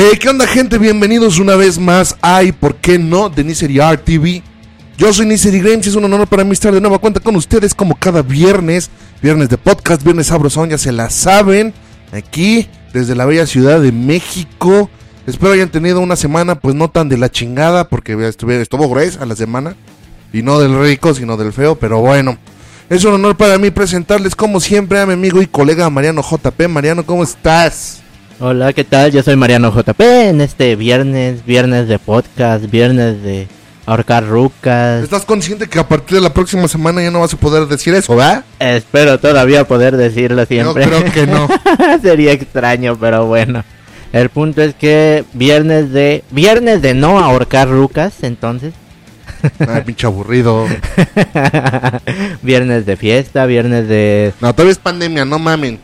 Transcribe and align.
Hey, 0.00 0.16
¿qué 0.16 0.28
onda 0.28 0.46
gente? 0.46 0.78
Bienvenidos 0.78 1.40
una 1.40 1.56
vez 1.56 1.76
más 1.76 2.16
a 2.22 2.44
¿Y 2.44 2.52
por 2.52 2.76
qué 2.76 3.00
no? 3.00 3.28
de 3.28 3.42
Nisery 3.42 3.80
Art 3.80 4.04
TV. 4.04 4.44
Yo 4.96 5.12
soy 5.12 5.26
Nisery 5.26 5.58
Games 5.58 5.86
y 5.86 5.88
es 5.88 5.96
un 5.96 6.04
honor 6.04 6.28
para 6.28 6.44
mí 6.44 6.52
estar 6.52 6.72
de 6.72 6.80
nueva 6.80 7.00
cuenta 7.00 7.18
con 7.18 7.34
ustedes 7.34 7.74
como 7.74 7.98
cada 7.98 8.22
viernes. 8.22 8.90
Viernes 9.20 9.48
de 9.48 9.58
podcast, 9.58 10.04
viernes 10.04 10.28
sabrosón, 10.28 10.70
ya 10.70 10.78
se 10.78 10.92
la 10.92 11.10
saben. 11.10 11.74
Aquí, 12.12 12.68
desde 12.92 13.16
la 13.16 13.24
bella 13.24 13.44
ciudad 13.44 13.80
de 13.80 13.90
México. 13.90 14.88
Espero 15.26 15.50
hayan 15.50 15.68
tenido 15.68 15.98
una 15.98 16.14
semana 16.14 16.60
pues 16.60 16.76
no 16.76 16.88
tan 16.88 17.08
de 17.08 17.18
la 17.18 17.28
chingada 17.28 17.88
porque 17.88 18.12
estuvo 18.28 18.88
gruesa 18.88 19.26
la 19.26 19.34
semana. 19.34 19.74
Y 20.32 20.42
no 20.42 20.60
del 20.60 20.80
rico, 20.80 21.12
sino 21.12 21.36
del 21.36 21.52
feo, 21.52 21.74
pero 21.74 21.98
bueno. 21.98 22.38
Es 22.88 23.02
un 23.02 23.14
honor 23.14 23.36
para 23.36 23.58
mí 23.58 23.72
presentarles 23.72 24.36
como 24.36 24.60
siempre 24.60 25.00
a 25.00 25.06
mi 25.06 25.14
amigo 25.14 25.42
y 25.42 25.48
colega 25.48 25.90
Mariano 25.90 26.22
JP. 26.22 26.68
Mariano, 26.68 27.04
¿cómo 27.04 27.24
estás? 27.24 28.04
Hola, 28.40 28.72
¿qué 28.72 28.84
tal? 28.84 29.10
Yo 29.10 29.20
soy 29.24 29.34
Mariano 29.34 29.72
JP 29.74 30.00
en 30.00 30.40
este 30.40 30.76
viernes, 30.76 31.44
viernes 31.44 31.88
de 31.88 31.98
podcast, 31.98 32.70
viernes 32.70 33.20
de 33.20 33.48
ahorcar 33.84 34.28
rucas. 34.28 35.02
¿Estás 35.02 35.24
consciente 35.24 35.66
que 35.66 35.80
a 35.80 35.88
partir 35.88 36.18
de 36.18 36.22
la 36.22 36.32
próxima 36.32 36.68
semana 36.68 37.02
ya 37.02 37.10
no 37.10 37.18
vas 37.18 37.34
a 37.34 37.36
poder 37.36 37.66
decir 37.66 37.94
eso, 37.94 38.14
¿verdad? 38.14 38.44
Espero 38.60 39.18
todavía 39.18 39.66
poder 39.66 39.96
decirlo 39.96 40.46
siempre. 40.46 40.84
Yo 40.84 40.88
creo 40.88 41.12
que 41.12 41.26
no. 41.26 41.48
Sería 42.02 42.30
extraño, 42.30 42.96
pero 42.96 43.26
bueno. 43.26 43.64
El 44.12 44.28
punto 44.28 44.62
es 44.62 44.72
que 44.76 45.24
viernes 45.32 45.90
de 45.90 46.22
viernes 46.30 46.80
de 46.80 46.94
no 46.94 47.18
ahorcar 47.18 47.68
rucas, 47.68 48.22
entonces. 48.22 48.72
Ay, 49.68 49.82
pinche 49.84 50.06
aburrido. 50.06 50.64
viernes 52.42 52.86
de 52.86 52.96
fiesta, 52.96 53.46
viernes 53.46 53.88
de 53.88 54.32
No, 54.40 54.52
todavía 54.52 54.72
es 54.72 54.78
pandemia, 54.78 55.24
no 55.24 55.40
mamen. 55.40 55.80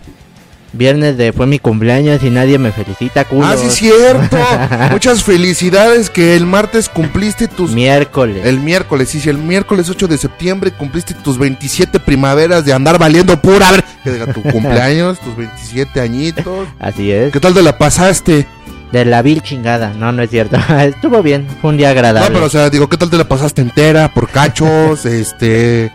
Viernes 0.76 1.16
de 1.16 1.32
fue 1.32 1.46
mi 1.46 1.60
cumpleaños 1.60 2.22
y 2.24 2.30
nadie 2.30 2.58
me 2.58 2.72
felicita, 2.72 3.24
culo. 3.24 3.46
Ah, 3.46 3.56
sí, 3.56 3.70
cierto. 3.70 4.36
Muchas 4.90 5.22
felicidades 5.22 6.10
que 6.10 6.34
el 6.34 6.46
martes 6.46 6.88
cumpliste 6.88 7.46
tus... 7.46 7.70
Miércoles. 7.70 8.44
El 8.44 8.58
miércoles, 8.58 9.08
sí, 9.08 9.20
sí, 9.20 9.30
el 9.30 9.38
miércoles 9.38 9.88
8 9.88 10.08
de 10.08 10.18
septiembre 10.18 10.72
cumpliste 10.72 11.14
tus 11.14 11.38
27 11.38 12.00
primaveras 12.00 12.64
de 12.64 12.72
andar 12.72 12.98
valiendo 12.98 13.40
pura. 13.40 13.68
A 13.68 13.72
ver, 13.72 13.84
que 14.02 14.10
diga 14.10 14.32
tu 14.32 14.42
cumpleaños, 14.42 15.20
tus 15.20 15.36
27 15.36 16.00
añitos. 16.00 16.66
Así 16.80 17.12
es. 17.12 17.32
¿Qué 17.32 17.38
tal 17.38 17.54
te 17.54 17.62
la 17.62 17.78
pasaste? 17.78 18.44
De 18.90 19.04
la 19.04 19.22
vil 19.22 19.42
chingada. 19.42 19.92
No, 19.96 20.10
no 20.10 20.22
es 20.22 20.30
cierto. 20.30 20.56
Estuvo 20.80 21.22
bien. 21.22 21.46
Fue 21.60 21.70
un 21.70 21.76
día 21.76 21.90
agradable. 21.90 22.30
No, 22.30 22.34
pero 22.34 22.46
o 22.46 22.50
sea, 22.50 22.68
digo, 22.68 22.88
¿qué 22.88 22.96
tal 22.96 23.10
te 23.10 23.16
la 23.16 23.28
pasaste 23.28 23.62
entera? 23.62 24.12
Por 24.12 24.28
cachos, 24.28 25.06
este... 25.06 25.92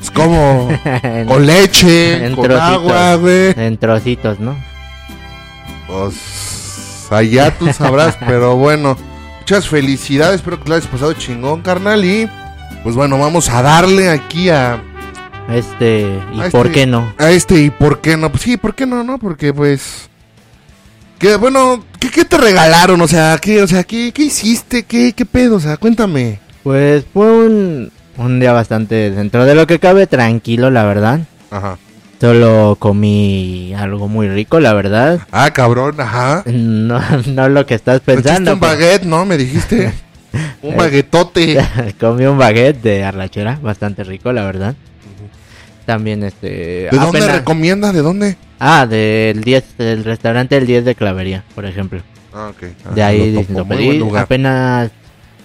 Es 0.00 0.10
como 0.10 0.68
con 1.28 1.46
leche, 1.46 2.24
En 2.26 2.34
con 2.34 2.44
trocitos. 2.44 2.72
agua, 2.74 3.14
güey. 3.16 3.54
En 3.56 3.76
trocitos, 3.78 4.40
¿no? 4.40 4.56
Pues 5.86 7.06
allá 7.10 7.56
tú 7.58 7.72
sabrás, 7.72 8.16
pero 8.26 8.56
bueno, 8.56 8.96
muchas 9.40 9.68
felicidades, 9.68 10.36
espero 10.36 10.60
que 10.62 10.68
lo 10.68 10.74
hayas 10.76 10.86
pasado 10.86 11.12
chingón, 11.14 11.62
carnal, 11.62 12.04
y 12.04 12.28
pues 12.82 12.94
bueno, 12.94 13.18
vamos 13.18 13.48
a 13.48 13.62
darle 13.62 14.08
aquí 14.10 14.48
a, 14.50 14.82
Este, 15.50 16.06
¿y 16.32 16.40
a 16.40 16.50
por 16.50 16.66
este- 16.66 16.80
qué 16.80 16.86
no? 16.86 17.12
A 17.18 17.30
este 17.30 17.60
y 17.60 17.70
por 17.70 18.00
qué 18.00 18.16
no, 18.16 18.30
pues 18.30 18.42
sí, 18.42 18.56
¿por 18.56 18.74
qué 18.74 18.86
no, 18.86 19.02
no? 19.04 19.18
Porque 19.18 19.52
pues 19.52 20.08
que 21.18 21.36
bueno, 21.36 21.84
¿qué, 21.98 22.10
qué 22.10 22.24
te 22.24 22.38
regalaron? 22.38 23.00
O 23.02 23.08
sea, 23.08 23.36
¿qué, 23.38 23.62
o 23.62 23.66
sea, 23.66 23.82
¿qué, 23.84 24.10
qué 24.12 24.22
hiciste? 24.22 24.84
¿Qué, 24.84 25.12
¿Qué 25.12 25.26
pedo? 25.26 25.56
O 25.56 25.60
sea, 25.60 25.76
cuéntame. 25.76 26.38
Pues 26.62 27.04
fue 27.12 27.30
un, 27.46 27.92
un 28.20 28.38
día 28.40 28.52
bastante, 28.52 29.10
dentro 29.10 29.44
de 29.44 29.54
lo 29.54 29.66
que 29.66 29.78
cabe, 29.78 30.06
tranquilo, 30.06 30.70
la 30.70 30.84
verdad. 30.84 31.20
Ajá. 31.50 31.78
Solo 32.20 32.76
comí 32.78 33.72
algo 33.74 34.06
muy 34.06 34.28
rico, 34.28 34.60
la 34.60 34.74
verdad. 34.74 35.20
Ah, 35.32 35.50
cabrón, 35.52 35.98
ajá. 36.00 36.42
No, 36.46 37.00
no 37.26 37.48
lo 37.48 37.64
que 37.64 37.74
estás 37.74 38.02
Metiste 38.06 38.22
pensando. 38.28 38.54
un 38.54 38.60
baguette, 38.60 39.04
¿no? 39.04 39.24
Me 39.24 39.36
dijiste. 39.36 39.92
Un 40.62 40.76
baguetote. 40.76 41.58
comí 41.98 42.24
un 42.24 42.38
baguette 42.38 42.80
de 42.82 43.02
arrachera, 43.02 43.58
bastante 43.60 44.04
rico, 44.04 44.32
la 44.32 44.44
verdad. 44.44 44.76
También 45.86 46.22
este... 46.22 46.88
¿De 46.88 46.98
dónde 46.98 47.26
recomiendas? 47.26 47.92
¿De 47.92 48.00
dónde? 48.00 48.36
Ah, 48.60 48.86
del 48.86 49.42
10, 49.42 49.76
del 49.76 50.04
restaurante 50.04 50.56
El 50.56 50.66
10 50.66 50.84
de 50.84 50.94
Clavería, 50.94 51.42
por 51.56 51.64
ejemplo. 51.64 52.02
Ah, 52.32 52.50
ok. 52.50 52.68
Ah, 52.84 52.94
De 52.94 53.02
ahí 53.02 53.32
lo 53.32 53.40
topo, 53.40 53.54
lo 53.54 53.64
pedí. 53.66 54.16
Apenas 54.16 54.90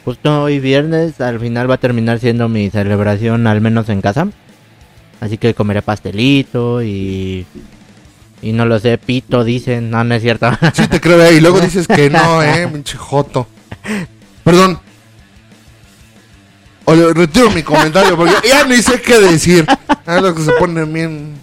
justo 0.06 0.44
hoy 0.44 0.60
viernes, 0.60 1.20
al 1.20 1.40
final 1.40 1.70
va 1.70 1.76
a 1.76 1.80
terminar 1.80 2.20
siendo 2.20 2.48
mi 2.48 2.70
celebración, 2.70 3.48
al 3.48 3.60
menos 3.60 3.90
en 3.90 4.02
casa. 4.02 4.28
Así 5.20 5.38
que 5.38 5.54
comeré 5.54 5.82
pastelito 5.82 6.82
y. 6.84 7.46
Y 8.42 8.52
no 8.52 8.66
lo 8.66 8.78
sé, 8.80 8.98
pito, 8.98 9.44
dicen. 9.44 9.90
No, 9.90 10.04
no 10.04 10.14
es 10.16 10.22
cierto. 10.22 10.50
Sí 10.74 10.88
te 10.88 11.02
creo, 11.02 11.22
eh, 11.24 11.34
y 11.36 11.40
luego 11.42 11.60
dices 11.62 11.88
que 11.88 12.10
no, 12.10 12.44
eh, 12.44 12.68
pinche 12.72 12.98
joto. 12.98 13.48
Perdón. 14.44 14.80
Oye, 16.88 17.14
retiro 17.14 17.50
mi 17.50 17.64
comentario 17.64 18.16
porque 18.16 18.36
ya 18.48 18.64
ni 18.66 18.78
sé 18.78 19.02
qué 19.02 19.18
decir. 19.20 19.66
Ah, 20.06 20.22
los 20.22 20.36
que 20.36 20.44
se 20.44 20.52
ponen 20.52 20.94
bien, 20.94 21.34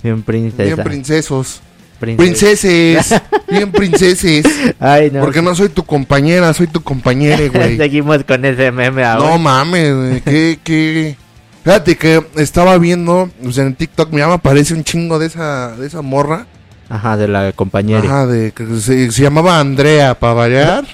Bien 0.00 0.22
princesa. 0.22 0.62
bien 0.62 0.76
princesos. 0.86 1.60
Princeses. 2.00 3.14
Bien 3.48 3.70
princeses. 3.70 4.46
Ay, 4.78 5.10
no. 5.12 5.20
Porque 5.20 5.42
no 5.42 5.54
soy 5.54 5.68
tu 5.68 5.84
compañera, 5.84 6.52
soy 6.54 6.66
tu 6.66 6.82
compañera, 6.82 7.46
güey. 7.52 7.76
Seguimos 7.76 8.24
con 8.24 8.44
ese 8.44 8.72
meme 8.72 9.04
ahora. 9.04 9.30
No 9.30 9.38
mames, 9.38 9.94
güey. 9.94 10.20
¿Qué, 10.22 10.58
qué? 10.64 11.16
Fíjate 11.62 11.96
que 11.96 12.24
estaba 12.36 12.78
viendo, 12.78 13.30
sea, 13.50 13.64
en 13.64 13.74
TikTok 13.74 14.10
me 14.12 14.20
llama, 14.20 14.34
aparece 14.34 14.72
un 14.72 14.82
chingo 14.82 15.18
de 15.18 15.26
esa, 15.26 15.76
de 15.76 15.86
esa 15.86 16.00
morra. 16.00 16.46
Ajá, 16.88 17.16
de 17.16 17.28
la 17.28 17.52
compañera. 17.52 18.00
Ajá, 18.00 18.26
de, 18.26 18.52
que 18.52 18.66
se, 18.80 19.12
se 19.12 19.22
llamaba 19.22 19.60
Andrea, 19.60 20.18
para 20.18 20.32
variar. 20.32 20.84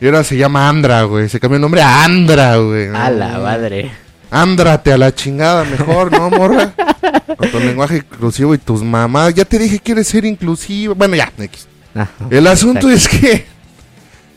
Y 0.00 0.06
ahora 0.06 0.22
se 0.22 0.36
llama 0.36 0.68
Andra, 0.68 1.04
güey. 1.04 1.28
Se 1.28 1.40
cambió 1.40 1.56
el 1.56 1.62
nombre 1.62 1.80
a 1.80 2.04
Andra, 2.04 2.56
güey. 2.56 2.88
A 2.94 3.10
la 3.10 3.38
madre. 3.38 3.90
Ándrate 4.34 4.92
a 4.92 4.98
la 4.98 5.14
chingada 5.14 5.62
mejor, 5.62 6.10
¿no, 6.10 6.28
morra? 6.28 6.74
Con 7.36 7.50
tu 7.52 7.60
lenguaje 7.60 7.98
inclusivo 7.98 8.52
y 8.52 8.58
tus 8.58 8.82
mamás. 8.82 9.32
Ya 9.32 9.44
te 9.44 9.60
dije 9.60 9.76
que 9.76 9.84
quieres 9.84 10.08
ser 10.08 10.24
inclusivo. 10.24 10.96
Bueno, 10.96 11.14
ya, 11.14 11.32
X. 11.38 11.68
Ajá. 11.94 12.10
El 12.30 12.48
asunto 12.48 12.90
es 12.90 13.06
que... 13.06 13.46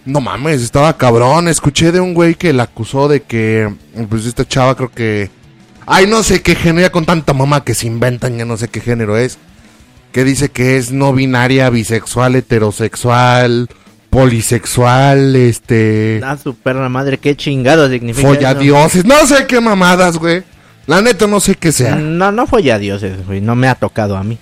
No 0.06 0.22
mames, 0.22 0.62
estaba 0.62 0.96
cabrón. 0.96 1.48
Escuché 1.48 1.92
de 1.92 2.00
un 2.00 2.14
güey 2.14 2.36
que 2.36 2.54
la 2.54 2.64
acusó 2.64 3.08
de 3.08 3.24
que... 3.24 3.74
Pues 4.08 4.28
esta 4.28 4.48
chava 4.48 4.76
creo 4.76 4.92
que... 4.92 5.32
Ay, 5.88 6.06
no 6.06 6.22
sé 6.22 6.44
qué 6.44 6.54
género, 6.54 6.82
ya 6.88 6.92
con 6.92 7.06
tanta 7.06 7.34
mamá 7.34 7.64
que 7.64 7.74
se 7.74 7.88
inventan, 7.88 8.38
ya 8.38 8.46
no 8.46 8.56
sé 8.56 8.68
qué 8.68 8.82
género 8.82 9.18
es. 9.18 9.40
Que 10.12 10.24
dice 10.24 10.50
que 10.50 10.78
es 10.78 10.92
no 10.92 11.12
binaria, 11.12 11.72
bisexual, 11.72 12.36
heterosexual, 12.36 13.68
polisexual, 14.18 15.36
este... 15.36 16.20
Ah, 16.24 16.38
su 16.42 16.56
perra 16.56 16.90
madre, 16.90 17.20
qué 17.20 17.36
chingado 17.36 17.88
significa. 17.88 18.28
Folladioses, 18.28 19.06
no 19.06 19.28
sé 19.28 19.46
qué 19.46 19.62
mamadas, 19.62 20.18
güey. 20.18 20.44
La 20.88 21.04
neta 21.04 21.28
no 21.28 21.40
sé 21.40 21.54
qué 21.54 21.72
sea. 21.72 21.96
No, 21.96 22.32
no 22.32 22.48
folladioses, 22.48 23.24
güey. 23.28 23.42
No 23.42 23.56
me 23.56 23.68
ha 23.68 23.76
tocado 23.76 24.18
a 24.18 24.24
mí. 24.24 24.40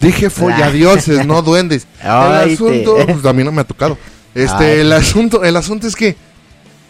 Dije 0.00 0.30
folladioses, 0.30 1.26
no 1.26 1.42
duendes. 1.50 1.86
El 2.02 2.08
asunto, 2.08 2.96
pues 3.06 3.26
a 3.26 3.32
mí 3.34 3.44
no 3.44 3.52
me 3.52 3.60
ha 3.60 3.64
tocado. 3.64 3.98
Este, 4.34 4.64
Ay. 4.64 4.80
el 4.80 4.92
asunto, 4.94 5.44
el 5.44 5.56
asunto 5.56 5.86
es 5.86 5.94
que 5.94 6.16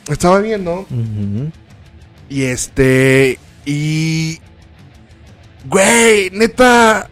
estaba 0.09 0.39
viendo 0.39 0.87
Ujú. 0.91 1.51
y 2.29 2.43
este 2.43 3.39
y 3.65 4.39
güey, 5.65 6.31
neta 6.31 7.09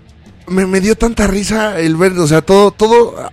me, 0.46 0.66
me 0.66 0.80
dio 0.80 0.96
tanta 0.96 1.26
risa 1.26 1.80
el 1.80 1.96
ver, 1.96 2.12
o 2.12 2.26
sea, 2.26 2.42
todo 2.42 2.70
todo 2.72 3.30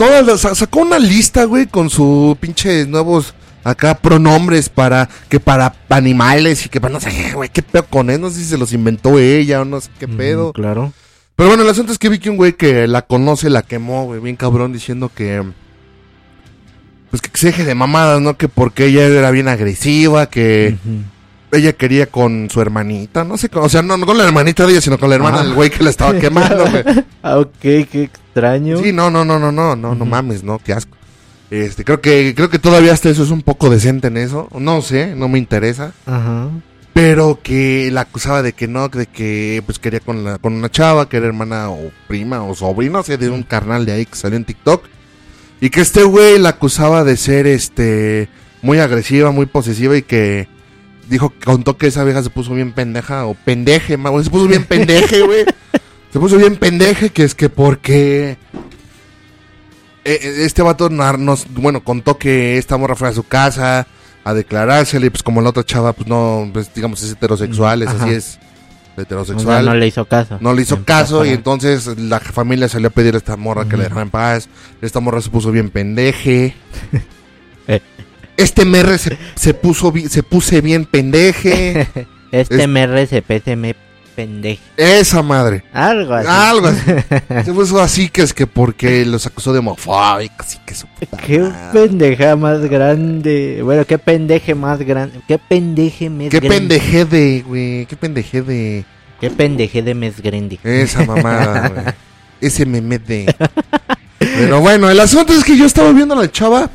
todas 0.00 0.26
las- 0.26 0.40
sa- 0.40 0.54
sacó 0.54 0.80
una 0.80 0.98
lista, 0.98 1.44
güey, 1.44 1.66
con 1.66 1.90
su 1.90 2.36
pinche 2.40 2.86
nuevos 2.86 3.34
acá 3.62 3.94
pronombres 3.98 4.70
para 4.70 5.08
que 5.28 5.38
para 5.38 5.74
animales 5.90 6.64
y 6.64 6.68
que 6.70 6.80
para 6.80 6.94
no 6.94 7.00
sé, 7.00 7.10
qué, 7.10 7.32
güey, 7.34 7.50
qué 7.50 7.60
pedo 7.62 7.84
con 7.84 8.08
él, 8.08 8.18
no 8.20 8.30
sé 8.30 8.36
si 8.38 8.46
se 8.46 8.56
los 8.56 8.72
inventó 8.72 9.18
ella 9.18 9.60
o 9.60 9.64
no 9.66 9.78
sé 9.80 9.90
qué 9.98 10.08
pedo. 10.08 10.44
Ujú, 10.44 10.52
Claro. 10.54 10.92
Pero 11.36 11.48
bueno, 11.50 11.62
el 11.64 11.68
asunto 11.68 11.92
es 11.92 11.98
que 11.98 12.08
vi 12.08 12.18
que 12.18 12.30
un 12.30 12.36
güey 12.36 12.54
que 12.54 12.86
la 12.86 13.02
conoce 13.02 13.50
la 13.50 13.60
quemó, 13.62 14.04
güey, 14.06 14.20
bien 14.20 14.36
cabrón, 14.36 14.72
diciendo 14.72 15.10
que. 15.14 15.42
Pues 17.10 17.20
que 17.22 17.30
se 17.34 17.48
deje 17.48 17.64
de 17.64 17.74
mamadas, 17.74 18.20
¿no? 18.20 18.36
Que 18.36 18.48
porque 18.48 18.86
ella 18.86 19.04
era 19.06 19.30
bien 19.30 19.48
agresiva, 19.48 20.28
que. 20.30 20.76
Ella 21.52 21.72
quería 21.72 22.06
con 22.06 22.48
su 22.50 22.60
hermanita, 22.60 23.24
no 23.24 23.36
sé, 23.36 23.48
o 23.52 23.68
sea, 23.68 23.82
no, 23.82 23.96
no 23.96 24.06
con 24.06 24.16
la 24.18 24.24
hermanita 24.24 24.64
de 24.66 24.72
ella, 24.72 24.80
sino 24.80 24.98
con 24.98 25.08
la 25.10 25.16
hermana 25.16 25.40
Ah. 25.40 25.44
del 25.44 25.54
güey 25.54 25.70
que 25.70 25.82
la 25.84 25.90
estaba 25.90 26.18
quemando, 26.18 26.64
güey. 26.70 26.84
Ah, 27.22 27.38
ok, 27.38 27.52
qué 27.60 28.02
extraño. 28.04 28.78
Sí, 28.78 28.92
no, 28.92 29.10
no, 29.10 29.24
no, 29.24 29.38
no, 29.38 29.50
no, 29.52 29.76
no, 29.76 29.94
no 29.94 30.04
mames, 30.04 30.42
no, 30.44 30.58
qué 30.58 30.72
asco. 30.72 30.96
Este, 31.50 31.84
creo 31.84 32.00
que, 32.00 32.32
creo 32.36 32.48
que 32.48 32.58
todavía 32.60 32.92
hasta 32.92 33.08
eso 33.10 33.24
es 33.24 33.30
un 33.30 33.42
poco 33.42 33.68
decente 33.70 34.06
en 34.08 34.16
eso. 34.16 34.48
No 34.58 34.82
sé, 34.82 35.14
no 35.16 35.28
me 35.28 35.38
interesa. 35.38 35.92
Ajá. 36.06 36.48
Pero 36.92 37.40
que 37.42 37.90
la 37.92 38.02
acusaba 38.02 38.42
de 38.42 38.52
que 38.52 38.68
no, 38.68 38.88
de 38.88 39.06
que 39.06 39.62
pues 39.66 39.78
quería 39.78 40.00
con, 40.00 40.22
la, 40.24 40.38
con 40.38 40.52
una 40.54 40.70
chava, 40.70 41.08
que 41.08 41.16
era 41.16 41.26
hermana 41.26 41.70
o 41.70 41.90
prima 42.08 42.42
o 42.44 42.54
sobrina, 42.54 43.00
o 43.00 43.02
sea, 43.02 43.16
de 43.16 43.28
un 43.30 43.42
carnal 43.42 43.84
de 43.86 43.92
ahí 43.92 44.06
que 44.06 44.14
salió 44.16 44.36
en 44.36 44.44
TikTok. 44.44 44.84
Y 45.60 45.70
que 45.70 45.80
este 45.80 46.04
güey 46.04 46.38
la 46.38 46.50
acusaba 46.50 47.04
de 47.04 47.16
ser 47.16 47.46
este 47.46 48.28
muy 48.62 48.78
agresiva, 48.78 49.30
muy 49.30 49.46
posesiva 49.46 49.96
y 49.96 50.02
que 50.02 50.48
dijo, 51.10 51.32
contó 51.44 51.76
que 51.76 51.88
esa 51.88 52.04
vieja 52.04 52.22
se 52.22 52.30
puso 52.30 52.54
bien 52.54 52.72
pendeja 52.72 53.26
o 53.26 53.34
pendeje, 53.34 53.96
güey, 53.96 54.24
se 54.24 54.30
puso 54.30 54.46
bien 54.46 54.64
pendeje, 54.64 55.20
güey. 55.26 55.44
Se 56.12 56.18
puso 56.18 56.36
bien 56.38 56.56
pendeje, 56.56 57.10
que 57.10 57.24
es 57.24 57.34
que 57.34 57.48
porque 57.48 58.38
eh, 60.04 60.34
este 60.38 60.62
vato 60.62 60.88
nos, 60.88 61.46
bueno, 61.52 61.84
contó 61.84 62.16
que 62.16 62.58
esta 62.58 62.76
morra 62.76 62.96
fue 62.96 63.08
a 63.08 63.12
su 63.12 63.24
casa 63.24 63.86
a 64.24 64.34
declarársele, 64.34 65.06
y 65.06 65.10
pues 65.10 65.22
como 65.22 65.40
la 65.40 65.50
otra 65.50 65.64
chava, 65.64 65.92
pues 65.92 66.08
no, 66.08 66.48
pues 66.52 66.72
digamos 66.74 67.02
es 67.02 67.12
heterosexual, 67.12 67.82
es 67.82 67.88
así 67.88 68.10
es, 68.10 68.38
O 68.92 68.94
sea, 68.94 69.02
heterosexual. 69.02 69.64
no 69.64 69.74
le 69.74 69.86
hizo 69.86 70.04
caso. 70.04 70.38
No 70.40 70.52
le 70.52 70.62
hizo 70.62 70.84
caso 70.84 71.24
y 71.24 71.30
entonces 71.30 71.86
la 71.98 72.20
familia 72.20 72.68
salió 72.68 72.88
a 72.88 72.92
pedir 72.92 73.14
a 73.14 73.18
esta 73.18 73.36
morra 73.36 73.66
que 73.66 73.76
le 73.76 73.84
dejara 73.84 74.02
en 74.02 74.10
paz. 74.10 74.48
Esta 74.80 75.00
morra 75.00 75.20
se 75.20 75.30
puso 75.30 75.50
bien 75.50 75.70
pendeje. 75.70 76.54
Este 78.42 78.64
merre 78.64 78.98
se, 78.98 79.16
se 79.34 79.54
puso 79.54 79.92
se 80.08 80.22
puse 80.22 80.60
bien 80.60 80.84
pendeje. 80.84 81.86
Este 82.32 82.62
es- 82.62 82.68
MRCP 82.68 83.44
se 83.44 83.56
me 83.56 83.74
pendeje. 84.14 84.60
Esa 84.76 85.20
madre. 85.22 85.64
Algo 85.72 86.14
así. 86.14 86.28
Algo 86.30 86.66
así. 86.68 86.80
Se 87.44 87.52
puso 87.52 87.80
así 87.80 88.08
que 88.08 88.22
es 88.22 88.32
que 88.34 88.46
porque 88.46 89.04
los 89.06 89.24
acusó 89.26 89.52
de 89.52 89.58
homofóbicos 89.60 90.54
y 90.54 90.58
que 90.58 90.74
su 90.74 90.86
puta 90.88 91.16
Qué 91.26 91.38
madre. 91.40 91.80
pendeja 91.88 92.36
más 92.36 92.60
grande. 92.68 93.60
Bueno, 93.64 93.84
qué 93.84 93.98
pendeje 93.98 94.54
más 94.54 94.78
grande. 94.80 95.20
Qué 95.26 95.38
pendeje 95.38 96.08
mes 96.10 96.30
Qué 96.30 96.38
grande. 96.38 96.56
pendeje 96.58 97.04
de, 97.04 97.44
güey. 97.46 97.86
Qué 97.86 97.96
pendeje 97.96 98.42
de 98.42 98.84
Qué 99.20 99.30
pendeje 99.30 99.82
de 99.82 99.94
mes 99.94 100.20
grande. 100.22 100.58
esa 100.62 101.04
mamada, 101.04 101.68
güey. 101.68 101.84
Ese 102.40 102.64
meme 102.66 102.98
de. 102.98 103.34
Pero 104.18 104.60
bueno, 104.60 104.88
el 104.90 105.00
asunto 105.00 105.32
es 105.32 105.42
que 105.44 105.56
yo 105.56 105.64
estaba 105.66 105.90
viendo 105.92 106.14
a 106.14 106.18
la 106.18 106.30
chava 106.30 106.70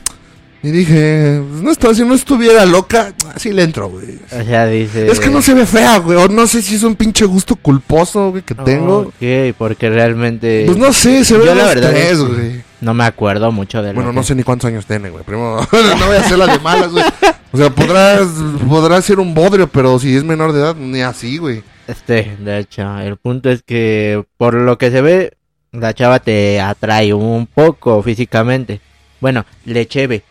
y 0.66 0.72
dije, 0.72 1.40
no 1.62 1.70
estaba, 1.70 1.94
si 1.94 2.04
no 2.04 2.16
estuviera 2.16 2.66
loca, 2.66 3.14
así 3.36 3.52
le 3.52 3.62
entro, 3.62 3.88
güey. 3.88 4.18
O 4.32 4.44
sea, 4.44 4.66
dice. 4.66 5.06
Es 5.12 5.20
que 5.20 5.30
no 5.30 5.40
se 5.44 5.54
ve 5.54 5.68
fea, 5.68 6.00
güey. 6.00 6.18
O 6.18 6.28
no 6.28 6.48
sé 6.48 6.64
si 6.64 6.74
es 6.74 6.82
un 6.82 6.96
pinche 6.96 7.24
gusto 7.26 7.56
culposo, 7.56 8.32
güey, 8.32 8.42
que 8.42 8.56
tengo. 8.56 9.02
Ok, 9.02 9.56
porque 9.60 9.92
realmente. 9.92 10.64
Pues 10.66 10.76
no 10.80 10.92
sé, 10.92 11.24
se 11.24 11.38
ve 11.38 11.46
Yo 11.46 11.54
la 11.54 11.66
verdad 11.66 11.92
tres, 11.92 12.20
güey. 12.20 12.64
No 12.82 12.96
me 12.96 13.04
acuerdo 13.04 13.52
mucho 13.52 13.84
de 13.84 13.94
Bueno, 13.94 14.10
que- 14.10 14.16
no 14.16 14.24
sé 14.24 14.34
ni 14.34 14.42
cuántos 14.42 14.68
años 14.68 14.88
tiene, 14.88 15.12
güey. 15.12 15.24
Primero, 15.24 15.58
no 15.72 16.06
voy 16.08 16.16
a 16.16 16.20
hacer 16.26 16.40
la 16.40 16.48
de 16.48 16.58
malas, 16.60 16.92
güey. 16.92 17.04
O 17.52 17.58
sea, 17.58 17.70
podrás, 17.70 18.28
podrás 18.68 19.06
ser 19.06 19.20
un 19.20 19.36
bodrio, 19.36 19.68
pero 19.68 20.00
si 20.00 20.16
es 20.16 20.24
menor 20.24 20.52
de 20.52 20.62
edad, 20.62 20.76
ni 20.76 21.02
así, 21.02 21.38
güey. 21.38 21.62
Este, 21.88 22.36
de 22.40 22.58
hecho, 22.58 22.98
el 23.02 23.18
punto 23.18 23.52
es 23.52 23.62
que 23.62 24.24
por 24.38 24.56
lo 24.56 24.80
que 24.80 24.90
se 24.90 25.02
ve, 25.02 25.34
la 25.72 25.94
chava 25.94 26.18
te 26.20 26.60
atrae 26.60 27.14
un 27.14 27.46
poco 27.46 28.02
físicamente. 28.02 28.82
Bueno, 29.22 29.46
le 29.66 29.86
cheve. 29.88 30.24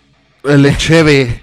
El 0.44 0.76
cheve. 0.76 1.40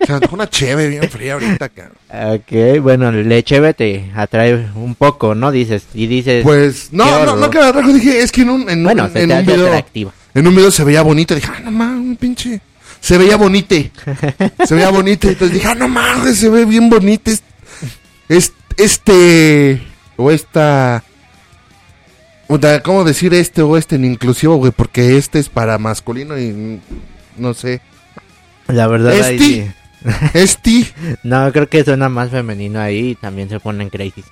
O 0.00 0.06
sea, 0.06 0.18
una 0.32 0.50
cheve 0.50 0.88
bien 0.88 1.08
fría 1.08 1.34
ahorita, 1.34 1.68
cabrón. 1.68 1.96
Ok, 2.10 2.80
bueno, 2.82 3.12
cheve 3.42 3.72
te 3.72 4.10
atrae 4.16 4.68
un 4.74 4.96
poco, 4.96 5.34
¿no? 5.36 5.52
Dices, 5.52 5.84
y 5.94 6.06
dices, 6.08 6.42
Pues, 6.42 6.88
no, 6.92 7.24
no, 7.24 7.36
no 7.36 7.48
que 7.50 7.58
me 7.58 7.66
atrajo, 7.66 7.92
dije, 7.92 8.20
es 8.20 8.32
que 8.32 8.42
en 8.42 8.50
un, 8.50 8.68
en 8.68 8.82
bueno, 8.82 9.04
un, 9.04 9.12
se 9.12 9.22
en 9.22 9.30
un 9.32 9.46
video, 9.46 9.66
atractiva. 9.68 10.12
en 10.34 10.46
un 10.48 10.56
video 10.56 10.70
se 10.72 10.82
veía 10.82 11.02
bonito, 11.02 11.34
dije, 11.36 11.48
ah, 11.54 11.60
no 11.60 11.70
mames, 11.70 12.00
un 12.00 12.16
pinche, 12.16 12.60
se 13.00 13.16
veía 13.16 13.36
bonite, 13.36 13.92
se 14.66 14.74
veía 14.74 14.90
bonito, 14.90 15.28
entonces 15.28 15.54
dije, 15.54 15.68
ah, 15.68 15.74
no 15.76 15.86
mames, 15.88 16.36
se 16.36 16.48
ve 16.48 16.64
bien 16.64 16.90
bonito, 16.90 17.30
es- 17.30 17.42
es- 18.28 18.52
este, 18.76 19.80
o 20.16 20.32
esta, 20.32 21.04
¿cómo 22.82 23.04
decir 23.04 23.32
este 23.34 23.62
o 23.62 23.76
este 23.76 23.94
en 23.96 24.04
inclusivo, 24.04 24.56
güey? 24.56 24.72
Porque 24.72 25.16
este 25.16 25.38
es 25.38 25.48
para 25.48 25.78
masculino 25.78 26.36
y, 26.38 26.80
no 27.36 27.54
sé, 27.54 27.80
La 28.72 28.86
verdad, 28.86 29.12
ahí 29.12 29.70
Esti. 30.34 30.86
No, 31.22 31.52
creo 31.52 31.68
que 31.68 31.84
suena 31.84 32.08
más 32.08 32.30
femenino 32.30 32.80
ahí 32.80 33.10
y 33.10 33.14
también 33.14 33.48
se 33.48 33.60
ponen 33.60 33.88
crazy. 33.88 34.24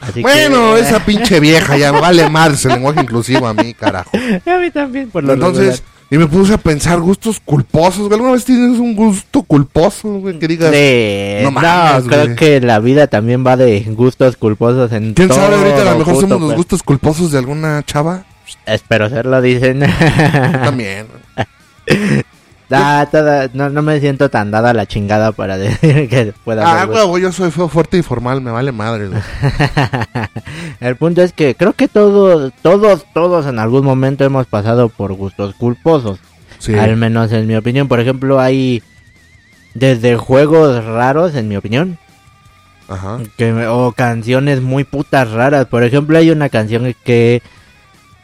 Así 0.00 0.22
bueno, 0.22 0.74
que- 0.74 0.80
esa 0.82 1.04
pinche 1.04 1.40
vieja, 1.40 1.76
ya 1.76 1.90
vale 2.00 2.28
más 2.28 2.64
el 2.64 2.72
lenguaje 2.72 3.00
inclusivo 3.00 3.46
a 3.46 3.54
mí, 3.54 3.74
carajo. 3.74 4.10
A 4.46 4.58
mí 4.58 4.70
también, 4.70 5.10
por 5.10 5.24
lo 5.24 5.32
Entonces, 5.32 5.82
y 6.08 6.18
me 6.18 6.26
puse 6.28 6.54
a 6.54 6.58
pensar 6.58 7.00
gustos 7.00 7.40
culposos. 7.44 8.10
¿Alguna 8.12 8.32
vez 8.32 8.44
tienes 8.44 8.78
un 8.78 8.94
gusto 8.94 9.42
culposo, 9.42 10.08
güey? 10.20 10.38
Que 10.38 10.46
digas, 10.46 10.72
Sí, 10.72 11.42
No 11.42 11.50
no, 11.50 11.60
mames, 11.60 12.04
creo 12.06 12.36
que 12.36 12.60
la 12.60 12.78
vida 12.78 13.08
también 13.08 13.44
va 13.44 13.56
de 13.56 13.80
gustos 13.88 14.36
culposos 14.36 14.92
en 14.92 15.14
¿quién 15.14 15.32
sabe 15.32 15.56
ahorita? 15.56 15.82
A 15.82 15.92
lo 15.92 15.98
mejor 15.98 16.14
somos 16.14 16.30
los 16.40 16.48
pues. 16.48 16.56
gustos 16.56 16.82
culposos 16.84 17.32
de 17.32 17.38
alguna 17.38 17.82
chava. 17.84 18.24
Espero 18.66 19.08
serlo, 19.08 19.40
dicen. 19.42 19.80
También. 19.80 21.06
Da- 22.68 23.48
no, 23.54 23.70
no 23.70 23.82
me 23.82 24.00
siento 24.00 24.28
tan 24.28 24.50
dada 24.50 24.72
la 24.74 24.86
chingada 24.86 25.30
para 25.32 25.56
decir 25.58 26.08
que 26.08 26.32
pueda 26.44 26.82
Ah, 26.82 26.84
güey, 26.86 27.22
yo 27.22 27.30
soy 27.32 27.50
feo, 27.50 27.68
fuerte 27.68 27.98
y 27.98 28.02
formal, 28.02 28.40
me 28.40 28.50
vale 28.50 28.72
madre. 28.72 29.08
El 30.80 30.96
punto 30.96 31.22
es 31.22 31.32
que 31.32 31.54
creo 31.54 31.72
que 31.74 31.88
todos, 31.88 32.52
todos, 32.62 33.06
todos 33.14 33.46
en 33.46 33.58
algún 33.58 33.84
momento 33.84 34.24
hemos 34.24 34.46
pasado 34.46 34.88
por 34.88 35.12
gustos 35.14 35.54
culposos. 35.54 36.18
Sí. 36.58 36.74
Al 36.74 36.96
menos 36.96 37.32
en 37.32 37.46
mi 37.46 37.54
opinión. 37.54 37.86
Por 37.86 38.00
ejemplo, 38.00 38.40
hay 38.40 38.82
desde 39.74 40.16
juegos 40.16 40.84
raros, 40.84 41.34
en 41.34 41.48
mi 41.48 41.56
opinión, 41.56 41.98
Ajá. 42.88 43.18
que 43.36 43.52
o 43.66 43.92
canciones 43.92 44.60
muy 44.60 44.84
putas 44.84 45.30
raras. 45.30 45.66
Por 45.66 45.84
ejemplo, 45.84 46.18
hay 46.18 46.30
una 46.30 46.48
canción 46.48 46.94
que 47.04 47.42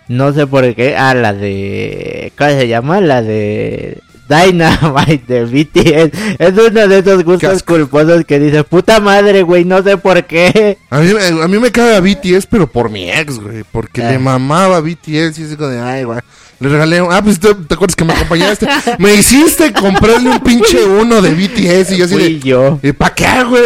no 0.08 0.32
sé 0.32 0.46
por 0.46 0.74
qué, 0.74 0.96
ah, 0.96 1.14
la 1.14 1.32
de 1.32 2.32
¿cómo 2.36 2.50
se 2.50 2.68
llama? 2.68 3.00
La 3.00 3.22
de 3.22 4.00
Dynamite 4.28 5.24
de 5.26 5.44
BTS. 5.44 6.18
Es 6.38 6.52
uno 6.52 6.88
de 6.88 6.98
esos 6.98 7.24
gustos 7.24 7.62
culposos 7.62 8.24
que 8.24 8.38
dice, 8.38 8.64
"Puta 8.64 9.00
madre, 9.00 9.42
güey, 9.42 9.64
no 9.64 9.82
sé 9.82 9.96
por 9.96 10.24
qué." 10.24 10.78
A 10.90 11.00
mí, 11.00 11.12
me- 11.12 11.42
a 11.42 11.48
mí 11.48 11.58
me 11.58 11.70
caga 11.70 12.00
BTS, 12.00 12.46
pero 12.46 12.66
por 12.66 12.90
mi 12.90 13.10
ex, 13.10 13.38
güey. 13.38 13.64
Porque 13.70 14.02
Ah. 14.02 14.10
le 14.12 14.18
mamaba 14.18 14.80
BTS 14.80 15.38
y 15.40 15.44
así 15.44 15.56
como 15.56 15.68
de, 15.68 15.80
ay, 15.80 16.04
güey. 16.04 16.18
Le 16.60 16.68
regalé, 16.68 17.02
un- 17.02 17.12
ah, 17.12 17.20
pues 17.22 17.40
te, 17.40 17.52
te 17.54 17.74
acuerdas 17.74 17.96
que 17.96 18.04
me 18.04 18.12
acompañaste. 18.12 18.68
me 18.98 19.14
hiciste 19.14 19.72
comprarle 19.72 20.30
un 20.30 20.38
pinche 20.40 20.84
uno 20.84 21.20
de 21.20 21.30
BTS 21.34 21.94
y 21.94 21.98
yo 21.98 22.04
así 22.04 22.14
Fui 22.14 22.22
de, 22.34 22.38
yo. 22.40 22.78
¿Y 22.82 22.92
para 22.92 23.14
qué, 23.14 23.26
güey? 23.48 23.64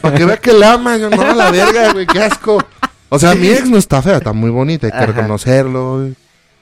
Para 0.00 0.16
que 0.16 0.24
vea 0.24 0.36
que 0.36 0.52
la 0.52 0.72
ama. 0.72 0.96
Yo, 0.96 1.08
no, 1.08 1.34
la 1.34 1.50
verga, 1.52 1.92
güey, 1.92 2.06
qué 2.06 2.20
asco. 2.22 2.62
O 3.08 3.18
sea, 3.20 3.36
mi 3.36 3.46
ex 3.48 3.68
no 3.68 3.78
está 3.78 4.02
fea, 4.02 4.16
está 4.16 4.32
muy 4.32 4.50
bonita, 4.50 4.88
hay 4.88 4.90
que 4.90 4.96
Ajá. 4.98 5.06
reconocerlo, 5.06 5.98
güey. 5.98 6.14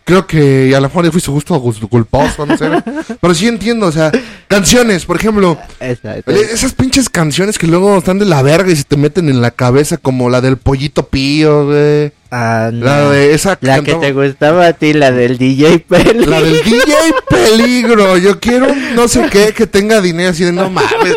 Creo 0.06 0.26
que 0.26 0.74
a 0.76 0.80
lo 0.80 0.88
mejor 0.88 1.10
fui 1.10 1.20
su 1.20 1.32
gusto 1.32 1.54
gusto 1.56 1.88
culposo, 1.88 2.44
no 2.44 2.58
sé. 2.58 2.68
Pero 3.20 3.34
sí 3.34 3.48
entiendo, 3.48 3.86
o 3.86 3.92
sea, 3.92 4.12
canciones, 4.48 5.06
por 5.06 5.16
ejemplo, 5.16 5.58
Esa, 5.80 6.18
esa. 6.18 6.30
eh, 6.30 6.46
esas 6.52 6.74
pinches 6.74 7.08
canciones 7.08 7.58
que 7.58 7.66
luego 7.66 7.96
están 7.96 8.18
de 8.18 8.26
la 8.26 8.42
verga 8.42 8.70
y 8.70 8.76
se 8.76 8.84
te 8.84 8.98
meten 8.98 9.30
en 9.30 9.40
la 9.40 9.50
cabeza, 9.50 9.96
como 9.96 10.28
la 10.28 10.42
del 10.42 10.58
pollito 10.58 11.08
pío, 11.08 11.66
güey. 11.66 12.12
Ah, 12.30 12.70
no. 12.72 12.84
La 12.84 13.08
de 13.10 13.32
esa 13.32 13.56
La 13.60 13.81
que 13.81 13.94
te 13.94 14.12
gustaba 14.12 14.67
a 14.67 14.72
ti, 14.74 14.93
la 14.93 15.10
del 15.12 15.38
DJ 15.38 15.79
Peli. 15.79 16.26
La 16.26 16.40
del 16.43 16.62
DJ 16.64 16.93
Peligro. 17.31 18.19
Yo 18.19 18.40
quiero 18.40 18.72
un 18.72 18.94
no 18.96 19.06
sé 19.08 19.26
qué 19.31 19.52
que 19.55 19.67
tenga 19.69 20.00
dinero 20.00 20.31
así 20.31 20.44
de 20.44 20.52
no 20.52 20.69
mames. 20.69 21.14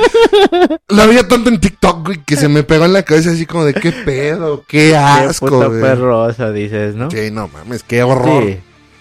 La 0.90 1.06
veía 1.08 1.28
tanto 1.28 1.50
en 1.50 1.60
TikTok, 1.60 2.06
güey, 2.06 2.24
que 2.24 2.36
se 2.36 2.48
me 2.48 2.64
pegó 2.64 2.86
en 2.86 2.94
la 2.94 3.04
cabeza 3.04 3.32
así 3.32 3.46
como 3.46 3.66
de 3.66 3.74
qué 3.74 3.92
pedo, 3.92 4.64
qué 4.68 4.90
Qué 4.92 4.96
asco, 4.96 5.48
puto 5.48 5.70
güey. 5.70 5.82
perroso, 5.82 6.52
dices, 6.54 6.96
¿no? 6.96 7.10
Sí, 7.12 7.32
no 7.32 7.48
mames, 7.50 7.84
qué 7.84 8.04
horror. 8.04 8.44
Sí. 8.46 8.60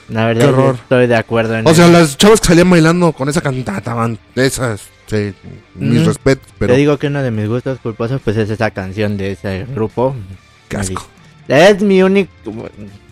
La 0.08 0.26
verdad, 0.26 0.40
Qué 0.42 0.46
yo 0.46 0.52
horror. 0.52 0.75
estoy 0.76 1.06
de 1.08 1.16
acuerdo 1.16 1.56
en 1.56 1.66
O 1.66 1.75
sea, 1.75 1.84
eso. 1.86 1.92
las 1.92 2.16
chavas 2.16 2.40
que 2.40 2.46
salían 2.48 2.70
bailando 2.70 3.12
con 3.12 3.28
esa 3.28 3.40
cantata 3.40 3.78
estaban 3.78 4.18
esas, 4.36 4.82
sí, 5.06 5.34
mis 5.75 6.04
respetos, 6.06 6.46
pero 6.58 6.72
Te 6.75 6.78
digo 6.78 6.96
que 6.98 7.08
uno 7.08 7.22
de 7.22 7.30
mis 7.30 7.48
gustos 7.48 7.78
culposos, 7.80 8.20
pues 8.25 8.36
es 8.36 8.48
esa 8.50 8.70
canción 8.70 9.16
de 9.16 9.32
ese 9.32 9.66
grupo. 9.75 10.14
qué 10.68 10.76
asco. 10.76 11.06
Es 11.48 11.80
mi 11.80 12.02
único. 12.02 12.30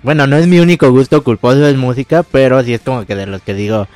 Bueno, 0.03 0.27
no 0.27 0.37
es 0.37 0.47
mi 0.49 0.59
único 0.59 0.91
gusto 0.91 1.23
culposo 1.23 1.61
de 1.61 1.75
música, 1.75 2.23
pero 2.25 2.63
sí 2.65 2.75
es 2.75 2.81
como 2.81 3.07
que 3.07 3.15
de 3.15 3.27
los 3.27 3.43
que 3.43 3.55
digo. 3.55 3.87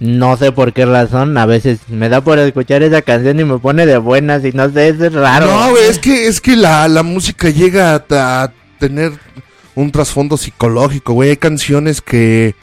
No 0.00 0.36
sé 0.36 0.50
por 0.50 0.72
qué 0.72 0.84
razón, 0.86 1.38
a 1.38 1.46
veces 1.46 1.78
me 1.88 2.08
da 2.08 2.20
por 2.20 2.38
escuchar 2.40 2.82
esa 2.82 3.00
canción 3.00 3.38
y 3.38 3.44
me 3.44 3.58
pone 3.58 3.86
de 3.86 3.96
buenas 3.96 4.44
y 4.44 4.50
no 4.50 4.68
sé, 4.70 4.88
es 4.88 5.12
raro. 5.12 5.46
No, 5.46 5.70
güey, 5.70 5.84
es 5.84 6.00
que, 6.00 6.26
es 6.26 6.40
que 6.40 6.56
la, 6.56 6.88
la 6.88 7.04
música 7.04 7.48
llega 7.50 7.94
a, 7.94 8.42
a 8.42 8.52
tener 8.80 9.12
un 9.74 9.90
trasfondo 9.90 10.36
psicológico, 10.36 11.12
güey. 11.12 11.30
Hay 11.30 11.36
canciones 11.36 12.00
que 12.00 12.54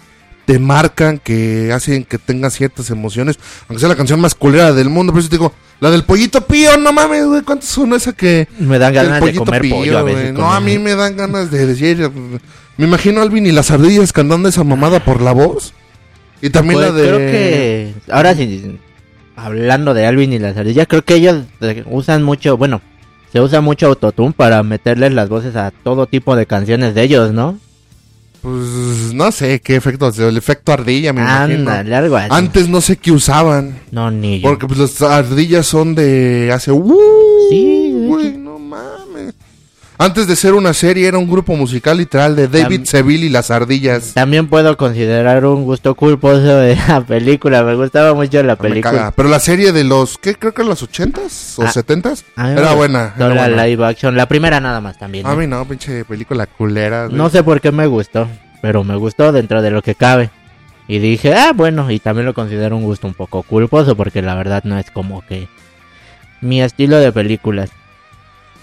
te 0.46 0.60
marcan, 0.60 1.20
que 1.20 1.72
hacen 1.74 2.03
que 2.03 2.18
tengas 2.18 2.53
ciertas 2.53 2.89
emociones, 2.89 3.38
aunque 3.68 3.80
sea 3.80 3.89
la 3.89 3.96
canción 3.96 4.20
más 4.20 4.36
culera 4.36 4.74
del 4.74 4.89
mundo. 4.89 5.13
Por 5.13 5.20
eso 5.20 5.30
te 5.30 5.38
digo, 5.38 5.53
la 5.80 5.91
del 5.91 6.03
pollito 6.03 6.46
pío, 6.46 6.77
no 6.77 6.91
mames, 6.91 7.25
güey, 7.25 7.41
¿cuántos 7.41 7.70
son 7.70 7.94
esa 7.94 8.13
que... 8.13 8.48
Me 8.60 8.80
dan 8.80 8.94
ganas 8.94 9.24
de 9.24 9.36
comer 9.36 9.70
pollo 9.70 9.98
a 9.98 10.03
veces. 10.03 10.34
No, 10.34 10.51
a 10.51 10.60
mí 10.60 10.77
me 10.80 10.96
dan 10.96 11.15
ganas 11.15 11.51
de 11.51 11.65
decir... 11.65 12.12
Me 12.77 12.88
imagino 12.88 13.20
a 13.20 13.24
Alvin 13.24 13.46
y 13.46 13.51
las 13.51 13.70
ardillas 13.70 14.12
cantando 14.12 14.50
esa 14.50 14.63
mamada 14.63 15.03
por 15.03 15.22
la 15.22 15.34
voz. 15.34 15.74
Y 16.41 16.50
también 16.50 16.80
Pues, 16.80 16.89
la 16.89 16.96
de... 16.96 17.08
Creo 17.08 17.18
que. 17.20 17.94
Ahora 18.10 18.34
sí. 18.34 18.80
Hablando 19.36 19.94
de 19.94 20.06
Alvin 20.08 20.34
y 20.34 20.39
las 20.39 20.58
ardillas, 20.58 20.88
creo 20.88 21.03
que 21.03 21.15
ellos 21.15 21.44
eh, 21.60 21.84
usan 21.88 22.24
mucho. 22.24 22.58
Bueno, 22.58 22.82
se 23.32 23.42
usa 23.42 23.62
mucho 23.62 23.88
autotune 23.88 24.34
para 24.34 24.62
meterles 24.64 25.14
las 25.14 25.30
voces 25.30 25.56
a 25.56 25.72
todo 25.72 26.06
tipo 26.06 26.36
de 26.36 26.46
canciones 26.46 26.96
de 26.96 27.04
ellos, 27.04 27.32
¿no? 27.32 27.58
Pues 28.42 29.14
no 29.14 29.32
sé 29.32 29.60
qué 29.62 29.76
efecto, 29.76 30.12
el 30.18 30.36
efecto 30.36 30.74
ardilla, 30.74 31.14
me 31.14 31.22
imagino. 31.22 31.70
Algo 31.70 32.18
así. 32.18 32.30
Antes 32.32 32.68
no 32.70 32.82
sé 32.82 32.98
qué 32.98 33.12
usaban. 33.12 33.78
No, 33.92 34.10
ni 34.10 34.40
yo. 34.40 34.50
Porque 34.50 34.66
pues 34.66 34.80
las 34.80 35.02
ardillas 35.02 35.68
son 35.68 35.94
de 35.94 36.52
hace... 36.52 36.72
Uh, 36.72 36.98
Sí, 37.52 37.94
güey. 38.08 38.40
Antes 40.03 40.25
de 40.25 40.36
ser 40.36 40.55
una 40.55 40.74
serie, 40.74 41.08
era 41.08 41.20
un 41.20 41.29
grupo 41.29 41.55
musical 41.55 41.96
literal 42.00 42.36
de 42.36 42.48
David 42.48 42.81
Tam- 42.81 42.86
Seville 42.86 43.27
y 43.27 43.29
las 43.29 43.51
ardillas. 43.51 44.15
También 44.15 44.48
puedo 44.48 44.75
considerar 44.75 45.46
un 45.46 45.63
gusto 45.63 45.93
culposo 45.93 46.41
de 46.58 46.75
la 46.88 47.01
película. 47.01 47.62
Me 47.62 47.75
gustaba 47.75 48.15
mucho 48.15 48.41
la 48.41 48.53
Me 48.53 48.58
película. 48.58 48.91
caga. 48.91 49.12
Pero 49.12 49.29
la 49.29 49.39
serie 49.39 49.72
de 49.72 49.84
los, 49.84 50.17
¿qué? 50.17 50.34
Creo 50.34 50.55
que 50.55 50.63
los 50.63 50.81
80s 50.81 51.60
o 51.60 51.63
Ah, 51.63 51.72
70s. 51.72 52.24
A 52.36 52.46
mí 52.48 52.51
Era 52.53 52.74
buena. 52.74 53.13
era 53.15 53.29
la 53.29 53.48
buena. 53.48 53.65
live 53.67 53.86
action. 53.86 54.17
La 54.17 54.27
primera 54.27 54.60
nada 54.60 54.81
más 54.81 54.98
también. 54.98 55.27
A 55.27 55.34
¿eh? 55.34 55.36
mí 55.36 55.46
no, 55.46 55.63
pinche 55.67 56.03
película 56.03 56.48
culera. 56.48 57.08
No 57.08 57.29
sé 57.29 57.43
por 57.43 57.62
qué 57.62 57.72
me 57.72 57.86
gustó, 57.86 58.27
pero 58.63 58.84
me 58.84 58.96
gustó 58.96 59.31
dentro 59.31 59.62
de 59.62 59.70
lo 59.70 59.84
que 59.84 59.93
cabe. 59.93 60.31
Y 60.88 60.98
dije, 60.98 61.36
ah, 61.36 61.51
bueno, 61.55 61.91
y 61.91 62.00
también 62.00 62.25
lo 62.25 62.34
considero 62.34 62.75
un 62.75 62.84
gusto 62.84 63.05
un 63.05 63.13
poco 63.13 63.43
culposo 63.43 63.96
porque 63.96 64.24
la 64.24 64.34
verdad 64.34 64.63
no 64.63 64.79
es 64.79 64.89
como 64.89 65.22
que 65.27 65.48
mi 66.41 66.60
estilo 66.63 66.98
de 66.98 67.12
películas. 67.12 67.70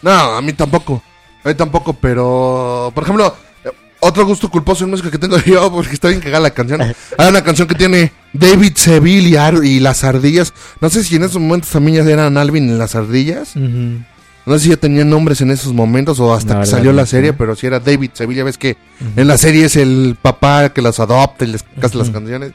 No, 0.03 0.11
a 0.11 0.43
mí 0.43 0.53
tampoco. 0.53 1.01
A 1.49 1.53
mí 1.53 1.57
tampoco, 1.57 1.93
pero. 1.95 2.93
Por 2.95 3.05
ejemplo, 3.05 3.35
otro 4.01 4.25
gusto 4.27 4.49
culposo 4.51 4.85
en 4.85 4.91
música 4.91 5.11
que 5.11 5.19
tengo 5.19 5.39
yo, 5.47 5.71
porque 5.73 5.95
está 5.95 6.09
bien 6.09 6.21
cagada 6.21 6.41
la 6.43 6.51
canción. 6.51 6.81
Hay 7.19 7.29
una 7.29 7.43
canción 7.43 7.67
que 7.67 7.75
tiene 7.75 8.13
David 8.33 8.73
Seville 8.77 9.29
y, 9.31 9.37
Ar- 9.37 9.65
y 9.65 9.81
las 9.81 10.05
ardillas. 10.05 10.53
No 10.81 10.91
sé 10.91 11.03
si 11.05 11.17
en 11.17 11.25
esos 11.25 11.41
momentos 11.41 11.71
también 11.71 12.05
ya 12.05 12.13
eran 12.13 12.37
Alvin 12.37 12.69
y 12.69 12.79
las 12.79 12.95
ardillas. 12.95 13.53
No 14.47 14.57
sé 14.57 14.65
si 14.65 14.69
ya 14.71 14.77
tenían 14.79 15.11
nombres 15.11 15.41
en 15.43 15.51
esos 15.51 15.75
momentos 15.75 16.21
o 16.21 16.33
hasta 16.33 16.55
que 16.55 16.59
verdad 16.61 16.71
salió 16.71 16.93
la 16.93 17.05
serie, 17.07 17.33
pero 17.35 17.55
si 17.55 17.67
era 17.67 17.81
David 17.81 18.11
Seville, 18.15 18.39
ya 18.39 18.45
ves 18.45 18.57
que 18.57 18.77
en 19.17 19.27
la 19.29 19.37
serie 19.37 19.67
es 19.67 19.77
el 19.77 20.17
papá 20.21 20.71
que 20.73 20.81
las 20.81 21.01
adopta 21.01 21.45
y 21.45 21.49
les 21.49 21.65
hace 21.83 21.99
las 21.99 22.09
canciones. 22.11 22.53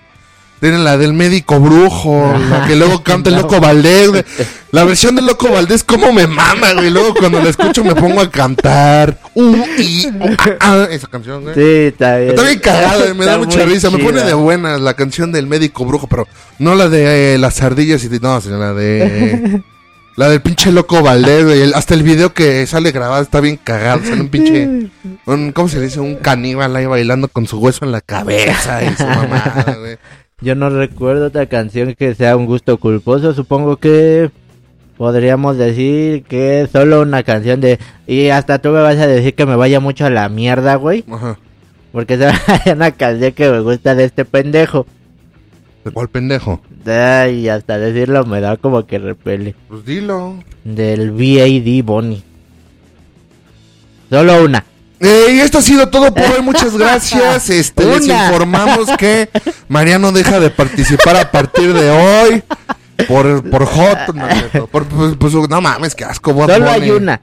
Tienen 0.59 0.85
la 0.85 0.97
del 0.97 1.11
médico 1.11 1.59
brujo, 1.59 2.33
la 2.49 2.65
que 2.65 2.77
luego 2.77 3.03
canta 3.03 3.29
el 3.29 3.35
loco 3.35 3.59
Valdés, 3.59 4.09
güey. 4.09 4.23
La 4.71 4.85
versión 4.85 5.13
del 5.15 5.25
loco 5.25 5.51
Valdés, 5.51 5.83
como 5.83 6.13
me 6.13 6.25
mama, 6.25 6.71
güey. 6.73 6.89
Luego 6.89 7.13
cuando 7.13 7.41
la 7.41 7.49
escucho 7.49 7.83
me 7.83 7.93
pongo 7.93 8.21
a 8.21 8.31
cantar. 8.31 9.19
Uh, 9.33 9.57
y, 9.77 10.07
uh, 10.07 10.35
ah, 10.61 10.87
esa 10.89 11.07
canción, 11.07 11.41
güey. 11.43 11.53
Sí, 11.55 11.61
está 11.87 12.17
bien. 12.17 12.29
Está 12.29 12.43
bien 12.43 12.59
cagada, 12.59 13.13
me 13.13 13.25
da 13.25 13.37
mucha 13.37 13.65
risa. 13.65 13.89
Me 13.91 13.99
pone 13.99 14.21
de 14.23 14.33
buenas 14.33 14.79
la 14.79 14.93
canción 14.93 15.33
del 15.33 15.47
médico 15.47 15.83
brujo, 15.83 16.07
pero 16.07 16.27
no 16.59 16.75
la 16.75 16.87
de 16.87 17.35
eh, 17.35 17.37
las 17.37 17.61
ardillas 17.61 18.01
y 18.05 18.07
de- 18.07 18.21
no, 18.21 18.39
sino 18.39 18.57
la 18.57 18.73
de 18.73 19.61
la 20.15 20.29
del 20.29 20.41
pinche 20.41 20.71
loco 20.71 21.01
Valdés, 21.01 21.43
güey. 21.43 21.61
El- 21.61 21.73
hasta 21.73 21.93
el 21.93 22.03
video 22.03 22.33
que 22.33 22.65
sale 22.67 22.91
grabado 22.93 23.21
está 23.21 23.41
bien 23.41 23.59
cagado. 23.61 23.99
Sale 24.05 24.21
un 24.21 24.29
pinche, 24.29 24.89
un, 25.25 25.51
¿cómo 25.51 25.67
se 25.67 25.81
dice? 25.81 25.99
Un 25.99 26.15
caníbal 26.15 26.73
ahí 26.77 26.85
bailando 26.85 27.27
con 27.27 27.47
su 27.47 27.57
hueso 27.59 27.83
en 27.83 27.91
la 27.91 27.99
cabeza 27.99 28.81
y 28.81 28.95
su 28.95 29.03
mamada, 29.05 29.75
güey. 29.77 29.97
Yo 30.43 30.55
no 30.55 30.69
recuerdo 30.69 31.27
otra 31.27 31.45
canción 31.45 31.95
que 31.95 32.15
sea 32.15 32.35
un 32.35 32.45
gusto 32.45 32.77
culposo. 32.77 33.33
Supongo 33.33 33.77
que 33.77 34.29
podríamos 34.97 35.57
decir 35.57 36.23
que 36.23 36.61
es 36.61 36.71
solo 36.71 37.01
una 37.01 37.23
canción 37.23 37.61
de... 37.61 37.79
Y 38.07 38.27
hasta 38.27 38.59
tú 38.59 38.69
me 38.69 38.81
vas 38.81 38.97
a 38.97 39.07
decir 39.07 39.35
que 39.35 39.45
me 39.45 39.55
vaya 39.55 39.79
mucho 39.79 40.05
a 40.05 40.09
la 40.09 40.27
mierda, 40.27 40.75
güey. 40.75 41.05
Ajá. 41.09 41.39
Porque 41.93 42.15
es 42.65 42.73
una 42.73 42.91
canción 42.91 43.31
que 43.31 43.49
me 43.49 43.61
gusta 43.61 43.95
de 43.95 44.03
este 44.03 44.25
pendejo. 44.25 44.85
¿De 45.85 45.91
cuál 45.91 46.09
pendejo? 46.09 46.59
Ay, 46.85 47.47
hasta 47.47 47.77
decirlo 47.77 48.25
me 48.25 48.41
da 48.41 48.57
como 48.57 48.85
que 48.85 48.99
repele. 48.99 49.55
Pues 49.69 49.85
dilo. 49.85 50.35
Del 50.65 51.11
VAD 51.11 51.85
Bonnie. 51.85 52.21
Solo 54.09 54.43
una. 54.43 54.65
Eh, 54.99 55.33
y 55.35 55.39
esto 55.41 55.57
ha 55.57 55.61
sido 55.61 55.89
todo 55.89 56.13
por 56.13 56.23
hoy, 56.23 56.41
muchas 56.41 56.77
gracias. 56.77 57.49
Este, 57.49 57.83
les 57.85 58.07
informamos 58.07 58.89
que 58.97 59.29
Mariano 59.67 60.11
deja 60.11 60.39
de 60.39 60.49
participar 60.49 61.17
a 61.17 61.31
partir 61.31 61.73
de 61.73 61.89
hoy. 61.89 62.43
Por, 63.07 63.49
por 63.49 63.65
hot, 63.65 64.13
no, 64.13 64.27
por- 64.67 64.85
pues, 64.85 65.15
pues, 65.19 65.33
no 65.49 65.61
mames, 65.61 65.95
qué 65.95 66.05
asco. 66.05 66.31
Solo 66.47 66.71
hay 66.71 66.91
una. 66.91 67.19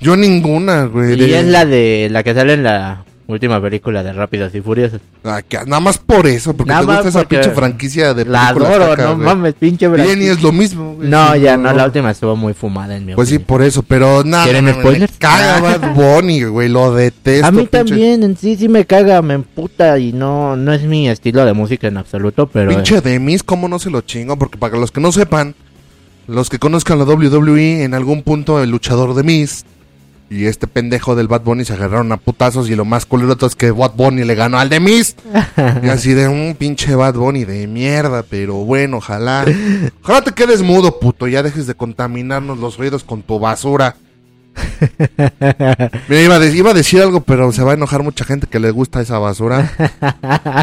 Yo 0.00 0.16
ninguna, 0.16 0.84
güey. 0.84 1.14
Y 1.14 1.16
de- 1.16 1.40
es 1.40 1.44
la 1.46 1.66
de 1.66 2.08
la 2.10 2.22
que 2.22 2.32
sale 2.34 2.52
en 2.54 2.62
la 2.62 3.04
última 3.28 3.60
película 3.60 4.02
de 4.02 4.12
Rápidos 4.14 4.54
y 4.54 4.60
Furiosos. 4.62 5.00
Ah, 5.22 5.42
que- 5.46 5.58
nada 5.66 5.80
más 5.80 5.98
por 5.98 6.26
eso, 6.26 6.56
porque 6.56 6.72
Nada 6.72 6.80
te 6.86 6.92
gusta 6.94 7.08
esa 7.20 7.28
pinche 7.28 7.50
franquicia 7.50 8.14
de 8.14 8.24
La 8.24 8.48
adoro, 8.48 8.88
caca, 8.90 9.04
no 9.04 9.14
güey. 9.16 9.26
mames, 9.26 9.54
pinche 9.54 9.84
Y 9.84 9.88
Brad 9.88 10.16
ni 10.16 10.26
es 10.28 10.42
lo 10.42 10.50
mismo, 10.50 10.94
güey. 10.94 11.08
No, 11.10 11.34
Sí, 11.34 11.40
ya 11.40 11.56
no, 11.58 11.70
la 11.74 11.84
última 11.84 12.10
estuvo 12.10 12.34
muy 12.36 12.54
fumada 12.54 12.96
en 12.96 13.04
mi 13.04 13.14
Pues 13.14 13.28
sí, 13.28 13.34
opinión. 13.34 13.46
por 13.46 13.62
eso, 13.62 13.82
pero 13.82 14.24
nada. 14.24 14.44
¿Quieren 14.44 14.64
me- 14.64 14.72
me 14.72 14.80
spoilers? 14.80 15.12
Caga 15.18 15.56
Ah. 15.58 15.60
Bad 15.78 15.94
Bunny, 15.94 16.44
güey, 16.44 16.70
lo 16.70 16.94
detesto. 16.94 17.46
A 17.46 17.50
mí 17.50 17.58
pinche- 17.66 17.70
también, 17.70 18.22
en 18.22 18.36
sí, 18.36 18.56
sí 18.56 18.66
me 18.66 18.86
caga, 18.86 19.20
me 19.20 19.34
emputa 19.34 19.98
y 19.98 20.12
no, 20.14 20.56
no 20.56 20.72
es 20.72 20.82
mi 20.84 21.08
estilo 21.10 21.44
de 21.44 21.52
música 21.52 21.86
en 21.86 21.98
absoluto, 21.98 22.46
pero... 22.46 22.70
Pinche 22.70 23.02
Demis, 23.02 23.42
¿cómo 23.42 23.68
no 23.68 23.78
se 23.78 23.90
lo 23.90 24.00
chingo? 24.00 24.38
Porque 24.38 24.56
para 24.56 24.78
los 24.78 24.90
que 24.90 25.00
no 25.02 25.12
sepan, 25.12 25.54
los 26.26 26.48
que 26.48 26.58
conozcan 26.58 26.98
la 26.98 27.04
WWE, 27.04 27.84
en 27.84 27.92
algún 27.92 28.22
punto 28.22 28.62
el 28.62 28.70
luchador 28.70 29.14
de 29.14 29.22
Miz 29.22 29.64
y 30.30 30.44
este 30.44 30.66
pendejo 30.66 31.16
del 31.16 31.26
Bad 31.26 31.42
Bunny 31.42 31.64
se 31.64 31.72
agarraron 31.72 32.12
a 32.12 32.18
putazos 32.18 32.68
y 32.68 32.74
lo 32.76 32.84
más 32.84 33.06
culero 33.06 33.36
es 33.46 33.54
que 33.56 33.70
Bad 33.70 33.92
Bunny 33.94 34.24
le 34.24 34.34
ganó 34.34 34.58
al 34.58 34.68
de 34.68 34.78
Miz. 34.80 35.16
y 35.82 35.88
así 35.88 36.12
de 36.12 36.28
un 36.28 36.54
pinche 36.58 36.94
Bad 36.94 37.14
Bunny 37.14 37.44
de 37.44 37.66
mierda, 37.66 38.22
pero 38.22 38.54
bueno, 38.56 38.98
ojalá. 38.98 39.46
Ojalá 40.02 40.22
te 40.22 40.32
quedes 40.32 40.62
mudo, 40.62 40.98
puto, 41.00 41.26
ya 41.28 41.42
dejes 41.42 41.66
de 41.66 41.74
contaminarnos 41.74 42.58
los 42.58 42.78
oídos 42.78 43.04
con 43.04 43.22
tu 43.22 43.38
basura. 43.38 43.96
Mira, 46.08 46.22
iba, 46.22 46.34
a 46.34 46.38
de- 46.38 46.56
iba 46.56 46.70
a 46.70 46.74
decir 46.74 47.00
algo, 47.00 47.22
pero 47.22 47.52
se 47.52 47.62
va 47.62 47.72
a 47.72 47.74
enojar 47.74 48.02
mucha 48.02 48.24
gente 48.24 48.46
que 48.46 48.58
le 48.58 48.70
gusta 48.70 49.00
esa 49.00 49.18
basura. 49.18 49.70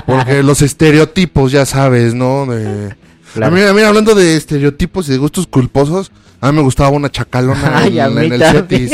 Porque 0.06 0.44
los 0.44 0.62
estereotipos, 0.62 1.52
ya 1.52 1.66
sabes, 1.66 2.14
¿no? 2.14 2.46
De... 2.46 2.96
Claro. 3.34 3.54
A, 3.54 3.58
mí, 3.58 3.62
a 3.64 3.74
mí, 3.74 3.82
hablando 3.82 4.16
de 4.16 4.38
estereotipos 4.38 5.08
y 5.10 5.12
de 5.14 5.18
gustos 5.18 5.48
culposos, 5.48 6.12
a 6.40 6.52
mí 6.52 6.58
me 6.58 6.64
gustaba 6.64 6.90
una 6.90 7.10
chacalona 7.10 7.72
Ay, 7.80 8.00
en, 8.00 8.18
el 8.18 8.42
Cetis. 8.42 8.92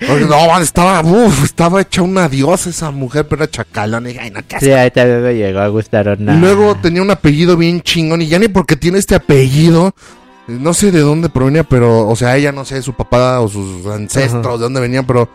No, 0.00 0.60
estaba, 0.60 1.00
uf, 1.00 1.44
estaba 1.44 1.80
hecha 1.80 2.02
una 2.02 2.28
diosa 2.28 2.70
esa 2.70 2.90
mujer, 2.90 3.26
pero 3.26 3.44
era 3.44 3.50
chacalona. 3.50 4.10
Y, 4.10 4.18
ay, 4.18 4.30
no, 4.30 4.40
qué 4.46 4.60
Sí, 4.60 4.70
ahí 4.70 4.90
también 4.90 5.22
me 5.22 5.34
llegó 5.34 5.60
a 5.60 5.68
gustar 5.68 6.16
y 6.18 6.22
luego 6.22 6.76
tenía 6.76 7.02
un 7.02 7.10
apellido 7.10 7.56
bien 7.56 7.80
chingón 7.80 8.22
y 8.22 8.26
ya 8.26 8.38
ni 8.38 8.48
porque 8.48 8.76
tiene 8.76 8.98
este 8.98 9.14
apellido, 9.14 9.94
no 10.46 10.74
sé 10.74 10.92
de 10.92 11.00
dónde 11.00 11.28
provenía, 11.28 11.64
pero, 11.64 12.06
o 12.06 12.16
sea, 12.16 12.36
ella 12.36 12.52
no 12.52 12.64
sé, 12.64 12.82
su 12.82 12.92
papá 12.92 13.40
o 13.40 13.48
sus 13.48 13.86
ancestros, 13.86 14.46
Ajá. 14.46 14.56
de 14.56 14.62
dónde 14.62 14.80
venían, 14.80 15.06
pero 15.06 15.28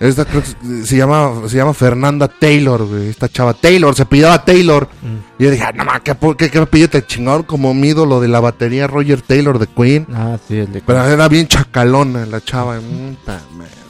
esta 0.00 0.24
creo 0.24 0.42
que 0.42 0.84
se 0.84 0.96
llama, 0.96 1.42
se 1.46 1.56
llama 1.56 1.72
Fernanda 1.74 2.26
Taylor, 2.26 2.84
güey, 2.84 3.08
esta 3.08 3.28
chava 3.28 3.54
Taylor, 3.54 3.94
se 3.94 4.04
pillaba 4.04 4.44
Taylor. 4.44 4.88
Mm. 5.00 5.40
Y 5.40 5.44
yo 5.44 5.50
dije, 5.52 5.62
ah, 5.62 5.72
no 5.72 5.84
mames, 5.84 6.02
¿qué, 6.02 6.16
qué, 6.36 6.50
qué 6.50 6.58
apellido 6.58 6.90
te 6.90 7.06
chingón 7.06 7.44
como 7.44 7.72
mi 7.72 7.90
ídolo 7.90 8.20
de 8.20 8.26
la 8.26 8.40
batería 8.40 8.88
Roger 8.88 9.22
Taylor 9.22 9.60
de 9.60 9.68
Queen. 9.68 10.08
Ah, 10.12 10.38
sí, 10.48 10.58
el 10.58 10.72
de... 10.72 10.80
Pero 10.80 11.04
era 11.04 11.28
bien 11.28 11.46
chacalona 11.46 12.26
la 12.26 12.40
chava, 12.40 12.80
madre. 12.80 13.81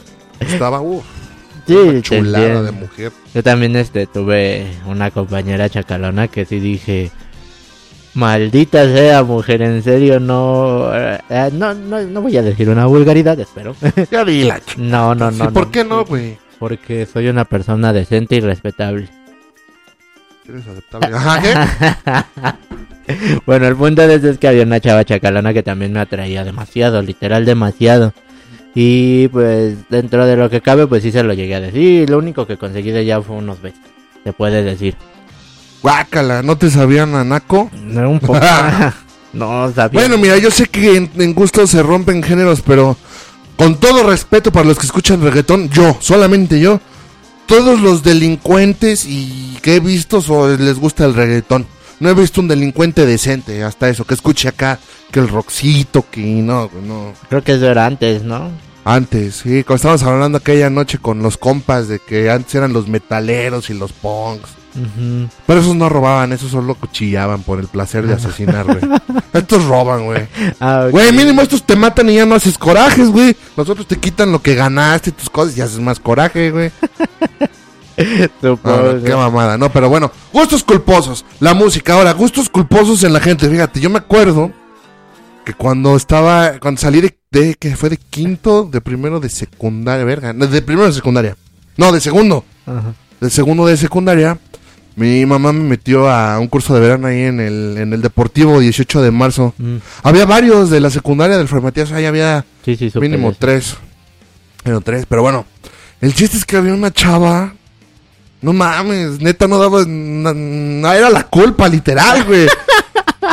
Estaba, 0.43 0.81
uff, 0.81 1.05
Sí, 1.67 2.03
chulada 2.03 2.63
de 2.63 2.73
mujer. 2.73 3.13
Yo 3.35 3.43
también 3.43 3.77
este 3.77 4.07
tuve 4.07 4.67
una 4.87 5.11
compañera 5.13 5.69
chacalona 5.69 6.27
que 6.29 6.45
sí 6.45 6.59
dije 6.59 7.11
maldita 8.15 8.85
sea 8.93 9.23
mujer, 9.23 9.63
en 9.63 9.83
serio 9.83 10.21
no 10.21 10.91
eh, 10.95 11.19
eh, 11.31 11.51
no 11.53 11.73
no 11.73 12.03
no 12.03 12.21
voy 12.21 12.37
a 12.37 12.43
decir 12.43 12.69
una 12.69 12.87
vulgaridad, 12.87 13.39
espero. 13.39 13.75
Ya 14.11 14.25
dila, 14.25 14.59
ch- 14.61 14.77
no, 14.77 15.15
no, 15.15 15.31
no. 15.31 15.47
Sí, 15.47 15.53
¿Por 15.53 15.67
no. 15.67 15.71
qué 15.73 15.85
no, 15.85 16.05
güey? 16.05 16.37
Porque 16.59 17.07
soy 17.07 17.29
una 17.29 17.45
persona 17.45 17.93
decente 17.93 18.37
y 18.37 18.41
respetable. 18.41 19.09
Eres 20.49 20.67
aceptable. 20.67 21.17
Ajá, 21.17 21.41
¿qué? 23.07 23.33
bueno, 23.47 23.67
el 23.69 23.77
punto 23.77 24.07
de 24.07 24.17
eso 24.17 24.29
es 24.31 24.39
que 24.39 24.49
había 24.49 24.65
una 24.65 24.81
chava 24.81 25.05
chacalona 25.05 25.53
que 25.55 25.63
también 25.63 25.93
me 25.93 26.01
atraía 26.01 26.45
demasiado, 26.45 27.01
literal 27.03 27.45
demasiado. 27.45 28.13
Y 28.75 29.29
pues 29.29 29.77
dentro 29.91 30.25
de 30.27 30.37
lo 30.37 30.49
que 30.49 30.61
cabe, 30.63 30.87
pues 30.87 31.03
sí 31.03 31.13
se 31.13 31.23
lo 31.23 31.35
llegué 31.35 31.55
a 31.57 31.61
decir. 31.61 32.09
Lo 32.09 32.19
único 32.19 32.47
que 32.47 32.57
conseguí 32.57 32.91
de 32.91 33.01
ella 33.01 33.21
fue 33.21 33.37
unos 33.37 33.61
besos. 33.61 33.81
Se 34.25 34.33
puede 34.33 34.63
decir. 34.63 34.97
Guácala, 35.83 36.43
¿no 36.43 36.57
te 36.57 36.71
sabían 36.71 37.15
a 37.15 37.25
Naco? 37.25 37.71
No, 37.85 38.09
un 38.11 38.21
poco. 38.21 38.39
no 39.33 39.73
sabía. 39.73 40.01
Bueno, 40.01 40.17
mira, 40.17 40.39
yo 40.39 40.51
sé 40.51 40.67
que 40.67 40.97
en, 40.97 41.11
en 41.19 41.35
gusto 41.35 41.67
se 41.67 41.83
rompen 41.83 42.23
géneros, 42.23 42.63
pero 42.63 42.97
con 43.57 43.79
todo 43.79 44.09
respeto 44.09 44.51
para 44.53 44.67
los 44.67 44.79
que 44.79 44.87
escuchan 44.87 45.21
reggaetón, 45.23 45.69
yo, 45.69 45.97
solamente 46.01 46.59
yo, 46.61 46.81
todos 47.47 47.81
los 47.81 48.03
delincuentes 48.03 49.05
y 49.07 49.59
que 49.61 49.77
he 49.77 49.81
visto 49.81 50.21
so- 50.23 50.57
les 50.57 50.79
gusta 50.79 51.05
el 51.05 51.15
reggaetón. 51.15 51.67
No 52.03 52.09
he 52.09 52.15
visto 52.15 52.41
un 52.41 52.49
delincuente 52.49 53.07
decente, 53.07 53.63
hasta 53.63 53.89
eso, 53.89 54.05
que 54.05 54.15
escuche 54.15 54.49
acá, 54.49 54.81
que 55.13 55.21
el 55.21 55.29
roxito, 55.29 56.05
que 56.11 56.21
no, 56.21 56.69
no. 56.85 57.13
Creo 57.29 57.45
que 57.45 57.53
eso 57.53 57.71
era 57.71 57.87
antes, 57.87 58.25
¿no? 58.25 58.51
Antes, 58.85 59.37
sí, 59.37 59.63
cuando 59.63 59.77
estábamos 59.77 60.03
hablando 60.03 60.39
aquella 60.39 60.69
noche 60.69 60.99
con 60.99 61.23
los 61.23 61.37
compas 61.37 61.87
de 61.87 62.01
que 62.01 62.29
antes 62.29 62.53
eran 62.57 62.73
los 62.73 62.89
metaleros 62.89 63.71
y 63.71 63.75
los 63.75 63.93
punks. 63.93 64.51
Pero 65.47 65.61
esos 65.61 65.77
no 65.77 65.89
robaban, 65.89 66.33
esos 66.33 66.51
solo 66.51 66.75
cuchillaban 66.75 67.45
por 67.45 67.61
el 67.61 67.69
placer 67.69 68.05
de 68.05 68.15
asesinar, 68.15 68.67
güey. 68.67 68.81
Estos 69.33 69.65
roban, 69.67 70.05
güey. 70.07 70.27
Ah. 70.59 70.89
Güey, 70.91 71.13
mínimo 71.13 71.41
estos 71.43 71.65
te 71.65 71.77
matan 71.77 72.11
y 72.11 72.17
ya 72.17 72.27
no 72.27 72.35
haces 72.35 72.59
corajes, 72.59 73.11
güey. 73.11 73.37
Los 73.57 73.69
otros 73.69 73.87
te 73.87 73.97
quitan 73.97 74.33
lo 74.33 74.43
que 74.43 74.57
ganaste 74.57 75.11
y 75.11 75.13
tus 75.13 75.31
cosas 75.31 75.57
y 75.57 75.61
haces 75.61 75.79
más 75.79 76.01
coraje, 76.01 76.51
güey. 76.51 76.73
No, 78.43 78.59
no, 78.65 79.03
qué 79.03 79.15
mamada, 79.15 79.57
no, 79.59 79.71
pero 79.73 79.89
bueno, 79.89 80.11
gustos 80.33 80.65
culposos, 80.65 81.25
la 81.41 81.55
música, 81.55 81.95
ahora, 81.95 82.13
gustos 82.13 82.49
culposos 82.49 83.05
en 83.05 83.13
la 83.13 83.21
gente, 83.21 83.49
fíjate, 83.49 83.81
yo 83.81 83.91
me 83.91 83.99
acuerdo 83.99 84.51
que 85.45 85.55
cuando 85.55 85.97
estaba, 85.97 86.59
cuando 86.61 86.81
salí 86.81 87.01
de, 87.01 87.17
de 87.31 87.55
que 87.55 87.77
fue 87.77 87.91
de 87.91 87.97
quinto, 87.97 88.65
de 88.71 88.81
primero 88.81 89.21
de 89.21 89.29
secundaria, 89.29 90.05
verga, 90.05 90.33
de 90.33 90.63
primero 90.63 90.87
de 90.87 90.93
secundaria, 90.93 91.37
no, 91.77 91.93
de 91.93 92.01
segundo, 92.01 92.45
Ajá. 92.67 92.95
de 93.21 93.31
segundo 93.31 93.67
de 93.67 93.77
secundaria, 93.77 94.39
mi 94.95 95.25
mamá 95.25 95.53
me 95.53 95.65
metió 95.65 96.09
a 96.11 96.39
un 96.39 96.49
curso 96.49 96.75
de 96.75 96.81
verano 96.81 97.07
ahí 97.07 97.23
en 97.23 97.41
el, 97.41 97.77
en 97.79 97.93
el 97.95 98.03
Deportivo 98.03 98.61
18 98.61 99.01
de 99.01 99.11
marzo. 99.11 99.55
Mm, 99.57 99.77
Había 100.03 100.27
varios 100.27 100.69
de 100.69 100.81
la 100.81 100.91
secundaria 100.91 101.39
del 101.39 101.49
Fray 101.49 101.63
Matías, 101.63 101.93
ahí 101.93 102.05
había 102.05 102.45
Sí, 102.63 102.77
sí, 102.77 102.91
supe 102.91 103.09
mínimo 103.09 103.33
tres. 103.33 103.77
Mínimo 104.65 104.83
tres, 104.83 105.07
pero 105.09 105.23
bueno. 105.23 105.47
El 106.03 106.15
chiste 106.15 106.37
es 106.37 106.45
que 106.45 106.57
había 106.59 106.75
una 106.75 106.93
chava. 106.93 107.55
No 108.43 108.53
mames, 108.53 109.21
neta 109.21 109.47
no 109.49 109.59
daba. 109.59 109.85
na- 109.87 110.95
era 110.97 111.09
la 111.11 111.23
culpa, 111.25 111.69
literal, 111.69 112.25
güey. 112.25 112.47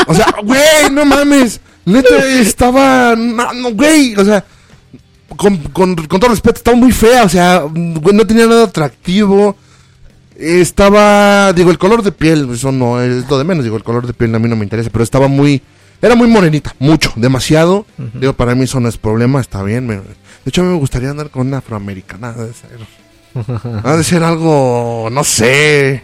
O 0.07 0.13
sea, 0.13 0.27
güey, 0.43 0.89
no 0.91 1.03
mames. 1.05 1.59
Neta 1.85 2.23
estaba. 2.27 3.15
No, 3.15 3.51
no, 3.53 3.71
güey. 3.71 4.15
O 4.15 4.23
sea, 4.23 4.45
con, 5.35 5.57
con, 5.57 5.95
con 5.95 6.19
todo 6.19 6.29
respeto, 6.29 6.57
estaba 6.57 6.77
muy 6.77 6.91
fea. 6.91 7.23
O 7.23 7.29
sea, 7.29 7.59
güey, 7.67 8.15
no 8.15 8.25
tenía 8.27 8.45
nada 8.45 8.65
atractivo. 8.65 9.55
Estaba. 10.37 11.51
Digo, 11.53 11.71
el 11.71 11.77
color 11.77 12.01
de 12.03 12.11
piel, 12.11 12.49
eso 12.53 12.71
no 12.71 13.01
es 13.01 13.27
lo 13.29 13.37
de 13.37 13.43
menos. 13.43 13.63
Digo, 13.63 13.77
el 13.77 13.83
color 13.83 14.05
de 14.07 14.13
piel 14.13 14.33
a 14.35 14.39
mí 14.39 14.47
no 14.47 14.55
me 14.55 14.63
interesa, 14.63 14.89
pero 14.91 15.03
estaba 15.03 15.27
muy. 15.27 15.61
Era 16.01 16.15
muy 16.15 16.27
morenita, 16.29 16.73
mucho, 16.79 17.11
demasiado. 17.17 17.85
Digo, 18.13 18.33
para 18.33 18.55
mí 18.55 18.63
eso 18.63 18.79
no 18.79 18.87
es 18.87 18.97
problema, 18.97 19.41
está 19.41 19.63
bien. 19.63 19.85
me- 19.87 19.95
de 19.97 20.49
hecho, 20.51 20.61
a 20.61 20.63
mí 20.63 20.69
me 20.71 20.77
gustaría 20.77 21.09
andar 21.09 21.29
con 21.29 21.47
una 21.47 21.57
afroamericana. 21.57 22.31
De 22.31 22.53
ser, 22.53 22.69
ha 23.83 23.95
de 23.97 24.03
ser 24.03 24.23
algo, 24.23 25.09
no 25.11 25.23
sé. 25.23 26.03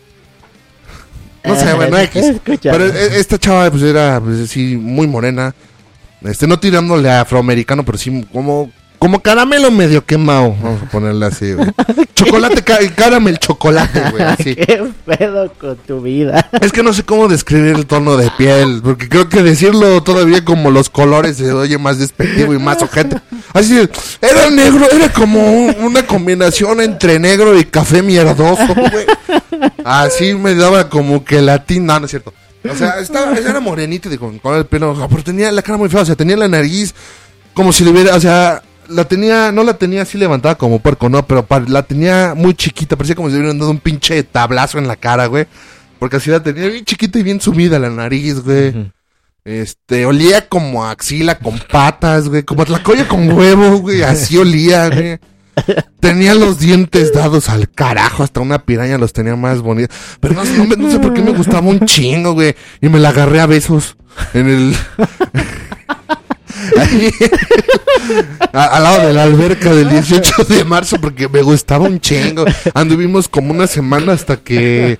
No 1.44 1.56
sé, 1.56 1.74
bueno, 1.74 1.98
X. 2.00 2.42
Pero 2.62 2.86
e- 2.86 3.20
esta 3.20 3.38
chava, 3.38 3.70
pues 3.70 3.84
era, 3.84 4.20
pues 4.20 4.42
así, 4.42 4.76
muy 4.78 5.08
morena. 5.08 5.54
Este, 6.22 6.48
no 6.48 6.60
tirándole 6.60 7.10
a 7.10 7.22
afroamericano, 7.22 7.84
pero 7.86 7.98
sí 7.98 8.26
como, 8.34 8.72
como 9.00 9.20
caramelo 9.22 9.72
medio 9.72 10.06
quemado. 10.06 10.56
Vamos 10.62 10.82
a 10.84 10.86
ponerle 10.90 11.26
así, 11.26 11.54
güey. 11.54 11.68
Chocolate, 12.16 12.62
ca 12.64 12.78
caramel 12.96 13.38
chocolate, 13.40 14.02
güey, 14.12 14.24
así. 14.26 14.56
¿Qué 14.56 14.84
pedo 15.06 15.52
con 15.60 15.76
tu 15.78 16.02
vida? 16.02 16.50
Es 16.62 16.72
que 16.72 16.82
no 16.84 16.94
sé 16.94 17.04
cómo 17.04 17.28
describir 17.28 17.76
el 17.76 17.86
tono 17.86 18.18
de 18.18 18.32
piel, 18.38 18.82
porque 18.84 19.10
creo 19.10 19.30
que 19.30 19.44
decirlo 19.44 20.02
todavía 20.04 20.44
como 20.46 20.72
los 20.72 20.90
colores 20.90 21.38
se 21.38 21.52
oye 21.52 21.78
más 21.78 22.00
despectivo 22.00 22.54
y 22.54 22.60
más 22.60 22.82
ojete. 22.82 23.18
Así, 23.54 23.78
era 24.22 24.50
negro, 24.50 24.86
era 24.92 25.12
como 25.12 25.40
un- 25.52 25.76
una 25.84 26.06
combinación 26.06 26.82
entre 26.82 27.20
negro 27.20 27.58
y 27.58 27.66
café 27.66 28.02
mierdoso, 28.02 28.66
güey. 28.76 29.06
Así 29.84 30.34
me 30.34 30.56
daba 30.56 30.90
como 30.90 31.24
que 31.24 31.42
latín, 31.42 31.86
no, 31.86 32.00
no 32.00 32.06
es 32.06 32.12
cierto. 32.12 32.34
O 32.70 32.76
sea, 32.76 33.00
estaba, 33.00 33.38
era 33.38 33.60
morenito 33.60 34.12
y 34.12 34.18
con, 34.18 34.40
con 34.40 34.56
el 34.56 34.66
pelo, 34.66 34.96
pero 35.10 35.24
tenía 35.24 35.52
la 35.52 35.62
cara 35.62 35.78
muy 35.78 35.88
fea, 35.90 36.02
o 36.02 36.06
sea, 36.06 36.16
tenía 36.16 36.36
la 36.36 36.48
nariz 36.48 36.96
como 37.54 37.72
si 37.72 37.84
le 37.84 37.92
hubiera, 37.92 38.16
o 38.16 38.20
sea, 38.20 38.64
la 38.88 39.06
tenía, 39.06 39.52
no 39.52 39.64
la 39.64 39.78
tenía 39.78 40.04
así 40.04 40.18
levantada 40.18 40.56
como 40.56 40.80
puerco, 40.80 41.10
no, 41.10 41.26
pero 41.26 41.46
la 41.68 41.84
tenía 41.84 42.34
muy 42.36 42.54
chiquita, 42.54 42.96
parecía 42.96 43.16
como 43.16 43.30
si 43.30 43.34
le 43.36 43.40
hubieran 43.42 43.60
dado 43.60 43.72
un 43.72 43.80
pinche 43.80 44.24
tablazo 44.24 44.78
en 44.78 44.88
la 44.88 44.96
cara, 44.96 45.28
güey. 45.28 45.48
Porque 46.00 46.18
así 46.18 46.30
la 46.30 46.44
tenía 46.44 46.68
bien 46.68 46.86
chiquita 46.86 47.20
y 47.20 47.24
bien 47.24 47.42
sumida 47.42 47.80
la 47.80 47.90
nariz, 47.90 48.42
güey. 48.42 48.92
Este, 49.44 50.06
olía 50.06 50.50
como 50.50 50.84
a 50.84 50.92
axila 50.92 51.38
con 51.38 51.60
patas, 51.72 52.30
güey, 52.30 52.44
como 52.44 52.66
tlacoya 52.66 53.08
con 53.08 53.32
huevo, 53.32 53.78
güey, 53.78 54.02
así 54.04 54.38
olía, 54.38 54.90
güey. 54.90 55.20
Tenía 56.00 56.36
los 56.36 56.60
dientes 56.60 57.14
dados 57.14 57.50
al 57.50 57.70
carajo, 57.70 58.24
hasta 58.24 58.42
una 58.42 58.60
piraña 58.60 58.98
los 58.98 59.14
tenía 59.14 59.36
más 59.36 59.62
bonitos. 59.62 59.96
Pero 60.20 60.34
no, 60.34 60.44
no 60.44 60.76
no 60.76 60.92
sé 60.92 61.00
por 61.00 61.14
qué 61.14 61.22
me 61.22 61.32
gustaba 61.32 61.68
un 61.68 61.86
chingo, 61.86 62.34
güey. 62.34 62.56
Y 62.82 62.90
me 62.90 63.00
la 63.00 63.10
agarré 63.10 63.40
a 63.40 63.46
besos 63.46 63.98
en 64.34 64.50
el... 64.50 64.76
Ahí, 66.78 67.12
a- 68.54 68.66
al 68.78 68.84
lado 68.84 69.08
de 69.08 69.14
la 69.14 69.24
alberca 69.24 69.74
del 69.74 69.90
18 69.90 70.44
de 70.46 70.64
marzo 70.64 70.98
porque 71.00 71.28
me 71.28 71.42
gustaba 71.42 71.86
un 71.86 72.00
chingo. 72.00 72.46
Anduvimos 72.74 73.28
como 73.28 73.52
una 73.54 73.68
semana 73.68 74.14
hasta 74.14 74.38
que 74.38 75.00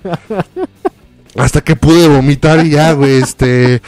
hasta 1.36 1.60
que 1.62 1.76
pude 1.76 2.08
vomitar 2.08 2.64
y 2.64 2.70
ya, 2.70 2.92
güey, 2.92 3.16
este 3.22 3.82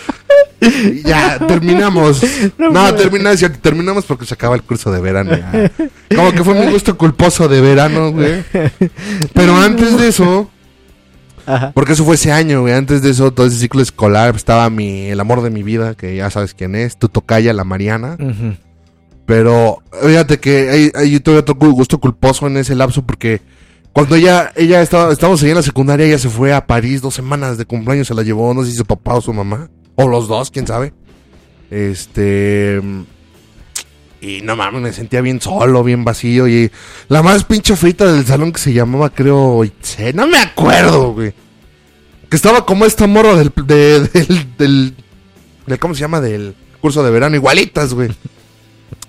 ya 1.04 1.38
terminamos. 1.46 2.20
No, 2.58 2.94
termina, 2.94 3.32
es 3.32 3.38
cierto, 3.38 3.58
terminamos 3.60 4.04
porque 4.04 4.26
se 4.26 4.34
acaba 4.34 4.54
el 4.56 4.62
curso 4.62 4.90
de 4.92 5.00
verano. 5.00 5.30
ya. 5.36 5.70
Como 6.14 6.32
que 6.32 6.44
fue 6.44 6.54
mi 6.54 6.70
gusto 6.70 6.96
culposo 6.98 7.48
de 7.48 7.60
verano, 7.60 8.10
güey. 8.12 8.42
Pero 9.34 9.56
antes 9.56 9.96
de 9.98 10.08
eso, 10.08 10.50
Ajá. 11.48 11.72
porque 11.74 11.92
eso 11.94 12.04
fue 12.04 12.14
ese 12.16 12.30
año, 12.30 12.60
güey. 12.60 12.74
Antes 12.74 13.02
de 13.02 13.10
eso, 13.10 13.32
todo 13.32 13.46
ese 13.46 13.58
ciclo 13.58 13.80
escolar, 13.82 14.36
estaba 14.36 14.68
mi, 14.70 15.06
el 15.06 15.18
amor 15.20 15.42
de 15.42 15.50
mi 15.50 15.62
vida, 15.62 15.94
que 15.94 16.14
ya 16.16 16.30
sabes 16.30 16.54
quién 16.54 16.74
es, 16.74 16.96
tu 16.98 17.08
tocaya, 17.08 17.52
la 17.52 17.64
Mariana. 17.64 18.16
Ujú. 18.20 18.54
Pero 19.26 19.82
fíjate 20.06 20.38
que 20.38 20.70
hay, 20.70 20.90
hay 20.94 21.10
yo 21.10 21.22
tuve 21.22 21.38
otro 21.38 21.54
gu- 21.56 21.72
gusto 21.72 21.98
culposo 21.98 22.46
en 22.46 22.56
ese 22.56 22.74
lapso 22.74 23.04
porque 23.04 23.40
cuando 23.92 24.14
ella, 24.16 24.52
ella 24.56 24.80
estaba, 24.80 25.12
estábamos 25.12 25.42
ahí 25.42 25.50
en 25.50 25.56
la 25.56 25.62
secundaria, 25.62 26.06
ella 26.06 26.18
se 26.18 26.28
fue 26.28 26.52
a 26.54 26.66
París 26.66 27.02
dos 27.02 27.14
semanas 27.14 27.58
de 27.58 27.64
cumpleaños, 27.66 28.06
se 28.06 28.14
la 28.14 28.22
llevó, 28.22 28.54
no 28.54 28.62
sé 28.64 28.70
si 28.70 28.76
su 28.76 28.84
papá 28.86 29.14
o 29.14 29.20
su 29.20 29.32
mamá, 29.32 29.68
o 29.96 30.06
los 30.06 30.28
dos, 30.28 30.50
quién 30.50 30.66
sabe. 30.66 30.92
Este. 31.70 32.80
Y 34.20 34.40
no 34.42 34.56
mames, 34.56 34.82
me 34.82 34.92
sentía 34.92 35.20
bien 35.20 35.40
solo, 35.40 35.84
bien 35.84 36.04
vacío. 36.04 36.48
Y 36.48 36.70
la 37.08 37.22
más 37.22 37.44
pinche 37.44 37.76
frita 37.76 38.12
del 38.12 38.26
salón 38.26 38.52
que 38.52 38.60
se 38.60 38.72
llamaba, 38.72 39.10
creo, 39.10 39.64
Itze, 39.64 40.12
no 40.12 40.26
me 40.26 40.38
acuerdo, 40.38 41.12
güey. 41.12 41.32
Que 42.28 42.36
estaba 42.36 42.66
como 42.66 42.84
esta 42.84 43.06
morra 43.06 43.36
del, 43.36 43.52
de- 43.64 44.00
del, 44.12 44.56
del, 44.58 44.94
del- 45.66 45.78
¿Cómo 45.78 45.94
se 45.94 46.00
llama? 46.00 46.20
Del 46.20 46.54
curso 46.80 47.02
de 47.04 47.10
verano, 47.10 47.36
igualitas, 47.36 47.94
güey. 47.94 48.10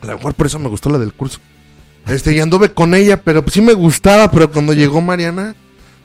A 0.02 0.06
lo 0.06 0.15
mejor 0.17 0.34
por 0.36 0.45
eso 0.45 0.60
me 0.60 0.69
gustó 0.69 0.89
la 0.89 1.00
del 1.00 1.13
curso. 1.13 1.39
Este, 2.08 2.34
y 2.34 2.39
anduve 2.39 2.72
con 2.74 2.93
ella, 2.93 3.22
pero 3.22 3.41
pues 3.43 3.54
sí 3.56 3.62
me 3.62 3.74
gustaba, 3.74 4.32
pero 4.32 4.52
cuando 4.52 4.74
llegó 4.74 5.02
Mariana, 5.02 5.56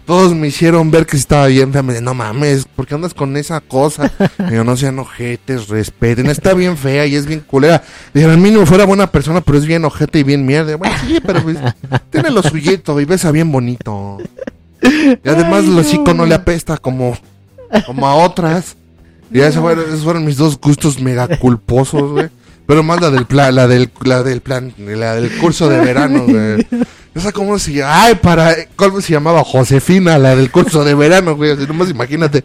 todos 0.06 0.34
me 0.34 0.48
hicieron 0.48 0.90
ver 0.90 1.06
que 1.06 1.16
estaba 1.16 1.46
bien 1.46 1.72
fea. 1.72 1.82
Me 1.82 1.92
dicen, 1.92 2.04
no 2.04 2.14
mames, 2.14 2.66
¿por 2.66 2.86
qué 2.86 2.94
andas 2.94 3.14
con 3.14 3.36
esa 3.36 3.60
cosa? 3.60 4.10
Y 4.50 4.54
yo, 4.54 4.64
no 4.64 4.76
sean 4.76 4.98
ojetes, 4.98 5.68
respeten. 5.68 6.26
Está 6.26 6.54
bien 6.54 6.76
fea 6.76 7.06
y 7.06 7.14
es 7.14 7.26
bien 7.26 7.40
culera. 7.40 7.82
Dije, 8.12 8.26
al 8.26 8.38
mínimo 8.38 8.66
fuera 8.66 8.84
buena 8.84 9.10
persona, 9.10 9.40
pero 9.40 9.58
es 9.58 9.66
bien 9.66 9.84
ojete 9.84 10.18
y 10.18 10.22
bien 10.22 10.44
mierda. 10.44 10.76
Bueno, 10.76 10.94
sí, 11.06 11.18
pero 11.24 11.42
pues, 11.42 11.56
tiene 12.10 12.30
lo 12.30 12.42
suyito 12.42 13.00
y 13.00 13.04
besa 13.04 13.30
bien 13.30 13.50
bonito. 13.50 14.18
Y 14.82 15.28
además 15.28 15.60
Ay, 15.62 15.68
el 15.68 15.74
no, 15.74 15.80
hocico 15.80 16.14
no 16.14 16.26
le 16.26 16.34
apesta 16.34 16.76
como, 16.76 17.16
como 17.86 18.06
a 18.06 18.14
otras. 18.14 18.76
Y 19.32 19.40
esos 19.40 19.62
fueron, 19.62 19.84
esos 19.88 20.04
fueron 20.04 20.24
mis 20.24 20.36
dos 20.36 20.60
gustos 20.60 21.00
mega 21.00 21.26
culposos, 21.38 22.12
güey. 22.12 22.28
Pero 22.66 22.82
más 22.82 23.00
la 23.00 23.10
del 23.10 23.26
plan, 23.26 23.54
la 23.54 23.66
del, 23.66 23.90
la 24.04 24.22
del 24.22 24.40
plan, 24.40 24.72
la 24.78 25.14
del 25.16 25.30
curso 25.38 25.68
de 25.68 25.80
verano, 25.80 26.24
güey. 26.26 26.66
Esa 27.14 27.30
cómo 27.30 27.58
se 27.60 27.72
llama, 27.74 28.04
ay, 28.04 28.14
para, 28.16 28.54
¿cómo 28.74 29.00
se 29.00 29.12
llamaba? 29.12 29.44
Josefina, 29.44 30.18
la 30.18 30.34
del 30.34 30.50
curso 30.50 30.82
de 30.84 30.94
verano, 30.94 31.36
güey. 31.36 31.52
Así 31.52 31.66
nomás 31.66 31.88
imagínate. 31.90 32.42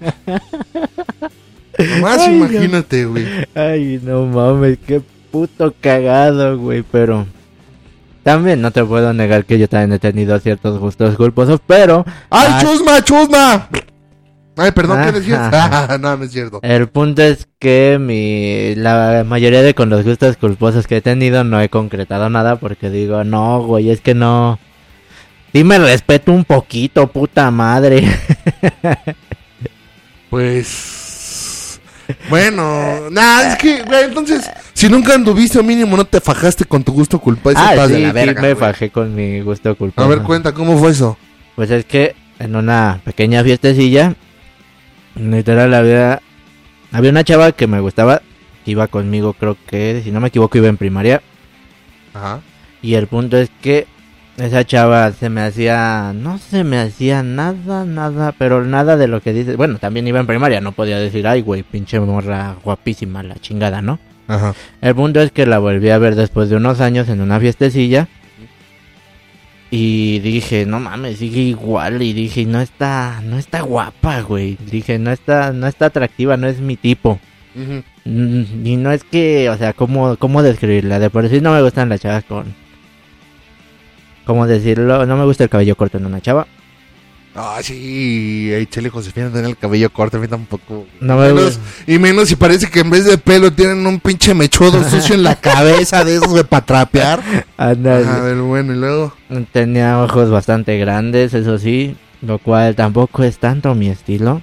Nomás 1.78 2.20
Ay, 2.20 2.38
no. 2.38 2.46
imagínate, 2.46 3.06
güey. 3.06 3.26
Ay, 3.56 4.00
no 4.04 4.26
mames, 4.26 4.78
qué 4.86 5.02
puto 5.32 5.74
cagado, 5.80 6.58
güey, 6.58 6.84
pero... 6.92 7.26
También 8.24 8.62
no 8.62 8.70
te 8.72 8.84
puedo 8.84 9.14
negar 9.14 9.46
que 9.46 9.58
yo 9.58 9.68
también 9.70 9.94
he 9.94 10.00
tenido 10.00 10.38
ciertos 10.40 10.78
gustos 10.78 11.16
culposos, 11.16 11.62
pero... 11.66 12.06
¡Ay, 12.30 12.48
Ah, 12.52 12.60
chusma, 12.62 13.02
chusma! 13.04 13.70
Ay, 14.60 14.72
perdón, 14.72 15.02
¿qué 15.06 15.12
decías? 15.12 15.50
Ah, 15.54 15.98
no, 16.00 16.18
no 16.18 16.24
es 16.24 16.32
cierto. 16.32 16.60
El 16.62 16.88
punto 16.88 17.22
es 17.22 17.48
que 17.60 17.98
mi 18.00 18.76
la 18.76 19.24
mayoría 19.26 19.62
de 19.62 19.74
con 19.74 19.90
los 19.90 20.04
gustos 20.04 20.38
culposos 20.38 20.88
que 20.88 20.98
he 20.98 21.02
tenido 21.02 21.44
no 21.44 21.62
he 21.62 21.70
concretado 21.70 22.30
nada 22.30 22.58
porque 22.58 22.90
digo, 22.90 23.24
no, 23.24 23.62
güey, 23.64 23.90
es 23.90 24.02
que 24.02 24.14
no. 24.14 24.60
Dime 25.54 25.80
respeto 25.80 26.32
un 26.32 26.44
poquito, 26.44 27.08
puta 27.08 27.50
madre. 27.52 28.08
Pues. 30.30 31.80
Bueno, 32.30 33.10
nada, 33.12 33.54
es 33.54 33.58
que, 33.58 33.84
güey, 33.84 34.06
entonces, 34.06 34.50
si 34.74 34.90
nunca 34.90 35.14
anduviste 35.14 35.60
o 35.60 35.64
mínimo 35.64 35.96
no 35.96 36.06
te 36.06 36.20
fajaste 36.20 36.66
con 36.66 36.84
tu 36.84 36.92
gusto 36.92 37.20
culposo, 37.20 37.58
ah, 37.60 37.88
sí, 37.88 37.94
de 37.94 38.00
la 38.00 38.10
sí, 38.12 38.26
me 38.36 38.54
güey. 38.54 38.56
fajé 38.56 38.90
con 38.90 39.14
mi 39.14 39.42
gusto 39.42 39.76
culposo. 39.76 40.06
A 40.06 40.10
ver, 40.10 40.22
cuenta, 40.24 40.54
¿cómo 40.54 40.78
fue 40.78 40.92
eso? 40.92 41.18
Pues 41.56 41.70
es 41.70 41.86
que 41.86 42.16
en 42.40 42.56
una 42.56 43.02
pequeña 43.04 43.44
fiestecilla, 43.44 44.16
literal 45.20 45.74
había 45.74 46.22
había 46.92 47.12
una 47.12 47.24
chava 47.24 47.52
que 47.52 47.68
me 47.68 47.80
gustaba, 47.80 48.22
que 48.66 48.72
iba 48.72 48.88
conmigo, 48.88 49.34
creo 49.34 49.58
que, 49.68 50.02
si 50.04 50.12
no 50.12 50.20
me 50.20 50.30
equivoco, 50.30 50.58
iba 50.58 50.68
en 50.68 50.78
primaria. 50.78 51.22
Ajá. 52.14 52.42
Y 52.82 52.96
el 52.96 53.08
punto 53.08 53.38
es 53.38 53.52
que 53.62 53.86
esa 54.38 54.66
chava 54.66 55.12
se 55.12 55.30
me 55.30 55.42
hacía, 55.42 56.14
no 56.16 56.38
se 56.38 56.64
me 56.64 56.80
hacía 56.80 57.22
nada, 57.22 57.86
nada, 57.86 58.34
pero 58.38 58.64
nada 58.66 58.98
de 58.98 59.08
lo 59.08 59.22
que 59.22 59.34
dice. 59.34 59.56
Bueno, 59.56 59.78
también 59.78 60.08
iba 60.08 60.20
en 60.20 60.28
primaria, 60.28 60.62
no 60.62 60.72
podía 60.72 60.98
decir, 60.98 61.28
ay, 61.28 61.42
güey, 61.42 61.64
pinche 61.64 62.00
morra 62.00 62.56
guapísima, 62.64 63.22
la 63.22 63.36
chingada, 63.36 63.82
¿no? 63.82 64.00
Ajá. 64.28 64.54
El 64.82 64.96
punto 64.96 65.22
es 65.22 65.32
que 65.32 65.46
la 65.46 65.60
volví 65.60 65.90
a 65.90 65.98
ver 65.98 66.16
después 66.16 66.50
de 66.50 66.56
unos 66.56 66.82
años 66.82 67.10
en 67.10 67.22
una 67.22 67.40
fiestecilla. 67.40 68.08
Y 69.72 70.20
dije, 70.20 70.66
no 70.66 70.80
mames, 70.80 71.18
sigue 71.18 71.42
igual. 71.42 72.02
Y 72.02 72.14
dije, 72.14 72.46
no 72.46 72.60
está, 72.60 73.22
no 73.24 73.38
está 73.38 73.62
guapa, 73.62 74.22
güey. 74.22 74.58
Dije, 74.72 74.98
no 74.98 75.12
está, 75.12 75.54
no 75.54 75.68
está 75.68 75.88
atractiva, 75.88 76.38
no 76.38 76.48
es 76.48 76.60
mi 76.60 76.76
tipo. 76.76 77.20
Mm, 78.06 78.66
Y 78.66 78.78
no 78.78 78.92
es 78.92 79.04
que, 79.04 79.50
o 79.50 79.58
sea, 79.58 79.74
¿cómo, 79.74 80.16
cómo 80.18 80.42
describirla? 80.42 80.98
De 81.00 81.10
por 81.10 81.28
sí 81.30 81.42
no 81.42 81.54
me 81.54 81.62
gustan 81.62 81.90
las 81.90 82.02
chavas 82.02 82.24
con... 82.24 82.54
¿Cómo 84.26 84.46
decirlo? 84.48 85.06
No 85.06 85.18
me 85.18 85.26
gusta 85.26 85.44
el 85.44 85.50
cabello 85.50 85.76
corto 85.76 85.98
en 85.98 86.06
una 86.06 86.22
chava. 86.22 86.48
Ah, 87.36 87.60
sí, 87.62 88.52
y 88.52 88.90
Josefina 88.90 89.30
tienen 89.30 89.52
el 89.52 89.58
cabello 89.58 89.90
corto, 89.92 90.18
a 90.18 90.20
mí 90.20 90.28
tampoco. 90.28 90.88
No 91.00 91.16
me 91.16 91.28
Menos- 91.32 91.60
y 91.88 92.00
menos 92.00 92.28
si 92.28 92.36
parece 92.36 92.70
que 92.70 92.80
en 92.80 92.90
vez 92.90 93.06
de 93.06 93.18
pelo 93.18 93.52
tienen 93.54 93.86
un 93.86 94.00
pinche 94.00 94.34
mechudo 94.34 94.84
sucio 94.90 95.16
en 95.16 95.24
la 95.24 95.36
cabeza 95.36 96.04
de 96.04 96.16
esos 96.16 96.34
de 96.34 96.44
para 96.44 96.66
trapear. 96.66 97.22
Ándale. 97.58 98.06
Ajá, 98.06 98.24
del 98.26 98.42
bueno, 98.42 98.74
y 98.74 98.78
luego. 98.78 99.14
Tenía 99.54 100.02
ojos 100.02 100.30
bastante 100.32 100.78
grandes, 100.80 101.34
eso 101.34 101.60
sí, 101.60 101.96
lo 102.22 102.40
cual 102.40 102.76
tampoco 102.76 103.24
es 103.24 103.38
tanto 103.38 103.74
mi 103.76 103.90
estilo. 103.90 104.42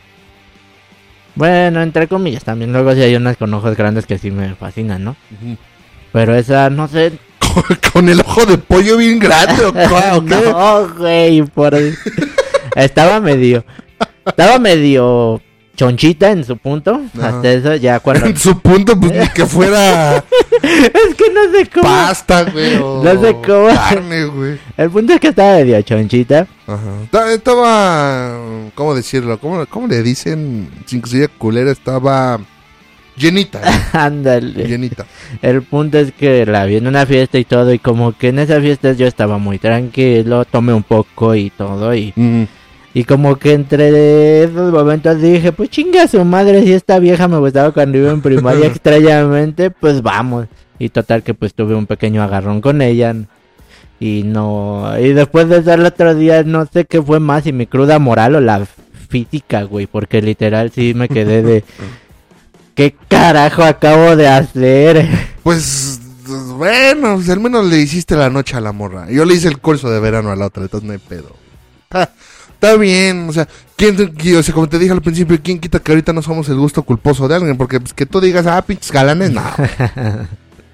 Bueno, 1.34 1.82
entre 1.82 2.08
comillas, 2.08 2.44
también 2.44 2.72
luego 2.72 2.94
sí 2.94 3.02
hay 3.02 3.14
unas 3.16 3.36
con 3.36 3.52
ojos 3.52 3.76
grandes 3.76 4.06
que 4.06 4.16
sí 4.16 4.30
me 4.30 4.54
fascinan, 4.54 5.04
¿no? 5.04 5.16
Pero 6.12 6.34
esa, 6.34 6.70
no 6.70 6.88
sé. 6.88 7.12
Con, 7.92 8.08
el 8.08 8.20
ojo 8.20 8.44
de 8.44 8.58
pollo 8.58 8.96
bien 8.98 9.18
grande, 9.18 9.64
¿o, 9.64 9.72
cua- 9.72 10.16
o 10.18 10.24
qué? 10.24 10.34
no, 10.50 10.94
güey, 10.98 11.42
por... 11.42 11.74
estaba 12.84 13.20
medio... 13.20 13.64
Estaba 14.24 14.58
medio 14.58 15.40
chonchita 15.76 16.30
en 16.30 16.42
su 16.44 16.56
punto. 16.56 17.00
Hasta 17.20 17.52
eso, 17.52 17.76
ya 17.76 18.00
cuando... 18.00 18.26
En 18.26 18.36
su 18.36 18.58
punto, 18.60 18.98
pues 18.98 19.12
ni 19.12 19.28
que 19.28 19.46
fuera 19.46 20.16
es 20.62 21.14
que 21.14 21.30
no 21.32 21.52
sé 21.52 21.66
cómo... 21.72 21.84
pasta, 21.86 22.44
güey. 22.44 22.76
O 22.76 23.02
No 23.04 23.20
sé 23.20 23.36
cómo. 23.46 23.68
Carne, 23.68 24.24
güey. 24.24 24.58
El 24.76 24.90
punto 24.90 25.12
es 25.12 25.20
que 25.20 25.28
estaba 25.28 25.56
medio 25.58 25.80
chonchita. 25.82 26.46
Ajá. 26.66 26.80
Ta- 27.10 27.32
Estaba. 27.32 28.38
¿Cómo 28.74 28.94
decirlo? 28.94 29.38
¿Cómo, 29.38 29.64
cómo 29.66 29.86
le 29.86 30.02
dicen? 30.02 30.68
Sin 30.86 31.00
que 31.02 31.08
sea 31.10 31.28
culera, 31.28 31.70
estaba. 31.70 32.40
Llenita. 33.16 33.60
¿eh? 33.60 33.72
Ándale. 33.92 34.66
llenita. 34.66 35.06
El 35.40 35.62
punto 35.62 35.98
es 35.98 36.12
que 36.12 36.44
la 36.46 36.64
vi 36.64 36.76
en 36.76 36.86
una 36.86 37.06
fiesta 37.06 37.38
y 37.38 37.44
todo, 37.44 37.72
y 37.72 37.78
como 37.78 38.12
que 38.16 38.28
en 38.28 38.38
esa 38.40 38.60
fiesta 38.60 38.92
yo 38.92 39.06
estaba 39.06 39.38
muy 39.38 39.58
tranquilo, 39.58 40.44
tomé 40.44 40.72
un 40.74 40.82
poco 40.82 41.34
y 41.34 41.50
todo, 41.50 41.94
y, 41.94 42.12
Mm. 42.16 42.42
Y 42.96 43.04
como 43.04 43.36
que 43.36 43.52
entre 43.52 44.44
esos 44.44 44.72
momentos 44.72 45.20
dije, 45.20 45.52
pues 45.52 45.68
chinga 45.68 46.08
su 46.08 46.24
madre, 46.24 46.62
si 46.62 46.72
esta 46.72 46.98
vieja 46.98 47.28
me 47.28 47.36
gustaba 47.36 47.70
cuando 47.70 47.98
iba 47.98 48.10
en 48.10 48.22
primaria 48.22 48.66
extrañamente, 48.68 49.70
pues 49.70 50.00
vamos. 50.00 50.46
Y 50.78 50.88
total 50.88 51.22
que 51.22 51.34
pues 51.34 51.52
tuve 51.52 51.74
un 51.74 51.84
pequeño 51.84 52.22
agarrón 52.22 52.62
con 52.62 52.80
ella. 52.80 53.14
Y 54.00 54.22
no, 54.24 54.98
y 54.98 55.12
después 55.12 55.46
de 55.50 55.58
eso 55.58 55.74
el 55.74 55.84
otro 55.84 56.14
día 56.14 56.42
no 56.42 56.64
sé 56.64 56.86
qué 56.86 57.02
fue 57.02 57.20
más, 57.20 57.44
si 57.44 57.52
mi 57.52 57.66
cruda 57.66 57.98
moral 57.98 58.34
o 58.36 58.40
la 58.40 58.66
física, 59.10 59.64
güey, 59.64 59.86
porque 59.86 60.22
literal 60.22 60.70
sí 60.70 60.94
me 60.94 61.10
quedé 61.10 61.42
de... 61.42 61.64
¿Qué 62.74 62.94
carajo 63.08 63.62
acabo 63.62 64.16
de 64.16 64.26
hacer? 64.26 65.06
Pues. 65.42 66.00
Bueno, 66.56 67.16
pues, 67.16 67.28
al 67.28 67.40
menos 67.40 67.66
le 67.66 67.76
hiciste 67.76 68.16
la 68.16 68.30
noche 68.30 68.56
a 68.56 68.62
la 68.62 68.72
morra. 68.72 69.10
Yo 69.10 69.26
le 69.26 69.34
hice 69.34 69.48
el 69.48 69.58
curso 69.58 69.90
de 69.90 70.00
verano 70.00 70.30
a 70.30 70.36
la 70.36 70.46
otra, 70.46 70.62
entonces 70.62 70.86
no 70.86 70.94
hay 70.94 70.98
pedo. 70.98 71.36
Está, 72.56 72.74
bien, 72.76 73.28
o 73.28 73.32
sea, 73.34 73.46
¿quién, 73.76 73.94
o 74.38 74.42
sea, 74.42 74.54
como 74.54 74.66
te 74.66 74.78
dije 74.78 74.90
al 74.90 75.02
principio, 75.02 75.38
¿quién 75.42 75.60
quita 75.60 75.78
que 75.78 75.92
ahorita 75.92 76.14
no 76.14 76.22
somos 76.22 76.48
el 76.48 76.56
gusto 76.56 76.82
culposo 76.82 77.28
de 77.28 77.34
alguien? 77.34 77.56
Porque 77.58 77.78
pues, 77.78 77.92
que 77.92 78.06
tú 78.06 78.18
digas, 78.18 78.46
ah, 78.46 78.62
pinches 78.62 78.90
galanes, 78.90 79.30
no. 79.30 79.42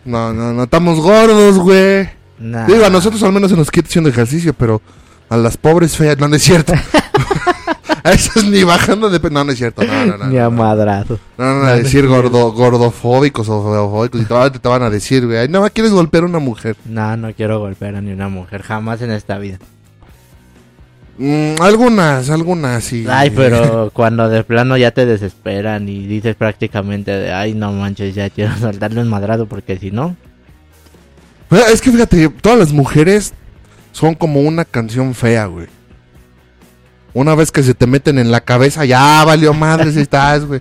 No, 0.04 0.32
no, 0.32 0.52
no, 0.52 0.64
estamos 0.64 0.98
gordos, 0.98 1.58
güey. 1.58 2.08
Nah. 2.38 2.66
Digo, 2.66 2.84
a 2.84 2.90
nosotros 2.90 3.22
al 3.22 3.32
menos 3.32 3.52
se 3.52 3.56
nos 3.56 3.70
quita 3.70 3.86
haciendo 3.86 4.10
ejercicio, 4.10 4.52
pero 4.52 4.82
a 5.28 5.36
las 5.36 5.56
pobres 5.56 5.96
feas, 5.96 6.18
no, 6.18 6.26
no 6.26 6.34
es 6.34 6.42
cierto. 6.42 6.72
a 8.04 8.12
esas 8.12 8.44
ni 8.44 8.64
bajando 8.64 9.10
de 9.10 9.30
no, 9.30 9.44
no 9.44 9.52
es 9.52 9.58
cierto, 9.58 9.84
no, 9.84 10.06
no, 10.06 10.18
no. 10.18 10.26
Ni 10.26 10.36
no, 10.36 10.40
a 10.40 10.44
no. 10.44 10.50
madrazo. 10.50 11.18
No, 11.38 11.44
no, 11.44 11.60
no, 11.60 11.66
a 11.66 11.76
decir 11.76 12.06
gordo, 12.06 12.52
gordofóbicos 12.52 13.48
o 13.48 13.62
feofóbicos 13.62 14.20
y 14.20 14.24
te, 14.24 14.58
te 14.58 14.68
van 14.68 14.82
a 14.82 14.90
decir, 14.90 15.26
güey, 15.26 15.48
más 15.48 15.70
quieres 15.70 15.92
golpear 15.92 16.24
a 16.24 16.26
una 16.26 16.38
mujer. 16.38 16.76
No, 16.84 17.16
no 17.16 17.32
quiero 17.32 17.58
golpear 17.58 17.96
a 17.96 18.00
ni 18.00 18.12
una 18.12 18.28
mujer, 18.28 18.62
jamás 18.62 19.02
en 19.02 19.12
esta 19.12 19.38
vida. 19.38 19.58
Mm, 21.24 21.62
algunas, 21.62 22.30
algunas, 22.30 22.82
sí. 22.82 23.06
Ay, 23.08 23.30
pero 23.30 23.90
cuando 23.94 24.28
de 24.28 24.42
plano 24.42 24.76
ya 24.76 24.90
te 24.90 25.06
desesperan 25.06 25.88
y 25.88 26.04
dices 26.08 26.34
prácticamente 26.34 27.12
de, 27.12 27.32
ay, 27.32 27.54
no 27.54 27.70
manches, 27.72 28.12
ya 28.12 28.28
quiero 28.28 28.56
soltarle 28.60 29.02
un 29.02 29.08
madrazo 29.08 29.46
porque 29.46 29.78
si 29.78 29.92
no... 29.92 30.16
Pero 31.48 31.64
Es 31.66 31.80
que 31.80 31.92
fíjate, 31.92 32.28
todas 32.28 32.58
las 32.58 32.72
mujeres 32.72 33.34
son 33.92 34.16
como 34.16 34.40
una 34.40 34.64
canción 34.64 35.14
fea, 35.14 35.46
güey. 35.46 35.68
Una 37.14 37.36
vez 37.36 37.52
que 37.52 37.62
se 37.62 37.74
te 37.74 37.86
meten 37.86 38.18
en 38.18 38.32
la 38.32 38.40
cabeza, 38.40 38.84
ya 38.84 39.22
valió 39.24 39.54
madre 39.54 39.92
si 39.92 40.00
estás, 40.02 40.44
güey. 40.44 40.60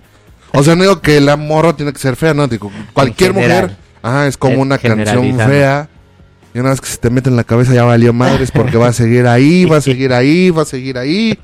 O 0.52 0.62
sea, 0.62 0.76
no 0.76 0.82
digo 0.82 1.00
que 1.00 1.20
la 1.20 1.36
morra 1.36 1.74
tiene 1.74 1.92
que 1.92 1.98
ser 1.98 2.14
fea, 2.14 2.34
no, 2.34 2.46
digo, 2.46 2.70
cualquier 2.92 3.32
general. 3.34 3.76
mujer, 4.04 4.28
es 4.28 4.36
como 4.36 4.62
una 4.62 4.78
canción 4.78 5.36
fea. 5.38 5.88
Y 6.54 6.58
una 6.58 6.70
vez 6.70 6.80
que 6.80 6.86
se 6.88 6.98
te 6.98 7.08
mete 7.10 7.30
en 7.30 7.36
la 7.36 7.44
cabeza, 7.44 7.72
ya 7.72 7.84
valió 7.84 8.12
madres 8.12 8.50
porque 8.50 8.76
va 8.76 8.88
a 8.88 8.92
seguir 8.92 9.26
ahí, 9.26 9.64
va 9.64 9.78
a 9.78 9.80
seguir 9.80 10.12
ahí, 10.12 10.50
va 10.50 10.62
a 10.62 10.66
seguir 10.66 10.98
ahí. 10.98 11.38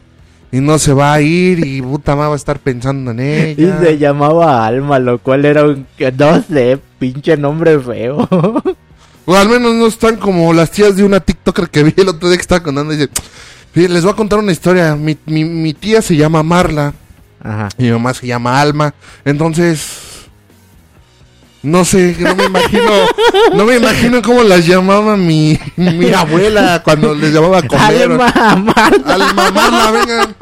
Y 0.51 0.61
no 0.61 0.79
se 0.79 0.93
va 0.95 1.13
a 1.15 1.21
ir 1.21 1.65
y 1.67 1.83
puta 1.83 2.15
madre 2.17 2.29
va 2.29 2.35
a 2.35 2.37
estar 2.37 2.59
pensando 2.59 3.11
en 3.11 3.21
Y 3.21 3.23
ella. 3.63 3.81
se 3.81 3.99
llamaba 3.99 4.67
Alma, 4.67 4.99
lo 4.99 5.19
cual 5.19 5.45
era 5.45 5.65
un, 5.65 5.87
no 6.19 6.43
sé, 6.43 6.79
pinche 6.99 7.37
nombre 7.37 7.79
feo. 7.79 8.27
O 9.27 9.37
al 9.37 9.47
menos 9.49 9.75
no 9.75 9.87
están 9.87 10.17
como 10.17 10.55
las 10.55 10.71
tías 10.71 10.97
de 10.97 11.05
una 11.05 11.21
TikToker 11.21 11.69
que 11.69 11.83
vi 11.83 11.93
el 11.99 12.09
otro 12.09 12.29
día 12.31 12.39
que 12.39 12.43
estaba 12.43 12.63
contando. 12.63 12.93
Dice, 12.95 13.11
"Fíjate, 13.73 13.93
les 13.93 14.03
voy 14.03 14.13
a 14.13 14.17
contar 14.17 14.39
una 14.39 14.53
historia. 14.53 14.97
Mi, 14.97 15.19
mi, 15.27 15.45
mi 15.45 15.75
tía 15.75 16.01
se 16.01 16.17
llama 16.17 16.43
Marla 16.43 16.95
Ajá. 17.43 17.69
y 17.77 17.83
mi 17.83 17.91
mamá 17.91 18.15
se 18.15 18.27
llama 18.27 18.59
Alma. 18.59 18.95
Entonces, 19.27 19.87
no 21.63 21.85
sé, 21.85 22.17
no 22.21 22.35
me 22.37 22.45
imagino, 22.45 22.91
no 23.55 23.65
me 23.65 23.77
imagino 23.77 24.23
cómo 24.23 24.43
las 24.43 24.67
llamaba 24.67 25.17
mi, 25.17 25.59
mi 25.77 26.13
abuela 26.13 26.83
cuando 26.85 27.15
les 27.15 27.33
llamaba 27.33 27.59
a 27.61 27.63
comer. 27.63 28.03
Alma, 28.03 28.33
Marta. 28.75 29.15
Alma, 29.15 29.51
Marla, 29.51 29.91
vengan. 29.91 30.37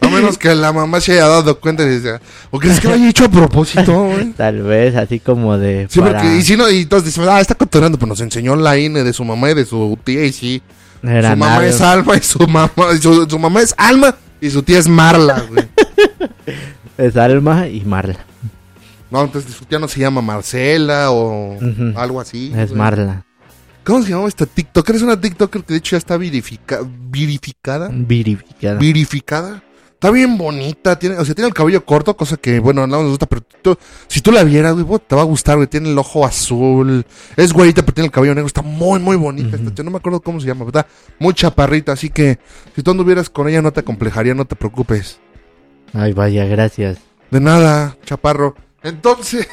A 0.00 0.08
menos 0.08 0.38
que 0.38 0.54
la 0.54 0.72
mamá 0.72 1.00
se 1.00 1.12
haya 1.12 1.26
dado 1.26 1.58
cuenta 1.60 1.82
y 1.82 1.86
decía, 1.88 2.20
¿o 2.50 2.58
crees 2.58 2.80
que 2.80 2.88
lo 2.88 2.94
haya 2.94 3.08
hecho 3.10 3.24
a 3.24 3.28
propósito, 3.28 3.92
güey? 4.04 4.32
Tal 4.36 4.62
vez, 4.62 4.94
así 4.96 5.18
como 5.20 5.58
de... 5.58 5.86
Sí, 5.90 5.98
para- 6.00 6.20
porque, 6.20 6.36
y 6.36 6.42
si 6.42 6.56
no, 6.56 6.70
y 6.70 6.86
todos 6.86 7.04
dicen, 7.04 7.24
ah, 7.28 7.40
está 7.40 7.54
cotorreando, 7.56 7.98
pues 7.98 8.08
nos 8.08 8.20
enseñó 8.20 8.54
la 8.56 8.78
INE 8.78 9.02
de 9.04 9.12
su 9.12 9.24
mamá 9.24 9.50
y 9.50 9.54
de 9.54 9.66
su 9.66 9.98
tía, 10.04 10.24
y 10.24 10.32
sí. 10.32 10.62
Era 11.02 11.32
su 11.32 11.36
mamá 11.36 11.54
nada. 11.56 11.66
es 11.66 11.80
Alma 11.80 12.16
y 12.16 12.20
su 12.22 12.38
mamá, 12.46 12.70
y 12.94 12.98
su, 12.98 13.26
su 13.28 13.38
mamá 13.38 13.60
es 13.60 13.74
Alma 13.76 14.14
y 14.40 14.48
su 14.50 14.62
tía 14.62 14.78
es 14.78 14.88
Marla, 14.88 15.44
güey. 15.50 15.64
Es 16.96 17.16
Alma 17.16 17.68
y 17.68 17.82
Marla. 17.82 18.16
No, 19.10 19.22
entonces 19.24 19.56
tía 19.68 19.78
no 19.78 19.88
se 19.88 20.00
llama 20.00 20.20
Marcela 20.20 21.10
o 21.10 21.56
algo 21.96 22.20
así. 22.20 22.52
Es 22.54 22.68
güey. 22.70 22.78
Marla. 22.78 23.24
¿Cómo 23.84 24.02
se 24.02 24.10
llama 24.10 24.28
esta 24.28 24.44
TikToker? 24.44 24.96
Es 24.96 25.02
una 25.02 25.18
TikToker 25.18 25.64
que 25.64 25.72
de 25.72 25.78
hecho 25.78 25.92
ya 25.92 25.98
está 25.98 26.16
verifica, 26.18 26.80
verificada. 27.10 27.88
Virificada. 27.90 28.78
Verificada. 28.78 29.62
Está 29.94 30.12
bien 30.12 30.38
bonita, 30.38 30.96
tiene, 30.96 31.16
o 31.16 31.24
sea, 31.24 31.34
tiene 31.34 31.48
el 31.48 31.54
cabello 31.54 31.84
corto, 31.84 32.16
cosa 32.16 32.36
que, 32.36 32.60
bueno, 32.60 32.86
no 32.86 33.00
nos 33.02 33.08
gusta, 33.10 33.26
pero 33.26 33.42
tú- 33.62 33.76
si 34.06 34.20
tú 34.20 34.30
la 34.30 34.44
vieras, 34.44 34.76
güey, 34.80 35.00
te 35.04 35.16
va 35.16 35.22
a 35.22 35.24
gustar, 35.24 35.56
güey. 35.56 35.66
Tiene 35.66 35.90
el 35.90 35.98
ojo 35.98 36.24
azul, 36.24 37.04
es 37.36 37.52
güerita, 37.52 37.82
pero 37.82 37.94
tiene 37.94 38.06
el 38.06 38.12
cabello 38.12 38.32
negro, 38.34 38.46
está 38.46 38.62
muy, 38.62 39.00
muy 39.00 39.16
bonita. 39.16 39.56
esta 39.56 39.74
tía, 39.74 39.84
no 39.84 39.90
me 39.90 39.96
acuerdo 39.96 40.20
cómo 40.20 40.38
se 40.38 40.46
llama, 40.46 40.66
pero 40.66 40.78
está 40.78 40.92
muy 41.18 41.34
chaparrita, 41.34 41.90
así 41.92 42.10
que 42.10 42.38
si 42.76 42.82
tú 42.84 42.92
anduvieras 42.92 43.28
con 43.28 43.48
ella 43.48 43.60
no 43.60 43.72
te 43.72 43.80
acomplejaría, 43.80 44.34
no 44.34 44.44
te 44.44 44.54
preocupes. 44.54 45.18
Ay, 45.94 46.12
vaya, 46.12 46.44
gracias. 46.44 46.98
De 47.32 47.40
nada, 47.40 47.96
chaparro. 48.04 48.54
Entonces, 48.88 49.48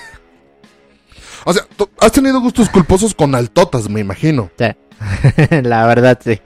o 1.45 1.53
sea, 1.53 1.63
has 1.99 2.11
tenido 2.11 2.39
gustos 2.41 2.69
culposos 2.69 3.13
con 3.13 3.35
altotas, 3.35 3.89
me 3.89 3.99
imagino. 3.99 4.49
Sí. 4.57 4.65
La 5.63 5.85
verdad, 5.85 6.19
sí. 6.23 6.39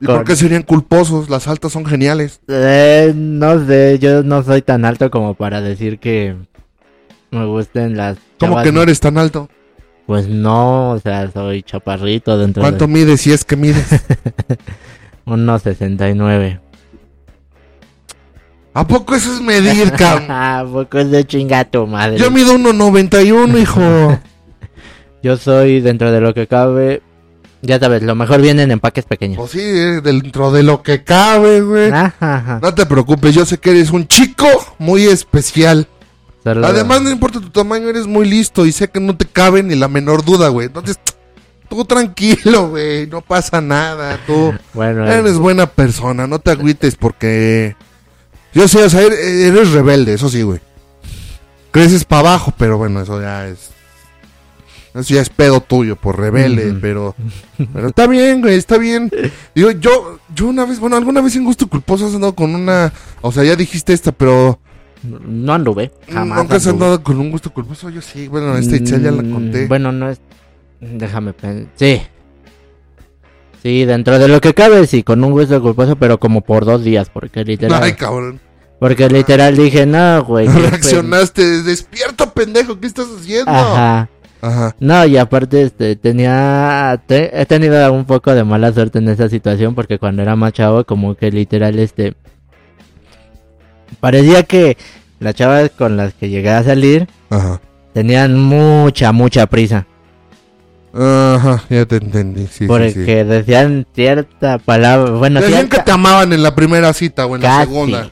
¿Y 0.00 0.06
Con- 0.06 0.16
por 0.16 0.24
qué 0.24 0.36
serían 0.36 0.62
culposos? 0.62 1.28
Las 1.28 1.48
altas 1.48 1.72
son 1.72 1.84
geniales. 1.84 2.40
Eh, 2.48 3.12
no 3.14 3.66
sé, 3.66 3.98
yo 3.98 4.22
no 4.22 4.42
soy 4.42 4.62
tan 4.62 4.84
alto 4.84 5.10
como 5.10 5.34
para 5.34 5.60
decir 5.60 5.98
que 5.98 6.36
me 7.30 7.44
gusten 7.46 7.96
las... 7.96 8.18
¿Cómo 8.38 8.62
que 8.62 8.72
no 8.72 8.82
eres 8.82 9.00
tan 9.00 9.18
alto? 9.18 9.48
Pues 10.06 10.26
no, 10.28 10.92
o 10.92 10.98
sea, 11.00 11.30
soy 11.30 11.62
chaparrito 11.62 12.38
dentro 12.38 12.62
¿Cuánto 12.62 12.86
de 12.86 12.92
mides 12.92 13.20
si 13.20 13.32
es 13.32 13.44
que 13.44 13.56
mides? 13.56 13.86
unos 15.26 15.62
69. 15.62 16.60
¿A 18.78 18.86
poco 18.86 19.16
eso 19.16 19.34
es 19.34 19.40
medir, 19.40 19.90
cabrón? 19.90 20.26
Ah, 20.30 20.64
poco 20.70 21.00
es 21.00 21.10
de 21.10 21.26
chingato, 21.26 21.84
madre. 21.88 22.16
Yo 22.16 22.30
mido 22.30 22.56
1.91, 22.56 23.60
hijo. 23.60 24.20
Yo 25.22 25.36
soy 25.36 25.80
dentro 25.80 26.12
de 26.12 26.20
lo 26.20 26.32
que 26.32 26.46
cabe... 26.46 27.02
Ya 27.60 27.80
sabes, 27.80 28.04
lo 28.04 28.14
mejor 28.14 28.40
viene 28.40 28.62
en 28.62 28.70
empaques 28.70 29.04
pequeños. 29.04 29.38
Pues 29.38 29.50
sí, 29.50 29.60
eh, 29.60 30.00
dentro 30.00 30.52
de 30.52 30.62
lo 30.62 30.84
que 30.84 31.02
cabe, 31.02 31.60
güey. 31.60 31.90
No 31.90 32.72
te 32.72 32.86
preocupes, 32.86 33.34
yo 33.34 33.44
sé 33.44 33.58
que 33.58 33.70
eres 33.70 33.90
un 33.90 34.06
chico 34.06 34.46
muy 34.78 35.06
especial. 35.06 35.88
Además, 36.44 37.02
no 37.02 37.10
importa 37.10 37.40
tu 37.40 37.50
tamaño, 37.50 37.88
eres 37.88 38.06
muy 38.06 38.28
listo 38.28 38.64
y 38.64 38.70
sé 38.70 38.88
que 38.88 39.00
no 39.00 39.16
te 39.16 39.26
cabe 39.26 39.64
ni 39.64 39.74
la 39.74 39.88
menor 39.88 40.24
duda, 40.24 40.50
güey. 40.50 40.68
Entonces, 40.68 41.00
tú 41.68 41.84
tranquilo, 41.84 42.68
güey. 42.68 43.08
No 43.08 43.22
pasa 43.22 43.60
nada, 43.60 44.20
tú. 44.24 44.54
Bueno, 44.72 45.04
Eres 45.04 45.36
buena 45.36 45.66
persona, 45.66 46.28
no 46.28 46.38
te 46.38 46.52
agüites 46.52 46.94
porque... 46.94 47.74
Yo 48.58 48.66
sé, 48.68 48.82
o 48.84 48.90
sea, 48.90 49.02
eres 49.02 49.18
eres 49.18 49.72
rebelde, 49.72 50.14
eso 50.14 50.28
sí, 50.28 50.42
güey. 50.42 50.58
creces 51.70 52.04
para 52.04 52.20
abajo, 52.30 52.52
pero 52.58 52.76
bueno, 52.76 53.00
eso 53.00 53.20
ya 53.20 53.46
es. 53.48 53.70
Eso 54.94 55.14
ya 55.14 55.20
es 55.20 55.28
pedo 55.28 55.60
tuyo, 55.60 55.94
por 55.96 56.18
rebelde, 56.18 56.74
pero. 56.80 57.14
Pero 57.72 57.86
está 57.88 58.06
bien, 58.08 58.40
güey, 58.40 58.56
está 58.56 58.78
bien. 58.78 59.10
Digo, 59.54 59.70
yo, 59.72 60.18
yo 60.34 60.48
una 60.48 60.64
vez, 60.64 60.80
bueno, 60.80 60.96
alguna 60.96 61.20
vez 61.20 61.36
en 61.36 61.44
gusto 61.44 61.68
culposo 61.68 62.06
has 62.06 62.14
andado 62.14 62.34
con 62.34 62.54
una. 62.54 62.92
O 63.20 63.30
sea, 63.30 63.44
ya 63.44 63.54
dijiste 63.54 63.92
esta, 63.92 64.10
pero. 64.10 64.58
No 65.04 65.52
anduve, 65.54 65.92
jamás. 66.10 66.38
Nunca 66.38 66.56
has 66.56 66.66
andado 66.66 67.00
con 67.04 67.18
un 67.20 67.30
gusto 67.30 67.52
culposo. 67.52 67.90
Yo 67.90 68.00
sí, 68.02 68.26
bueno, 68.26 68.56
esta 68.56 68.74
Itzel 68.74 69.02
ya 69.02 69.12
la 69.12 69.22
Mm, 69.22 69.32
conté. 69.32 69.66
Bueno, 69.68 69.92
no 69.92 70.10
es. 70.10 70.20
Déjame 70.80 71.32
pensar. 71.32 71.70
Sí. 71.76 72.02
Sí, 73.62 73.84
dentro 73.84 74.18
de 74.18 74.26
lo 74.28 74.40
que 74.40 74.54
cabe, 74.54 74.86
sí, 74.86 75.02
con 75.02 75.22
un 75.22 75.32
gusto 75.32 75.60
culposo, 75.60 75.96
pero 75.96 76.18
como 76.18 76.40
por 76.40 76.64
dos 76.64 76.82
días, 76.82 77.10
porque 77.12 77.44
literal. 77.44 77.82
Ay, 77.82 77.92
cabrón. 77.92 78.40
Porque 78.78 79.08
literal 79.08 79.56
dije, 79.56 79.86
no, 79.86 80.24
güey. 80.24 80.46
qué 80.48 80.52
pen-". 80.52 80.70
Reaccionaste, 80.70 81.62
despierta, 81.62 82.30
pendejo, 82.30 82.78
¿qué 82.78 82.86
estás 82.86 83.06
haciendo? 83.18 83.50
Ajá. 83.50 84.08
Ajá. 84.40 84.76
No, 84.78 85.04
y 85.04 85.16
aparte, 85.16 85.62
este, 85.62 85.96
tenía. 85.96 87.02
te- 87.06 87.40
he 87.40 87.44
tenido 87.44 87.92
un 87.92 88.04
poco 88.04 88.32
de 88.34 88.44
mala 88.44 88.72
suerte 88.72 88.98
en 89.00 89.08
esa 89.08 89.28
situación, 89.28 89.74
porque 89.74 89.98
cuando 89.98 90.22
era 90.22 90.36
más 90.36 90.52
chavo, 90.52 90.84
como 90.84 91.16
que 91.16 91.30
literal, 91.32 91.76
este. 91.78 92.14
Parecía 94.00 94.44
que 94.44 94.76
las 95.18 95.34
chavas 95.34 95.70
con 95.76 95.96
las 95.96 96.14
que 96.14 96.28
llegué 96.28 96.50
a 96.50 96.62
salir 96.62 97.08
Ajá. 97.30 97.60
tenían 97.92 98.38
mucha, 98.38 99.10
mucha 99.12 99.46
prisa. 99.46 99.86
Ajá, 100.94 101.64
ya 101.68 101.84
te 101.86 101.96
entendí, 101.96 102.46
sí, 102.46 102.66
porque 102.66 102.90
sí, 102.92 103.04
sí. 103.04 103.12
decían 103.12 103.86
cierta 103.94 104.58
palabra. 104.58 105.10
Bueno, 105.12 105.40
Decían 105.40 105.68
que 105.68 105.80
te 105.80 105.90
amaban 105.90 106.32
en 106.32 106.42
la 106.42 106.54
primera 106.54 106.92
cita 106.92 107.26
o 107.26 107.34
en 107.36 107.42
la 107.42 107.60
segunda. 107.60 108.10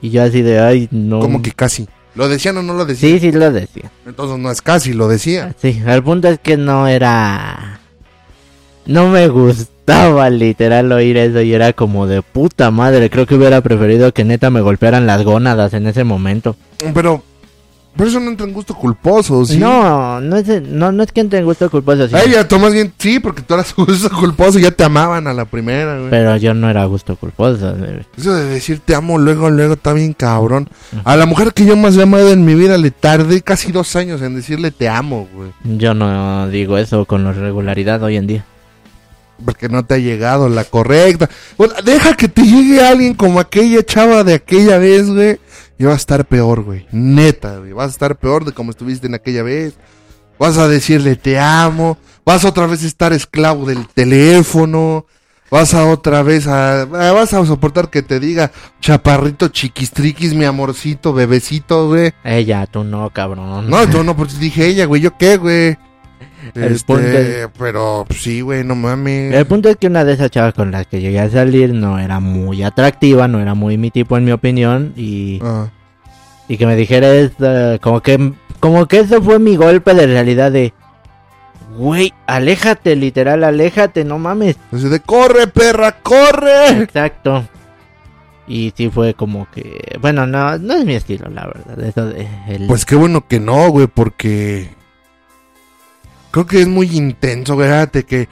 Y 0.00 0.10
yo 0.10 0.22
así 0.22 0.42
de, 0.42 0.60
ay, 0.60 0.88
no. 0.90 1.20
Como 1.20 1.42
que 1.42 1.52
casi. 1.52 1.88
¿Lo 2.14 2.28
decían 2.28 2.56
o 2.56 2.62
no 2.62 2.74
lo 2.74 2.84
decían? 2.84 3.12
Sí, 3.12 3.20
sí 3.20 3.32
lo 3.32 3.50
decía. 3.52 3.90
Entonces 4.06 4.38
no 4.38 4.50
es 4.50 4.60
casi, 4.62 4.92
lo 4.92 5.08
decía. 5.08 5.54
Sí, 5.60 5.80
el 5.86 6.02
punto 6.02 6.28
es 6.28 6.38
que 6.38 6.56
no 6.56 6.88
era... 6.88 7.80
No 8.86 9.08
me 9.08 9.28
gustaba 9.28 10.30
literal 10.30 10.90
oír 10.90 11.16
eso 11.18 11.42
y 11.42 11.52
era 11.52 11.72
como 11.74 12.06
de 12.06 12.22
puta 12.22 12.70
madre. 12.70 13.10
Creo 13.10 13.26
que 13.26 13.34
hubiera 13.34 13.60
preferido 13.60 14.12
que 14.12 14.24
neta 14.24 14.50
me 14.50 14.62
golpearan 14.62 15.06
las 15.06 15.22
gónadas 15.22 15.74
en 15.74 15.86
ese 15.86 16.04
momento. 16.04 16.56
Pero, 16.94 17.22
pero 17.98 18.08
eso 18.08 18.20
no 18.20 18.30
entra 18.30 18.46
en 18.46 18.54
gusto 18.54 18.74
culposo, 18.74 19.44
¿sí? 19.44 19.58
No, 19.58 20.20
no 20.20 20.36
es, 20.36 20.62
no, 20.62 20.90
no 20.92 21.02
es 21.02 21.12
que 21.12 21.20
entre 21.20 21.40
en 21.40 21.44
gusto 21.44 21.68
culposo, 21.68 22.06
sino- 22.06 22.18
A 22.18 22.22
ella, 22.22 22.48
tomas 22.48 22.72
bien, 22.72 22.92
sí, 22.96 23.18
porque 23.18 23.42
tú 23.42 23.52
eras 23.54 23.74
gusto 23.76 24.08
culposo 24.16 24.58
y 24.58 24.62
ya 24.62 24.70
te 24.70 24.84
amaban 24.84 25.26
a 25.26 25.34
la 25.34 25.44
primera, 25.44 25.98
güey. 25.98 26.08
pero 26.08 26.36
yo 26.36 26.54
no 26.54 26.70
era 26.70 26.84
gusto 26.86 27.16
culposo. 27.16 27.74
Eso 28.16 28.34
de 28.34 28.44
decir 28.46 28.80
te 28.84 28.94
amo 28.94 29.18
luego, 29.18 29.50
luego 29.50 29.74
está 29.74 29.92
bien 29.92 30.12
cabrón. 30.14 30.70
A 31.04 31.16
la 31.16 31.26
mujer 31.26 31.52
que 31.52 31.66
yo 31.66 31.76
más 31.76 31.96
he 31.96 32.02
amado 32.04 32.30
en 32.32 32.44
mi 32.44 32.54
vida 32.54 32.78
le 32.78 32.90
tardé 32.92 33.42
casi 33.42 33.72
dos 33.72 33.94
años 33.96 34.22
en 34.22 34.34
decirle 34.36 34.70
te 34.70 34.88
amo, 34.88 35.28
güey. 35.34 35.50
Yo 35.76 35.92
no 35.92 36.48
digo 36.48 36.78
eso 36.78 37.04
con 37.04 37.24
la 37.24 37.32
regularidad 37.32 38.02
hoy 38.02 38.16
en 38.16 38.26
día. 38.28 38.44
Porque 39.44 39.68
no 39.68 39.84
te 39.84 39.94
ha 39.94 39.98
llegado 39.98 40.48
la 40.48 40.64
correcta. 40.64 41.28
Bueno, 41.56 41.74
deja 41.84 42.16
que 42.16 42.26
te 42.28 42.42
llegue 42.42 42.80
alguien 42.84 43.14
como 43.14 43.38
aquella 43.38 43.84
chava 43.84 44.24
de 44.24 44.34
aquella 44.34 44.78
vez, 44.78 45.08
güey. 45.08 45.38
Y 45.78 45.84
vas 45.84 45.94
a 45.94 45.96
estar 45.98 46.24
peor, 46.26 46.62
güey. 46.62 46.86
Neta, 46.90 47.58
güey. 47.58 47.72
Vas 47.72 47.86
a 47.88 47.90
estar 47.92 48.16
peor 48.18 48.44
de 48.44 48.52
como 48.52 48.70
estuviste 48.70 49.06
en 49.06 49.14
aquella 49.14 49.42
vez. 49.42 49.74
Vas 50.38 50.58
a 50.58 50.68
decirle 50.68 51.16
te 51.16 51.38
amo. 51.38 51.98
Vas 52.24 52.44
otra 52.44 52.66
vez 52.66 52.82
a 52.82 52.86
estar 52.86 53.12
esclavo 53.12 53.66
del 53.66 53.86
teléfono. 53.88 55.06
Vas 55.50 55.72
a 55.72 55.86
otra 55.86 56.22
vez 56.22 56.46
a... 56.46 56.82
ah, 56.82 57.12
Vas 57.12 57.32
a 57.32 57.46
soportar 57.46 57.88
que 57.88 58.02
te 58.02 58.20
diga 58.20 58.50
chaparrito 58.80 59.48
chiquistriquis, 59.48 60.34
mi 60.34 60.44
amorcito, 60.44 61.14
bebecito, 61.14 61.88
güey. 61.88 62.12
Ella, 62.22 62.66
tú 62.66 62.84
no, 62.84 63.08
cabrón. 63.10 63.70
No, 63.70 63.84
yo 63.84 64.02
no, 64.04 64.14
pues 64.16 64.38
dije 64.38 64.66
ella, 64.66 64.84
güey. 64.84 65.00
¿Yo 65.00 65.16
qué, 65.16 65.36
güey? 65.38 65.78
El 66.54 66.72
Este, 66.72 66.86
punto 66.86 67.06
es- 67.08 67.48
pero 67.58 68.04
pues, 68.06 68.22
sí, 68.22 68.40
güey, 68.40 68.64
no 68.64 68.74
mames. 68.74 69.34
El 69.34 69.46
punto 69.46 69.68
es 69.68 69.76
que 69.76 69.86
una 69.86 70.04
de 70.04 70.12
esas 70.14 70.30
chavas 70.30 70.54
con 70.54 70.70
las 70.70 70.86
que 70.86 71.00
llegué 71.00 71.20
a 71.20 71.30
salir 71.30 71.72
no 71.74 71.98
era 71.98 72.20
muy 72.20 72.62
atractiva, 72.62 73.28
no 73.28 73.40
era 73.40 73.54
muy 73.54 73.76
mi 73.78 73.90
tipo 73.90 74.16
en 74.16 74.24
mi 74.24 74.32
opinión 74.32 74.92
y, 74.96 75.40
Ah. 75.42 75.68
y 76.48 76.56
que 76.56 76.66
me 76.66 76.76
dijera 76.76 77.08
como 77.80 78.00
que 78.00 78.32
como 78.60 78.86
que 78.86 79.00
eso 79.00 79.22
fue 79.22 79.38
mi 79.38 79.54
golpe 79.56 79.94
de 79.94 80.06
realidad 80.06 80.50
de 80.50 80.72
güey, 81.76 82.12
aléjate, 82.26 82.96
literal, 82.96 83.44
aléjate, 83.44 84.04
no 84.04 84.18
mames. 84.18 84.56
Así 84.72 84.88
de, 84.88 84.98
corre, 85.00 85.46
perra, 85.46 85.92
corre. 86.02 86.70
Exacto. 86.82 87.46
Y 88.48 88.72
sí 88.76 88.88
fue 88.88 89.12
como 89.14 89.46
que, 89.50 89.96
bueno, 90.00 90.26
no 90.26 90.58
no 90.58 90.74
es 90.74 90.84
mi 90.84 90.94
estilo, 90.94 91.28
la 91.28 91.46
verdad, 91.46 91.80
eso 91.84 92.06
de 92.06 92.26
el- 92.48 92.66
Pues 92.66 92.84
qué 92.86 92.96
bueno 92.96 93.26
que 93.28 93.38
no, 93.38 93.68
güey, 93.70 93.86
porque 93.86 94.70
creo 96.30 96.46
que 96.46 96.62
es 96.62 96.68
muy 96.68 96.96
intenso, 96.96 97.54
güey, 97.54 97.68
fíjate 97.68 98.04
que 98.04 98.28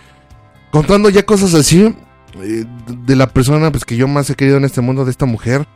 contando 0.71 1.09
ya 1.09 1.25
cosas 1.25 1.55
así 1.55 1.95
eh, 2.43 2.65
de 2.87 3.17
la 3.17 3.29
persona 3.29 3.71
pues 3.71 3.85
que 3.85 3.97
yo 3.97 4.09
más 4.09 4.29
he 4.31 4.35
querido 4.35 4.59
en 4.59 4.65
este 4.65 4.81
mundo 4.81 5.05
de 5.05 5.11
esta 5.11 5.27
mujer, 5.27 5.67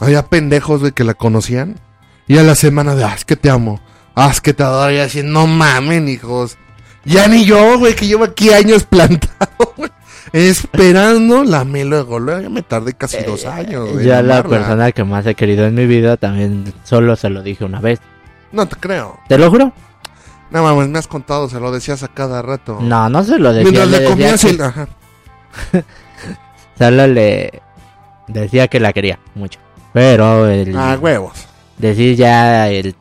había 0.00 0.26
pendejos, 0.26 0.80
güey, 0.80 0.92
que 0.92 1.04
la 1.04 1.14
conocían 1.14 1.76
y 2.26 2.38
a 2.38 2.42
la 2.42 2.54
semana 2.54 2.94
de, 2.94 3.04
ah, 3.04 3.14
es 3.14 3.24
que 3.24 3.36
te 3.36 3.50
amo, 3.50 3.80
ah, 4.14 4.28
es 4.30 4.40
que 4.40 4.54
te 4.54 4.62
adoro, 4.62 4.92
y 4.92 4.98
así, 4.98 5.22
no 5.22 5.46
mamen, 5.46 6.08
hijos. 6.08 6.56
Ya 7.04 7.28
ni 7.28 7.44
yo, 7.44 7.78
güey, 7.78 7.94
que 7.94 8.06
llevo 8.06 8.24
aquí 8.24 8.50
años 8.50 8.84
plantado, 8.88 9.74
güey, 9.76 9.90
esperando 10.32 11.44
la 11.44 11.64
luego, 11.64 12.18
luego, 12.18 12.40
ya 12.40 12.48
me 12.48 12.62
tardé 12.62 12.94
casi 12.94 13.22
dos 13.24 13.44
años, 13.44 13.92
güey. 13.92 14.06
ya 14.06 14.22
la 14.22 14.42
persona 14.42 14.90
que 14.92 15.04
más 15.04 15.26
he 15.26 15.34
querido 15.34 15.66
en 15.66 15.74
mi 15.74 15.86
vida 15.86 16.16
también 16.16 16.72
solo 16.84 17.14
se 17.16 17.28
lo 17.28 17.42
dije 17.42 17.64
una 17.64 17.80
vez. 17.80 18.00
No 18.52 18.66
te 18.66 18.76
creo. 18.76 19.18
¿Te 19.28 19.36
lo 19.36 19.50
juro? 19.50 19.72
No 20.54 20.62
mames, 20.62 20.88
me 20.88 20.98
has 21.00 21.06
contado, 21.08 21.48
se 21.50 21.58
lo 21.60 21.70
decías 21.72 22.02
a 22.04 22.08
cada 22.08 22.40
rato. 22.40 22.78
No, 22.80 23.08
no 23.10 23.22
se 23.24 23.38
lo 23.38 23.52
decía. 23.52 23.70
Mientras 23.70 23.88
le 23.88 23.96
le 23.98 23.98
decía 23.98 24.10
comías 24.14 24.40
que- 24.40 24.50
el... 24.50 24.62
Ajá. 24.62 24.88
Solo 26.78 27.06
le 27.06 27.62
decía 28.28 28.68
que 28.68 28.80
la 28.80 28.92
quería 28.92 29.18
mucho. 29.34 29.58
Pero 29.92 30.48
el 30.48 30.76
Ah, 30.76 30.96
huevos. 31.00 31.32
decir 31.78 32.16
ya 32.16 32.68
el 32.68 32.94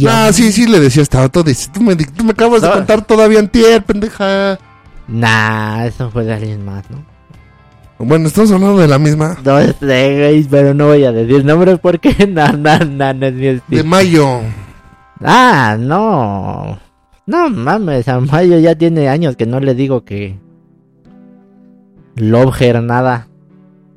No, 0.00 0.32
sí, 0.32 0.50
sí 0.52 0.66
le 0.66 0.80
decías 0.80 1.08
tanto. 1.08 1.42
dice, 1.42 1.68
Tú 1.72 1.80
me, 1.82 1.94
tú 1.96 2.24
me 2.24 2.30
acabas 2.32 2.62
de 2.62 2.70
contar 2.70 3.04
todavía 3.04 3.38
antier, 3.40 3.82
pendeja. 3.84 4.58
Nah, 5.08 5.84
eso 5.86 6.10
fue 6.10 6.24
de 6.24 6.32
alguien 6.34 6.64
más, 6.64 6.84
¿no? 6.90 7.04
Bueno, 7.98 8.26
estamos 8.28 8.50
hablando 8.50 8.78
de 8.78 8.88
la 8.88 8.98
misma. 8.98 9.36
No 9.44 9.60
sé, 9.60 10.46
pero 10.50 10.74
no 10.74 10.86
voy 10.86 11.04
a 11.04 11.12
decir 11.12 11.44
nombres 11.44 11.78
porque 11.80 12.26
no, 12.28 12.48
no, 12.52 12.78
no, 12.78 13.14
no 13.14 13.26
es 13.26 13.34
mi 13.34 13.40
De 13.46 13.56
estilo. 13.56 13.84
mayo. 13.84 14.40
Ah, 15.24 15.76
no. 15.78 16.78
No 17.26 17.48
mames, 17.48 18.08
a 18.08 18.20
Mayo 18.20 18.58
ya 18.58 18.74
tiene 18.74 19.08
años 19.08 19.36
que 19.36 19.46
no 19.46 19.60
le 19.60 19.74
digo 19.74 20.04
que 20.04 20.38
Love 22.16 22.60
her 22.60 22.82
nada. 22.82 23.28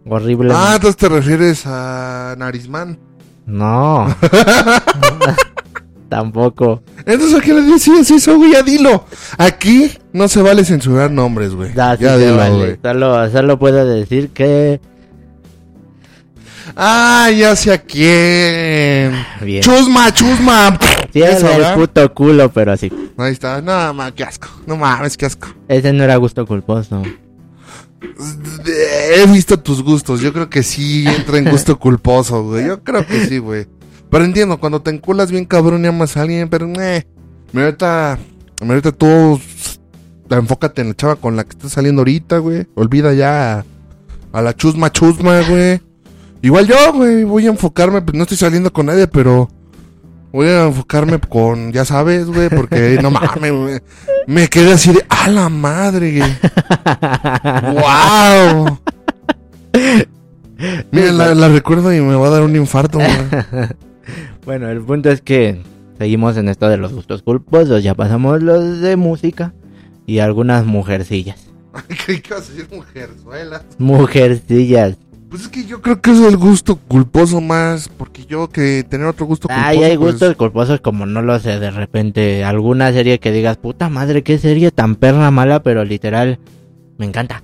Horrible. 0.08 0.54
Ah, 0.56 0.74
entonces 0.76 0.98
te 0.98 1.10
refieres 1.10 1.64
a 1.66 2.36
Narizman. 2.38 2.98
No. 3.46 4.08
Tampoco. 6.10 6.84
Entonces, 7.06 7.38
¿a 7.38 7.42
qué 7.42 7.54
le 7.54 7.62
decías 7.64 8.10
eso, 8.12 8.38
güey? 8.38 8.54
Ya 8.54 8.62
dilo. 8.62 9.06
Aquí 9.38 9.92
no 10.14 10.28
se 10.28 10.42
vale 10.42 10.64
censurar 10.64 11.12
nombres, 11.12 11.54
güey. 11.54 11.74
Ya, 11.74 11.98
sí 11.98 12.04
ya 12.04 12.18
dilo, 12.18 12.38
vale. 12.38 12.80
Solo, 12.82 13.30
solo 13.32 13.60
puedo 13.60 13.86
decir 13.86 14.30
que. 14.30 14.80
Ah, 16.76 17.30
ya 17.36 17.56
sé 17.56 17.72
a 17.74 17.78
quién. 17.82 19.14
Bien. 19.42 19.62
Chusma, 19.62 20.12
chusma. 20.14 20.78
Tiene 21.12 21.32
Eso, 21.32 21.50
el 21.50 21.58
¿verdad? 21.60 21.76
puto 21.76 22.14
culo, 22.14 22.52
pero 22.52 22.76
sí. 22.78 22.92
Ahí 23.18 23.32
está. 23.34 23.62
No, 23.62 23.94
ma, 23.94 24.12
qué 24.12 24.24
asco. 24.24 24.48
No 24.66 24.76
mames, 24.76 25.16
qué 25.18 25.26
asco. 25.26 25.48
Ese 25.68 25.94
no 25.94 26.04
era 26.04 26.16
gusto 26.18 26.46
culposo. 26.46 27.02
He 28.66 29.26
visto 29.32 29.60
tus 29.60 29.82
gustos. 29.84 30.22
Yo 30.22 30.34
creo 30.34 30.50
que 30.50 30.64
sí 30.64 31.06
entra 31.08 31.38
en 31.38 31.50
gusto 31.50 31.78
culposo, 31.80 32.44
güey. 32.44 32.68
Yo 32.68 32.84
creo 32.84 33.06
que 33.06 33.26
sí, 33.26 33.38
güey. 33.38 33.68
Pero 34.10 34.24
entiendo, 34.26 34.60
cuando 34.60 34.82
te 34.82 34.92
enculas 34.92 35.32
bien 35.32 35.46
cabrón 35.46 35.84
y 35.84 35.88
amas 35.88 36.16
a 36.18 36.22
alguien, 36.22 36.50
pero 36.50 36.68
eh. 36.82 37.06
Ahorita, 37.54 38.18
ahorita 38.62 38.92
tú 38.92 39.40
enfócate 40.30 40.82
en 40.82 40.90
la 40.90 40.94
chava 40.96 41.16
con 41.16 41.36
la 41.36 41.44
que 41.44 41.52
estás 41.52 41.72
saliendo 41.74 42.02
ahorita, 42.02 42.40
güey. 42.40 42.68
Olvida 42.76 43.14
ya 43.14 43.60
a, 43.60 43.66
a 44.34 44.42
la 44.42 44.54
chusma 44.56 44.92
chusma, 44.92 45.42
güey. 45.42 45.82
Igual 46.46 46.68
yo, 46.68 46.94
güey, 46.94 47.24
voy 47.24 47.48
a 47.48 47.50
enfocarme, 47.50 48.04
pues 48.04 48.16
no 48.16 48.22
estoy 48.22 48.38
saliendo 48.38 48.72
con 48.72 48.86
nadie, 48.86 49.08
pero 49.08 49.50
voy 50.32 50.48
a 50.48 50.68
enfocarme 50.68 51.20
con, 51.20 51.74
ya 51.74 51.86
sabes, 51.86 52.28
güey, 52.28 52.50
porque 52.50 53.00
no 53.02 53.10
mames, 53.10 53.52
güey. 53.52 53.80
Me 54.28 54.48
quedé 54.48 54.74
así 54.74 54.94
de, 54.94 55.04
a 55.10 55.28
la 55.28 55.50
madre, 55.50 56.20
güey. 56.20 56.32
¡Wow! 57.74 58.80
Mira, 60.92 61.12
la, 61.14 61.34
la 61.34 61.48
recuerdo 61.48 61.92
y 61.92 62.00
me 62.00 62.14
va 62.14 62.28
a 62.28 62.30
dar 62.30 62.44
un 62.44 62.56
infarto, 62.56 63.00
güey. 63.00 63.10
Bueno, 64.46 64.70
el 64.70 64.84
punto 64.84 65.10
es 65.10 65.22
que 65.22 65.64
seguimos 65.98 66.38
en 66.38 66.48
esto 66.50 66.70
de 66.70 66.78
los 66.78 66.94
gustos 66.94 67.24
culposos. 67.24 67.82
Ya 67.82 67.96
pasamos 67.96 68.44
los 68.44 68.82
de 68.82 68.98
música 68.98 69.56
y 70.06 70.20
algunas 70.20 70.64
mujercillas. 70.64 71.40
Que 72.06 72.22
ibas 72.24 72.50
a 72.50 72.54
decir 72.54 72.68
mujerzuela. 72.72 73.64
Mujercillas. 73.80 74.96
Pues 75.36 75.48
es 75.48 75.52
que 75.52 75.66
yo 75.66 75.82
creo 75.82 76.00
que 76.00 76.12
es 76.12 76.20
el 76.22 76.38
gusto 76.38 76.78
culposo 76.78 77.42
más, 77.42 77.90
porque 77.90 78.24
yo 78.24 78.48
que 78.48 78.86
tener 78.88 79.06
otro 79.06 79.26
gusto 79.26 79.50
culposo. 79.50 79.68
Ay, 79.68 79.84
hay 79.84 79.98
pues, 79.98 80.12
gustos 80.14 80.34
culposos 80.38 80.80
como 80.80 81.06
no 81.06 81.22
lo 81.22 81.38
sé, 81.40 81.60
de 81.60 81.72
repente 81.72 82.46
alguna 82.46 82.94
serie 82.94 83.20
que 83.20 83.34
digas, 83.34 83.58
puta 83.58 83.90
madre, 83.90 84.24
qué 84.24 84.38
serie 84.38 84.72
tan 84.72 84.96
perra 84.96 85.32
mala, 85.32 85.62
pero 85.62 85.84
literal, 85.84 86.40
me 86.98 87.06
encanta. 87.06 87.44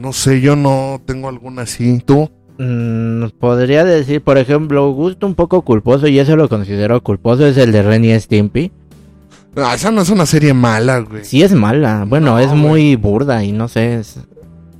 No 0.00 0.12
sé, 0.12 0.40
yo 0.40 0.54
no 0.54 1.00
tengo 1.04 1.28
alguna 1.28 1.62
así. 1.62 1.98
¿Tú? 1.98 2.30
Mm, 2.58 3.30
podría 3.40 3.82
decir, 3.84 4.22
por 4.22 4.38
ejemplo, 4.38 4.88
gusto 4.92 5.26
un 5.26 5.34
poco 5.34 5.62
culposo, 5.62 6.06
y 6.06 6.20
eso 6.20 6.36
lo 6.36 6.48
considero 6.48 7.02
culposo, 7.02 7.44
es 7.44 7.56
el 7.56 7.72
de 7.72 7.82
Ren 7.82 8.04
y 8.04 8.20
Stimpy. 8.20 8.70
Ah, 9.56 9.74
esa 9.74 9.90
no 9.90 10.02
es 10.02 10.10
una 10.10 10.26
serie 10.26 10.54
mala, 10.54 11.00
güey. 11.00 11.24
Sí 11.24 11.42
es 11.42 11.52
mala, 11.54 12.04
bueno, 12.06 12.34
No, 12.34 12.38
es 12.38 12.50
güey. 12.50 12.60
muy 12.60 12.94
burda 12.94 13.42
y 13.42 13.50
no 13.50 13.66
sé, 13.66 13.98
es- 13.98 14.20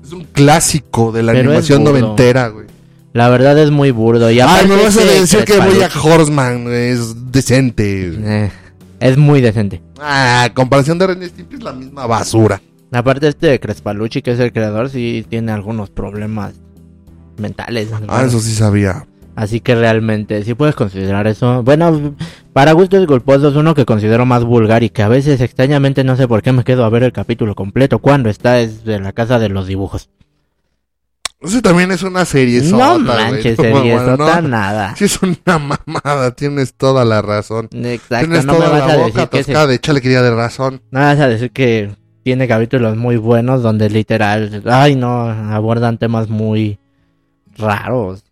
Es 0.09 0.13
un 0.15 0.25
clásico 0.25 1.13
de 1.13 1.23
la 1.23 1.33
Pero 1.33 1.51
animación 1.51 1.85
noventera, 1.85 2.49
güey. 2.49 2.67
la 3.13 3.29
verdad 3.29 3.59
es 3.59 3.71
muy 3.71 3.91
burdo. 3.91 4.31
Y 4.31 4.41
Ay, 4.41 4.67
me 4.67 4.77
vas 4.77 4.97
a 4.97 5.05
decir 5.05 5.45
que 5.45 5.59
voy 5.59 5.81
a 5.83 5.89
Horseman, 6.03 6.65
güey, 6.65 6.89
es 6.91 7.31
decente. 7.31 8.11
güey. 8.17 8.23
eh, 8.25 8.51
es 9.01 9.17
muy 9.17 9.41
decente. 9.41 9.81
Ah, 10.01 10.49
comparación 10.55 10.99
de 10.99 11.07
Ren 11.09 11.23
y 11.23 11.27
Stimpy 11.27 11.57
es 11.57 11.63
la 11.63 11.73
misma 11.73 12.07
basura. 12.07 12.61
Aparte 12.91 13.29
este 13.29 13.49
de 13.49 13.61
Crespalucci, 13.61 14.23
que 14.23 14.33
es 14.33 14.41
el 14.41 14.53
creador, 14.53 14.89
sí 14.89 15.25
tiene 15.29 15.53
algunos 15.53 15.91
problemas 15.91 16.55
mentales. 17.37 17.89
Ah, 18.09 18.25
eso 18.27 18.41
sí 18.41 18.55
sabía. 18.55 19.07
Así 19.39 19.61
que 19.61 19.77
realmente 19.77 20.43
sí 20.43 20.55
puedes 20.55 20.75
considerar 20.75 21.29
eso. 21.29 21.63
Bueno, 21.63 22.17
para 22.53 22.73
gustos 22.73 23.07
culposos, 23.07 23.55
uno 23.55 23.73
que 23.73 23.85
considero 23.85 24.27
más 24.27 24.43
vulgar 24.43 24.83
y 24.83 24.91
que 24.91 25.03
a 25.03 25.07
veces 25.09 25.41
extrañamente 25.41 26.03
no 26.03 26.17
sé 26.17 26.27
por 26.27 26.43
qué 26.43 26.51
me 26.51 26.65
quedo 26.65 26.85
a 26.85 26.89
ver 26.89 27.05
el 27.05 27.13
capítulo 27.13 27.55
completo 27.55 28.01
cuando 28.01 28.31
está 28.31 28.59
es 28.59 28.85
de 28.85 28.99
la 28.99 29.13
casa 29.13 29.39
de 29.39 29.49
los 29.49 29.69
dibujos. 29.69 30.11
Eso 31.41 31.63
también 31.63 31.93
es 31.93 32.03
una 32.03 32.25
serie 32.25 32.63
no 32.63 32.99
manches, 32.99 33.57
serie, 33.61 33.95
no, 33.95 34.43
nada. 34.43 34.97
Sí 34.97 35.05
es 35.05 35.21
una 35.23 35.57
mamada, 35.61 36.33
tienes 36.35 36.75
toda 36.75 37.05
la 37.05 37.23
razón. 37.23 37.69
Exacto, 37.73 38.27
tienes 38.27 38.45
no 38.45 38.55
me 38.55 38.59
toda 38.59 38.71
vas 38.71 38.79
la 38.89 38.93
a 38.93 38.97
boca 38.97 39.07
decir 39.07 39.29
que 39.29 39.45
se- 39.45 39.53
atascada 39.53 39.67
de 39.69 39.79
chale 39.79 40.01
quería 40.01 40.23
de 40.23 40.35
razón. 40.35 40.83
no 40.91 40.99
me 40.99 41.07
vas 41.07 41.21
a 41.21 41.29
decir 41.29 41.53
que 41.53 41.93
tiene 42.25 42.49
capítulos 42.49 42.97
muy 42.97 43.19
buenos 43.19 43.63
donde 43.63 43.89
literal, 43.89 44.65
ay 44.67 44.97
no, 44.97 45.29
abordan 45.31 45.97
temas 45.99 46.29
muy 46.29 46.81
raros. 47.57 48.25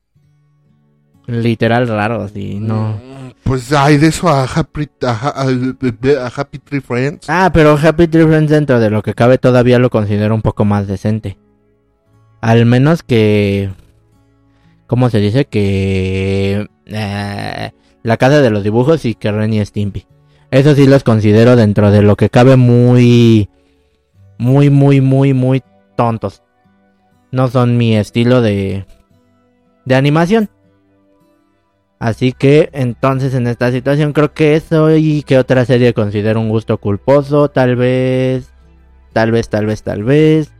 Literal 1.26 1.88
raros 1.88 2.36
y 2.36 2.60
no. 2.60 2.98
Pues 3.42 3.72
hay 3.72 3.96
de 3.96 4.08
eso 4.08 4.28
a 4.28 4.44
Happy, 4.44 4.88
a, 5.02 5.10
a- 5.10 5.42
a 6.26 6.32
Happy 6.34 6.58
Tree 6.58 6.80
Friends. 6.80 7.28
Ah, 7.28 7.50
pero 7.52 7.76
Happy 7.80 8.06
Tree 8.08 8.24
Friends 8.26 8.50
dentro 8.50 8.80
de 8.80 8.90
lo 8.90 9.02
que 9.02 9.14
cabe 9.14 9.38
todavía 9.38 9.78
lo 9.78 9.90
considero 9.90 10.34
un 10.34 10.42
poco 10.42 10.64
más 10.64 10.86
decente. 10.86 11.38
Al 12.40 12.66
menos 12.66 13.02
que... 13.02 13.70
¿Cómo 14.86 15.10
se 15.10 15.18
dice? 15.18 15.46
Que... 15.46 16.68
eh, 16.86 17.70
la 18.02 18.16
casa 18.16 18.40
de 18.40 18.50
los 18.50 18.62
dibujos 18.62 19.04
y 19.04 19.14
que 19.14 19.32
Ren 19.32 19.52
y 19.54 19.64
Stimpy. 19.64 20.06
Eso 20.52 20.74
sí 20.76 20.86
los 20.86 21.02
considero 21.02 21.56
dentro 21.56 21.90
de 21.90 22.02
lo 22.02 22.16
que 22.16 22.30
cabe 22.30 22.56
muy... 22.56 23.48
Muy, 24.38 24.70
muy, 24.70 25.00
muy, 25.00 25.34
muy 25.34 25.62
tontos. 25.96 26.42
No 27.32 27.48
son 27.48 27.76
mi 27.76 27.96
estilo 27.96 28.42
de... 28.42 28.86
De 29.84 29.94
animación. 29.94 30.50
Así 31.98 32.32
que 32.32 32.68
entonces 32.72 33.34
en 33.34 33.46
esta 33.46 33.72
situación 33.72 34.12
creo 34.12 34.32
que 34.34 34.54
eso 34.54 34.94
y 34.94 35.22
que 35.22 35.38
otra 35.38 35.64
serie 35.64 35.94
considero 35.94 36.40
un 36.40 36.50
gusto 36.50 36.78
culposo, 36.78 37.48
tal 37.48 37.76
vez, 37.76 38.50
tal 39.12 39.30
vez, 39.32 39.48
tal 39.48 39.66
vez, 39.66 39.82
tal 39.82 40.04
vez. 40.04 40.52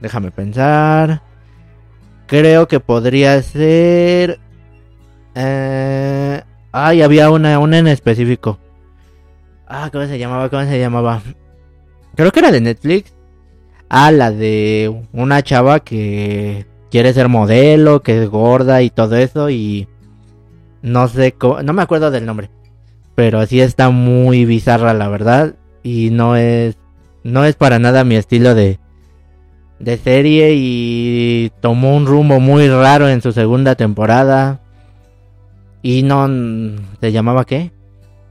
Déjame 0.00 0.30
pensar. 0.30 1.22
Creo 2.26 2.68
que 2.68 2.80
podría 2.80 3.40
ser... 3.42 4.38
Eh... 5.34 6.42
Ay, 6.72 7.02
había 7.02 7.30
una, 7.30 7.58
una 7.58 7.78
en 7.78 7.88
específico. 7.88 8.58
Ah, 9.66 9.88
¿cómo 9.90 10.06
se 10.06 10.18
llamaba? 10.18 10.48
¿Cómo 10.50 10.64
se 10.64 10.78
llamaba? 10.78 11.22
Creo 12.14 12.30
que 12.30 12.40
era 12.40 12.52
de 12.52 12.60
Netflix. 12.60 13.12
Ah, 13.88 14.12
la 14.12 14.30
de 14.30 15.04
una 15.12 15.42
chava 15.42 15.80
que 15.80 16.66
quiere 16.90 17.12
ser 17.12 17.28
modelo, 17.28 18.02
que 18.02 18.22
es 18.22 18.28
gorda 18.28 18.82
y 18.82 18.90
todo 18.90 19.16
eso 19.16 19.50
y 19.50 19.88
no 20.82 21.08
sé, 21.08 21.32
cómo- 21.32 21.62
no 21.62 21.72
me 21.72 21.82
acuerdo 21.82 22.10
del 22.10 22.26
nombre, 22.26 22.50
pero 23.14 23.44
sí 23.46 23.60
está 23.60 23.90
muy 23.90 24.44
bizarra 24.44 24.94
la 24.94 25.08
verdad 25.08 25.54
y 25.82 26.10
no 26.10 26.36
es 26.36 26.76
no 27.24 27.44
es 27.44 27.56
para 27.56 27.78
nada 27.78 28.04
mi 28.04 28.14
estilo 28.16 28.54
de 28.54 28.78
de 29.78 29.96
serie 29.98 30.54
y 30.54 31.52
tomó 31.60 31.96
un 31.96 32.06
rumbo 32.06 32.40
muy 32.40 32.68
raro 32.68 33.08
en 33.08 33.20
su 33.20 33.32
segunda 33.32 33.74
temporada 33.74 34.60
y 35.82 36.02
no 36.02 36.28
se 37.00 37.12
llamaba 37.12 37.44
qué? 37.44 37.72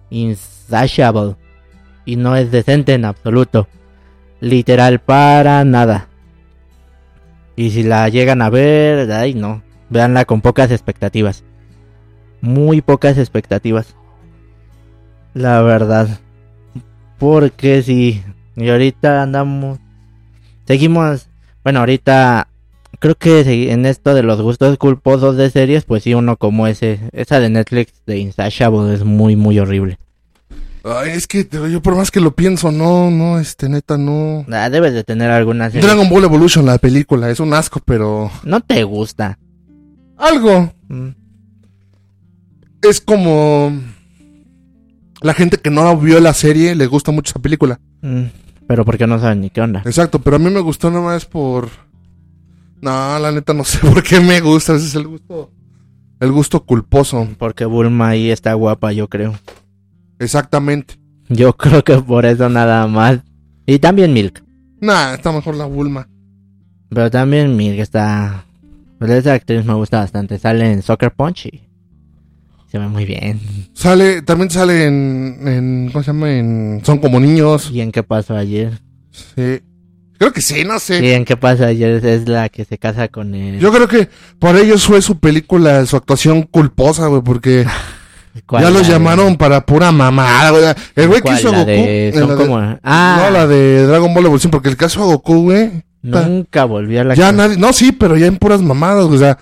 Insatiable 0.09 1.35
y 2.05 2.15
no 2.15 2.35
es 2.35 2.51
decente 2.51 2.93
en 2.93 3.05
absoluto. 3.05 3.67
Literal 4.39 4.99
para 4.99 5.63
nada. 5.63 6.07
Y 7.55 7.71
si 7.71 7.83
la 7.83 8.07
llegan 8.09 8.41
a 8.41 8.49
ver, 8.49 9.11
ay 9.11 9.33
no, 9.33 9.61
véanla 9.89 10.25
con 10.25 10.41
pocas 10.41 10.71
expectativas. 10.71 11.43
Muy 12.45 12.81
pocas 12.81 13.17
expectativas. 13.17 13.95
La 15.33 15.61
verdad. 15.63 16.19
Porque 17.17 17.81
sí. 17.81 18.23
Y 18.55 18.69
ahorita 18.69 19.23
andamos. 19.23 19.79
Seguimos. 20.67 21.27
Bueno, 21.63 21.79
ahorita. 21.79 22.47
Creo 22.99 23.15
que 23.15 23.71
en 23.71 23.85
esto 23.85 24.13
de 24.13 24.23
los 24.23 24.41
gustos 24.41 24.77
culposos 24.77 25.35
de 25.37 25.49
series, 25.49 25.83
pues 25.83 26.03
sí, 26.03 26.13
uno 26.13 26.37
como 26.37 26.67
ese. 26.67 26.99
Esa 27.13 27.39
de 27.39 27.49
Netflix 27.49 27.93
de 28.05 28.19
Insatiable 28.19 28.93
es 28.93 29.03
muy, 29.03 29.35
muy 29.35 29.57
horrible. 29.57 29.97
Ay, 30.83 31.09
es 31.13 31.25
que 31.25 31.47
yo 31.51 31.81
por 31.81 31.95
más 31.95 32.11
que 32.11 32.21
lo 32.21 32.35
pienso, 32.35 32.71
no, 32.71 33.09
no, 33.09 33.39
este, 33.39 33.67
neta, 33.67 33.97
no. 33.97 34.45
Ah, 34.51 34.69
debes 34.69 34.93
de 34.93 35.03
tener 35.03 35.31
alguna 35.31 35.71
serie. 35.71 35.85
Dragon 35.85 36.07
Ball 36.07 36.25
Evolution, 36.25 36.63
la 36.67 36.77
película, 36.77 37.27
es 37.31 37.39
un 37.39 37.55
asco, 37.55 37.81
pero... 37.83 38.29
No 38.43 38.61
te 38.61 38.83
gusta. 38.83 39.39
Algo. 40.15 40.71
Mm. 40.87 41.24
Es 42.89 43.01
como... 43.01 43.71
La 45.21 45.33
gente 45.33 45.57
que 45.57 45.71
no 45.71 45.97
vio 45.97 46.19
la 46.19 46.33
serie 46.33 46.75
le 46.75 46.85
gusta 46.87 47.11
mucho 47.11 47.31
esa 47.31 47.39
película. 47.41 47.79
Mm, 48.01 48.25
Pero 48.67 48.85
porque 48.85 49.07
no 49.07 49.19
saben 49.19 49.41
ni 49.41 49.49
qué 49.49 49.61
onda. 49.61 49.81
Exacto, 49.85 50.19
pero 50.19 50.35
a 50.35 50.39
mí 50.39 50.49
me 50.51 50.59
gustó 50.59 50.91
nomás 50.91 51.25
por... 51.25 51.69
No, 52.81 53.17
la 53.17 53.31
neta 53.31 53.53
no 53.53 53.63
sé 53.63 53.79
por 53.81 54.03
qué 54.03 54.19
me 54.19 54.39
gusta, 54.41 54.75
ese 54.75 54.85
es 54.87 54.95
el 54.95 55.07
gusto... 55.07 55.51
El 56.19 56.31
gusto 56.31 56.63
culposo, 56.65 57.27
Porque 57.37 57.65
Bulma 57.65 58.09
ahí 58.09 58.29
está 58.31 58.53
guapa, 58.53 58.91
yo 58.93 59.07
creo. 59.09 59.33
exactamente. 60.19 60.95
Yo 61.27 61.53
creo 61.57 61.83
que 61.83 61.97
por 61.97 62.25
eso 62.25 62.47
nada 62.49 62.87
más. 62.87 63.19
Y 63.65 63.79
también 63.79 64.13
Milk. 64.13 64.43
Nah, 64.79 65.13
está 65.15 65.31
mejor 65.31 65.55
la 65.55 65.65
Bulma. 65.65 66.07
Pero 66.89 67.09
también 67.11 67.55
Milk 67.57 67.79
está. 67.79 68.45
Pues 68.99 69.11
esa 69.11 69.33
actriz 69.33 69.65
me 69.65 69.73
gusta 69.73 69.99
bastante. 69.99 70.37
Sale 70.39 70.71
en 70.71 70.81
Soccer 70.83 71.11
Punch 71.13 71.47
y 71.47 71.64
se 72.75 72.79
ve 72.79 72.87
muy 72.89 73.05
bien. 73.05 73.39
Sale, 73.73 74.21
también 74.21 74.49
sale 74.49 74.85
en, 74.85 75.39
en 75.47 75.89
¿cómo 75.93 76.03
se 76.03 76.07
llama? 76.11 76.29
En 76.31 76.81
Son 76.83 76.97
como 76.97 77.21
niños. 77.21 77.69
¿Y 77.71 77.79
en 77.79 77.93
qué 77.93 78.03
pasó 78.03 78.35
ayer? 78.35 78.81
Sí. 79.11 79.61
Creo 80.17 80.33
que 80.33 80.41
sí, 80.41 80.65
no 80.65 80.77
sé. 80.79 80.99
Sí, 80.99 81.11
en 81.11 81.23
qué 81.23 81.37
pasó 81.37 81.65
ayer 81.65 82.05
es 82.05 82.27
la 82.27 82.49
que 82.49 82.65
se 82.65 82.77
casa 82.77 83.07
con 83.07 83.33
el. 83.33 83.59
Yo 83.59 83.71
creo 83.71 83.87
que 83.87 84.09
por 84.39 84.57
ellos 84.57 84.85
fue 84.85 85.01
su 85.01 85.19
película, 85.19 85.85
su 85.85 85.95
actuación 85.95 86.41
culposa, 86.43 87.07
güey, 87.07 87.21
porque 87.21 87.65
¿Cuál? 88.45 88.63
ya 88.63 88.69
los 88.71 88.85
de- 88.87 88.91
llamaron 88.93 89.37
para 89.37 89.65
pura 89.65 89.93
mamada, 89.93 90.49
güey. 90.51 90.63
El 90.97 91.07
güey 91.07 91.21
que 91.21 91.31
hizo 91.31 91.49
La 91.51 91.59
Goku. 91.59 91.69
de- 91.71 92.11
son 92.13 92.27
la 92.29 92.35
de- 92.35 92.45
como- 92.45 92.77
Ah. 92.83 93.21
No, 93.23 93.31
la 93.31 93.47
de 93.47 93.85
Dragon 93.87 94.13
Ball 94.13 94.25
Evolution, 94.25 94.51
porque 94.51 94.67
el 94.67 94.75
caso 94.75 95.01
a 95.01 95.05
Goku, 95.05 95.43
güey. 95.43 95.71
Nunca 96.01 96.65
volvió 96.65 96.99
a 97.01 97.03
la 97.05 97.15
Ya 97.15 97.31
nadie, 97.31 97.55
no, 97.57 97.71
sí, 97.71 97.93
pero 97.93 98.17
ya 98.17 98.25
en 98.27 98.35
puras 98.37 98.61
mamadas, 98.61 99.05
o 99.05 99.17
sea, 99.17 99.37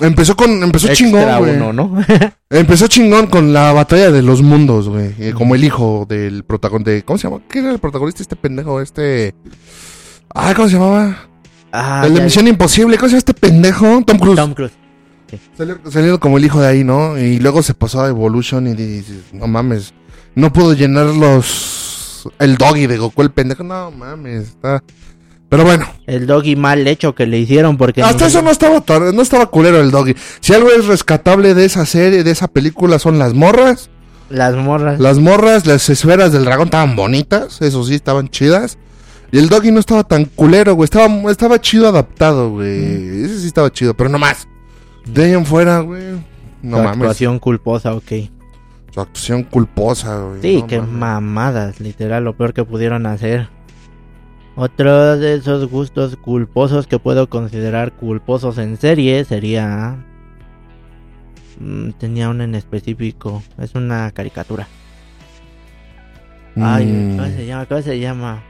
empezó 0.00 0.36
con, 0.36 0.62
empezó 0.62 0.88
Extra 0.88 1.06
chingón, 1.06 1.38
güey. 1.38 1.56
uno, 1.56 1.72
¿no? 1.72 2.04
Empezó 2.50 2.88
chingón 2.88 3.26
con 3.28 3.52
la 3.52 3.72
batalla 3.72 4.10
de 4.10 4.22
los 4.22 4.42
mundos, 4.42 4.88
güey. 4.88 5.14
eh, 5.18 5.32
como 5.34 5.54
el 5.54 5.64
hijo 5.64 6.06
del 6.08 6.44
protagonista, 6.44 6.90
de, 6.90 7.04
¿cómo 7.04 7.18
se 7.18 7.28
llama? 7.28 7.42
¿Qué 7.48 7.60
era 7.60 7.70
el 7.70 7.78
protagonista 7.78 8.22
este 8.22 8.36
pendejo? 8.36 8.80
Este... 8.80 9.34
Ay, 10.34 10.54
¿cómo 10.54 10.68
se 10.68 10.74
llamaba? 10.74 11.16
Ah, 11.72 12.02
el 12.06 12.14
de 12.14 12.22
Misión 12.22 12.48
Imposible, 12.48 12.96
¿cómo 12.96 13.08
se 13.08 13.12
llama 13.12 13.18
este 13.18 13.34
pendejo? 13.34 14.02
Tom 14.04 14.18
Cruise. 14.18 14.36
Tom 14.36 14.54
Cruise. 14.54 14.72
Salió, 15.56 15.78
salió 15.88 16.18
como 16.18 16.38
el 16.38 16.44
hijo 16.44 16.60
de 16.60 16.66
ahí, 16.66 16.82
¿no? 16.82 17.16
Y 17.16 17.38
luego 17.38 17.62
se 17.62 17.74
pasó 17.74 18.02
a 18.02 18.08
Evolution 18.08 18.66
y 18.66 18.74
dices, 18.74 19.32
no 19.32 19.46
mames, 19.46 19.94
no 20.34 20.52
puedo 20.52 20.74
llenar 20.74 21.06
los... 21.06 22.28
El 22.38 22.56
doggy 22.56 22.86
de 22.86 22.98
Goku, 22.98 23.22
el 23.22 23.30
pendejo, 23.30 23.62
no 23.62 23.90
mames, 23.92 24.48
está... 24.48 24.82
Pero 25.50 25.64
bueno, 25.64 25.86
El 26.06 26.26
doggy 26.26 26.56
mal 26.56 26.86
hecho 26.86 27.14
que 27.14 27.26
le 27.26 27.38
hicieron 27.38 27.76
porque. 27.76 28.02
hasta 28.02 28.26
eso 28.26 28.40
no 28.40 28.50
estaba, 28.50 28.82
no 29.12 29.20
estaba 29.20 29.46
culero 29.46 29.80
el 29.80 29.90
doggy. 29.90 30.14
Si 30.40 30.54
algo 30.54 30.70
es 30.70 30.86
rescatable 30.86 31.54
de 31.54 31.64
esa 31.66 31.84
serie, 31.84 32.22
de 32.24 32.30
esa 32.30 32.48
película, 32.48 32.98
son 32.98 33.18
las 33.18 33.34
morras. 33.34 33.90
Las 34.30 34.54
morras. 34.54 35.00
Las 35.00 35.18
morras, 35.18 35.66
las 35.66 35.88
esferas 35.90 36.30
del 36.32 36.44
dragón 36.44 36.68
estaban 36.68 36.94
bonitas, 36.94 37.60
eso 37.62 37.84
sí, 37.84 37.94
estaban 37.96 38.28
chidas. 38.28 38.78
Y 39.32 39.38
el 39.38 39.48
doggy 39.48 39.72
no 39.72 39.80
estaba 39.80 40.04
tan 40.04 40.24
culero, 40.24 40.74
güey. 40.74 40.84
Estaba, 40.84 41.06
estaba 41.30 41.60
chido 41.60 41.88
adaptado, 41.88 42.50
güey. 42.50 43.24
Ese 43.24 43.40
sí 43.40 43.46
estaba 43.48 43.70
chido, 43.72 43.94
pero 43.94 44.08
no 44.08 44.18
más. 44.18 44.46
De 45.04 45.24
ahí 45.24 45.32
en 45.32 45.44
fuera, 45.46 45.80
güey. 45.80 46.02
No 46.62 46.76
Su 46.76 46.82
mames. 46.84 46.98
actuación 47.00 47.38
culposa, 47.40 47.94
ok. 47.94 48.12
Su 48.94 49.00
actuación 49.00 49.42
culposa, 49.44 50.16
güey. 50.18 50.42
Sí, 50.42 50.60
no 50.60 50.66
qué 50.68 50.78
mames. 50.78 50.92
mamadas, 50.94 51.80
literal, 51.80 52.22
lo 52.24 52.36
peor 52.36 52.54
que 52.54 52.64
pudieron 52.64 53.06
hacer. 53.06 53.48
Otro 54.56 55.16
de 55.16 55.34
esos 55.36 55.68
gustos 55.70 56.16
culposos 56.16 56.86
que 56.86 56.98
puedo 56.98 57.28
considerar 57.28 57.92
culposos 57.92 58.58
en 58.58 58.76
serie 58.76 59.24
sería... 59.24 59.96
Mm, 61.58 61.90
tenía 61.92 62.28
uno 62.28 62.44
en 62.44 62.54
específico, 62.54 63.42
es 63.58 63.74
una 63.74 64.10
caricatura. 64.12 64.66
Ay, 66.56 66.86
Mm. 66.86 67.16
¿cómo 67.16 67.28
se 67.28 67.46
llama? 67.46 67.66
¿Cómo 67.66 67.82
se 67.82 67.98
llama? 68.00 68.42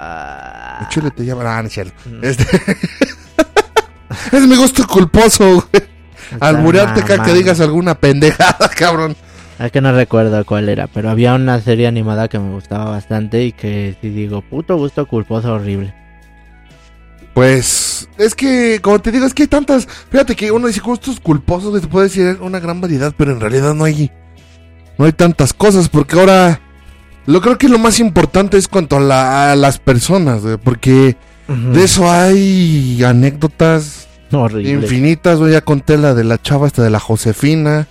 Ah, 0.00 0.86
chile 0.90 1.10
te 1.10 1.24
llama. 1.24 1.42
Ah, 1.58 1.62
es 1.64 1.72
cierto. 1.72 1.94
mm, 2.06 2.24
Este. 2.24 2.44
es 4.36 4.46
mi 4.46 4.56
gusto 4.56 4.86
culposo, 4.86 5.44
güey. 5.54 5.84
está 6.32 6.46
Alburearte 6.48 7.00
acá 7.00 7.22
que 7.24 7.34
digas 7.34 7.60
alguna 7.60 7.94
pendejada, 7.96 8.68
cabrón. 8.76 9.16
Es 9.58 9.72
que 9.72 9.80
no 9.80 9.92
recuerdo 9.92 10.44
cuál 10.46 10.68
era, 10.68 10.86
pero 10.86 11.10
había 11.10 11.34
una 11.34 11.60
serie 11.60 11.86
animada 11.88 12.28
que 12.28 12.38
me 12.38 12.50
gustaba 12.52 12.84
bastante 12.90 13.44
y 13.44 13.52
que 13.52 13.96
si 14.00 14.08
digo, 14.08 14.40
puto 14.42 14.76
gusto 14.76 15.06
culposo 15.06 15.52
horrible. 15.54 15.92
Pues 17.34 18.08
es 18.18 18.34
que, 18.34 18.80
como 18.82 18.98
te 19.00 19.12
digo, 19.12 19.24
es 19.26 19.34
que 19.34 19.44
hay 19.44 19.48
tantas. 19.48 19.86
Fíjate 20.10 20.34
que 20.34 20.50
uno 20.50 20.66
dice 20.66 20.80
gustos 20.80 21.20
culposos, 21.20 21.70
güey, 21.70 21.82
te 21.82 21.88
puede 21.88 22.08
decir 22.08 22.38
una 22.40 22.58
gran 22.58 22.80
variedad, 22.80 23.14
pero 23.16 23.32
en 23.32 23.40
realidad 23.40 23.74
no 23.74 23.84
hay. 23.84 24.10
No 24.96 25.04
hay 25.04 25.12
tantas 25.12 25.52
cosas, 25.52 25.88
porque 25.88 26.18
ahora. 26.18 26.60
Lo 27.26 27.42
creo 27.42 27.58
que 27.58 27.68
lo 27.68 27.78
más 27.78 28.00
importante 28.00 28.56
es 28.56 28.68
cuanto 28.68 28.96
a, 28.96 29.00
la- 29.00 29.52
a 29.52 29.56
las 29.56 29.78
personas, 29.78 30.40
porque 30.64 31.14
de 31.46 31.84
eso 31.84 32.10
hay 32.10 33.02
anécdotas 33.04 34.08
Horrible. 34.32 34.70
infinitas, 34.70 35.38
güey. 35.38 35.52
Ya 35.52 35.60
conté 35.60 35.98
la 35.98 36.14
de 36.14 36.24
la 36.24 36.40
chava 36.40 36.66
esta 36.66 36.82
de 36.82 36.88
la 36.88 36.98
Josefina, 37.00 37.86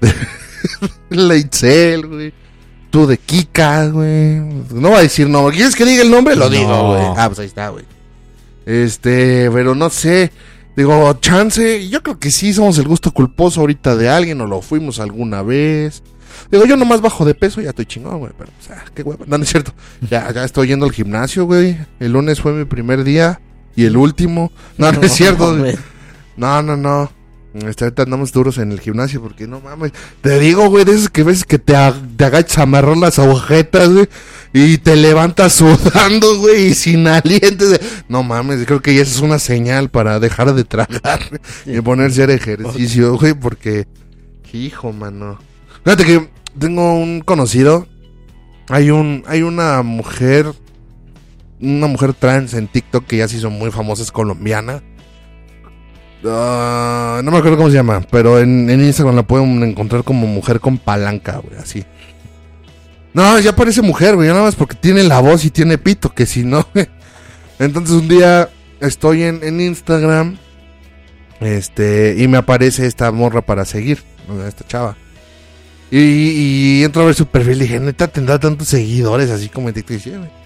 de 0.00 0.10
la 1.10 1.36
Itzel, 1.36 2.06
güey. 2.06 2.32
Tú 2.90 3.06
de 3.06 3.16
Kika, 3.16 3.86
güey. 3.88 4.38
No 4.74 4.90
va 4.90 4.98
a 4.98 5.02
decir 5.02 5.28
no. 5.28 5.48
¿Quieres 5.50 5.74
que 5.74 5.84
diga 5.84 6.02
el 6.02 6.10
nombre? 6.10 6.36
Lo 6.36 6.44
No. 6.44 6.50
digo, 6.50 6.88
güey. 6.88 7.04
Ah, 7.16 7.26
pues 7.28 7.38
ahí 7.38 7.46
está, 7.46 7.68
güey. 7.70 7.84
Este, 8.66 9.50
pero 9.50 9.74
no 9.74 9.90
sé. 9.90 10.30
Digo, 10.76 11.12
chance. 11.20 11.88
Yo 11.88 12.02
creo 12.02 12.18
que 12.18 12.30
sí 12.30 12.52
somos 12.52 12.78
el 12.78 12.86
gusto 12.88 13.10
culposo 13.12 13.60
ahorita 13.60 13.96
de 13.96 14.08
alguien 14.08 14.40
o 14.40 14.46
lo 14.46 14.60
fuimos 14.62 15.00
alguna 15.00 15.42
vez. 15.42 16.02
Digo, 16.50 16.64
yo 16.66 16.76
nomás 16.76 17.00
bajo 17.00 17.24
de 17.24 17.34
peso, 17.34 17.60
ya 17.60 17.70
estoy 17.70 17.86
chingón, 17.86 18.18
güey. 18.18 18.32
Pero, 18.36 18.50
o 18.58 18.62
sea, 18.62 18.84
qué 18.94 19.02
hueva. 19.02 19.24
No, 19.26 19.38
no 19.38 19.44
es 19.44 19.50
cierto. 19.50 19.72
Ya, 20.10 20.30
ya 20.32 20.44
estoy 20.44 20.68
yendo 20.68 20.84
al 20.86 20.92
gimnasio, 20.92 21.46
güey. 21.46 21.76
El 22.00 22.12
lunes 22.12 22.40
fue 22.40 22.52
mi 22.52 22.64
primer 22.66 23.04
día 23.04 23.40
y 23.74 23.84
el 23.84 23.96
último. 23.96 24.52
No, 24.76 24.92
no, 24.92 25.00
es 25.02 25.12
cierto. 25.16 25.56
No, 26.36 26.62
no, 26.62 26.76
no. 26.76 27.10
Este, 27.54 27.84
ahorita 27.84 28.04
andamos 28.04 28.32
duros 28.32 28.56
en 28.58 28.72
el 28.72 28.80
gimnasio 28.80 29.20
porque 29.20 29.46
no 29.46 29.60
mames. 29.60 29.92
Te 30.22 30.38
digo, 30.38 30.68
güey, 30.70 30.84
de 30.86 30.92
esos 30.94 31.10
que 31.10 31.22
ves 31.22 31.44
que 31.44 31.58
te, 31.58 31.74
ag- 31.74 32.16
te 32.16 32.24
agachas 32.24 32.58
a 32.58 32.62
amarrar 32.62 32.96
las 32.96 33.18
agujetas, 33.18 33.90
güey. 33.90 34.08
Y 34.54 34.78
te 34.78 34.96
levantas 34.96 35.52
sudando, 35.54 36.38
güey, 36.38 36.68
y 36.68 36.74
sin 36.74 37.06
aliento. 37.06 37.68
de- 37.68 37.80
No 38.08 38.22
mames, 38.22 38.64
creo 38.66 38.80
que 38.80 38.94
ya 38.94 39.02
esa 39.02 39.16
es 39.16 39.20
una 39.20 39.38
señal 39.38 39.90
para 39.90 40.18
dejar 40.20 40.54
de 40.54 40.64
tragar 40.64 41.20
y 41.66 41.80
ponerse 41.82 42.22
a 42.22 42.24
hacer 42.24 42.30
ejercicio, 42.36 43.16
güey, 43.18 43.34
porque... 43.34 43.86
Hijo, 44.54 44.92
mano. 44.92 45.38
Fíjate 45.84 46.04
que 46.04 46.28
tengo 46.58 46.94
un 46.94 47.20
conocido. 47.20 47.86
Hay 48.68 48.90
un, 48.90 49.24
hay 49.26 49.42
una 49.42 49.82
mujer, 49.82 50.52
una 51.60 51.86
mujer 51.86 52.12
trans 52.14 52.54
en 52.54 52.68
TikTok 52.68 53.06
que 53.06 53.16
ya 53.18 53.28
se 53.28 53.36
hizo 53.38 53.50
muy 53.50 53.70
famosa, 53.70 54.02
es 54.02 54.12
colombiana. 54.12 54.82
Ah, 56.24 57.20
no 57.24 57.30
me 57.30 57.38
acuerdo 57.38 57.56
cómo 57.56 57.70
se 57.70 57.76
llama, 57.76 58.00
pero 58.10 58.38
en, 58.38 58.70
Instagram 58.70 59.16
la 59.16 59.22
pueden 59.24 59.62
encontrar 59.62 60.04
como 60.04 60.26
mujer 60.26 60.60
con 60.60 60.78
palanca, 60.78 61.38
güey, 61.38 61.58
así. 61.58 61.84
No, 63.12 63.38
ya 63.40 63.54
parece 63.54 63.82
mujer, 63.82 64.14
güey, 64.14 64.28
nada 64.28 64.42
más 64.42 64.54
porque 64.54 64.76
tiene 64.76 65.02
la 65.02 65.20
voz 65.20 65.44
y 65.44 65.50
tiene 65.50 65.78
pito, 65.78 66.14
que 66.14 66.26
si 66.26 66.44
no. 66.44 66.66
Entonces 67.58 67.94
un 67.94 68.08
día 68.08 68.48
estoy 68.80 69.24
en, 69.24 69.42
en 69.42 69.60
Instagram, 69.60 70.38
este, 71.40 72.14
y 72.18 72.28
me 72.28 72.38
aparece 72.38 72.86
esta 72.86 73.10
morra 73.10 73.42
para 73.42 73.64
seguir, 73.64 74.02
esta 74.46 74.66
chava. 74.66 74.96
Y, 75.90 75.98
y 75.98 76.84
entro 76.84 77.02
a 77.02 77.06
ver 77.06 77.14
su 77.14 77.26
perfil 77.26 77.58
y 77.58 77.60
dije, 77.62 77.80
neta, 77.80 78.08
tendrá 78.08 78.38
tantos 78.38 78.68
seguidores 78.68 79.28
así 79.28 79.48
como 79.48 79.68
en 79.68 79.74
TikTok. 79.74 80.41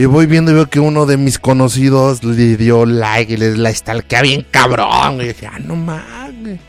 Y, 0.00 0.04
voy 0.06 0.26
viendo 0.26 0.50
y 0.52 0.54
veo 0.54 0.70
que 0.70 0.78
uno 0.80 1.06
de 1.06 1.16
mis 1.16 1.38
conocidos 1.38 2.22
le 2.22 2.56
dio 2.56 2.86
like 2.86 3.32
y 3.32 3.36
le 3.36 3.56
la 3.56 3.72
stalkea 3.74 4.22
bien 4.22 4.46
cabrón. 4.50 5.20
Y 5.20 5.28
dije, 5.28 5.46
ah, 5.46 5.58
no 5.58 5.74
mames. 5.74 6.60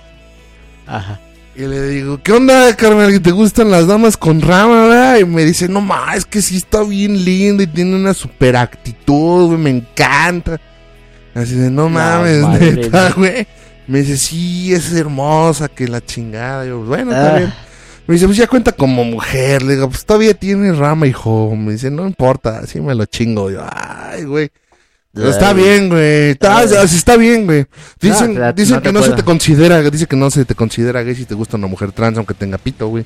Ajá. 0.87 1.19
Y 1.55 1.61
le 1.67 1.87
digo, 1.89 2.21
¿qué 2.23 2.31
onda, 2.31 2.75
carnal? 2.75 3.11
¿Que 3.11 3.19
te 3.19 3.31
gustan 3.31 3.69
las 3.69 3.85
damas 3.85 4.15
con 4.17 4.41
rama, 4.41 4.83
verdad? 4.87 5.17
Y 5.19 5.25
me 5.25 5.43
dice, 5.45 5.67
no 5.67 5.81
mames, 5.81 6.19
es 6.19 6.25
que 6.25 6.41
sí 6.41 6.57
está 6.57 6.81
bien 6.83 7.23
lindo 7.23 7.61
y 7.61 7.67
tiene 7.67 7.95
una 7.95 8.13
super 8.13 8.55
actitud, 8.55 9.47
güey, 9.47 9.57
me 9.59 9.69
encanta. 9.69 10.59
Así 11.35 11.55
de, 11.55 11.69
no 11.69 11.89
mames, 11.89 12.47
neta, 12.47 13.11
güey. 13.11 13.31
güey. 13.33 13.47
Me 13.87 13.99
dice, 13.99 14.17
sí, 14.17 14.73
es 14.73 14.91
hermosa, 14.93 15.67
que 15.67 15.87
la 15.87 15.99
chingada. 16.03 16.65
Y 16.65 16.69
yo, 16.69 16.79
bueno, 16.81 17.11
está 17.11 17.35
Ah. 17.35 17.37
bien. 17.37 17.53
Me 18.09 18.15
dice, 18.15 18.25
pues 18.25 18.39
ya 18.39 18.47
cuenta 18.47 18.71
como 18.71 19.03
mujer. 19.03 19.61
Le 19.61 19.75
digo, 19.75 19.87
pues 19.87 20.03
todavía 20.03 20.33
tiene 20.33 20.73
rama, 20.73 21.05
hijo. 21.05 21.55
Me 21.55 21.73
dice, 21.73 21.91
no 21.91 22.07
importa, 22.07 22.57
así 22.57 22.81
me 22.81 22.95
lo 22.95 23.05
chingo. 23.05 23.51
Yo, 23.51 23.63
ay, 23.71 24.23
güey. 24.23 24.49
Pero 25.13 25.29
está 25.29 25.53
bien, 25.53 25.89
güey. 25.89 26.31
Está, 26.31 26.57
Ay. 26.57 26.69
así 26.81 26.95
está 26.95 27.17
bien, 27.17 27.45
güey. 27.45 27.67
Dicen, 28.01 28.33
sea, 28.33 28.51
dicen 28.51 28.77
no 28.77 28.81
que 28.81 28.91
no 28.91 29.03
se 29.03 29.11
te 29.11 29.21
considera, 29.21 29.83
dice 29.91 30.07
que 30.07 30.15
no 30.15 30.31
se 30.31 30.43
te 30.43 30.55
considera 30.55 31.03
gay 31.03 31.13
si 31.13 31.25
te 31.25 31.35
gusta 31.35 31.57
una 31.57 31.67
mujer 31.67 31.91
trans, 31.91 32.17
aunque 32.17 32.33
tenga 32.33 32.57
pito, 32.57 32.87
güey. 32.87 33.05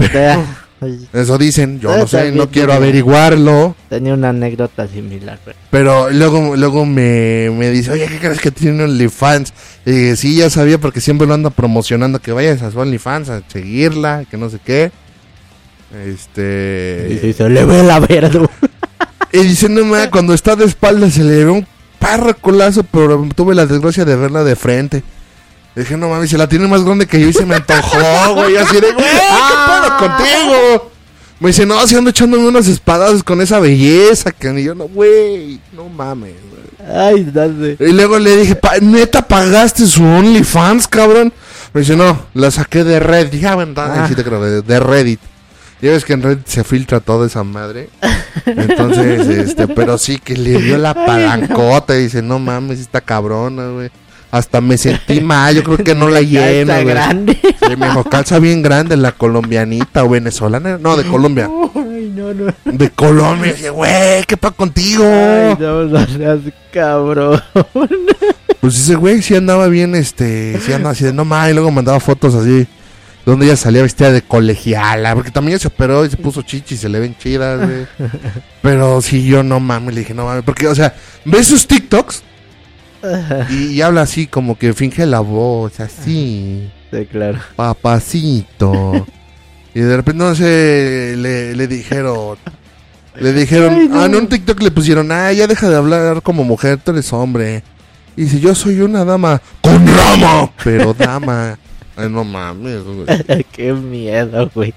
Eso 1.12 1.36
dicen, 1.36 1.78
yo 1.78 1.94
no 1.94 2.06
sé, 2.06 2.32
no 2.32 2.48
quiero 2.48 2.72
averiguarlo. 2.72 3.76
Tenía 3.90 4.14
una 4.14 4.30
anécdota 4.30 4.88
similar, 4.88 5.38
pero... 5.44 5.56
Pero 5.70 6.10
luego, 6.10 6.56
luego 6.56 6.86
me, 6.86 7.50
me 7.50 7.70
dice, 7.70 7.90
oye, 7.90 8.06
¿qué 8.06 8.18
crees 8.18 8.40
que 8.40 8.50
tiene 8.50 8.84
OnlyFans? 8.84 9.52
Y 9.84 9.90
dije, 9.90 10.16
sí, 10.16 10.36
ya 10.36 10.48
sabía 10.48 10.78
porque 10.78 11.02
siempre 11.02 11.26
lo 11.26 11.34
anda 11.34 11.50
promocionando, 11.50 12.18
que 12.18 12.32
vayas 12.32 12.62
a 12.62 12.70
su 12.70 12.78
OnlyFans 12.78 13.28
a 13.28 13.42
seguirla, 13.46 14.24
que 14.30 14.38
no 14.38 14.48
sé 14.48 14.58
qué. 14.64 14.90
Este... 16.06 17.20
Y 17.24 17.32
se 17.34 17.48
le 17.50 17.64
ve 17.64 17.82
la 17.82 18.00
verde. 18.00 18.48
Y 19.32 19.38
dice, 19.44 19.68
mames, 19.68 20.08
cuando 20.08 20.34
está 20.34 20.56
de 20.56 20.64
espaldas 20.64 21.14
se 21.14 21.22
le 21.22 21.44
ve 21.44 21.50
un 21.50 21.66
parracolazo, 22.00 22.82
pero 22.82 23.28
tuve 23.36 23.54
la 23.54 23.64
desgracia 23.64 24.04
de 24.04 24.16
verla 24.16 24.42
de 24.42 24.56
frente. 24.56 25.04
Y 25.76 25.80
dije, 25.80 25.96
no 25.96 26.08
mames, 26.08 26.30
se 26.30 26.36
la 26.38 26.48
tiene 26.48 26.66
más 26.66 26.82
grande 26.84 27.06
que 27.06 27.20
yo 27.20 27.28
y 27.28 27.32
se 27.32 27.46
me 27.46 27.54
antojó, 27.56 28.34
güey. 28.34 28.56
Así 28.56 28.74
de, 28.80 28.92
güey, 28.92 29.06
¿qué 29.06 29.54
pedo 29.66 29.96
contigo? 29.98 30.90
Me 31.38 31.48
dice, 31.48 31.64
no, 31.64 31.86
si 31.86 31.96
ando 31.96 32.10
echándome 32.10 32.46
unas 32.46 32.66
espadas 32.66 33.22
con 33.22 33.40
esa 33.40 33.60
belleza, 33.60 34.30
que 34.32 34.50
ni 34.50 34.62
yo 34.64 34.74
no, 34.74 34.84
güey, 34.88 35.60
no 35.72 35.88
mames, 35.88 36.34
güey. 36.50 36.96
Ay, 36.98 37.24
dale. 37.32 37.76
Y 37.78 37.92
luego 37.92 38.18
le 38.18 38.36
dije, 38.38 38.56
"Pa- 38.56 38.78
¿neta 38.80 39.26
pagaste 39.26 39.86
su 39.86 40.02
OnlyFans, 40.02 40.88
cabrón? 40.88 41.32
Me 41.72 41.82
dice, 41.82 41.94
no, 41.94 42.26
la 42.34 42.50
saqué 42.50 42.82
de 42.84 42.98
Reddit. 42.98 43.32
Dije, 43.32 43.46
ah, 43.46 43.56
Ah. 43.76 44.06
sí 44.08 44.14
te 44.14 44.24
creo, 44.24 44.42
de, 44.42 44.62
de 44.62 44.80
Reddit. 44.80 45.20
Ya 45.80 45.92
ves 45.92 46.04
que 46.04 46.12
en 46.14 46.22
Reddit 46.22 46.46
se 46.46 46.64
filtra 46.64 47.00
toda 47.00 47.26
esa 47.26 47.42
madre. 47.44 47.88
Entonces, 48.44 49.26
este, 49.28 49.68
pero 49.68 49.96
sí 49.98 50.18
que 50.18 50.36
le 50.36 50.60
dio 50.60 50.76
la 50.78 50.94
palancota 50.94 51.96
y 51.96 52.02
dice, 52.04 52.22
no 52.22 52.38
mames, 52.38 52.80
está 52.80 53.00
cabrona, 53.00 53.68
güey. 53.68 53.90
Hasta 54.30 54.60
me 54.60 54.78
sentí 54.78 55.20
mal, 55.20 55.54
yo 55.56 55.64
creo 55.64 55.78
que 55.78 55.94
no 55.94 56.08
la 56.08 56.20
lleno, 56.22 56.72
güey. 56.74 56.84
grande. 56.84 57.36
Sí, 57.42 57.76
me 57.76 57.86
dijo, 57.86 58.04
calza 58.04 58.38
bien 58.38 58.62
grande 58.62 58.96
la 58.96 59.12
colombianita 59.12 60.04
o 60.04 60.08
venezolana. 60.08 60.78
No, 60.78 60.96
de 60.96 61.04
Colombia. 61.04 61.48
Ay, 61.74 62.12
no, 62.14 62.32
no. 62.32 62.52
De 62.64 62.90
Colombia. 62.90 63.50
Y 63.50 63.54
dije, 63.54 63.70
güey, 63.70 64.22
¿qué 64.28 64.36
pa' 64.36 64.52
contigo? 64.52 65.04
Ay, 65.04 65.56
no, 65.58 65.84
no 65.84 66.06
seas 66.06 66.38
cabrón. 66.72 67.42
Pues 68.60 68.76
ese 68.78 68.94
güey 68.94 69.22
sí 69.22 69.34
andaba 69.34 69.66
bien, 69.68 69.94
este, 69.94 70.60
sí 70.64 70.72
andaba 70.72 70.92
así 70.92 71.04
de 71.04 71.12
no 71.12 71.24
mames, 71.24 71.50
y 71.50 71.54
luego 71.54 71.70
mandaba 71.70 71.98
fotos 71.98 72.34
así, 72.34 72.66
donde 73.24 73.46
ella 73.46 73.56
salía 73.56 73.82
vestida 73.82 74.12
de 74.12 74.20
colegiala, 74.22 75.14
porque 75.14 75.30
también 75.30 75.58
se 75.58 75.68
operó 75.68 76.04
y 76.04 76.10
se 76.10 76.18
puso 76.18 76.42
chichi 76.42 76.74
y 76.74 76.78
se 76.78 76.88
le 76.90 77.00
ven 77.00 77.16
chidas, 77.18 77.58
güey. 77.58 77.86
Pero 78.62 79.00
sí, 79.00 79.24
yo 79.26 79.42
no 79.42 79.60
mames, 79.60 79.94
le 79.94 80.00
dije 80.02 80.12
no 80.14 80.26
mames, 80.26 80.44
porque, 80.44 80.68
o 80.68 80.74
sea, 80.74 80.94
ves 81.24 81.46
sus 81.48 81.66
TikToks 81.66 82.22
y, 83.50 83.66
y 83.72 83.82
habla 83.82 84.02
así, 84.02 84.26
como 84.26 84.56
que 84.58 84.72
finge 84.74 85.06
la 85.06 85.20
voz, 85.20 85.80
así, 85.80 86.70
Sí, 86.92 87.06
claro. 87.10 87.38
papacito. 87.56 89.06
y 89.74 89.80
de 89.80 89.96
repente, 89.96 90.18
no 90.24 90.34
sé, 90.34 91.14
le, 91.16 91.54
le 91.54 91.66
dijeron, 91.66 92.36
le 93.18 93.32
dijeron, 93.32 93.74
Ay, 93.74 93.88
no. 93.88 94.00
ah, 94.00 94.06
en 94.06 94.14
un 94.16 94.26
TikTok 94.28 94.60
le 94.62 94.70
pusieron, 94.70 95.10
ah, 95.12 95.32
ya 95.32 95.46
deja 95.46 95.68
de 95.68 95.76
hablar 95.76 96.22
como 96.22 96.44
mujer, 96.44 96.78
tú 96.84 96.90
eres 96.92 97.12
hombre. 97.12 97.62
Y 98.16 98.22
dice, 98.24 98.40
yo 98.40 98.54
soy 98.54 98.80
una 98.80 99.04
dama 99.04 99.40
con 99.62 99.86
rama, 99.86 100.50
pero 100.62 100.92
dama. 100.92 101.58
Ay, 101.96 102.08
no 102.10 102.24
mames, 102.24 102.82
güey. 102.82 103.44
qué 103.52 103.72
miedo, 103.72 104.50
güey. 104.54 104.74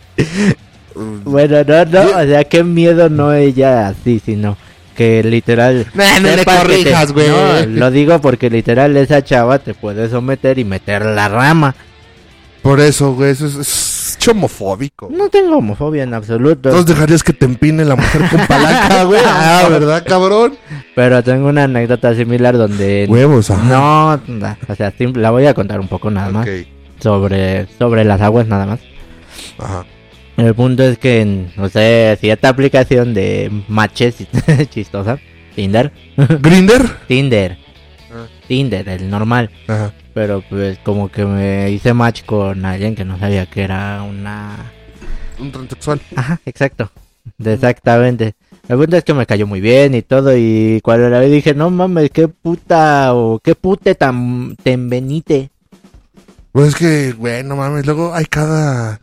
Mm, 0.95 1.23
Bueno, 1.23 1.63
no, 1.63 1.85
no, 1.85 2.01
o 2.17 2.25
sea, 2.25 2.43
qué 2.43 2.63
miedo 2.63 3.09
no 3.09 3.33
ella 3.33 3.87
así, 3.87 4.21
sino 4.23 4.55
que 4.93 5.23
literal... 5.23 5.85
Te- 5.95 6.45
corrijas, 6.45 7.11
güey. 7.11 7.27
No, 7.29 7.65
lo 7.65 7.91
digo 7.91 8.19
porque 8.21 8.49
literal 8.49 8.95
esa 8.97 9.23
chava 9.23 9.59
te 9.59 9.73
puede 9.73 10.09
someter 10.09 10.59
y 10.59 10.63
meter 10.65 11.05
la 11.05 11.29
rama. 11.29 11.75
Por 12.61 12.79
eso, 12.79 13.13
güey, 13.13 13.31
eso 13.31 13.45
es, 13.45 13.55
es 13.57 14.27
homofóbico. 14.27 15.09
No 15.11 15.27
tengo 15.29 15.57
homofobia 15.57 16.03
en 16.03 16.13
absoluto. 16.13 16.69
Entonces 16.69 16.95
dejarías 16.95 17.21
que 17.21 17.33
te 17.33 17.45
empine 17.45 17.83
la 17.83 17.97
mujer 17.97 18.21
con 18.29 18.47
palanca, 18.47 19.03
güey. 19.03 19.21
Ah, 19.25 19.67
¿verdad, 19.69 20.03
cabrón? 20.07 20.55
Pero 20.95 21.21
tengo 21.23 21.49
una 21.49 21.65
anécdota 21.65 22.15
similar 22.15 22.57
donde... 22.57 23.05
Huevos, 23.09 23.51
ajá. 23.51 23.63
No, 23.65 24.13
o 24.67 24.75
sea, 24.75 24.93
la 25.15 25.31
voy 25.31 25.45
a 25.45 25.53
contar 25.53 25.79
un 25.81 25.89
poco 25.89 26.09
nada 26.09 26.29
más. 26.29 26.47
Ok, 26.47 26.53
Sobre, 27.01 27.67
sobre 27.77 28.05
las 28.05 28.21
aguas 28.21 28.47
nada 28.47 28.65
más. 28.65 28.79
Ajá. 29.57 29.85
El 30.37 30.55
punto 30.55 30.83
es 30.83 30.97
que 30.97 31.21
en, 31.21 31.51
no 31.55 31.69
sé, 31.69 32.17
cierta 32.19 32.49
aplicación 32.49 33.13
de 33.13 33.51
matches 33.67 34.15
chistosa, 34.69 35.19
Tinder, 35.55 35.91
¿Grinder? 36.41 36.81
Tinder, 37.07 37.57
Ah. 38.15 38.27
Tinder, 38.47 38.87
el 38.89 39.09
normal. 39.09 39.49
Ajá. 39.67 39.91
Pero 40.13 40.43
pues 40.47 40.77
como 40.83 41.09
que 41.09 41.25
me 41.25 41.71
hice 41.71 41.93
match 41.93 42.23
con 42.25 42.63
alguien 42.63 42.93
que 42.93 43.03
no 43.05 43.17
sabía 43.17 43.47
que 43.47 43.63
era 43.63 44.03
una... 44.03 44.71
Un 45.39 45.51
transexual. 45.51 45.99
Ajá, 46.15 46.39
exacto. 46.45 46.91
Exactamente. 47.43 48.35
El 48.67 48.77
punto 48.77 48.97
es 48.97 49.03
que 49.03 49.13
me 49.15 49.25
cayó 49.25 49.47
muy 49.47 49.61
bien 49.61 49.95
y 49.95 50.03
todo 50.03 50.37
y 50.37 50.79
cuando 50.83 51.09
la 51.09 51.19
vi 51.21 51.29
dije, 51.31 51.53
no 51.55 51.69
mames, 51.71 52.11
qué 52.11 52.27
puta 52.27 53.15
o 53.15 53.39
qué 53.39 53.55
pute 53.55 53.95
tan 53.95 54.55
tenvenite. 54.57 55.49
Pues 56.51 56.67
es 56.69 56.75
que, 56.75 57.11
güey, 57.13 57.43
no 57.43 57.55
mames. 57.55 57.85
Luego 57.85 58.13
hay 58.13 58.25
cada. 58.25 58.99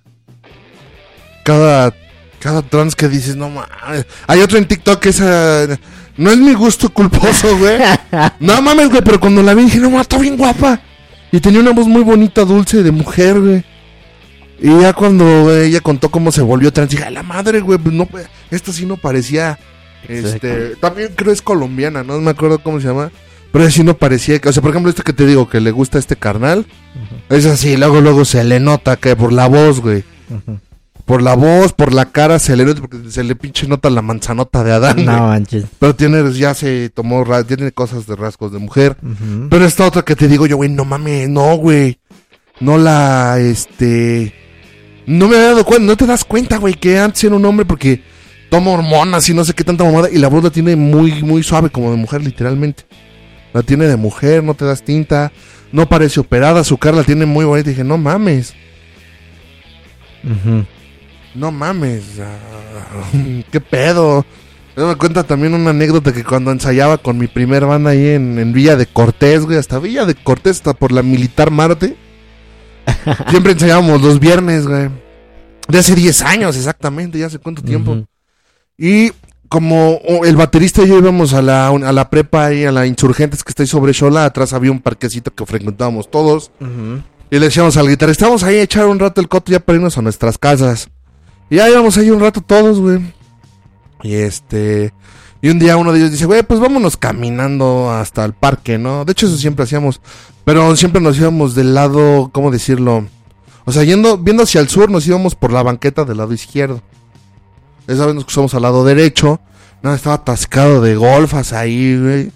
Cada. 1.54 1.94
Cada 2.38 2.62
trans 2.62 2.96
que 2.96 3.06
dices, 3.08 3.36
no 3.36 3.50
mames. 3.50 4.06
Hay 4.26 4.40
otro 4.40 4.56
en 4.56 4.64
TikTok 4.66 4.98
que 4.98 5.10
esa. 5.10 5.66
No 6.16 6.30
es 6.30 6.38
mi 6.38 6.54
gusto 6.54 6.88
culposo, 6.88 7.56
güey. 7.58 7.78
No 8.40 8.62
mames, 8.62 8.88
güey, 8.88 9.02
pero 9.02 9.20
cuando 9.20 9.42
la 9.42 9.52
vi 9.54 9.64
dije, 9.64 9.78
no 9.78 9.90
mames, 9.90 10.02
está 10.02 10.16
bien 10.18 10.36
guapa. 10.38 10.80
Y 11.32 11.40
tenía 11.40 11.60
una 11.60 11.72
voz 11.72 11.86
muy 11.86 12.02
bonita, 12.02 12.44
dulce, 12.44 12.82
de 12.82 12.90
mujer, 12.92 13.38
güey. 13.40 13.64
Y 14.58 14.80
ya 14.80 14.92
cuando 14.94 15.54
ella 15.54 15.80
contó 15.80 16.10
cómo 16.10 16.32
se 16.32 16.42
volvió 16.42 16.72
trans, 16.72 16.90
dije, 16.90 17.04
a 17.04 17.10
la 17.10 17.22
madre, 17.22 17.60
güey, 17.60 17.78
pues 17.78 17.94
no, 17.94 18.08
esta 18.50 18.72
sí 18.72 18.84
no 18.86 18.96
parecía. 18.96 19.58
Este, 20.08 20.76
también 20.76 21.12
creo 21.14 21.32
es 21.32 21.42
colombiana, 21.42 22.02
no 22.02 22.18
me 22.20 22.30
acuerdo 22.30 22.58
cómo 22.58 22.80
se 22.80 22.86
llama. 22.88 23.10
Pero 23.52 23.64
ella 23.64 23.72
sí 23.72 23.84
no 23.84 23.96
parecía, 23.98 24.38
que- 24.38 24.48
o 24.48 24.52
sea, 24.52 24.62
por 24.62 24.70
ejemplo, 24.70 24.88
este 24.90 25.02
que 25.02 25.12
te 25.12 25.26
digo 25.26 25.48
que 25.48 25.60
le 25.60 25.70
gusta 25.72 25.98
este 25.98 26.16
carnal, 26.16 26.66
es 27.28 27.44
así, 27.46 27.76
luego, 27.76 28.00
luego 28.00 28.24
se 28.24 28.42
le 28.44 28.60
nota 28.60 28.96
que 28.96 29.14
por 29.16 29.32
la 29.32 29.46
voz, 29.46 29.80
güey. 29.80 30.04
Ujú. 30.30 30.58
Por 31.10 31.22
la 31.22 31.34
voz, 31.34 31.72
por 31.72 31.92
la 31.92 32.04
cara, 32.04 32.38
se 32.38 32.54
le 32.54 32.72
porque 32.72 33.10
se 33.10 33.24
le 33.24 33.34
pinche 33.34 33.66
nota 33.66 33.90
la 33.90 34.00
manzanota 34.00 34.62
de 34.62 34.70
Adán, 34.70 35.04
No 35.04 35.26
manches. 35.26 35.64
Pero 35.80 35.96
tiene, 35.96 36.32
ya 36.34 36.54
se 36.54 36.88
tomó, 36.88 37.24
tiene 37.48 37.72
cosas 37.72 38.06
de 38.06 38.14
rasgos 38.14 38.52
de 38.52 38.60
mujer. 38.60 38.96
Pero 39.50 39.64
esta 39.64 39.88
otra 39.88 40.02
que 40.02 40.14
te 40.14 40.28
digo 40.28 40.46
yo, 40.46 40.56
güey, 40.56 40.70
no 40.70 40.84
mames, 40.84 41.28
no, 41.28 41.56
güey. 41.56 41.98
No 42.60 42.78
la, 42.78 43.40
este... 43.40 44.32
No 45.04 45.26
me 45.26 45.34
había 45.34 45.48
dado 45.48 45.64
cuenta, 45.64 45.84
no 45.84 45.96
te 45.96 46.06
das 46.06 46.22
cuenta, 46.22 46.58
güey, 46.58 46.74
que 46.74 46.96
antes 46.96 47.24
era 47.24 47.34
un 47.34 47.44
hombre 47.44 47.66
porque 47.66 48.04
toma 48.48 48.70
hormonas 48.70 49.28
y 49.28 49.34
no 49.34 49.44
sé 49.44 49.52
qué 49.52 49.64
tanta 49.64 49.82
mamada. 49.82 50.08
Y 50.12 50.18
la 50.18 50.28
voz 50.28 50.44
la 50.44 50.50
tiene 50.50 50.76
muy, 50.76 51.24
muy 51.24 51.42
suave, 51.42 51.70
como 51.70 51.90
de 51.90 51.96
mujer, 51.96 52.22
literalmente. 52.22 52.84
La 53.52 53.64
tiene 53.64 53.88
de 53.88 53.96
mujer, 53.96 54.44
no 54.44 54.54
te 54.54 54.64
das 54.64 54.84
tinta. 54.84 55.32
No 55.72 55.88
parece 55.88 56.20
operada, 56.20 56.62
su 56.62 56.78
cara 56.78 56.98
la 56.98 57.02
tiene 57.02 57.26
muy 57.26 57.44
bonita. 57.44 57.70
Y 57.70 57.72
dije, 57.72 57.82
no 57.82 57.98
mames, 57.98 58.54
Ujú. 60.22 60.64
No 61.34 61.52
mames. 61.52 62.04
¿Qué 63.50 63.60
pedo? 63.60 64.24
Yo 64.76 64.86
me 64.86 64.96
cuenta 64.96 65.24
también 65.24 65.54
una 65.54 65.70
anécdota 65.70 66.12
que 66.12 66.24
cuando 66.24 66.52
ensayaba 66.52 66.98
con 66.98 67.18
mi 67.18 67.26
primer 67.26 67.66
banda 67.66 67.90
ahí 67.90 68.08
en, 68.08 68.38
en 68.38 68.52
Villa 68.52 68.76
de 68.76 68.86
Cortés, 68.86 69.44
güey, 69.44 69.58
hasta 69.58 69.78
Villa 69.78 70.04
de 70.06 70.14
Cortés, 70.14 70.58
hasta 70.58 70.74
por 70.74 70.92
la 70.92 71.02
Militar 71.02 71.50
Marte. 71.50 71.96
Siempre 73.28 73.52
ensayábamos 73.52 74.00
los 74.02 74.20
viernes, 74.20 74.66
güey. 74.66 74.88
De 75.68 75.78
hace 75.78 75.94
10 75.94 76.22
años, 76.22 76.56
exactamente, 76.56 77.18
ya 77.18 77.26
hace 77.26 77.38
cuánto 77.38 77.62
tiempo. 77.62 78.04
Y 78.76 79.12
como 79.48 80.00
el 80.24 80.36
baterista 80.36 80.82
y 80.82 80.88
yo 80.88 80.98
íbamos 80.98 81.34
a 81.34 81.42
la, 81.42 81.68
a 81.68 81.92
la 81.92 82.10
prepa 82.10 82.46
ahí, 82.46 82.64
a 82.64 82.72
la 82.72 82.86
Insurgentes 82.86 83.44
que 83.44 83.50
está 83.50 83.62
ahí 83.62 83.66
sobre 83.66 83.92
Xola, 83.92 84.24
atrás 84.24 84.52
había 84.52 84.70
un 84.70 84.80
parquecito 84.80 85.32
que 85.32 85.44
frecuentábamos 85.44 86.10
todos. 86.10 86.50
Y 87.30 87.38
le 87.38 87.46
decíamos 87.46 87.76
al 87.76 87.88
guitarrista, 87.88 88.26
vamos 88.26 88.42
ahí 88.42 88.56
a 88.56 88.62
echar 88.62 88.86
un 88.86 88.98
rato 88.98 89.20
el 89.20 89.28
coto 89.28 89.52
ya 89.52 89.60
para 89.60 89.76
irnos 89.76 89.98
a 89.98 90.02
nuestras 90.02 90.38
casas. 90.38 90.88
Y 91.50 91.56
ya 91.56 91.68
íbamos 91.68 91.98
ahí 91.98 92.10
un 92.10 92.20
rato 92.20 92.40
todos, 92.40 92.80
güey. 92.80 93.12
Y 94.02 94.14
este... 94.14 94.94
Y 95.42 95.48
un 95.48 95.58
día 95.58 95.76
uno 95.76 95.92
de 95.92 95.98
ellos 95.98 96.10
dice, 96.10 96.26
güey, 96.26 96.42
pues 96.42 96.60
vámonos 96.60 96.96
caminando 96.96 97.90
hasta 97.90 98.24
el 98.24 98.34
parque, 98.34 98.78
¿no? 98.78 99.04
De 99.04 99.12
hecho 99.12 99.26
eso 99.26 99.36
siempre 99.36 99.64
hacíamos. 99.64 100.00
Pero 100.44 100.76
siempre 100.76 101.00
nos 101.00 101.18
íbamos 101.18 101.54
del 101.54 101.74
lado, 101.74 102.30
¿cómo 102.32 102.50
decirlo? 102.50 103.06
O 103.64 103.72
sea, 103.72 103.84
yendo, 103.84 104.18
viendo 104.18 104.42
hacia 104.42 104.60
el 104.60 104.68
sur 104.68 104.90
nos 104.90 105.06
íbamos 105.06 105.34
por 105.34 105.52
la 105.52 105.62
banqueta 105.62 106.04
del 106.04 106.18
lado 106.18 106.32
izquierdo. 106.32 106.82
Esa 107.86 108.06
vez 108.06 108.14
nos 108.14 108.24
cruzamos 108.24 108.54
al 108.54 108.62
lado 108.62 108.84
derecho. 108.84 109.40
No, 109.82 109.94
estaba 109.94 110.16
atascado 110.16 110.82
de 110.82 110.94
golfas 110.94 111.52
ahí, 111.52 111.98
güey. 111.98 112.32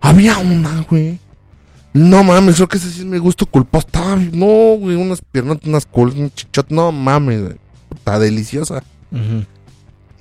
Había 0.00 0.38
una, 0.38 0.84
güey. 0.88 1.18
No 1.92 2.22
mames, 2.22 2.56
creo 2.56 2.68
que 2.68 2.78
ese 2.78 2.90
sí 2.90 3.00
es 3.00 3.06
mi 3.06 3.18
gusto 3.18 3.48
no, 4.32 4.76
güey, 4.78 4.96
unas 4.96 5.20
piernas, 5.22 5.58
unas 5.64 5.86
colas, 5.86 6.14
un 6.14 6.30
chichot. 6.32 6.70
No 6.70 6.92
mames, 6.92 7.42
güey. 7.42 7.56
Está 8.00 8.18
deliciosa. 8.18 8.82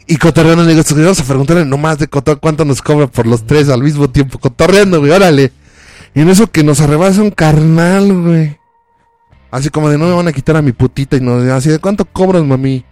Y 0.08 0.18
cotorreando, 0.18 0.64
le 0.64 0.70
digo, 0.70 0.82
"Esto, 0.82 0.96
vamos 0.96 1.20
a 1.20 1.24
preguntarle 1.24 1.66
nomás 1.66 1.98
de 2.00 2.08
cotor 2.08 2.40
cuánto 2.40 2.66
nos 2.66 2.82
cobra 2.82 3.08
por 3.08 3.26
los 3.26 3.46
tres 3.46 3.70
al 3.70 3.82
mismo 3.84 4.10
tiempo. 4.10 4.38
Cotorreando, 4.40 5.00
güey, 5.00 5.12
órale. 5.12 5.52
Y 6.14 6.22
en 6.22 6.30
eso 6.30 6.52
que 6.52 6.64
nos 6.64 6.82
arrebasa 6.82 7.22
un 7.22 7.32
carnal, 7.32 8.14
güey. 8.22 8.58
Así 9.52 9.70
como 9.70 9.90
de 9.90 9.98
no 9.98 10.06
me 10.06 10.14
van 10.14 10.28
a 10.28 10.34
quitar 10.34 10.56
a 10.58 10.62
mi 10.62 10.72
putita 10.72 11.16
y 11.16 11.22
nos 11.22 11.44
así 11.50 11.70
de 11.70 11.80
cuánto 11.80 12.06
cobras, 12.06 12.44
mami. 12.44 12.84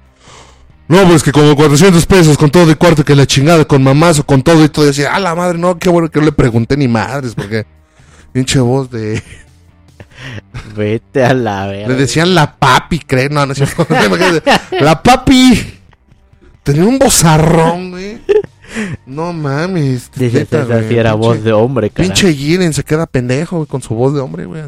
No, 0.88 1.06
pues 1.08 1.22
que 1.22 1.32
como 1.32 1.56
400 1.56 2.06
pesos 2.06 2.38
con 2.38 2.50
todo 2.50 2.66
de 2.66 2.76
cuarto 2.76 3.04
que 3.04 3.14
la 3.14 3.28
chingada, 3.28 3.66
con 3.66 3.84
mamás 3.84 4.20
o 4.20 4.26
con 4.26 4.42
todo 4.42 4.64
y 4.64 4.70
todo. 4.70 4.86
Y 4.86 4.90
así, 4.90 5.04
a 5.04 5.20
la 5.20 5.36
madre, 5.36 5.58
no, 5.58 5.78
qué 5.78 5.90
bueno 5.90 6.10
que 6.10 6.20
no 6.20 6.26
le 6.26 6.32
pregunté 6.32 6.78
ni 6.78 6.88
madres, 6.88 7.36
porque 7.36 7.66
pinche 8.32 8.60
voz 8.60 8.90
de. 8.90 9.22
Vete 10.76 11.24
a 11.24 11.34
la 11.34 11.68
verga. 11.68 11.88
Le 11.90 11.96
decían 11.96 12.36
la 12.36 12.56
papi, 12.56 13.00
creo. 13.00 13.30
No, 13.30 13.46
no 13.46 13.54
es 13.54 13.58
cierto. 13.58 13.88
La 14.80 15.02
papi. 15.02 15.74
Tenía 16.64 16.86
un 16.86 17.00
bozarrón, 17.00 17.92
güey. 17.92 18.22
No 19.06 19.34
mames. 19.34 20.12
Neta, 20.16 20.64
esa 20.64 20.80
era 20.82 21.14
pinche- 21.14 21.18
voz 21.18 21.44
de 21.44 21.54
hombre, 21.54 21.90
cara. 21.90 22.06
Pinche 22.08 22.34
Jiren 22.34 22.74
se 22.74 22.84
queda 22.84 23.06
pendejo, 23.08 23.58
güey, 23.58 23.68
con 23.68 23.82
su 23.82 23.96
voz 23.96 24.14
de 24.14 24.20
hombre, 24.20 24.46
güey. 24.46 24.62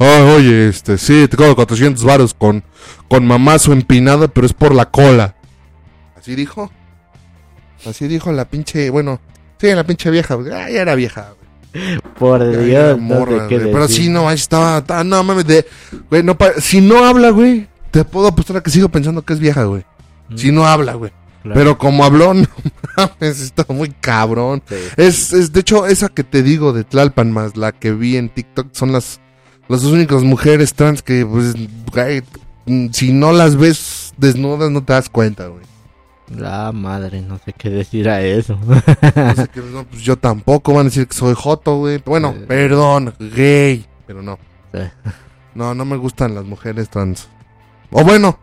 Ay, 0.00 0.22
oye, 0.22 0.68
este, 0.68 0.96
sí, 0.98 1.26
te 1.28 1.36
cobro 1.36 1.56
400 1.56 2.04
varos 2.04 2.34
con, 2.34 2.62
con 3.08 3.26
mamazo 3.26 3.72
empinada, 3.72 4.28
pero 4.28 4.46
es 4.46 4.52
por 4.52 4.74
la 4.74 4.90
cola. 4.90 5.34
¿Así 6.16 6.34
dijo? 6.34 6.70
Así 7.86 8.06
dijo 8.08 8.30
la 8.32 8.44
pinche, 8.44 8.90
bueno, 8.90 9.20
sí, 9.60 9.72
la 9.72 9.84
pinche 9.84 10.10
vieja. 10.10 10.34
Ah, 10.52 10.68
ya 10.70 10.82
era 10.82 10.94
vieja, 10.94 11.30
güey. 11.36 11.47
Por 12.18 12.64
Dios, 12.64 12.98
no 13.00 13.26
sé 13.26 13.40
qué. 13.48 13.58
Pero 13.58 13.88
sí, 13.88 14.08
no, 14.08 14.28
ahí 14.28 14.34
estaba, 14.36 14.78
estaba- 14.78 15.04
no 15.04 15.22
mames, 15.22 15.46
de, 15.46 15.66
güey, 16.10 16.22
no, 16.22 16.36
pa- 16.36 16.54
si 16.60 16.80
no 16.80 17.04
habla, 17.04 17.30
güey, 17.30 17.68
te 17.90 18.04
puedo 18.04 18.28
apostar 18.28 18.56
a 18.56 18.62
que 18.62 18.70
sigo 18.70 18.88
pensando 18.88 19.22
que 19.22 19.32
es 19.32 19.38
vieja, 19.38 19.64
güey. 19.64 19.84
Si 20.34 20.52
no 20.52 20.66
habla, 20.66 20.94
güey. 20.94 21.10
Claro. 21.42 21.54
Pero 21.58 21.78
como 21.78 22.04
habló, 22.04 22.34
no 22.34 22.46
mames, 22.96 23.40
está 23.40 23.64
muy 23.68 23.90
cabrón. 24.00 24.62
Sí. 24.68 24.74
Es, 24.96 25.32
es, 25.32 25.52
de 25.52 25.60
hecho, 25.60 25.86
esa 25.86 26.08
que 26.08 26.24
te 26.24 26.42
digo 26.42 26.72
de 26.72 26.84
Tlalpan 26.84 27.30
más 27.32 27.56
la 27.56 27.72
que 27.72 27.92
vi 27.92 28.16
en 28.16 28.28
TikTok 28.28 28.68
son 28.72 28.92
las, 28.92 29.20
las 29.68 29.82
dos 29.82 29.92
únicas 29.92 30.22
mujeres 30.24 30.74
trans 30.74 31.00
que, 31.02 31.24
pues, 31.24 31.54
güey, 31.92 32.22
mm, 32.66 32.88
si 32.92 33.12
no 33.12 33.32
las 33.32 33.56
ves 33.56 34.12
desnudas 34.18 34.70
no 34.70 34.82
te 34.84 34.92
das 34.92 35.08
cuenta, 35.08 35.46
güey. 35.46 35.62
La 36.36 36.72
madre, 36.72 37.22
no 37.22 37.38
sé 37.44 37.52
qué 37.56 37.70
decir 37.70 38.08
a 38.08 38.20
eso. 38.22 38.58
No 38.66 38.74
sé 39.34 39.48
qué, 39.52 39.60
no, 39.60 39.84
pues 39.84 40.02
yo 40.02 40.16
tampoco 40.16 40.72
van 40.74 40.82
a 40.82 40.84
decir 40.84 41.06
que 41.08 41.14
soy 41.16 41.34
joto, 41.36 41.76
güey. 41.78 42.02
Bueno, 42.04 42.34
Sí. 42.38 42.44
perdón, 42.46 43.14
gay, 43.18 43.86
pero 44.06 44.22
no. 44.22 44.38
Sí. 44.74 44.80
No, 45.54 45.74
no 45.74 45.84
me 45.84 45.96
gustan 45.96 46.34
las 46.34 46.44
mujeres 46.44 46.88
trans. 46.90 47.28
O 47.90 48.04
bueno, 48.04 48.38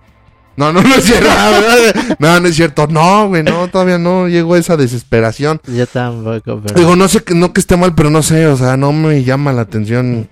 no, 0.57 0.73
no, 0.73 0.81
no 0.81 0.95
es 0.95 1.03
cierto. 1.03 1.29
No, 2.19 2.39
no 2.39 2.47
es 2.47 2.55
cierto. 2.55 2.88
No, 2.88 3.27
güey, 3.27 3.43
no, 3.43 3.67
todavía 3.67 3.97
no 3.97 4.27
llegó 4.27 4.55
a 4.55 4.57
esa 4.57 4.75
desesperación. 4.77 5.61
Yo 5.67 5.86
tampoco, 5.86 6.61
pero... 6.65 6.79
Digo, 6.79 6.95
no 6.95 7.07
sé 7.07 7.23
que 7.23 7.36
no 7.36 7.53
que 7.53 7.59
esté 7.59 7.77
mal, 7.77 7.93
pero 7.93 8.09
no 8.09 8.23
sé, 8.23 8.47
o 8.47 8.57
sea, 8.57 8.75
no 8.77 8.91
me 8.93 9.23
llama 9.23 9.53
la 9.53 9.61
atención 9.61 10.27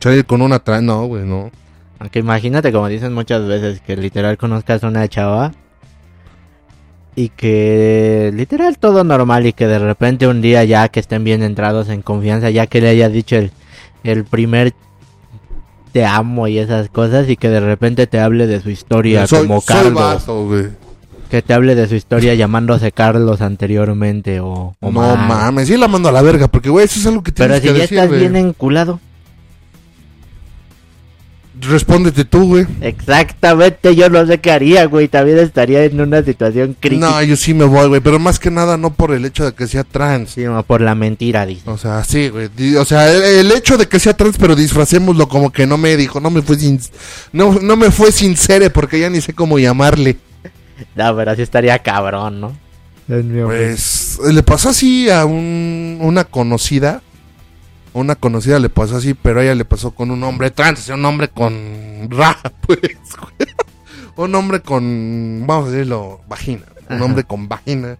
salir 0.00 0.26
con 0.26 0.42
una 0.42 0.58
trans, 0.58 0.82
no, 0.84 1.06
güey, 1.06 1.24
no. 1.24 1.50
Aunque 1.98 2.18
imagínate, 2.20 2.70
como 2.72 2.86
dicen 2.88 3.12
muchas 3.14 3.46
veces, 3.46 3.80
que 3.80 3.96
literal 3.96 4.36
conozcas 4.38 4.84
a 4.84 4.88
una 4.88 5.08
chava 5.08 5.52
y 7.18 7.30
que 7.30 8.30
literal 8.32 8.78
todo 8.78 9.02
normal 9.02 9.44
y 9.44 9.52
que 9.52 9.66
de 9.66 9.80
repente 9.80 10.28
un 10.28 10.40
día 10.40 10.62
ya 10.62 10.88
que 10.88 11.00
estén 11.00 11.24
bien 11.24 11.42
entrados 11.42 11.88
en 11.88 12.00
confianza, 12.00 12.48
ya 12.50 12.68
que 12.68 12.80
le 12.80 12.90
haya 12.90 13.08
dicho 13.08 13.34
el, 13.34 13.50
el 14.04 14.24
primer 14.24 14.72
te 15.90 16.04
amo 16.06 16.46
y 16.46 16.60
esas 16.60 16.88
cosas 16.90 17.28
y 17.28 17.36
que 17.36 17.48
de 17.48 17.58
repente 17.58 18.06
te 18.06 18.20
hable 18.20 18.46
de 18.46 18.60
su 18.60 18.70
historia 18.70 19.26
soy, 19.26 19.48
como 19.48 19.60
Carlos. 19.62 20.24
Que 21.28 21.42
te 21.42 21.54
hable 21.54 21.74
de 21.74 21.88
su 21.88 21.96
historia 21.96 22.34
llamándose 22.34 22.92
Carlos 22.92 23.40
anteriormente 23.40 24.38
o... 24.38 24.76
o 24.78 24.92
No 24.92 25.16
mames, 25.16 25.66
sí 25.66 25.76
la 25.76 25.88
mando 25.88 26.10
a 26.10 26.12
la 26.12 26.22
verga, 26.22 26.46
porque, 26.46 26.70
güey, 26.70 26.84
eso 26.84 27.00
es 27.00 27.06
algo 27.06 27.24
que 27.24 27.32
Pero 27.32 27.60
tienes 27.60 27.62
si 27.62 27.68
que 27.68 27.74
ya 27.74 27.80
decir, 27.80 27.98
estás 27.98 28.16
bien 28.16 28.36
enculado. 28.36 29.00
Respóndete 31.60 32.24
tú, 32.24 32.46
güey. 32.46 32.66
Exactamente, 32.80 33.94
yo 33.96 34.08
no 34.08 34.26
sé 34.26 34.38
qué 34.38 34.50
haría, 34.52 34.86
güey. 34.86 35.08
También 35.08 35.38
estaría 35.38 35.84
en 35.84 36.00
una 36.00 36.22
situación 36.22 36.76
crítica. 36.78 37.10
No, 37.10 37.22
yo 37.22 37.36
sí 37.36 37.54
me 37.54 37.64
voy, 37.64 37.88
güey, 37.88 38.00
pero 38.00 38.18
más 38.18 38.38
que 38.38 38.50
nada 38.50 38.76
no 38.76 38.92
por 38.92 39.12
el 39.12 39.24
hecho 39.24 39.44
de 39.44 39.52
que 39.52 39.66
sea 39.66 39.84
trans. 39.84 40.30
Sí, 40.32 40.44
no, 40.44 40.62
por 40.62 40.80
la 40.80 40.94
mentira, 40.94 41.46
dice. 41.46 41.62
O 41.68 41.78
sea, 41.78 42.04
sí, 42.04 42.28
güey. 42.28 42.48
O 42.76 42.84
sea, 42.84 43.10
el, 43.12 43.22
el 43.22 43.52
hecho 43.52 43.76
de 43.76 43.86
que 43.86 43.98
sea 43.98 44.16
trans, 44.16 44.36
pero 44.38 44.54
disfracémoslo 44.54 45.28
como 45.28 45.50
que 45.50 45.66
no 45.66 45.78
me 45.78 45.96
dijo, 45.96 46.20
no 46.20 46.30
me 46.30 46.42
fue 46.42 46.58
sin, 46.58 46.80
no, 47.32 47.54
no 47.60 47.76
me 47.76 47.90
fue 47.90 48.12
sincere 48.12 48.70
porque 48.70 49.00
ya 49.00 49.10
ni 49.10 49.20
sé 49.20 49.32
cómo 49.32 49.58
llamarle. 49.58 50.16
No, 50.94 51.16
pero 51.16 51.34
sí 51.34 51.42
estaría 51.42 51.78
cabrón, 51.80 52.40
¿no? 52.40 52.56
Pues 53.08 54.18
le 54.30 54.42
pasó 54.42 54.68
así 54.68 55.08
a 55.08 55.24
un, 55.24 55.98
una 56.00 56.24
conocida. 56.24 57.02
Una 57.92 58.14
conocida 58.14 58.58
le 58.58 58.68
pasó 58.68 58.96
así, 58.96 59.14
pero 59.14 59.40
a 59.40 59.42
ella 59.44 59.54
le 59.54 59.64
pasó 59.64 59.90
con 59.92 60.10
un 60.10 60.22
hombre 60.22 60.50
trans, 60.50 60.80
o 60.80 60.82
sea, 60.82 60.94
un 60.94 61.04
hombre 61.04 61.28
con 61.28 62.08
raja, 62.10 62.52
pues. 62.66 62.80
güey. 62.80 63.50
un 64.16 64.34
hombre 64.34 64.60
con, 64.60 65.44
vamos 65.46 65.68
a 65.68 65.70
decirlo, 65.72 66.20
vagina. 66.28 66.62
Un 66.90 67.02
hombre 67.02 67.24
con 67.24 67.48
vagina. 67.48 67.98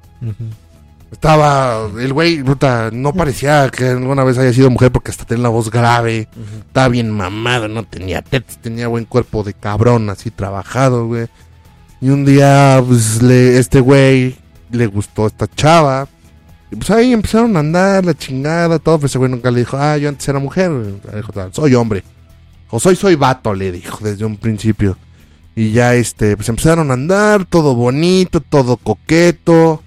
Estaba, 1.11 1.89
el 1.99 2.13
güey, 2.13 2.43
puta, 2.43 2.91
no 2.93 3.13
parecía 3.15 3.71
que 3.71 3.89
alguna 3.89 4.25
vez 4.25 4.37
haya 4.39 4.53
sido 4.53 4.71
mujer 4.71 4.93
porque 4.93 5.11
hasta 5.11 5.25
tenía 5.25 5.45
la 5.45 5.49
voz 5.49 5.71
grave. 5.71 6.29
Estaba 6.67 6.89
bien 6.89 7.11
mamado, 7.11 7.69
no 7.69 7.85
tenía 7.85 8.23
tetas, 8.23 8.59
tenía 8.59 8.89
buen 8.89 9.05
cuerpo 9.05 9.43
de 9.43 9.55
cabrón, 9.55 10.11
así 10.11 10.31
trabajado, 10.31 11.07
güey. 11.07 11.29
Y 12.01 12.11
un 12.11 12.25
día, 12.25 12.83
pues, 12.87 13.23
le, 13.23 13.59
este 13.59 13.81
güey 13.81 14.37
le 14.71 14.87
gustó 14.87 15.27
esta 15.27 15.49
chava. 15.49 16.09
Y 16.71 16.77
pues 16.77 16.91
ahí 16.91 17.13
empezaron 17.13 17.57
a 17.57 17.61
andar, 17.61 18.05
la 18.05 18.15
chingada, 18.15 18.79
todo. 18.79 18.99
Pues 18.99 19.13
ese 19.13 19.19
güey 19.19 19.31
nunca 19.31 19.51
le 19.51 19.61
dijo, 19.61 19.77
ah, 19.79 19.97
yo 19.97 20.09
antes 20.09 20.29
era 20.29 20.39
mujer. 20.39 20.71
Le 20.71 21.17
dijo, 21.17 21.33
soy 21.53 21.75
hombre. 21.75 22.05
O 22.71 22.79
soy, 22.79 22.97
soy 22.97 23.15
vato, 23.15 23.55
le 23.55 23.73
dijo 23.73 23.99
desde 24.03 24.25
un 24.25 24.37
principio. 24.37 24.97
Y 25.57 25.73
ya, 25.73 25.95
este, 25.95 26.37
pues 26.37 26.49
empezaron 26.49 26.91
a 26.91 26.95
andar, 26.95 27.45
todo 27.47 27.75
bonito, 27.75 28.41
todo 28.41 28.77
coqueto. 28.77 29.83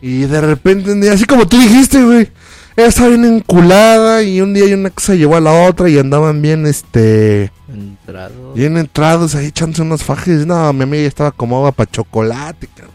Y 0.00 0.22
de 0.22 0.40
repente, 0.40 1.10
así 1.10 1.24
como 1.24 1.46
tú 1.46 1.58
dijiste, 1.58 2.02
güey. 2.02 2.28
Ella 2.74 2.86
estaba 2.86 3.08
bien 3.08 3.26
enculada 3.26 4.22
y 4.22 4.40
un 4.40 4.54
día 4.54 4.74
una 4.74 4.88
cosa 4.88 5.14
llevó 5.14 5.36
a 5.36 5.40
la 5.40 5.52
otra 5.68 5.90
y 5.90 5.98
andaban 5.98 6.40
bien, 6.40 6.64
este... 6.64 7.52
Entrado. 7.68 8.54
Bien 8.54 8.78
entrados 8.78 9.34
ahí 9.34 9.46
echándose 9.46 9.82
unos 9.82 10.02
fajes. 10.02 10.46
No, 10.46 10.72
mi 10.72 10.84
amiga 10.84 11.02
ya 11.02 11.08
estaba 11.08 11.32
como 11.32 11.56
agua 11.56 11.72
para 11.72 11.90
chocolate, 11.90 12.68
cabrón. 12.68 12.94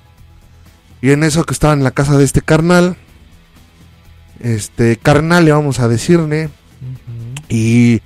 Y 1.01 1.11
en 1.11 1.23
eso 1.23 1.43
que 1.43 1.53
estaba 1.53 1.73
en 1.73 1.84
la 1.84 1.91
casa 1.91 2.17
de 2.17 2.23
este 2.23 2.41
carnal. 2.41 2.97
Este, 4.41 4.97
carnal 4.97 5.45
le 5.45 5.51
vamos 5.51 5.79
a 5.79 5.88
decirle. 5.88 6.45
Ujú. 6.45 7.45
Y, 7.49 8.01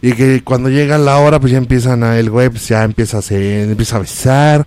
y 0.00 0.12
que 0.12 0.42
cuando 0.42 0.68
llega 0.68 0.98
la 0.98 1.18
hora, 1.18 1.40
pues 1.40 1.52
ya 1.52 1.58
empiezan 1.58 2.02
a 2.04 2.18
el 2.18 2.30
güey, 2.30 2.48
pues 2.48 2.68
ya 2.68 2.84
empieza 2.84 3.18
a 3.18 3.22
se 3.22 3.64
empieza 3.64 3.96
a 3.96 4.00
besar. 4.00 4.66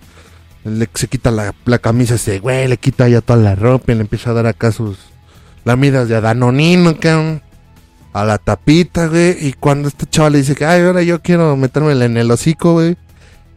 Le, 0.63 0.89
se 0.93 1.07
quita 1.07 1.29
la, 1.29 1.53
la 1.65 1.77
camisa 1.77 2.15
ese 2.15 2.39
güey, 2.39 2.67
le 2.67 2.77
quita 2.77 3.07
ya 3.07 3.21
toda 3.21 3.39
la 3.39 3.55
ropa 3.55 3.91
y 3.91 3.95
le 3.95 4.01
empieza 4.01 4.31
a 4.31 4.33
dar 4.33 4.47
acá 4.47 4.71
sus 4.71 4.97
lamidas 5.63 6.07
de 6.07 6.19
Danonino, 6.21 6.97
cabrón. 6.99 7.41
A 8.13 8.23
la 8.23 8.37
tapita, 8.37 9.07
güey. 9.07 9.35
Y 9.45 9.53
cuando 9.53 9.89
esta 9.89 10.09
chava 10.09 10.29
le 10.29 10.37
dice 10.37 10.55
que, 10.55 10.65
ay, 10.65 10.81
ahora 10.83 11.03
yo 11.03 11.21
quiero 11.21 11.57
metérmela 11.57 12.05
en 12.05 12.15
el 12.15 12.31
hocico, 12.31 12.71
güey. 12.73 12.95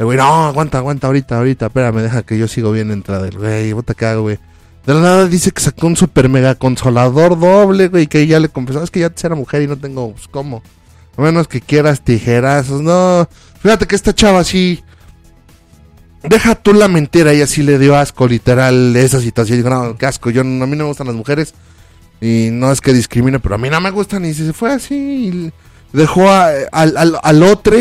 El 0.00 0.06
güey, 0.06 0.18
no, 0.18 0.46
aguanta, 0.46 0.78
aguanta, 0.78 1.06
ahorita, 1.06 1.38
ahorita, 1.38 1.66
espérame, 1.66 2.02
deja 2.02 2.22
que 2.24 2.36
yo 2.36 2.48
sigo 2.48 2.72
bien 2.72 2.90
entrada. 2.90 3.28
El 3.28 3.38
güey, 3.38 3.74
que 3.96 4.06
hago, 4.06 4.22
güey. 4.22 4.38
De 4.88 4.94
la 4.94 5.00
nada 5.00 5.26
dice 5.26 5.50
que 5.50 5.60
sacó 5.60 5.86
un 5.86 5.96
super 5.96 6.30
mega 6.30 6.54
consolador 6.54 7.38
doble, 7.38 7.88
güey, 7.88 8.06
que 8.06 8.26
ya 8.26 8.40
le 8.40 8.48
confesó, 8.48 8.82
es 8.82 8.90
que 8.90 9.00
ya 9.00 9.12
era 9.22 9.34
mujer 9.34 9.60
y 9.60 9.66
no 9.66 9.76
tengo, 9.76 10.12
pues, 10.12 10.28
¿cómo? 10.28 10.62
A 11.14 11.20
menos 11.20 11.46
que 11.46 11.60
quieras 11.60 12.00
tijerazos, 12.00 12.80
no. 12.80 13.28
Fíjate 13.60 13.86
que 13.86 13.94
esta 13.94 14.14
chava 14.14 14.42
sí... 14.44 14.82
Deja 16.22 16.54
tú 16.54 16.72
la 16.72 16.88
mentira, 16.88 17.32
ella 17.32 17.46
sí 17.46 17.62
le 17.62 17.78
dio 17.78 17.96
asco, 17.96 18.26
literal, 18.26 18.96
esa 18.96 19.20
situación. 19.20 19.58
Dijo, 19.58 19.68
no, 19.68 19.94
qué 19.98 20.06
asco, 20.06 20.30
yo, 20.30 20.40
a 20.40 20.44
mí 20.44 20.56
no 20.56 20.66
me 20.66 20.84
gustan 20.84 21.08
las 21.08 21.16
mujeres. 21.16 21.52
Y 22.22 22.48
no 22.50 22.72
es 22.72 22.80
que 22.80 22.94
discrimine, 22.94 23.40
pero 23.40 23.56
a 23.56 23.58
mí 23.58 23.68
no 23.68 23.82
me 23.82 23.90
gustan. 23.90 24.24
Y 24.24 24.32
se 24.32 24.54
fue 24.54 24.72
así. 24.72 24.94
y 24.94 25.52
dejó 25.92 26.30
al, 26.30 26.66
al 26.72 27.42
otro. 27.42 27.76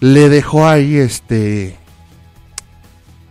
Le 0.00 0.28
dejó 0.28 0.66
ahí 0.66 0.96
este. 0.96 1.76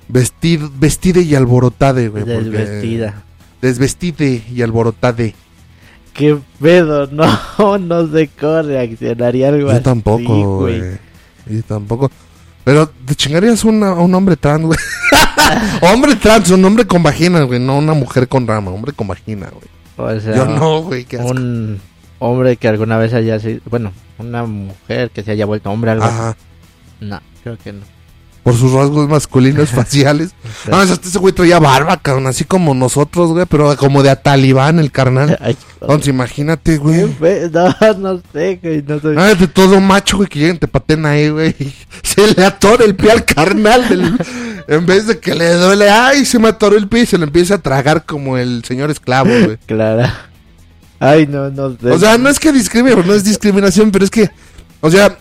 Vestir, 0.09 0.61
vestide 0.79 1.21
y 1.21 1.35
alborotade, 1.35 2.07
güey. 2.09 2.23
Desvestida. 2.23 3.23
Desvestide 3.61 4.43
y 4.53 4.61
alborotade. 4.61 5.35
¿Qué 6.13 6.37
pedo? 6.59 7.07
No, 7.11 7.77
no 7.77 8.07
sé 8.07 8.29
cómo 8.39 8.61
reaccionaría 8.61 9.49
algo 9.49 9.69
Yo 9.69 9.75
así, 9.75 9.83
tampoco, 9.83 10.59
güey. 10.59 10.81
Yo 11.45 11.63
tampoco. 11.63 12.11
Pero 12.63 12.87
te 13.05 13.15
chingarías 13.15 13.63
una- 13.63 13.89
a 13.89 13.99
un 14.01 14.13
hombre 14.15 14.35
trans, 14.35 14.65
güey. 14.65 14.79
hombre 15.81 16.15
trans, 16.15 16.49
un 16.51 16.63
hombre 16.65 16.85
con 16.85 17.01
vagina, 17.03 17.41
güey. 17.43 17.59
No 17.59 17.77
una 17.77 17.93
mujer 17.93 18.27
con 18.27 18.45
rama, 18.47 18.71
hombre 18.71 18.93
con 18.93 19.07
vagina, 19.07 19.49
güey. 19.49 19.67
O 20.17 20.19
sea, 20.19 20.35
Yo 20.35 20.45
no, 20.45 20.81
güey. 20.83 21.05
qué 21.05 21.17
asco. 21.17 21.29
un 21.31 21.79
hombre 22.19 22.57
que 22.57 22.67
alguna 22.67 22.97
vez 22.97 23.13
haya 23.13 23.39
sido... 23.39 23.61
Bueno, 23.69 23.91
una 24.19 24.43
mujer 24.45 25.09
que 25.11 25.23
se 25.23 25.31
haya 25.31 25.45
vuelto 25.45 25.71
hombre, 25.71 25.91
algo. 25.91 26.05
Ajá. 26.05 26.35
No, 26.99 27.19
creo 27.43 27.57
que 27.57 27.73
no. 27.73 27.81
Por 28.47 28.55
sus 28.57 28.71
rasgos 28.71 29.09
masculinos 29.09 29.69
faciales. 29.71 30.29
No, 30.69 30.77
hasta 30.77 31.05
ese 31.05 31.19
güey 31.19 31.33
traía 31.33 31.59
barba, 31.59 31.97
cabrón. 32.01 32.27
Así 32.27 32.45
como 32.45 32.73
nosotros, 32.73 33.31
güey. 33.31 33.45
Pero 33.45 33.75
como 33.75 34.03
de 34.03 34.09
a 34.09 34.15
talibán, 34.21 34.79
el 34.79 34.89
carnal. 34.89 35.37
Ay, 35.41 35.57
Entonces, 35.81 36.07
imagínate, 36.07 36.77
güey. 36.77 37.13
No, 37.51 37.75
no 37.97 38.21
sé, 38.31 38.57
güey, 38.63 38.81
no 38.87 39.01
soy... 39.01 39.15
Ah, 39.17 39.35
de 39.35 39.47
todo 39.47 39.81
macho, 39.81 40.15
güey, 40.15 40.29
que 40.29 40.39
lleguen, 40.39 40.57
te 40.59 40.67
paten 40.69 41.05
ahí, 41.05 41.27
güey. 41.29 41.53
Se 42.03 42.33
le 42.33 42.45
atora 42.45 42.85
el 42.85 42.95
pie 42.95 43.11
al 43.11 43.25
carnal. 43.25 43.89
del- 43.89 44.17
en 44.69 44.85
vez 44.85 45.07
de 45.07 45.19
que 45.19 45.35
le 45.35 45.53
duele, 45.55 45.89
ay, 45.89 46.23
se 46.25 46.39
me 46.39 46.47
atoró 46.47 46.77
el 46.77 46.87
pie 46.87 47.01
y 47.01 47.05
se 47.05 47.17
le 47.17 47.25
empieza 47.25 47.55
a 47.55 47.57
tragar 47.57 48.05
como 48.05 48.37
el 48.37 48.63
señor 48.63 48.89
esclavo, 48.91 49.29
güey. 49.29 49.57
Clara. 49.65 50.29
Ay, 51.01 51.27
no, 51.27 51.49
no 51.49 51.75
sé. 51.77 51.91
O 51.91 51.99
sea, 51.99 52.17
no 52.17 52.29
es 52.29 52.39
que 52.39 52.53
discrimine, 52.53 52.95
no 53.03 53.13
es 53.13 53.25
discriminación, 53.25 53.91
pero 53.91 54.05
es 54.05 54.09
que, 54.09 54.29
o 54.79 54.89
sea, 54.89 55.17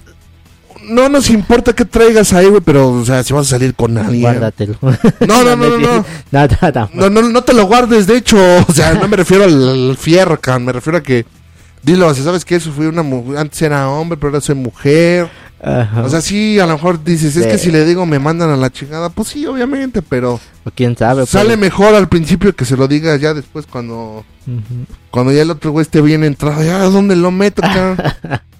no 0.87 1.09
nos 1.09 1.30
importa 1.30 1.72
que 1.74 1.84
traigas 1.84 2.32
ahí, 2.32 2.47
güey, 2.47 2.61
pero, 2.61 2.91
o 2.91 3.05
sea, 3.05 3.22
si 3.22 3.32
vas 3.32 3.47
a 3.49 3.51
salir 3.51 3.74
con 3.74 3.97
alguien. 3.99 4.22
Guárdatelo. 4.22 4.76
No, 4.80 5.45
no, 5.45 5.57
no, 5.57 5.68
no, 5.68 5.78
no. 5.78 6.05
Nada. 6.30 6.91
No, 6.93 7.11
no, 7.11 7.22
no 7.22 7.43
te 7.43 7.53
lo 7.53 7.66
guardes, 7.66 8.07
de 8.07 8.16
hecho, 8.16 8.37
o 8.68 8.72
sea, 8.72 8.95
no 8.95 9.07
me 9.09 9.16
refiero 9.16 9.45
al, 9.45 9.97
fierro, 9.99 10.41
cabrón, 10.41 10.66
me 10.66 10.72
refiero 10.72 10.99
a 10.99 11.03
que, 11.03 11.26
dilo, 11.82 12.07
o 12.09 12.14
sea, 12.14 12.24
¿sabes 12.24 12.45
qué? 12.45 12.57
Eso 12.57 12.72
fue 12.72 12.89
una 12.89 13.03
mujer, 13.03 13.39
antes 13.39 13.61
era 13.62 13.89
hombre, 13.89 14.16
pero 14.16 14.28
ahora 14.30 14.41
soy 14.41 14.55
mujer. 14.55 15.28
Ajá. 15.62 16.03
O 16.05 16.09
sea, 16.09 16.20
sí, 16.20 16.61
a 16.61 16.66
lo 16.66 16.74
mejor 16.74 17.03
dices, 17.03 17.34
es 17.34 17.45
Sí. 17.45 17.51
que 17.51 17.59
si 17.59 17.70
le 17.72 17.84
digo 17.87 18.05
me 18.05 18.18
mandan 18.18 18.51
a 18.51 18.57
la 18.57 18.70
chingada, 18.70 19.09
pues 19.09 19.28
sí, 19.28 19.47
obviamente, 19.47 20.03
pero 20.03 20.34
O 20.64 20.70
quién 20.74 20.97
sabe. 20.97 21.22
pues. 21.22 21.30
sale 21.30 21.57
mejor 21.57 21.95
al 21.95 22.09
principio 22.09 22.55
que 22.55 22.66
se 22.66 22.76
lo 22.76 22.87
digas 22.87 23.20
ya 23.20 23.32
después 23.32 23.66
cuando, 23.66 24.24
cuando 25.11 25.32
ya 25.32 25.43
el 25.43 25.51
otro 25.51 25.70
güey 25.72 25.82
esté 25.82 26.03
bien 26.03 26.24
entrado, 26.24 26.62
ya, 26.62 26.78
¿dónde 26.84 27.16
lo 27.16 27.30
meto, 27.30 27.62
cabrón? 27.62 27.97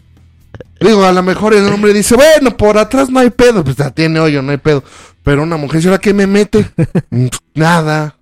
Digo, 0.81 1.05
a 1.05 1.13
lo 1.13 1.23
mejor 1.23 1.55
el 1.55 1.67
hombre 1.67 1.93
dice, 1.93 2.17
bueno, 2.17 2.57
por 2.57 2.77
atrás 2.79 3.09
no 3.09 3.21
hay 3.21 3.31
pedo, 3.31 3.65
pues 3.65 3.77
ya 3.77 3.91
tiene 3.91 4.21
hoyo, 4.21 4.43
no 4.43 4.53
hay 4.53 4.59
pedo. 4.59 4.85
Pero 5.23 5.43
una 5.43 5.57
mujer, 5.57 5.83
¿será 5.83 5.99
que 5.99 6.13
me 6.15 6.27
mete? 6.27 6.71
Mm, 7.11 7.27
Nada. 7.55 8.17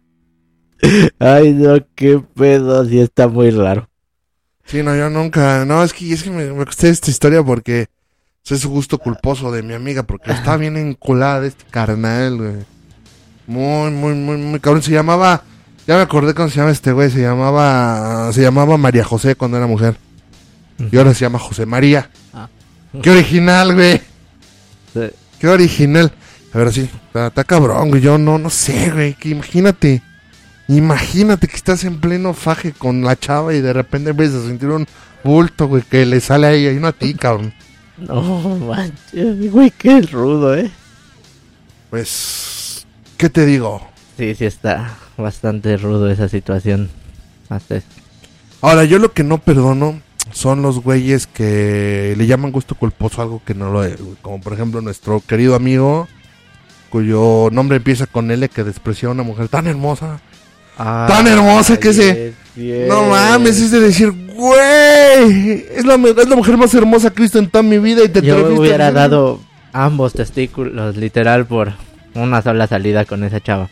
Ay, 1.19 1.53
no, 1.53 1.77
qué 1.95 2.21
pedo, 2.35 2.85
sí 2.85 3.01
está 3.01 3.29
muy 3.29 3.51
raro. 3.51 3.89
Sí, 4.67 4.83
no, 4.83 4.95
yo 4.97 5.11
nunca. 5.11 5.65
No, 5.65 5.83
es 5.83 5.93
que, 5.93 6.13
es 6.13 6.23
que 6.23 6.31
me, 6.31 6.53
me 6.53 6.65
costé 6.65 6.89
esta 6.89 7.11
historia 7.11 7.43
porque 7.43 7.89
es 8.49 8.61
su 8.61 8.71
gusto 8.71 8.99
culposo 8.99 9.51
de 9.51 9.63
mi 9.63 9.75
amiga, 9.75 10.03
porque 10.03 10.33
está 10.33 10.57
bien 10.57 10.77
enculada 10.77 11.41
de 11.41 11.49
este 11.49 11.65
carnal, 11.71 12.37
güey. 12.37 12.55
Muy, 13.47 13.91
muy, 13.91 14.15
muy, 14.15 14.37
muy 14.37 14.61
cabrón. 14.61 14.83
Se 14.83 14.91
llamaba. 14.93 15.43
Ya 15.87 15.97
me 15.97 16.03
acordé 16.03 16.33
cómo 16.33 16.49
se 16.49 16.57
llama 16.57 16.71
este 16.71 16.93
güey. 16.93 17.11
Se 17.11 17.21
llamaba. 17.21 18.33
Se 18.33 18.41
llamaba 18.41 18.77
María 18.79 19.05
José 19.05 19.35
cuando 19.35 19.57
era 19.59 19.67
mujer. 19.67 19.97
Y 20.79 20.97
ahora 20.97 21.15
se 21.15 21.21
llama 21.21 21.39
José 21.39 21.67
María. 21.67 22.11
Ah. 22.33 22.49
Qué 23.03 23.11
original, 23.11 23.75
güey. 23.75 24.01
Sí. 24.93 25.11
Qué 25.39 25.49
original. 25.49 26.13
A 26.53 26.59
ver, 26.59 26.73
sí. 26.73 26.89
Está, 27.07 27.29
está 27.29 27.45
cabrón, 27.45 27.91
güey. 27.91 28.03
Yo 28.03 28.19
no, 28.19 28.39
no 28.39 28.51
sé, 28.51 28.91
güey. 28.91 29.15
Que 29.15 29.31
imagínate. 29.31 30.03
Imagínate 30.69 31.47
que 31.47 31.57
estás 31.57 31.85
en 31.85 32.01
pleno 32.01 32.33
faje 32.33 32.73
con 32.73 33.03
la 33.03 33.17
chava 33.17 33.55
y 33.55 33.61
de 33.61 33.73
repente 33.73 34.11
empiezas 34.11 34.45
a 34.45 34.47
sentir 34.47 34.71
un 34.71 34.87
bulto, 35.23 35.67
güey, 35.69 35.83
que 35.83 36.07
le 36.07 36.21
sale 36.21 36.47
a 36.47 36.53
ella 36.53 36.73
y 36.73 36.77
no 36.77 36.87
a 36.89 36.93
ti, 36.93 37.15
cabrón. 37.15 37.53
No 37.99 38.23
manches, 38.59 39.51
güey, 39.51 39.71
qué 39.71 40.01
rudo, 40.03 40.57
eh. 40.57 40.71
Pues, 41.91 42.87
¿qué 43.19 43.29
te 43.29 43.45
digo? 43.45 43.87
Sí, 44.17 44.35
sí 44.35 44.47
está 44.47 44.97
bastante 45.17 45.77
rudo 45.77 46.11
esa 46.11 46.29
situación. 46.29 46.91
Hasta 47.49 47.83
Ahora, 48.63 48.85
yo 48.85 48.99
lo 48.99 49.13
que 49.13 49.23
no 49.23 49.39
perdono 49.39 50.01
son 50.33 50.63
los 50.63 50.81
güeyes 50.83 51.27
que 51.27 52.15
le 52.17 52.27
llaman 52.27 52.51
gusto 52.53 52.75
culposo 52.75 53.21
a 53.21 53.25
algo 53.25 53.43
que 53.45 53.55
no 53.55 53.71
lo 53.71 53.85
es. 53.85 53.97
Como 54.23 54.41
por 54.41 54.53
ejemplo 54.53 54.81
nuestro 54.81 55.21
querido 55.27 55.55
amigo 55.55 56.09
cuyo 56.91 57.49
nombre 57.53 57.77
empieza 57.79 58.07
con 58.07 58.31
L 58.31 58.49
que 58.49 58.65
despreció 58.65 59.09
a 59.09 59.13
una 59.13 59.23
mujer 59.23 59.49
tan 59.49 59.67
hermosa. 59.67 60.21
Tan 60.77 61.27
hermosa 61.27 61.77
que 61.79 61.93
se- 61.93 62.35
No 62.89 63.07
mames, 63.09 63.61
es 63.61 63.71
de 63.71 63.81
decir, 63.81 64.11
güey, 64.11 65.65
es 65.75 65.85
la, 65.85 65.95
es 65.95 66.29
la 66.29 66.37
mujer 66.37 66.57
más 66.57 66.73
hermosa 66.75 67.11
que 67.11 67.21
he 67.21 67.25
visto 67.25 67.39
en 67.39 67.49
toda 67.49 67.63
mi 67.63 67.79
vida 67.79 68.03
y 68.05 68.09
te 68.09 68.23
Yo 68.23 68.37
a 68.47 68.51
hubiera 68.51 68.91
dado 68.93 69.41
ambos 69.73 70.13
testículos, 70.13 70.97
literal, 70.97 71.47
por 71.47 71.73
una 72.15 72.43
sola 72.43 72.67
salida 72.67 73.05
con 73.05 73.25
esa 73.25 73.41
chava. 73.41 73.69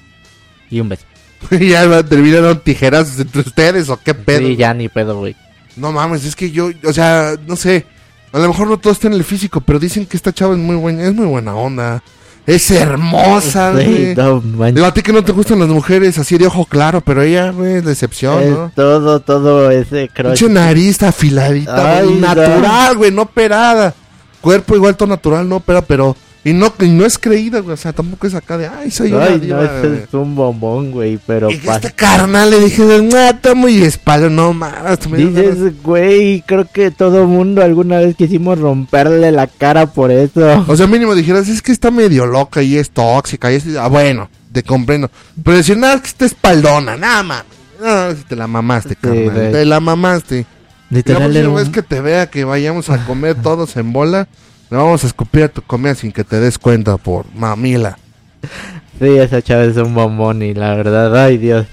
Y 0.71 0.81
un 0.81 0.89
beso. 0.89 1.05
Ya 1.61 2.03
terminaron 2.05 2.61
tijeras 2.61 3.19
entre 3.19 3.41
ustedes 3.41 3.89
o 3.89 3.99
qué 4.03 4.15
pedo. 4.15 4.47
Sí, 4.47 4.57
ya 4.57 4.75
ni 4.75 4.89
pedo, 4.89 5.19
güey. 5.19 5.37
No 5.77 5.93
mames, 5.93 6.25
es 6.25 6.37
que 6.37 6.51
yo, 6.51 6.71
o 6.85 6.93
sea, 6.93 7.35
no 7.47 7.57
sé. 7.57 7.87
A 8.33 8.39
lo 8.39 8.49
mejor 8.49 8.67
no 8.69 8.79
todo 8.79 8.93
está 8.93 9.09
en 9.09 9.15
el 9.15 9.25
físico, 9.25 9.61
pero 9.61 9.79
dicen 9.79 10.07
que 10.07 10.17
esta 10.17 10.33
chava 10.33 10.55
es 10.55 10.61
muy 10.61 10.77
buena, 10.77 11.03
es 11.03 11.15
muy 11.15 11.27
buena 11.27 11.55
onda. 11.55 12.03
Es 12.47 12.71
hermosa, 12.71 13.71
güey. 13.73 14.15
no. 14.17 14.41
Digo, 14.73 14.87
a 14.87 14.93
ti 14.95 15.03
que 15.03 15.13
no 15.13 15.23
te 15.23 15.33
gustan 15.33 15.61
las 15.61 15.69
mujeres 15.69 16.19
así 16.19 16.39
de 16.39 16.47
ojo 16.47 16.65
claro, 16.65 17.01
pero 17.01 17.23
ella, 17.23 17.51
güey, 17.51 17.75
es 17.77 17.85
decepción, 17.85 18.43
Es 18.43 18.51
¿no? 18.51 18.73
todo, 18.75 19.21
todo 19.21 19.71
ese 19.71 20.09
crush. 20.09 20.43
Nariz 20.49 21.03
afiladita, 21.03 21.99
Ay, 21.99 22.07
güey, 22.07 22.19
no. 22.21 22.27
natural, 22.35 22.97
güey, 22.97 23.11
no 23.13 23.23
operada. 23.23 23.95
Cuerpo 24.41 24.75
igual 24.75 24.97
todo 24.97 25.09
natural, 25.09 25.49
no 25.49 25.57
opera, 25.57 25.83
pero... 25.83 26.17
Y 26.45 26.53
no, 26.53 26.73
y 26.81 26.89
no 26.89 27.07
es 27.07 27.19
creída, 27.19 27.61
güey, 27.61 27.75
o 27.75 27.77
sea, 27.77 27.93
tampoco 27.93 28.27
es 28.27 28.35
acá 28.35 28.59
de, 28.59 28.67
ay, 28.67 28.91
soy 28.91 29.13
una 29.13 29.29
diva, 29.29 29.59
no, 29.59 29.63
ese 29.63 29.89
güey. 29.89 30.01
es 30.03 30.13
un 30.15 30.35
bombón, 30.35 30.91
güey, 30.91 31.17
pero 31.25 31.49
Y 31.51 31.57
pa- 31.59 31.77
este 31.77 31.93
carnal 31.93 32.51
le 32.51 32.59
dije, 32.59 32.83
"Ah, 33.15 33.29
está 33.31 33.55
muy 33.55 33.81
espalda, 33.83 34.29
no 34.29 34.53
mames. 34.53 35.09
me 35.09 35.19
dio 35.19 35.33
ganas- 35.33 35.55
Dices, 35.57 35.83
güey, 35.85 36.43
creo 36.45 36.67
que 36.73 36.91
todo 36.91 37.27
mundo 37.29 37.63
alguna 37.63 37.99
vez 37.99 38.17
quisimos 38.17 38.59
romperle 38.59 39.31
la 39.31 39.47
cara 39.47 39.87
por 39.87 40.11
eso. 40.11 40.65
O 40.67 40.77
sea, 40.77 40.89
mínimo 40.89 41.15
dijeras, 41.15 41.47
es 41.49 41.63
que 41.63 41.71
está 41.71 41.93
medio 41.93 42.27
loca 42.27 42.61
y 42.61 42.77
es 42.77 42.91
tóxica 42.91 43.53
y 43.53 43.57
es... 43.57 43.65
Ah, 43.79 43.87
bueno, 43.87 44.29
te 44.53 44.65
comprendo. 44.65 45.11
Pero 45.45 45.57
decir, 45.59 45.77
nada, 45.77 45.95
es 45.95 46.01
que 46.01 46.09
está 46.09 46.25
espaldona, 46.27 46.97
nada 46.97 47.23
más. 47.23 47.45
No, 47.81 48.15
te 48.29 48.35
la 48.35 48.49
mamaste, 48.49 48.97
carnal. 48.97 49.53
Te 49.53 49.65
la 49.65 49.79
mamaste. 49.79 50.45
La 50.91 50.97
Literal, 50.99 51.23
era 51.23 51.31
próxima 51.31 51.49
un- 51.51 51.55
vez 51.57 51.69
que 51.71 51.83
te 51.83 52.01
vea 52.01 52.27
que 52.29 52.43
vayamos 52.45 52.91
a 52.91 53.05
comer 53.07 53.37
todos 53.43 53.77
en 53.77 53.93
bola, 53.93 54.27
le 54.73 54.79
vamos 54.79 55.05
a 55.05 55.07
escupir 55.07 55.43
a 55.43 55.49
tu 55.49 55.61
comida 55.61 55.95
sin 55.95 56.13
que 56.13 56.25
te 56.25 56.41
des 56.41 56.59
cuenta 56.59 56.97
por 56.97 57.27
mamila. 57.35 57.99
Sí, 58.99 59.19
esa 59.19 59.43
chava 59.43 59.65
es 59.65 59.77
un 59.77 59.95
bombón 59.95 60.43
y 60.43 60.55
la 60.55 60.75
verdad, 60.75 61.15
ay 61.15 61.37
Dios. 61.37 61.67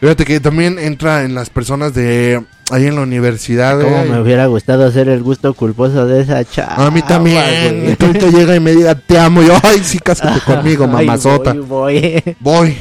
Fíjate 0.00 0.24
que 0.24 0.40
también 0.40 0.78
entra 0.78 1.24
en 1.24 1.34
las 1.34 1.50
personas 1.50 1.92
de 1.92 2.42
ahí 2.70 2.86
en 2.86 2.94
la 2.94 3.02
universidad. 3.02 3.78
Cómo 3.78 3.98
güey. 3.98 4.08
me 4.12 4.20
hubiera 4.22 4.46
gustado 4.46 4.86
hacer 4.86 5.10
el 5.10 5.22
gusto 5.22 5.52
culposo 5.52 6.06
de 6.06 6.22
esa 6.22 6.42
chava. 6.42 6.86
A 6.86 6.90
mí 6.90 7.02
también. 7.02 7.90
Y 7.90 7.96
tú 7.96 8.30
llega 8.30 8.56
y 8.56 8.60
me 8.60 8.74
diga, 8.74 8.94
te 8.94 9.18
amo. 9.18 9.42
Y 9.42 9.48
yo, 9.48 9.58
ay, 9.62 9.80
sí, 9.84 9.98
cásate 9.98 10.40
conmigo, 10.46 10.88
mamazota. 10.88 11.52
voy, 11.52 11.66
voy. 11.66 12.34
Voy. 12.40 12.76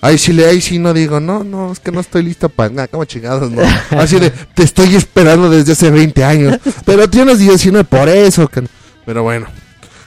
Ahí 0.00 0.16
sí, 0.16 0.32
le, 0.32 0.46
ahí 0.46 0.60
sí 0.60 0.78
no 0.78 0.94
digo, 0.94 1.18
no, 1.18 1.42
no, 1.42 1.72
es 1.72 1.80
que 1.80 1.90
no 1.90 2.00
estoy 2.00 2.22
lista 2.22 2.48
para 2.48 2.70
nada, 2.70 2.88
como 2.88 3.04
chingados, 3.04 3.50
no. 3.50 3.62
Así 3.90 4.18
de, 4.20 4.30
te 4.30 4.62
estoy 4.62 4.94
esperando 4.94 5.50
desde 5.50 5.72
hace 5.72 5.90
20 5.90 6.22
años, 6.24 6.58
pero 6.84 7.10
tienes 7.10 7.38
19 7.40 7.84
por 7.84 8.08
eso. 8.08 8.46
que. 8.48 8.62
Pero 9.04 9.22
bueno. 9.24 9.46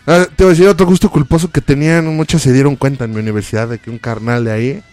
Ah, 0.08 0.26
te 0.36 0.44
voy 0.44 0.52
a 0.52 0.56
decir 0.56 0.68
otro 0.68 0.86
gusto 0.86 1.10
culposo 1.12 1.52
que 1.52 1.62
tenían, 1.62 2.08
muchas 2.16 2.42
se 2.42 2.54
dieron 2.54 2.76
cuenta 2.76 3.06
en 3.06 3.12
mi 3.12 3.20
universidad 3.20 3.68
de 3.68 3.80
que 3.80 3.89
un 3.89 3.98
carnal 3.98 4.46
de 4.46 4.52
ahí. 4.52 4.84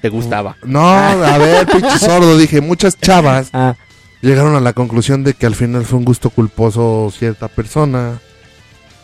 Te 0.00 0.08
gustaba. 0.08 0.56
No, 0.64 0.88
a 0.88 1.38
ver, 1.38 1.66
pinche 1.66 1.98
sordo, 1.98 2.36
dije, 2.36 2.60
muchas 2.60 2.98
chavas 2.98 3.50
Ah, 3.52 3.76
llegaron 4.20 4.56
a 4.56 4.60
la 4.60 4.72
conclusión 4.72 5.22
de 5.22 5.34
que 5.34 5.46
al 5.46 5.54
final 5.54 5.84
fue 5.84 5.98
un 5.98 6.04
gusto 6.04 6.30
culposo 6.30 7.12
cierta 7.16 7.48
persona 7.48 8.18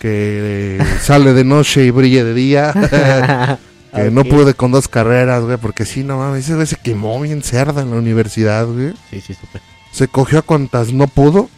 que 0.00 0.78
eh, 0.80 0.86
sale 1.02 1.34
de 1.34 1.44
noche 1.44 1.84
y 1.84 1.90
brille 1.90 2.24
de 2.24 2.34
día. 2.34 3.58
Que 3.94 4.10
no 4.10 4.24
pude 4.24 4.54
con 4.54 4.70
dos 4.70 4.86
carreras, 4.88 5.42
güey, 5.44 5.56
porque 5.56 5.84
sí, 5.84 6.04
no 6.04 6.18
mames, 6.18 6.44
ese 6.44 6.54
güey 6.54 6.66
se 6.66 6.76
quemó 6.76 7.18
bien 7.20 7.42
cerda 7.42 7.82
en 7.82 7.90
la 7.90 7.96
universidad, 7.96 8.66
güey. 8.66 8.92
Sí, 9.10 9.20
sí. 9.20 9.34
Se 9.92 10.08
cogió 10.08 10.40
a 10.40 10.42
cuantas 10.42 10.92
no 10.92 11.06
pudo. 11.08 11.48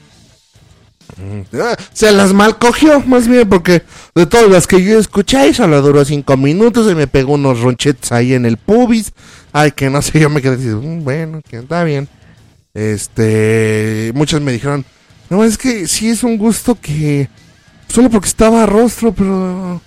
Mm. 1.16 1.56
Ah, 1.60 1.76
Se 1.92 2.12
las 2.12 2.32
mal 2.32 2.56
cogió, 2.58 3.00
más 3.00 3.26
bien, 3.26 3.48
porque 3.48 3.82
de 4.14 4.26
todas 4.26 4.48
las 4.48 4.66
que 4.68 4.82
yo 4.82 4.98
escuché, 4.98 5.52
solo 5.52 5.82
duró 5.82 6.04
cinco 6.04 6.36
minutos 6.36 6.90
y 6.90 6.94
me 6.94 7.08
pegó 7.08 7.32
unos 7.34 7.60
ronchetes 7.60 8.12
ahí 8.12 8.32
en 8.34 8.46
el 8.46 8.56
pubis. 8.56 9.12
Ay, 9.52 9.72
que 9.72 9.90
no 9.90 10.00
sé, 10.00 10.20
yo 10.20 10.30
me 10.30 10.40
quedé 10.40 10.54
así, 10.54 10.68
"Mm, 10.68 11.02
bueno, 11.02 11.40
que 11.48 11.56
está 11.58 11.82
bien. 11.84 12.08
Este, 12.74 14.12
muchas 14.14 14.40
me 14.40 14.52
dijeron, 14.52 14.84
no, 15.28 15.44
es 15.44 15.58
que 15.58 15.86
sí 15.88 16.08
es 16.08 16.22
un 16.22 16.38
gusto 16.38 16.78
que, 16.80 17.28
solo 17.88 18.08
porque 18.10 18.28
estaba 18.28 18.62
a 18.62 18.66
rostro, 18.66 19.12
pero. 19.12 19.80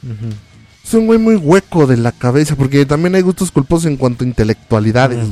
Es 0.83 0.93
un 0.93 1.05
güey 1.07 1.19
muy 1.19 1.35
hueco 1.35 1.87
de 1.87 1.97
la 1.97 2.11
cabeza, 2.11 2.55
porque 2.55 2.85
también 2.85 3.15
hay 3.15 3.21
gustos 3.21 3.51
culposos 3.51 3.85
en 3.85 3.97
cuanto 3.97 4.23
a 4.23 4.27
intelectualidades. 4.27 5.27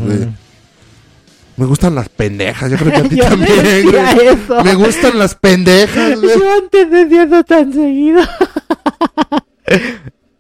Me 1.58 1.66
gustan 1.66 1.94
las 1.96 2.10
pendejas, 2.10 2.72
yo 2.72 2.78
creo 2.78 2.92
que 2.92 2.98
a 2.98 3.04
ti 3.10 3.18
también, 3.22 3.84
güey. 3.92 4.28
eso. 4.28 4.64
Me 4.64 4.74
gustan 4.74 5.20
las 5.20 5.36
pendejas, 5.36 6.20
güey. 6.22 6.40
Yo 6.40 6.54
antes 6.58 6.90
decía 6.90 7.24
eso 7.24 7.44
tan 7.44 7.72
seguido. 7.74 8.22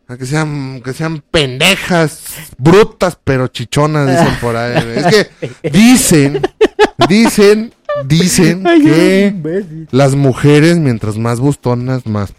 A 0.07 0.17
Que 0.17 0.25
sean, 0.25 0.81
que 0.83 0.91
sean 0.93 1.21
pendejas, 1.31 2.21
brutas, 2.57 3.17
pero 3.23 3.47
chichonas, 3.47 4.09
dicen 4.09 4.35
por 4.41 4.55
ahí. 4.57 4.83
güey. 4.83 4.97
Es 4.99 5.05
que 5.05 5.69
dicen, 5.69 6.41
dicen, 7.07 7.73
dicen 8.07 8.67
Ay, 8.67 8.81
que 8.81 9.85
las 9.91 10.15
mujeres, 10.15 10.77
mientras 10.79 11.17
más 11.17 11.39
bustonas, 11.39 12.05
más 12.05 12.33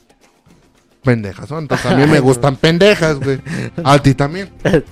pendejas 1.03 1.49
son. 1.49 1.65
Entonces 1.65 1.87
a 1.87 1.97
mí 1.97 2.07
me 2.11 2.21
gustan 2.21 2.57
pendejas, 2.57 3.19
güey. 3.19 3.41
A 3.85 3.99
ti 3.99 4.15
también. 4.15 4.51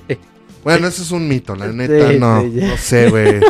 Bueno, 0.62 0.88
eso 0.88 1.02
es 1.02 1.11
un 1.11 1.26
mito, 1.26 1.56
la 1.56 1.68
neta, 1.68 2.11
Sí, 2.11 2.18
no. 2.18 2.42
sí. 2.42 2.50
No 2.61 2.76
sé, 2.76 3.08
güey. 3.08 3.40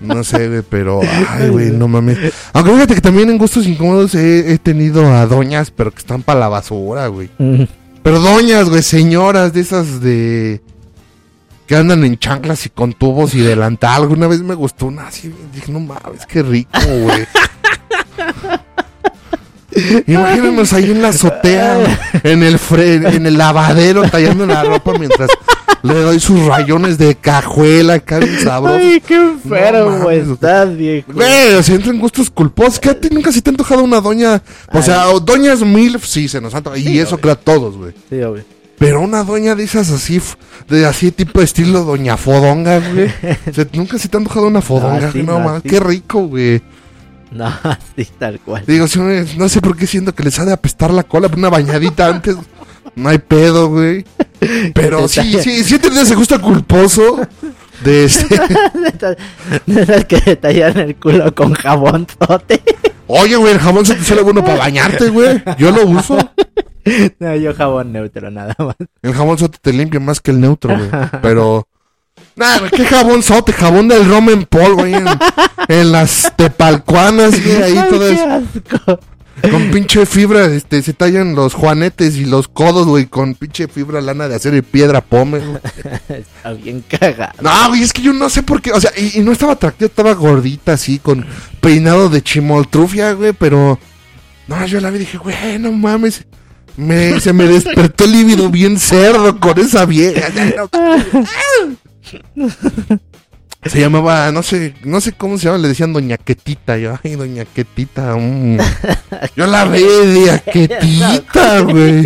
No 0.00 0.24
sé, 0.24 0.48
güey, 0.48 0.62
pero. 0.68 1.00
Ay, 1.28 1.48
güey, 1.48 1.70
no 1.70 1.86
mames. 1.86 2.18
Aunque 2.52 2.72
fíjate 2.72 2.94
que 2.96 3.00
también 3.00 3.30
en 3.30 3.38
gustos 3.38 3.68
incómodos 3.68 4.16
he, 4.16 4.52
he 4.52 4.58
tenido 4.58 5.06
a 5.14 5.26
doñas, 5.26 5.70
pero 5.70 5.92
que 5.92 5.98
están 6.00 6.24
para 6.24 6.40
la 6.40 6.48
basura, 6.48 7.06
güey. 7.06 7.30
Mm. 7.38 7.62
Pero 8.02 8.18
doñas, 8.18 8.68
güey, 8.68 8.82
señoras 8.82 9.52
de 9.52 9.60
esas 9.60 10.00
de. 10.00 10.60
Que 11.68 11.76
andan 11.76 12.02
en 12.04 12.18
chanclas 12.18 12.66
y 12.66 12.70
con 12.70 12.94
tubos 12.94 13.32
y 13.34 13.40
delantal. 13.40 14.02
Alguna 14.02 14.26
vez 14.26 14.40
me 14.42 14.56
gustó 14.56 14.86
una 14.86 15.06
así. 15.06 15.32
Dije, 15.54 15.70
no 15.70 15.78
mames, 15.78 16.26
qué 16.26 16.42
rico, 16.42 16.80
güey. 16.84 17.26
Imagínanos 20.06 20.72
ahí 20.72 20.90
en 20.90 21.02
la 21.02 21.08
azotea, 21.08 21.98
en 22.22 22.42
el 22.42 22.58
fre 22.58 22.94
en 22.94 23.26
el 23.26 23.36
lavadero, 23.38 24.02
tallando 24.08 24.46
la 24.46 24.62
ropa 24.64 24.92
mientras 24.98 25.28
le 25.82 25.94
doy 25.94 26.18
sus 26.18 26.46
rayones 26.46 26.96
de 26.96 27.14
cajuela, 27.14 27.94
acá 27.94 28.18
bien 28.18 28.40
sabroso. 28.40 28.76
Ay, 28.78 29.02
qué 29.06 29.16
enfermo 29.16 29.98
No 29.98 30.10
estás, 30.10 30.76
viejo. 30.76 31.12
Güey, 31.12 31.62
sea, 31.62 31.74
entran 31.74 31.98
gustos 31.98 32.30
culposos. 32.30 32.78
¿Qué 32.80 32.90
a 32.90 32.98
ti 32.98 33.08
nunca 33.10 33.30
se 33.32 33.42
te 33.42 33.50
ha 33.50 33.52
antojado 33.52 33.82
una 33.84 34.00
doña? 34.00 34.42
O 34.72 34.80
sea, 34.80 35.08
o 35.10 35.20
doñas 35.20 35.60
mil, 35.60 35.98
sí, 36.00 36.26
se 36.28 36.40
nos. 36.40 36.54
Y 36.76 36.82
Sí, 36.82 36.98
eso 36.98 37.16
obvio. 37.16 37.20
creo 37.20 37.32
a 37.34 37.36
todos, 37.36 37.76
güey. 37.76 37.92
Sí, 38.08 38.22
obvio. 38.22 38.44
Pero 38.78 39.00
una 39.02 39.22
doña 39.22 39.54
de 39.54 39.62
esas 39.64 39.90
así, 39.90 40.20
de 40.68 40.84
así 40.86 41.10
tipo 41.12 41.40
estilo 41.42 41.84
doña 41.84 42.16
fodonga, 42.16 42.80
güey. 42.80 43.08
O 43.50 43.52
sea, 43.54 43.66
nunca 43.74 43.98
se 43.98 44.08
te 44.08 44.16
ha 44.16 44.20
antojado 44.20 44.46
una 44.46 44.62
fodonga, 44.62 45.08
Ah, 45.08 45.12
sí, 45.12 45.22
no, 45.22 45.38
no, 45.38 45.56
sí. 45.60 45.68
qué 45.68 45.80
rico, 45.80 46.20
güey. 46.26 46.62
No, 47.38 47.52
sí, 47.96 48.06
tal 48.16 48.38
cual. 48.40 48.62
Digo, 48.64 48.86
sí, 48.86 49.00
no 49.36 49.48
sé 49.48 49.60
por 49.60 49.76
qué 49.76 49.88
siento 49.88 50.14
que 50.14 50.22
les 50.22 50.38
ha 50.38 50.44
de 50.44 50.52
apestar 50.52 50.92
la 50.92 51.02
cola, 51.02 51.28
una 51.36 51.50
bañadita 51.50 52.06
antes. 52.14 52.36
No 52.94 53.08
hay 53.08 53.18
pedo, 53.18 53.70
güey. 53.70 54.04
Pero 54.72 55.08
sí, 55.08 55.38
sí, 55.42 55.64
sí 55.64 55.74
he 55.74 55.78
tenido 55.80 56.02
ese 56.02 56.14
gusto 56.14 56.40
culposo 56.40 57.26
de 57.82 58.04
este. 58.04 58.36
Esas 59.66 60.04
que 60.04 60.20
te 60.20 60.36
tallan 60.36 60.78
el 60.78 60.94
culo 60.96 61.34
con 61.34 61.54
jabón 61.54 62.06
tote. 62.06 62.62
Oye, 63.08 63.34
güey, 63.36 63.54
el 63.54 63.58
jabón 63.58 63.84
se 63.84 63.94
te 63.94 64.04
sale 64.04 64.22
bueno 64.22 64.44
para 64.44 64.58
bañarte, 64.58 65.08
güey. 65.10 65.42
Yo 65.58 65.72
lo 65.72 65.86
uso. 65.86 66.16
No, 67.18 67.34
yo 67.34 67.54
jabón 67.54 67.92
neutro 67.92 68.30
nada 68.30 68.54
más. 68.58 68.76
El 69.02 69.14
jabón 69.14 69.38
sote 69.38 69.58
te 69.60 69.72
limpia 69.72 69.98
más 69.98 70.20
que 70.20 70.30
el 70.30 70.40
neutro, 70.40 70.76
güey. 70.76 70.90
Pero. 71.22 71.66
Nah, 72.36 72.58
güey, 72.58 72.70
qué 72.70 72.84
jabón 72.84 73.22
sote, 73.22 73.52
jabón 73.52 73.86
del 73.88 74.08
Roma 74.08 74.32
en 74.32 74.44
polvo 74.44 74.82
ahí 74.82 74.94
en, 74.94 75.06
en 75.68 75.92
las 75.92 76.32
tepalcuanas, 76.36 77.40
güey, 77.42 77.62
ahí 77.62 77.76
Ay, 77.78 77.88
todas 77.90 78.10
qué 78.10 78.20
asco. 78.20 79.00
con 79.50 79.70
pinche 79.70 80.04
fibra, 80.06 80.46
este, 80.46 80.82
se 80.82 80.92
tallan 80.94 81.34
los 81.36 81.54
juanetes 81.54 82.16
y 82.16 82.24
los 82.24 82.48
codos, 82.48 82.86
güey, 82.86 83.06
con 83.06 83.34
pinche 83.34 83.68
fibra 83.68 84.00
lana 84.00 84.26
de 84.26 84.34
acero 84.34 84.56
y 84.56 84.62
piedra 84.62 85.00
pome, 85.00 85.38
güey. 85.38 85.58
Está 86.08 86.52
bien 86.52 86.82
cagado. 86.88 87.34
No, 87.40 87.68
güey, 87.68 87.82
es 87.82 87.92
que 87.92 88.02
yo 88.02 88.12
no 88.12 88.28
sé 88.28 88.42
por 88.42 88.60
qué, 88.60 88.72
o 88.72 88.80
sea, 88.80 88.90
y, 88.96 89.18
y 89.18 89.22
no 89.22 89.30
estaba 89.32 89.52
atractiva, 89.52 89.86
estaba 89.86 90.12
gordita 90.14 90.72
así, 90.72 90.98
con 90.98 91.24
peinado 91.60 92.08
de 92.08 92.22
chimoltrufia, 92.22 93.12
güey, 93.12 93.32
pero... 93.32 93.78
No, 94.48 94.66
yo 94.66 94.80
la 94.80 94.90
vi 94.90 94.96
y 94.96 95.00
dije, 95.00 95.18
güey, 95.18 95.58
no 95.58 95.70
mames. 95.72 96.24
Me, 96.76 97.20
se 97.20 97.32
me 97.32 97.44
despertó 97.48 98.04
el 98.04 98.12
líbido 98.12 98.50
bien 98.50 98.78
cerdo 98.78 99.38
con 99.38 99.58
esa 99.58 99.84
vieja. 99.86 100.26
Se 103.64 103.80
llamaba, 103.80 104.30
no 104.30 104.42
sé, 104.42 104.74
no 104.84 105.00
sé 105.00 105.12
cómo 105.12 105.38
se 105.38 105.46
llama, 105.46 105.56
le 105.56 105.68
decían 105.68 105.94
Doña 105.94 106.18
Quetita. 106.18 106.76
Yo, 106.76 106.98
ay, 107.02 107.12
Doña 107.16 107.46
Quetita. 107.46 108.14
mm. 108.14 108.58
Yo 109.36 109.46
la 109.46 109.64
veía, 109.64 110.38
Quetita, 110.40 111.60
güey. 111.62 112.04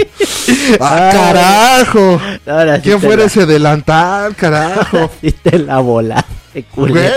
Ah, 0.81 1.11
carajo. 1.13 2.21
Ahora 2.47 2.81
¿Quién 2.81 3.01
fuera 3.01 3.23
la- 3.23 3.25
ese 3.25 3.45
delantal, 3.45 4.37
carajo? 4.37 5.11
Sí 5.21 5.33
te 5.33 5.59
la 5.59 5.81
volaste, 5.81 6.63
culo. 6.73 6.93
Güey, 6.95 7.11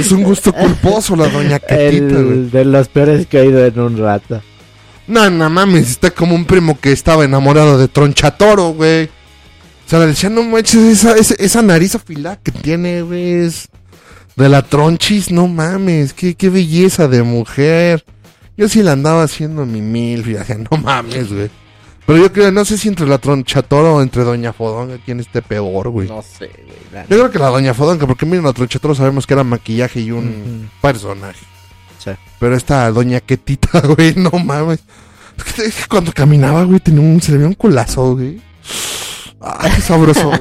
es 0.00 0.10
un 0.10 0.24
gusto 0.24 0.52
culposo 0.52 1.14
la 1.14 1.28
Doña 1.28 1.60
Quetita, 1.60 2.14
güey. 2.22 2.50
De 2.50 2.64
los 2.64 2.88
peores 2.88 3.28
que 3.28 3.38
he 3.38 3.46
ido 3.46 3.64
en 3.64 3.78
un 3.78 3.96
rato. 3.98 4.42
No, 5.06 5.30
no 5.30 5.48
mames, 5.48 5.90
está 5.90 6.10
como 6.10 6.34
un 6.34 6.44
primo 6.44 6.76
que 6.80 6.90
estaba 6.90 7.24
enamorado 7.24 7.78
de 7.78 7.86
Tronchatoro, 7.86 8.70
güey. 8.70 9.08
O 9.86 9.88
sea, 9.88 9.98
le 9.98 10.06
decía, 10.06 10.30
no 10.30 10.42
manches, 10.42 10.82
esa, 10.82 11.16
esa, 11.16 11.34
esa 11.34 11.62
nariz 11.62 11.94
afilada 11.94 12.36
que 12.36 12.52
tiene, 12.52 13.02
güey, 13.02 13.44
es 13.44 13.68
de 14.36 14.48
la 14.48 14.62
tronchis, 14.62 15.30
no 15.30 15.46
mames, 15.46 16.12
qué, 16.12 16.34
qué 16.34 16.48
belleza 16.48 17.06
de 17.08 17.22
mujer. 17.22 18.04
Yo 18.56 18.68
sí 18.68 18.82
la 18.82 18.92
andaba 18.92 19.22
haciendo 19.22 19.66
mi 19.66 19.80
mil, 19.80 20.24
decía, 20.24 20.58
no 20.70 20.76
mames, 20.78 21.32
güey. 21.32 21.50
Pero 22.06 22.18
yo 22.18 22.32
creo, 22.32 22.52
no 22.52 22.64
sé 22.66 22.76
si 22.76 22.88
entre 22.88 23.06
la 23.06 23.16
Tronchatoro 23.16 23.94
o 23.94 24.02
entre 24.02 24.24
Doña 24.24 24.52
Fodonga, 24.52 24.98
quién 25.04 25.20
esté 25.20 25.40
peor, 25.40 25.88
güey. 25.88 26.06
No 26.06 26.20
sé, 26.22 26.50
güey. 26.66 27.04
Yo 27.08 27.16
creo 27.16 27.30
que 27.30 27.38
la 27.38 27.48
Doña 27.48 27.72
Fodonga, 27.72 28.06
porque 28.06 28.26
miren, 28.26 28.44
la 28.44 28.52
Tronchatoro 28.52 28.94
sabemos 28.94 29.26
que 29.26 29.32
era 29.32 29.42
maquillaje 29.42 30.00
y 30.00 30.10
un 30.10 30.70
personaje. 30.82 31.46
Sí. 31.98 32.10
Pero 32.38 32.56
esta 32.56 32.90
doña 32.90 33.20
Quetita, 33.20 33.80
güey, 33.96 34.14
no 34.16 34.30
mames. 34.32 34.80
Es 35.38 35.44
que, 35.44 35.62
es 35.62 35.74
que 35.76 35.88
cuando 35.88 36.12
caminaba, 36.12 36.64
güey, 36.64 36.78
tenía 36.78 37.00
un, 37.00 37.22
se 37.22 37.32
le 37.32 37.38
veía 37.38 37.48
un 37.48 37.54
culazo, 37.54 38.14
güey. 38.14 38.40
Ay, 39.46 39.72
qué 39.76 39.80
sabroso. 39.82 40.28
güey. 40.28 40.40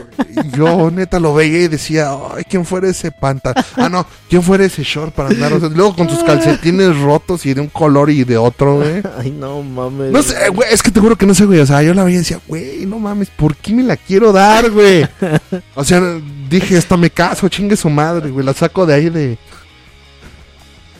Yo, 0.55 0.89
neta, 0.91 1.19
lo 1.19 1.33
veía 1.33 1.63
y 1.63 1.67
decía, 1.67 2.09
ay, 2.35 2.43
¿quién 2.49 2.65
fuera 2.65 2.87
ese 2.87 3.11
panta? 3.11 3.53
Ah, 3.75 3.89
no, 3.89 4.05
¿quién 4.29 4.41
fuera 4.41 4.63
ese 4.65 4.83
short 4.83 5.13
para 5.13 5.29
andar? 5.29 5.51
O 5.53 5.59
sea, 5.59 5.69
luego 5.69 5.95
con 5.95 6.09
sus 6.09 6.23
calcetines 6.23 6.97
rotos 6.99 7.45
y 7.45 7.53
de 7.53 7.61
un 7.61 7.67
color 7.67 8.09
y 8.09 8.23
de 8.23 8.37
otro, 8.37 8.77
güey. 8.77 9.01
Ay, 9.19 9.31
no 9.31 9.61
mames. 9.61 10.11
No 10.11 10.23
sé, 10.23 10.49
güey, 10.49 10.69
es 10.71 10.81
que 10.81 10.91
te 10.91 10.99
juro 10.99 11.15
que 11.17 11.25
no 11.25 11.33
sé, 11.33 11.45
güey. 11.45 11.59
O 11.59 11.65
sea, 11.65 11.83
yo 11.83 11.93
la 11.93 12.03
veía 12.03 12.15
y 12.15 12.19
decía, 12.19 12.39
güey, 12.47 12.85
no 12.85 12.97
mames, 12.99 13.29
¿por 13.29 13.55
qué 13.55 13.73
me 13.73 13.83
la 13.83 13.97
quiero 13.97 14.31
dar, 14.31 14.69
güey? 14.71 15.07
O 15.75 15.83
sea, 15.83 16.01
dije, 16.49 16.77
hasta 16.77 16.95
me 16.97 17.09
caso, 17.09 17.49
chingue 17.49 17.75
su 17.75 17.89
madre, 17.89 18.29
güey. 18.29 18.45
La 18.45 18.53
saco 18.53 18.85
de 18.85 18.93
ahí 18.93 19.09
de. 19.09 19.37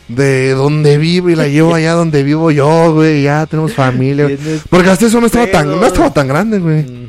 De 0.08 0.52
donde 0.52 0.98
vivo 0.98 1.30
y 1.30 1.36
la 1.36 1.48
llevo 1.48 1.74
allá 1.74 1.94
donde 1.94 2.24
vivo 2.24 2.52
yo, 2.52 2.94
güey. 2.94 3.24
Ya 3.24 3.46
tenemos 3.46 3.74
familia. 3.74 4.26
güey. 4.26 4.38
Porque 4.70 4.90
hasta 4.90 5.06
eso 5.06 5.20
no 5.22 5.28
estaba 5.28 5.48
tan, 5.48 5.68
no 5.70 5.86
estaba 5.86 6.12
tan 6.14 6.28
grande, 6.28 6.60
güey. 6.60 7.03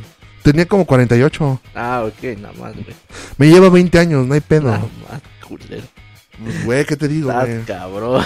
Tenía 0.44 0.66
como 0.66 0.84
48. 0.84 1.60
Ah, 1.74 2.04
ok, 2.06 2.38
nada 2.38 2.54
más, 2.60 2.74
güey. 2.74 2.86
Me 3.38 3.48
lleva 3.48 3.68
20 3.70 3.98
años, 3.98 4.26
no 4.26 4.34
hay 4.34 4.40
pedo. 4.40 4.66
Nada 4.70 4.80
más, 5.10 5.20
culero. 5.48 5.82
Pues, 6.42 6.64
Güey, 6.64 6.84
¿qué 6.84 6.96
te 6.96 7.08
digo, 7.08 7.30
Estás 7.30 7.48
güey? 7.48 7.62
cabrón. 7.64 8.24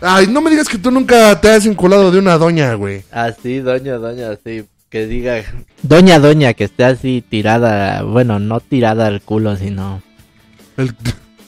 Ay, 0.00 0.26
no 0.26 0.40
me 0.40 0.50
digas 0.50 0.68
que 0.68 0.78
tú 0.78 0.90
nunca 0.90 1.40
te 1.40 1.48
has 1.50 1.64
vinculado 1.64 2.10
de 2.10 2.18
una 2.18 2.36
doña, 2.38 2.74
güey. 2.74 3.04
Así, 3.12 3.60
doña, 3.60 3.94
doña, 3.98 4.30
así. 4.30 4.64
Que 4.90 5.06
diga. 5.06 5.42
Doña, 5.82 6.18
doña, 6.18 6.52
que 6.54 6.64
esté 6.64 6.84
así 6.84 7.24
tirada. 7.26 8.02
Bueno, 8.02 8.38
no 8.38 8.60
tirada 8.60 9.06
al 9.06 9.22
culo, 9.22 9.56
sino. 9.56 10.02
El- 10.76 10.94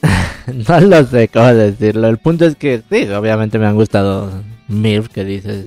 No 0.68 0.79
lo 0.81 1.05
sé 1.07 1.29
cómo 1.29 1.47
decirlo. 1.53 2.07
El 2.09 2.18
punto 2.18 2.45
es 2.47 2.55
que 2.57 2.83
sí, 2.91 3.09
obviamente 3.11 3.59
me 3.59 3.66
han 3.66 3.75
gustado 3.75 4.31
MILF 4.68 5.09
que 5.09 5.25
dices. 5.25 5.66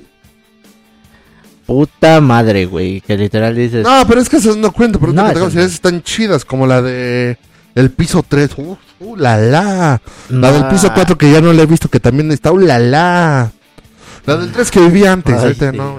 Puta 1.67 2.21
madre, 2.21 2.65
güey. 2.65 3.01
Que 3.01 3.17
literal 3.17 3.53
dices. 3.53 3.83
No, 3.83 4.05
pero 4.07 4.21
es 4.21 4.29
que 4.29 4.37
esas 4.37 4.55
no 4.55 4.71
cuento, 4.71 4.99
pero 4.99 5.11
No, 5.11 5.29
esas 5.29 5.53
están 5.53 6.01
chidas, 6.01 6.45
como 6.45 6.65
la 6.65 6.81
de 6.81 7.37
El 7.75 7.91
piso 7.91 8.23
3. 8.27 8.51
Uh, 8.57 8.77
uh, 9.01 9.15
la 9.17 9.37
la. 9.37 10.01
La 10.29 10.51
del 10.53 10.65
piso 10.69 10.89
4 10.93 11.17
que 11.17 11.29
ya 11.29 11.41
no 11.41 11.51
la 11.51 11.63
he 11.63 11.65
visto, 11.65 11.89
que 11.89 11.99
también 11.99 12.31
está, 12.31 12.53
uh, 12.53 12.57
la 12.57 12.79
la. 12.79 13.51
La 14.25 14.37
del 14.37 14.51
3 14.51 14.71
que 14.71 14.79
vivía 14.79 15.11
antes, 15.11 15.35
Ay, 15.35 15.43
ahorita 15.43 15.71
sí, 15.71 15.77
no. 15.77 15.97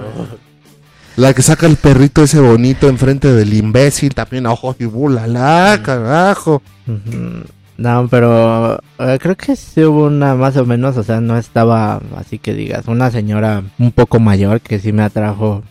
La 1.15 1.33
que 1.33 1.43
saca 1.43 1.67
el 1.67 1.75
perrito 1.75 2.23
ese 2.23 2.39
bonito 2.39 2.89
enfrente 2.89 3.31
del 3.31 3.53
imbécil, 3.53 4.15
también, 4.15 4.47
ojo, 4.47 4.75
y 4.79 4.85
uh, 4.85 5.09
la 5.09 5.79
carajo. 5.83 6.63
Ujú. 6.87 7.43
No, 7.79 8.07
pero 8.09 8.77
eh, 8.99 9.17
creo 9.21 9.37
que 9.37 9.55
sí 9.55 9.83
hubo 9.85 10.05
una 10.07 10.35
más 10.35 10.57
o 10.57 10.65
menos, 10.65 10.97
o 10.97 11.03
sea, 11.03 11.21
no 11.21 11.37
estaba 11.37 12.01
así 12.17 12.37
que 12.37 12.53
digas, 12.53 12.87
una 12.87 13.09
señora 13.09 13.63
un 13.77 13.91
poco 13.93 14.19
mayor 14.19 14.59
que 14.59 14.79
sí 14.79 14.91
me 14.91 15.03
atrajo 15.03 15.63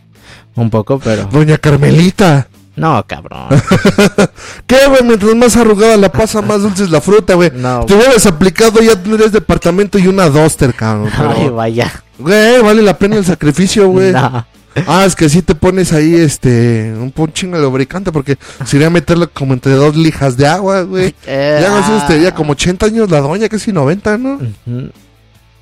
un 0.56 0.70
poco, 0.70 0.98
pero 0.98 1.24
Doña 1.30 1.58
Carmelita. 1.58 2.48
no, 2.76 3.04
cabrón. 3.06 3.48
¿Qué, 4.66 4.76
güey? 4.88 5.02
Mientras 5.04 5.34
más 5.34 5.56
arrugada 5.56 5.96
la 5.98 6.10
pasa, 6.10 6.40
más 6.40 6.62
dulce 6.62 6.84
es 6.84 6.90
la 6.90 7.00
fruta, 7.02 7.34
güey. 7.34 7.50
No, 7.54 7.84
Te 7.84 7.94
hubieras 7.94 8.24
aplicado, 8.26 8.80
ya 8.80 8.96
tendrías 9.00 9.32
departamento 9.32 9.98
y 9.98 10.06
una 10.08 10.30
Duster, 10.30 10.72
cabrón. 10.74 11.10
ay, 11.14 11.34
pero- 11.42 11.54
vaya. 11.56 11.92
Güey, 12.18 12.62
vale 12.62 12.82
la 12.82 12.96
pena 12.98 13.16
el 13.16 13.24
sacrificio, 13.24 13.88
güey. 13.88 14.12
No. 14.12 14.46
Ah, 14.86 15.04
es 15.06 15.16
que 15.16 15.28
si 15.28 15.42
te 15.42 15.54
pones 15.54 15.92
ahí, 15.92 16.14
este, 16.14 16.92
un, 16.94 17.12
un 17.16 17.32
chingo 17.32 17.56
de 17.56 17.62
lubricante, 17.62 18.12
porque 18.12 18.36
sería 18.64 18.90
meterlo 18.90 19.30
como 19.32 19.54
entre 19.54 19.72
dos 19.72 19.96
lijas 19.96 20.36
de 20.36 20.46
agua, 20.46 20.82
güey. 20.82 21.14
Eh, 21.26 21.58
Ya 21.62 21.70
no 21.70 21.84
sé, 21.86 21.92
usted, 21.96 22.22
ya 22.22 22.34
como 22.34 22.52
80 22.52 22.86
años 22.86 23.10
la 23.10 23.20
doña, 23.20 23.48
casi 23.48 23.72
90, 23.72 24.18
¿no? 24.18 24.34
Ujú. 24.34 24.90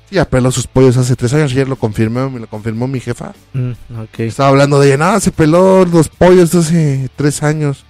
Ya 0.09 0.23
peló 0.23 0.51
sus 0.51 0.67
pollos 0.67 0.95
hace 0.95 1.15
tres 1.17 1.33
años, 1.33 1.51
ayer 1.51 1.67
lo 1.67 1.75
confirmó, 1.75 2.29
me 2.29 2.39
lo 2.39 2.47
confirmó 2.47 2.87
mi 2.87 2.99
jefa. 3.01 3.33
Mm, 3.53 3.71
ok. 4.03 4.19
Estaba 4.19 4.49
hablando 4.49 4.79
de 4.79 4.87
ella, 4.87 4.97
nada, 4.97 5.19
se 5.19 5.31
peló 5.31 5.83
los 5.85 6.07
pollos 6.07 6.55
hace 6.55 7.09
tres 7.17 7.43
años, 7.43 7.83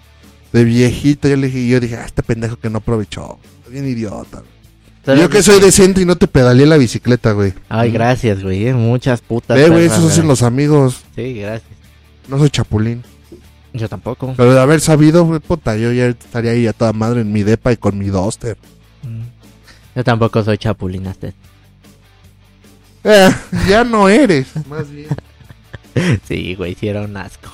de 0.51 0.63
viejita. 0.63 1.27
Yo 1.29 1.35
le 1.35 1.47
dije, 1.47 1.67
yo 1.67 1.79
dije, 1.79 1.95
ah, 1.97 2.05
este 2.05 2.23
pendejo 2.23 2.55
que 2.57 2.71
no 2.71 2.79
aprovechó, 2.79 3.37
bien 3.69 3.87
idiota. 3.87 4.41
Yo 5.15 5.29
que 5.29 5.41
soy 5.43 5.59
decente 5.61 6.01
y 6.01 6.05
no 6.05 6.15
te 6.17 6.27
pedaleé 6.27 6.65
la 6.65 6.77
bicicleta, 6.77 7.31
güey. 7.31 7.53
Ay, 7.69 7.91
gracias, 7.91 8.43
güey. 8.43 8.67
eh, 8.67 8.73
Muchas 8.73 9.21
putas. 9.21 9.57
Ve, 9.57 9.69
güey, 9.69 9.85
esos 9.85 10.11
hacen 10.11 10.27
los 10.27 10.43
amigos. 10.43 11.03
Sí, 11.15 11.33
gracias. 11.35 11.71
No 12.27 12.37
soy 12.37 12.49
chapulín. 12.49 13.03
Yo 13.73 13.87
tampoco. 13.87 14.33
Pero 14.35 14.53
de 14.53 14.59
haber 14.59 14.81
sabido, 14.81 15.23
güey, 15.25 15.39
puta, 15.39 15.77
yo 15.77 15.91
ya 15.93 16.07
estaría 16.07 16.51
ahí 16.51 16.67
a 16.67 16.73
toda 16.73 16.93
madre 16.93 17.21
en 17.21 17.31
mi 17.31 17.43
depa 17.43 17.71
y 17.71 17.77
con 17.77 17.97
mi 17.97 18.07
Duster. 18.07 18.57
Mm. 19.03 19.21
Yo 19.95 20.03
tampoco 20.03 20.43
soy 20.43 20.57
chapulín 20.57 21.07
hasta- 21.07 21.31
Eh, 23.03 23.29
ya 23.69 23.83
no 23.83 24.09
eres, 24.09 24.47
más 24.67 24.89
bien. 24.91 25.07
Sí, 26.27 26.53
güey, 26.55 26.75
sí 26.75 26.87
era 26.87 27.01
un 27.01 27.17
asco. 27.17 27.49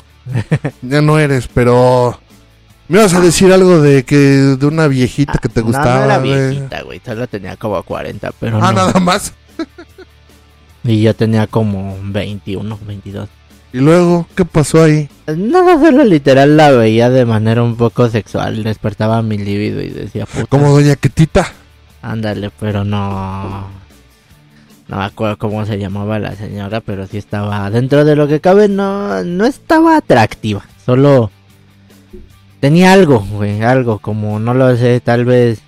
Ya 0.82 1.01
no 1.01 1.18
eres, 1.18 1.47
pero... 1.54 2.20
Me 2.90 3.00
ibas 3.00 3.14
a 3.14 3.22
decir 3.22 3.52
algo 3.54 3.82
de 3.82 4.04
que 4.04 4.16
de 4.18 4.66
una 4.66 4.88
viejita 4.88 5.40
que 5.42 5.50
te 5.50 5.62
No, 5.62 5.68
gustaba. 5.68 6.00
No, 6.00 6.04
era 6.06 6.18
güey. 6.20 6.32
viejita, 6.50 6.82
güey. 6.82 7.02
Solo 7.06 7.28
tenía 7.28 7.56
como 7.56 7.82
40, 7.82 8.32
pero 8.40 8.58
Ah, 8.58 8.72
no. 8.72 8.88
nada 8.88 9.00
más. 9.00 9.34
Y 10.86 11.02
yo 11.02 11.16
tenía 11.16 11.48
como 11.48 11.98
21, 12.04 12.78
22. 12.86 13.30
Y 13.72 13.78
luego, 13.78 14.28
¿qué 14.36 14.44
pasó 14.44 14.84
ahí? 14.84 15.08
Nada, 15.28 15.80
solo 15.80 16.04
literal 16.04 16.58
la 16.58 16.72
veía 16.72 17.10
de 17.10 17.26
manera 17.26 17.64
un 17.64 17.78
poco 17.78 18.10
sexual. 18.10 18.64
Despertaba 18.64 19.22
mi 19.22 19.38
libido 19.38 19.82
y 19.82 19.88
decía, 19.90 20.26
puta, 20.26 20.46
Como 20.48 20.70
doña 20.72 20.98
Quetita. 20.98 21.48
ándale, 22.02 22.52
pero 22.60 22.84
no... 22.84 23.70
No 24.90 24.98
me 24.98 25.06
acuerdo 25.06 25.38
cómo 25.38 25.66
se 25.66 25.80
llamaba 25.80 26.20
la 26.20 26.36
señora, 26.36 26.82
pero 26.82 27.08
sí 27.08 27.18
estaba... 27.18 27.70
Dentro 27.72 28.04
de 28.04 28.18
lo 28.18 28.28
que 28.28 28.42
cabe, 28.42 28.68
no, 28.68 29.24
no 29.24 29.46
estaba 29.46 29.96
atractiva. 29.96 30.66
Solo... 30.86 31.32
Tenía 32.64 32.93
algo, 32.93 33.20
güey, 33.20 33.61
algo, 33.61 33.99
como 33.99 34.39
no 34.39 34.53
lo 34.53 34.78
sé, 34.78 35.01
tal 35.01 35.26
vez... 35.26 35.59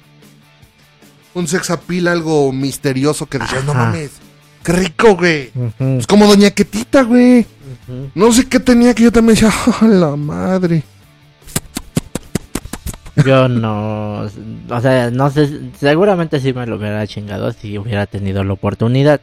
Un 1.34 1.46
sex 1.46 1.70
appeal, 1.70 2.08
algo 2.08 2.54
misterioso 2.54 3.26
que 3.26 3.38
decías, 3.38 3.66
no 3.66 3.74
Ajá. 3.74 3.88
mames. 3.88 4.12
Qué 4.64 4.72
rico, 4.72 5.14
güey. 5.18 5.52
Es 6.00 6.08
como 6.08 6.26
doña 6.26 6.52
Quetita, 6.52 7.04
güey. 7.04 7.46
No 8.16 8.32
sé 8.32 8.48
qué 8.48 8.62
tenía 8.62 8.94
que 8.94 9.04
yo 9.04 9.12
también 9.12 9.36
decía, 9.36 9.52
¡ah, 9.82 9.86
la 9.86 10.16
madre! 10.16 10.84
Yo 13.26 13.50
no, 13.50 14.22
o 14.70 14.82
sea, 14.82 15.12
no 15.12 15.30
sé, 15.32 15.72
seguramente 15.78 16.40
sí 16.40 16.54
me 16.54 16.66
lo 16.66 16.78
hubiera 16.78 17.06
chingado 17.08 17.52
si 17.52 17.78
hubiera 17.78 18.06
tenido 18.06 18.42
la 18.46 18.54
oportunidad. 18.54 19.20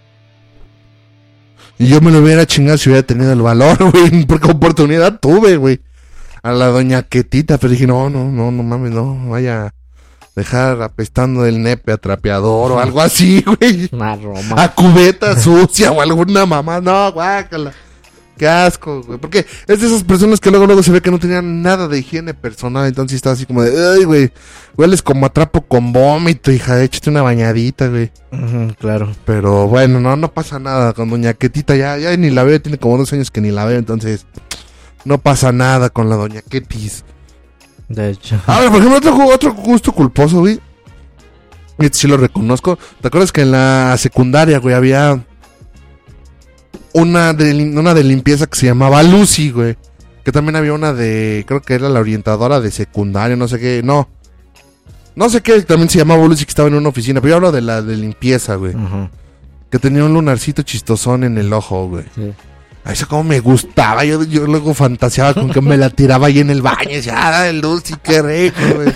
Y 1.78 1.86
yo 1.86 2.02
me 2.02 2.10
lo 2.10 2.18
hubiera 2.18 2.44
chingado 2.44 2.76
si 2.76 2.90
hubiera 2.90 3.06
tenido 3.06 3.32
el 3.32 3.40
valor, 3.40 3.78
güey. 3.92 4.26
Porque 4.26 4.50
oportunidad 4.50 5.18
tuve, 5.20 5.56
güey. 5.56 5.80
A 6.42 6.52
la 6.52 6.66
doña 6.66 7.02
Quetita, 7.02 7.56
pero 7.58 7.70
dije, 7.70 7.86
no, 7.86 8.10
no, 8.10 8.24
no, 8.30 8.50
no 8.50 8.62
mames, 8.62 8.90
no. 8.90 9.28
Vaya 9.28 9.66
a 9.66 9.74
dejar 10.34 10.82
apestando 10.82 11.46
el 11.46 11.62
nepe 11.62 11.92
a 11.92 11.98
trapeador 11.98 12.72
o 12.72 12.80
algo 12.80 13.00
así, 13.00 13.44
güey. 13.60 13.88
Una 13.92 14.16
Roma. 14.16 14.62
A 14.62 14.74
cubeta 14.74 15.38
sucia 15.38 15.92
o 15.92 16.00
alguna 16.00 16.44
mamá. 16.44 16.80
No, 16.80 17.12
guácala. 17.12 17.72
Qué 18.36 18.48
asco, 18.48 19.02
güey. 19.02 19.20
Porque 19.20 19.46
es 19.68 19.80
de 19.80 19.86
esas 19.86 20.02
personas 20.02 20.40
que 20.40 20.50
luego, 20.50 20.66
luego 20.66 20.82
se 20.82 20.90
ve 20.90 21.00
que 21.00 21.12
no 21.12 21.20
tenían 21.20 21.62
nada 21.62 21.86
de 21.86 22.00
higiene 22.00 22.34
personal. 22.34 22.86
Entonces 22.88 23.14
está 23.16 23.30
así 23.30 23.46
como 23.46 23.62
de, 23.62 23.94
ay, 23.94 24.04
güey. 24.04 24.32
Hueles 24.76 25.00
como 25.02 25.26
a 25.26 25.28
trapo 25.28 25.60
con 25.62 25.92
vómito, 25.92 26.50
hija. 26.50 26.82
Échate 26.82 27.10
una 27.10 27.22
bañadita, 27.22 27.86
güey. 27.86 28.10
Ujú, 28.32 28.74
claro. 28.80 29.14
Pero 29.26 29.68
bueno, 29.68 30.00
no, 30.00 30.16
no 30.16 30.32
pasa 30.32 30.58
nada 30.58 30.92
con 30.92 31.08
Doña 31.08 31.34
Quetita. 31.34 31.76
Ya, 31.76 31.98
ya 31.98 32.16
ni 32.16 32.30
la 32.30 32.42
veo, 32.42 32.60
tiene 32.60 32.78
como 32.78 32.98
dos 32.98 33.12
años 33.12 33.30
que 33.30 33.40
ni 33.40 33.52
la 33.52 33.64
veo, 33.64 33.78
entonces 33.78 34.26
no 35.04 35.18
pasa 35.18 35.52
nada 35.52 35.90
con 35.90 36.08
la 36.08 36.16
Doña 36.16 36.42
Ketis. 36.42 37.04
De 37.88 38.10
hecho. 38.10 38.40
Ahora, 38.46 38.70
por 38.70 38.78
ejemplo, 38.82 38.98
otro, 38.98 39.26
otro 39.26 39.54
gusto 39.54 39.92
culposo, 39.92 40.40
güey. 40.40 40.60
Este 41.78 41.98
sí 41.98 42.08
lo 42.08 42.16
reconozco. 42.16 42.78
¿Te 43.00 43.08
acuerdas 43.08 43.32
que 43.32 43.42
en 43.42 43.50
la 43.50 43.96
secundaria, 43.98 44.58
güey, 44.58 44.74
había 44.74 45.24
una 46.92 47.32
de, 47.32 47.52
una 47.76 47.94
de 47.94 48.04
limpieza 48.04 48.46
que 48.46 48.58
se 48.58 48.66
llamaba 48.66 49.02
Lucy, 49.02 49.50
güey? 49.50 49.76
Que 50.24 50.30
también 50.32 50.56
había 50.56 50.72
una 50.72 50.92
de, 50.92 51.44
creo 51.46 51.60
que 51.62 51.74
era 51.74 51.88
la 51.88 52.00
orientadora 52.00 52.60
de 52.60 52.70
secundaria, 52.70 53.36
no 53.36 53.48
sé 53.48 53.58
qué, 53.58 53.82
no. 53.82 54.08
No 55.14 55.28
sé 55.28 55.40
qué, 55.42 55.60
también 55.62 55.90
se 55.90 55.98
llamaba 55.98 56.24
Lucy 56.26 56.44
que 56.44 56.50
estaba 56.50 56.68
en 56.68 56.74
una 56.74 56.88
oficina, 56.88 57.20
pero 57.20 57.30
yo 57.30 57.36
hablo 57.36 57.52
de 57.52 57.60
la 57.60 57.82
de 57.82 57.96
limpieza, 57.96 58.54
güey. 58.54 58.74
Ajá, 58.74 59.10
Que 59.68 59.78
tenía 59.78 60.04
un 60.04 60.14
lunarcito 60.14 60.62
chistosón 60.62 61.24
en 61.24 61.36
el 61.38 61.52
ojo, 61.52 61.88
güey. 61.88 62.04
sí. 62.14 62.32
A 62.84 62.92
eso 62.92 63.06
como 63.06 63.24
me 63.24 63.40
gustaba, 63.40 64.04
yo, 64.04 64.24
yo 64.24 64.44
luego 64.46 64.74
fantaseaba 64.74 65.34
con 65.34 65.50
que 65.50 65.60
me 65.60 65.76
la 65.76 65.90
tiraba 65.90 66.26
ahí 66.26 66.40
en 66.40 66.50
el 66.50 66.62
baño 66.62 66.90
y 66.90 66.94
decía, 66.94 67.14
ah, 67.16 67.52
Lucy, 67.52 67.94
qué 68.02 68.22
rico, 68.22 68.58
güey. 68.74 68.92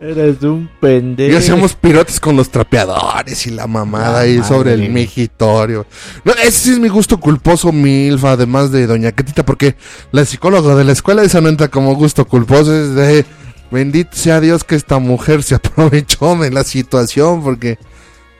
Eres 0.00 0.42
un 0.42 0.70
pendejo. 0.80 1.32
Y 1.32 1.36
hacíamos 1.36 1.74
pirotes 1.74 2.20
con 2.20 2.36
los 2.36 2.50
trapeadores 2.50 3.46
y 3.46 3.50
la 3.50 3.66
mamada 3.66 4.12
La 4.12 4.20
ahí 4.20 4.38
madre, 4.38 4.48
sobre 4.48 4.74
el 4.74 4.90
migitorio. 4.90 5.86
No, 6.24 6.32
ese 6.32 6.50
sí 6.52 6.70
es 6.70 6.78
mi 6.78 6.88
gusto 6.88 7.18
culposo, 7.18 7.72
milfa, 7.72 8.32
además 8.32 8.70
de 8.70 8.86
Doña 8.86 9.12
Ketita, 9.12 9.44
porque 9.44 9.76
la 10.12 10.24
psicóloga 10.24 10.74
de 10.76 10.84
la 10.84 10.92
escuela 10.92 11.22
esa 11.22 11.40
no 11.40 11.48
entra 11.48 11.68
como 11.68 11.94
gusto 11.94 12.26
culposo, 12.26 12.74
es 12.74 12.94
de 12.94 13.26
bendito 13.70 14.10
sea 14.16 14.40
Dios 14.40 14.64
que 14.64 14.74
esta 14.74 14.98
mujer 14.98 15.42
se 15.42 15.54
aprovechó 15.56 16.36
de 16.36 16.50
la 16.50 16.64
situación, 16.64 17.42
porque... 17.42 17.78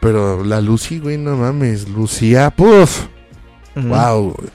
Pero 0.01 0.44
la 0.44 0.61
Lucy, 0.61 0.98
güey, 0.98 1.18
no 1.18 1.36
mames, 1.36 1.88
Lucía, 1.88 2.51
puff, 2.51 3.07
Ujú. 3.76 3.88
wow. 3.88 4.34
güey. 4.36 4.48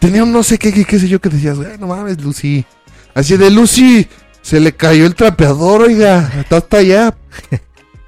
Tenía 0.00 0.22
un 0.24 0.32
no 0.32 0.42
sé 0.42 0.58
qué, 0.58 0.72
qué, 0.72 0.84
qué 0.84 0.98
sé 0.98 1.08
yo 1.08 1.20
que 1.20 1.28
decías, 1.28 1.56
güey, 1.56 1.78
no 1.78 1.86
mames, 1.86 2.22
Lucy. 2.22 2.64
Así 3.14 3.36
de 3.36 3.50
Lucy, 3.50 4.06
se 4.42 4.60
le 4.60 4.72
cayó 4.72 5.06
el 5.06 5.14
trapeador, 5.14 5.82
oiga, 5.82 6.30
está 6.38 6.58
hasta 6.58 6.78
allá. 6.78 7.16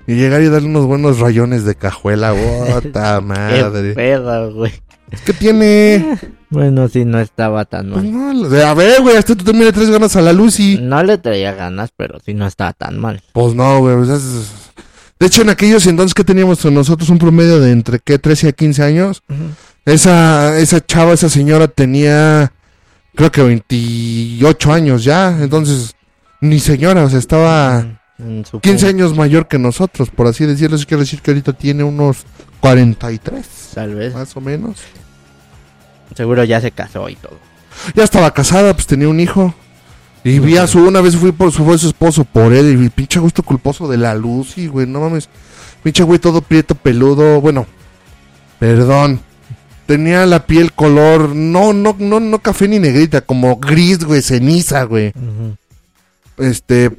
Y 0.07 0.15
llegar 0.15 0.43
y 0.43 0.49
darle 0.49 0.69
unos 0.69 0.87
buenos 0.87 1.19
rayones 1.19 1.65
de 1.65 1.75
cajuela, 1.75 2.33
bota 2.33 3.19
Qué 3.21 3.25
madre. 3.25 3.93
pedo, 3.95 4.55
güey. 4.55 4.73
¿Qué 5.25 5.33
tiene? 5.33 6.19
Bueno, 6.51 6.89
sí, 6.89 7.05
no 7.05 7.21
estaba 7.21 7.67
tan 7.67 7.91
Pues 7.91 8.05
mal. 8.11 8.41
no, 8.41 8.49
de- 8.49 8.65
a 8.65 8.73
ver, 8.73 9.03
güey, 9.03 9.19
hasta 9.19 9.35
tú 9.35 9.45
también 9.45 9.67
le 9.67 9.73
traes 9.75 9.91
ganas 9.91 10.17
a 10.17 10.23
la 10.23 10.33
Lucy. 10.33 10.79
No 10.81 11.03
le 11.03 11.19
traía 11.19 11.53
ganas, 11.53 11.91
pero 11.95 12.21
sí 12.25 12.33
no 12.33 12.47
estaba 12.47 12.73
tan 12.73 12.99
mal. 12.99 13.23
Pues 13.35 13.55
no, 13.55 13.81
güey. 13.81 13.97
pues 13.99 14.09
es- 14.09 14.68
De 15.21 15.27
hecho, 15.27 15.43
en 15.43 15.51
aquellos 15.51 15.87
entonces 15.87 16.15
que 16.15 16.25
teníamos 16.25 16.65
nosotros 16.67 17.09
un 17.11 17.19
promedio 17.19 17.59
de 17.61 17.73
entre, 17.73 17.99
¿qué? 17.99 18.19
13 18.19 18.49
a 18.49 18.53
15 18.53 18.83
años. 18.83 19.23
Esa, 19.85 20.59
esa 20.59 20.85
chava, 20.85 21.13
esa 21.15 21.29
señora 21.29 21.67
tenía, 21.67 22.53
creo 23.15 23.33
que 23.33 23.43
28 23.43 24.73
años 24.73 25.03
ya. 25.05 25.37
Entonces, 25.41 25.95
ni 26.41 26.61
señora, 26.61 27.05
o 27.05 27.11
sea, 27.11 27.19
estaba 27.19 28.01
En 28.19 28.45
su 28.45 28.61
15 28.61 28.87
punto, 28.87 28.97
años 28.97 29.17
mayor 29.17 29.49
que 29.49 29.59
nosotros, 29.59 30.11
por 30.11 30.27
así 30.29 30.47
decirlo. 30.47 30.77
Eso 30.77 30.87
quiere 30.87 31.03
decir 31.03 31.21
que 31.21 31.33
ahorita 31.33 31.53
tiene 31.53 31.83
unos 31.83 32.19
43, 32.61 33.47
Tal 33.75 33.95
vez. 33.95 34.15
más 34.15 34.37
o 34.37 34.41
menos. 34.41 34.79
Seguro 36.15 36.45
ya 36.45 36.61
se 36.61 36.71
casó 36.71 37.09
y 37.09 37.17
todo. 37.17 37.37
Ya 37.95 38.05
estaba 38.05 38.33
casada, 38.33 38.73
pues 38.75 38.87
tenía 38.87 39.09
un 39.09 39.21
hijo. 39.21 39.55
Y 40.25 40.39
vi 40.41 40.57
a 40.57 40.67
su, 40.67 40.81
una 40.81 41.01
vez 41.01 41.17
fui 41.17 41.33
por 41.33 41.53
su, 41.53 41.65
fue 41.65 41.79
su 41.79 41.89
esposo 41.89 42.25
por 42.25 42.53
él, 42.53 42.83
y 42.85 42.89
pinche 42.89 43.21
gusto 43.21 43.43
culposo 43.43 43.89
de 43.89 43.97
la 43.97 44.15
luz, 44.15 44.59
y 44.59 44.67
güey, 44.67 44.87
no 44.87 45.01
mames. 45.01 45.29
Pinche 45.83 46.03
güey 46.03 46.19
todo 46.19 46.41
prieto, 46.43 46.75
peludo, 46.75 47.41
bueno, 47.41 47.67
perdón. 48.59 49.21
Tenía 49.87 50.27
la 50.27 50.45
piel 50.45 50.73
color, 50.73 51.35
no, 51.35 51.73
no, 51.73 51.97
no, 51.99 52.21
no 52.21 52.39
café 52.41 52.69
ni 52.69 52.79
negrita, 52.79 53.23
como 53.23 53.57
gris, 53.57 54.05
güey, 54.05 54.21
ceniza, 54.21 54.83
güey. 54.83 55.15
Este, 56.37 56.91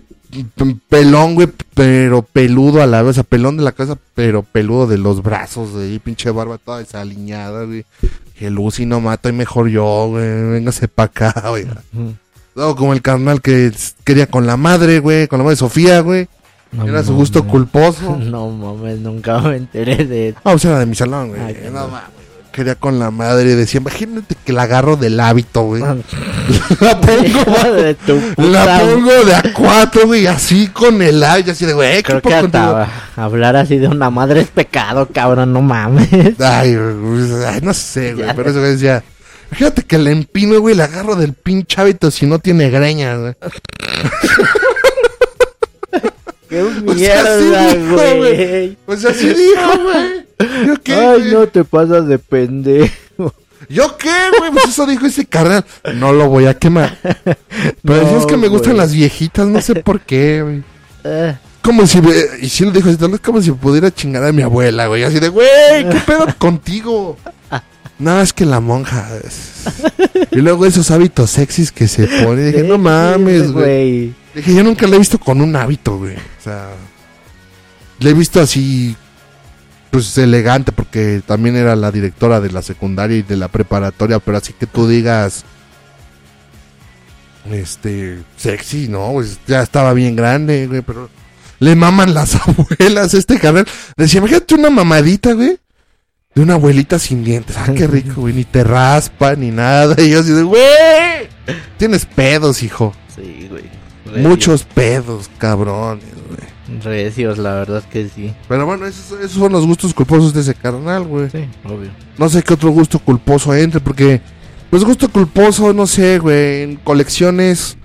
pelón, 0.87 1.35
güey, 1.35 1.49
pero 1.75 2.23
peludo 2.23 2.81
a 2.81 2.87
la 2.87 3.01
vez, 3.03 3.11
o 3.11 3.13
sea, 3.15 3.23
pelón 3.23 3.57
de 3.57 3.63
la 3.63 3.73
cabeza, 3.73 3.97
pero 4.15 4.41
peludo 4.43 4.87
de 4.87 4.97
los 4.97 5.21
brazos, 5.21 5.71
güey, 5.71 5.99
pinche 5.99 6.31
barba 6.31 6.57
toda 6.57 6.79
desaliñada, 6.79 7.65
güey. 7.65 7.85
Que 8.37 8.49
Lucy 8.49 8.85
no 8.85 9.01
mata 9.01 9.29
y 9.29 9.33
mejor 9.33 9.67
yo, 9.67 10.07
güey, 10.09 10.51
véngase 10.51 10.87
pa' 10.87 11.03
acá, 11.03 11.33
güey. 11.49 11.65
Ujú. 11.65 12.15
No, 12.55 12.75
como 12.75 12.93
el 12.93 13.01
carnal 13.01 13.41
que 13.41 13.71
quería 14.03 14.27
con 14.27 14.45
la 14.47 14.57
madre, 14.57 14.99
güey, 14.99 15.27
con 15.27 15.39
la 15.39 15.43
madre 15.43 15.53
de 15.55 15.59
Sofía, 15.59 16.01
güey. 16.01 16.27
No 16.71 16.87
Era 16.87 17.03
su 17.03 17.13
gusto 17.15 17.39
mames. 17.39 17.51
culposo. 17.51 18.17
No 18.19 18.49
mames, 18.49 18.99
nunca 18.99 19.39
me 19.39 19.55
enteré 19.57 20.05
de 20.05 20.29
eso. 20.29 20.39
Ah, 20.43 20.53
o 20.53 20.59
sea, 20.59 20.71
era 20.71 20.79
de 20.81 20.85
mi 20.85 20.95
salón, 20.95 21.29
güey. 21.29 21.41
Ay, 21.41 21.53
qué 21.55 21.69
no 21.69 21.87
mames. 21.87 22.19
Quería 22.51 22.75
con 22.75 22.97
la 22.99 23.11
madre 23.11 23.51
y 23.51 23.55
decía, 23.55 23.79
imagínate 23.79 24.35
que 24.43 24.51
la 24.53 24.63
agarro 24.63 24.97
del 24.97 25.19
hábito, 25.19 25.61
güey. 25.63 25.83
Ah. 25.83 25.95
la 26.81 26.99
pongo, 26.99 27.73
de 27.75 27.93
tu 27.93 28.19
la 28.37 28.79
pongo 28.81 29.23
de 29.23 29.35
a 29.35 29.43
cuatro, 29.53 30.07
güey, 30.07 30.25
así 30.27 30.67
con 30.67 31.01
el 31.01 31.23
hábito, 31.23 31.51
así 31.51 31.65
de, 31.65 31.73
güey, 31.73 31.97
¿qué 31.97 32.03
Creo 32.03 32.21
que 32.21 32.33
hasta 32.33 32.87
hablar 33.15 33.55
así 33.55 33.77
de 33.77 33.87
una 33.87 34.09
madre 34.09 34.41
es 34.41 34.47
pecado, 34.47 35.07
cabrón, 35.13 35.53
no 35.53 35.61
mames. 35.61 36.09
Ay, 36.39 36.75
ay, 37.47 37.59
no 37.61 37.73
sé, 37.73 38.13
güey, 38.15 38.25
Ya. 38.25 38.33
pero 38.33 38.49
eso 38.49 38.59
decía, 38.61 39.03
imagínate 39.49 39.83
que 39.83 39.97
le 39.97 40.11
empino, 40.11 40.59
güey, 40.59 40.75
la 40.75 40.85
agarro 40.85 41.15
del 41.15 41.33
pinche 41.33 41.79
hábito 41.81 42.11
si 42.11 42.25
no 42.25 42.39
tiene 42.39 42.69
greña, 42.69 43.15
güey. 43.17 43.33
Qué 46.49 46.63
mierda, 46.83 47.37
dijo, 47.37 47.95
güey. 48.17 48.77
Pues 48.85 49.05
así 49.05 49.27
dijo, 49.27 49.83
güey. 49.83 50.25
¿Yo 50.67 50.81
qué, 50.83 50.93
Ay, 50.93 51.19
güey? 51.19 51.31
no 51.33 51.47
te 51.47 51.63
pasas 51.63 52.07
de 52.07 52.17
pendejo. 52.17 53.33
¿Yo 53.67 53.97
qué, 53.97 54.09
güey? 54.37 54.51
Pues 54.51 54.65
eso 54.69 54.85
dijo 54.87 55.05
ese 55.05 55.25
carnal. 55.25 55.65
No 55.95 56.13
lo 56.13 56.27
voy 56.29 56.45
a 56.47 56.53
quemar. 56.53 56.97
Pero 57.03 57.75
No, 57.83 57.93
decías 57.95 58.25
que 58.25 58.37
me 58.37 58.47
gustan 58.47 58.71
güey. 58.73 58.77
las 58.81 58.93
viejitas, 58.93 59.45
no 59.47 59.61
sé 59.61 59.75
por 59.75 59.99
qué, 60.01 60.41
güey. 60.41 60.63
Eh, 61.03 61.35
Como 61.61 61.85
si 61.85 62.01
me... 62.01 62.11
Y 62.41 62.49
si 62.49 62.65
lo 62.65 62.71
dijo 62.71 62.89
así, 62.89 62.97
vez 62.97 63.19
como 63.19 63.41
si 63.41 63.51
pudiera 63.51 63.91
chingar 63.91 64.23
a 64.23 64.31
mi 64.31 64.41
abuela, 64.41 64.87
güey. 64.87 65.03
Así 65.03 65.19
de, 65.19 65.27
güey, 65.29 65.47
¿qué 65.91 65.99
pedo 66.05 66.25
contigo? 66.37 67.17
No, 67.99 68.21
es 68.21 68.31
que 68.31 68.45
la 68.45 68.61
monja... 68.61 69.09
Y 70.31 70.37
luego 70.37 70.65
esos 70.65 70.89
hábitos 70.89 71.31
sexys 71.31 71.71
que 71.71 71.87
se 71.87 72.07
pone. 72.07 72.45
Dije, 72.45 72.63
no 72.63 72.77
mames, 72.77 73.51
güey. 73.51 74.13
Dije, 74.33 74.55
yo 74.55 74.63
nunca 74.63 74.87
la 74.87 74.95
he 74.95 74.99
visto 74.99 75.19
con 75.19 75.41
un 75.41 75.55
hábito, 75.55 75.97
güey. 75.97 76.15
O 76.15 76.41
sea... 76.43 76.69
La 77.99 78.09
he 78.09 78.13
visto 78.13 78.39
así... 78.39 78.95
Pues 79.91 80.17
elegante, 80.17 80.71
porque 80.71 81.21
también 81.25 81.55
era 81.55 81.75
la 81.75 81.91
directora 81.91 82.39
de 82.39 82.51
la 82.51 82.61
secundaria 82.61 83.17
y 83.17 83.23
de 83.23 83.35
la 83.35 83.47
preparatoria, 83.47 84.19
pero 84.19 84.37
así 84.37 84.53
que 84.53 84.65
tú 84.65 84.87
digas... 84.87 85.43
Este... 87.51 88.19
Sexy, 88.37 88.87
¿no? 88.87 89.11
Pues 89.13 89.39
ya 89.45 89.61
estaba 89.61 89.93
bien 89.93 90.15
grande, 90.15 90.67
güey, 90.67 90.81
pero... 90.81 91.09
Le 91.59 91.75
maman 91.75 92.13
las 92.13 92.35
abuelas 92.47 93.13
este 93.13 93.39
canal. 93.39 93.67
Decía, 93.97 94.19
imagínate 94.19 94.55
una 94.55 94.69
mamadita, 94.69 95.33
güey. 95.33 95.57
De 96.35 96.43
una 96.43 96.53
abuelita 96.53 96.99
sin 96.99 97.23
dientes. 97.23 97.57
Ah, 97.57 97.73
qué 97.75 97.87
rico, 97.87 98.21
güey. 98.21 98.33
Ni 98.35 98.43
te 98.43 98.63
raspa, 98.63 99.35
ni 99.35 99.49
nada. 99.49 99.95
Y 100.01 100.11
yo 100.11 100.19
así 100.19 100.31
de, 100.31 100.43
güey. 100.43 100.61
Tienes 101.77 102.05
pedos, 102.05 102.61
hijo. 102.61 102.93
Sí, 103.15 103.49
güey. 103.49 103.63
Muchos 104.23 104.63
pedos, 104.63 105.29
cabrones, 105.39 106.05
güey. 106.27 106.79
Recios, 106.81 107.39
la 107.39 107.55
verdad 107.55 107.83
que 107.83 108.07
sí. 108.09 108.33
Pero 108.47 108.65
bueno, 108.67 108.85
esos, 108.85 109.19
esos 109.19 109.33
son 109.33 109.51
los 109.51 109.65
gustos 109.65 109.93
culposos 109.93 110.33
de 110.33 110.41
ese 110.41 110.53
carnal, 110.53 111.03
güey. 111.05 111.29
Sí, 111.31 111.45
obvio. 111.65 111.89
No 112.17 112.29
sé 112.29 112.43
qué 112.43 112.53
otro 112.53 112.69
gusto 112.69 112.99
culposo 112.99 113.53
entre, 113.55 113.79
porque... 113.79 114.21
Pues 114.69 114.83
gusto 114.83 115.09
culposo, 115.09 115.73
no 115.73 115.87
sé, 115.87 116.19
güey. 116.19 116.61
En 116.61 116.75
colecciones... 116.77 117.75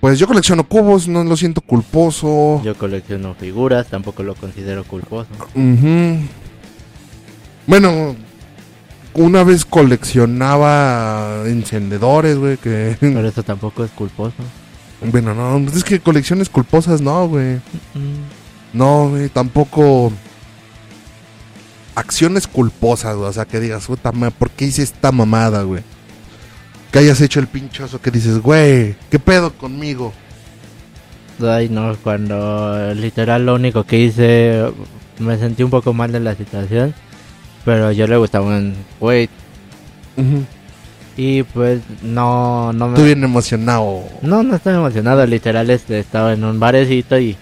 Pues 0.00 0.18
yo 0.18 0.26
colecciono 0.28 0.62
cubos, 0.64 1.08
no 1.08 1.24
lo 1.24 1.36
siento 1.36 1.60
culposo. 1.60 2.60
Yo 2.64 2.76
colecciono 2.76 3.34
figuras, 3.34 3.88
tampoco 3.88 4.22
lo 4.22 4.34
considero 4.36 4.84
culposo. 4.84 5.28
Ujú. 5.54 6.18
Bueno, 7.68 8.16
una 9.12 9.44
vez 9.44 9.66
coleccionaba 9.66 11.42
encendedores, 11.44 12.38
güey, 12.38 12.56
que... 12.56 12.96
Pero 13.00 13.28
eso 13.28 13.42
tampoco 13.42 13.84
es 13.84 13.90
culposo. 13.90 14.36
Bueno, 15.02 15.34
no, 15.34 15.58
es 15.70 15.84
que 15.84 16.00
colecciones 16.00 16.48
culposas 16.48 17.02
no, 17.02 17.28
güey. 17.28 17.60
No, 18.72 19.10
güey, 19.10 19.28
tampoco... 19.28 20.10
Acciones 21.94 22.46
culposas, 22.46 23.16
güey, 23.16 23.28
o 23.28 23.32
sea, 23.34 23.44
que 23.44 23.60
digas, 23.60 23.86
puta 23.86 24.12
¿por 24.12 24.48
qué 24.50 24.64
hice 24.64 24.82
esta 24.82 25.12
mamada, 25.12 25.62
güey? 25.62 25.82
Que 26.90 27.00
hayas 27.00 27.20
hecho 27.20 27.38
el 27.38 27.48
pinchazo 27.48 28.00
que 28.00 28.10
dices, 28.10 28.38
güey, 28.38 28.96
¿qué 29.10 29.18
pedo 29.18 29.52
conmigo? 29.52 30.14
Ay, 31.38 31.68
no, 31.68 31.94
cuando 32.02 32.94
literal 32.94 33.44
lo 33.44 33.56
único 33.56 33.84
que 33.84 33.98
hice, 33.98 34.72
me 35.18 35.36
sentí 35.36 35.62
un 35.64 35.70
poco 35.70 35.92
mal 35.92 36.12
de 36.12 36.20
la 36.20 36.34
situación. 36.34 36.94
Pero 37.68 37.92
yo 37.92 38.06
le 38.06 38.16
gustaba 38.16 38.46
un 38.46 38.74
güey. 38.98 39.28
Y 41.18 41.42
pues 41.42 41.82
no, 42.00 42.72
no 42.72 42.88
me... 42.88 43.02
bien 43.02 43.22
emocionado. 43.22 44.04
No, 44.22 44.42
no 44.42 44.56
estoy 44.56 44.72
emocionado, 44.72 45.26
literal 45.26 45.68
este, 45.68 45.98
estaba 45.98 46.32
en 46.32 46.44
un 46.44 46.58
barecito 46.58 47.18
y 47.18 47.36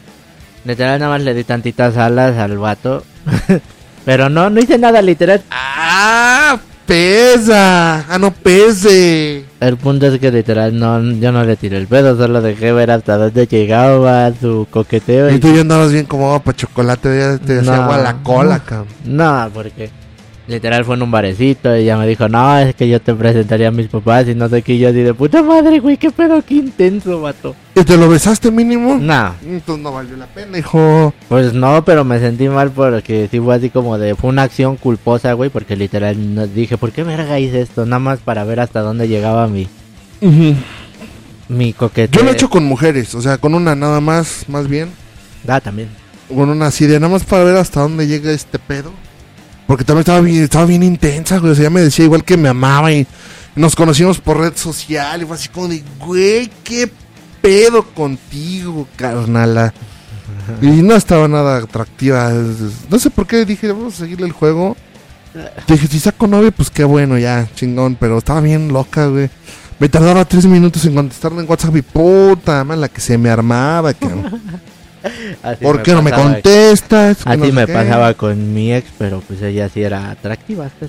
literal 0.64 0.98
nada 0.98 1.12
más 1.12 1.22
le 1.22 1.32
di 1.32 1.44
tantitas 1.44 1.96
alas 1.96 2.38
al 2.38 2.58
vato. 2.58 3.04
Pero 4.04 4.28
no, 4.28 4.50
no 4.50 4.58
hice 4.58 4.78
nada, 4.78 5.00
literal. 5.00 5.44
¡Ah! 5.48 6.58
pesa. 6.86 8.04
Ah, 8.08 8.18
no 8.18 8.30
pese. 8.30 9.44
El 9.60 9.76
punto 9.76 10.06
es 10.06 10.18
que 10.18 10.30
literal 10.30 10.78
no, 10.78 11.00
yo 11.02 11.32
no 11.32 11.44
le 11.44 11.56
tiré 11.56 11.76
el 11.76 11.86
pedo, 11.86 12.16
solo 12.16 12.40
dejé 12.40 12.72
ver 12.72 12.90
hasta 12.90 13.16
dónde 13.16 13.46
llegaba 13.46 14.32
su 14.40 14.66
coqueteo. 14.70 15.30
Y 15.30 15.38
tú 15.38 15.52
ya 15.54 15.62
andabas 15.62 15.92
bien 15.92 16.06
como 16.06 16.40
para 16.40 16.56
chocolate, 16.56 17.18
ya 17.18 17.38
te 17.38 17.58
hacía 17.58 17.76
No, 17.76 17.82
agua 17.82 17.98
la 17.98 18.22
cola, 18.22 18.58
no. 18.58 18.64
cabrón. 18.64 18.94
No, 19.04 19.50
porque 19.52 19.90
literal 20.48 20.84
fue 20.84 20.94
en 20.96 21.02
un 21.02 21.10
barecito 21.10 21.76
y 21.76 21.80
ella 21.82 21.96
me 21.96 22.06
dijo, 22.06 22.28
no, 22.28 22.58
es 22.58 22.74
que 22.74 22.88
yo 22.88 23.00
te 23.00 23.14
presentaría 23.14 23.68
a 23.68 23.72
mis 23.72 23.88
papás 23.88 24.28
y 24.28 24.34
no 24.34 24.48
sé 24.48 24.62
qué. 24.62 24.74
Y 24.74 24.78
yo 24.78 24.88
así 24.90 24.98
de 24.98 25.14
puta 25.14 25.42
madre, 25.42 25.80
güey, 25.80 25.96
qué 25.96 26.10
pedo, 26.10 26.42
qué 26.42 26.54
intenso, 26.54 27.20
vato. 27.20 27.54
¿Y 27.74 27.84
te 27.84 27.96
lo 27.96 28.08
besaste 28.08 28.50
mínimo? 28.50 28.96
No, 29.00 29.34
Entonces 29.44 29.82
no 29.82 29.92
valió 29.92 30.16
la 30.16 30.26
pena, 30.26 30.58
hijo. 30.58 31.12
pues 31.28 31.52
no, 31.52 31.84
pero 31.84 32.04
me 32.04 32.18
sentí 32.20 32.48
mal 32.48 32.70
porque 32.70 33.28
sí 33.30 33.40
fue 33.40 33.54
así 33.54 33.70
como 33.70 33.98
de, 33.98 34.14
fue 34.14 34.30
una 34.30 34.42
acción 34.42 34.76
culposa, 34.76 35.32
güey, 35.34 35.50
porque 35.50 35.76
literal 35.76 36.16
dije, 36.54 36.78
¿por 36.78 36.92
qué 36.92 37.02
verga 37.02 37.38
hice 37.38 37.60
esto? 37.60 37.84
Nada 37.84 37.98
más 38.00 38.18
para 38.20 38.44
ver 38.44 38.60
hasta 38.60 38.80
dónde 38.80 39.08
llegaba 39.08 39.46
mi, 39.48 39.68
mi 41.48 41.72
coqueteo. 41.72 42.20
Yo 42.20 42.24
lo 42.24 42.30
he 42.30 42.34
hecho 42.34 42.48
con 42.50 42.64
mujeres, 42.64 43.14
o 43.14 43.20
sea, 43.22 43.38
con 43.38 43.54
una 43.54 43.74
nada 43.74 44.00
más, 44.00 44.44
más 44.48 44.68
bien. 44.68 44.88
Ah, 45.46 45.60
también. 45.60 45.88
Con 46.28 46.48
una 46.48 46.66
así 46.66 46.86
de 46.86 46.98
nada 46.98 47.12
más 47.12 47.24
para 47.24 47.44
ver 47.44 47.56
hasta 47.56 47.80
dónde 47.80 48.06
llega 48.06 48.32
este 48.32 48.58
pedo. 48.58 48.90
Porque 49.66 49.84
también 49.84 50.00
estaba 50.00 50.20
bien, 50.20 50.44
estaba 50.44 50.64
bien 50.64 50.82
intensa, 50.82 51.38
güey. 51.38 51.52
O 51.52 51.54
sea, 51.54 51.62
ella 51.62 51.70
me 51.70 51.80
decía 51.80 52.04
igual 52.04 52.24
que 52.24 52.36
me 52.36 52.48
amaba 52.48 52.92
y 52.92 53.06
nos 53.56 53.74
conocimos 53.74 54.20
por 54.20 54.38
red 54.38 54.56
social. 54.56 55.22
Y 55.22 55.24
fue 55.24 55.36
así 55.36 55.48
como 55.48 55.68
de, 55.68 55.82
güey, 55.98 56.50
qué 56.62 56.90
pedo 57.40 57.82
contigo, 57.82 58.86
carnala. 58.96 59.74
Y 60.62 60.66
no 60.66 60.94
estaba 60.94 61.26
nada 61.26 61.58
atractiva. 61.58 62.32
No 62.88 62.98
sé 62.98 63.10
por 63.10 63.26
qué 63.26 63.44
dije, 63.44 63.70
vamos 63.72 63.94
a 63.94 63.98
seguirle 63.98 64.26
el 64.26 64.32
juego. 64.32 64.76
Dije, 65.66 65.86
si 65.88 65.98
saco 65.98 66.26
novia, 66.26 66.50
pues 66.50 66.70
qué 66.70 66.84
bueno, 66.84 67.18
ya, 67.18 67.48
chingón. 67.54 67.96
Pero 67.98 68.18
estaba 68.18 68.40
bien 68.40 68.68
loca, 68.68 69.06
güey. 69.06 69.28
Me 69.78 69.88
tardaba 69.88 70.24
tres 70.24 70.46
minutos 70.46 70.84
en 70.86 70.94
contestarle 70.94 71.42
en 71.42 71.50
WhatsApp 71.50 71.76
y 71.76 71.82
puta, 71.82 72.64
man, 72.64 72.80
la 72.80 72.88
que 72.88 73.00
se 73.00 73.18
me 73.18 73.28
armaba, 73.28 73.92
cabrón. 73.92 74.40
Así 75.42 75.62
¿Por 75.64 75.82
qué 75.82 75.92
no 75.92 76.02
me 76.02 76.10
contestas? 76.12 77.18
Así 77.24 77.38
no 77.38 77.46
sé 77.46 77.52
me 77.52 77.66
qué. 77.66 77.72
pasaba 77.72 78.14
con 78.14 78.54
mi 78.54 78.72
ex, 78.72 78.88
pero 78.98 79.20
pues 79.26 79.40
ella 79.42 79.68
sí 79.68 79.82
era 79.82 80.10
atractiva. 80.10 80.66
hasta. 80.66 80.86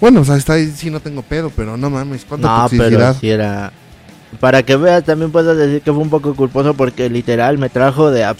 Bueno, 0.00 0.20
o 0.20 0.24
sea, 0.24 0.36
está 0.36 0.54
ahí, 0.54 0.72
sí 0.76 0.90
no 0.90 1.00
tengo 1.00 1.22
pedo, 1.22 1.50
pero 1.54 1.76
no 1.76 1.88
mames, 1.90 2.24
cuánta 2.28 2.46
No, 2.48 2.66
pero 2.68 2.82
toxicidad. 2.82 3.16
sí 3.20 3.28
era... 3.30 3.72
Para 4.40 4.62
que 4.64 4.76
veas, 4.76 5.04
también 5.04 5.30
puedo 5.30 5.54
decir 5.54 5.80
que 5.80 5.92
fue 5.92 6.02
un 6.02 6.10
poco 6.10 6.34
culposo 6.34 6.74
porque 6.74 7.08
literal 7.08 7.56
me 7.58 7.68
trajo 7.70 8.10
de... 8.10 8.24
abs- 8.26 8.38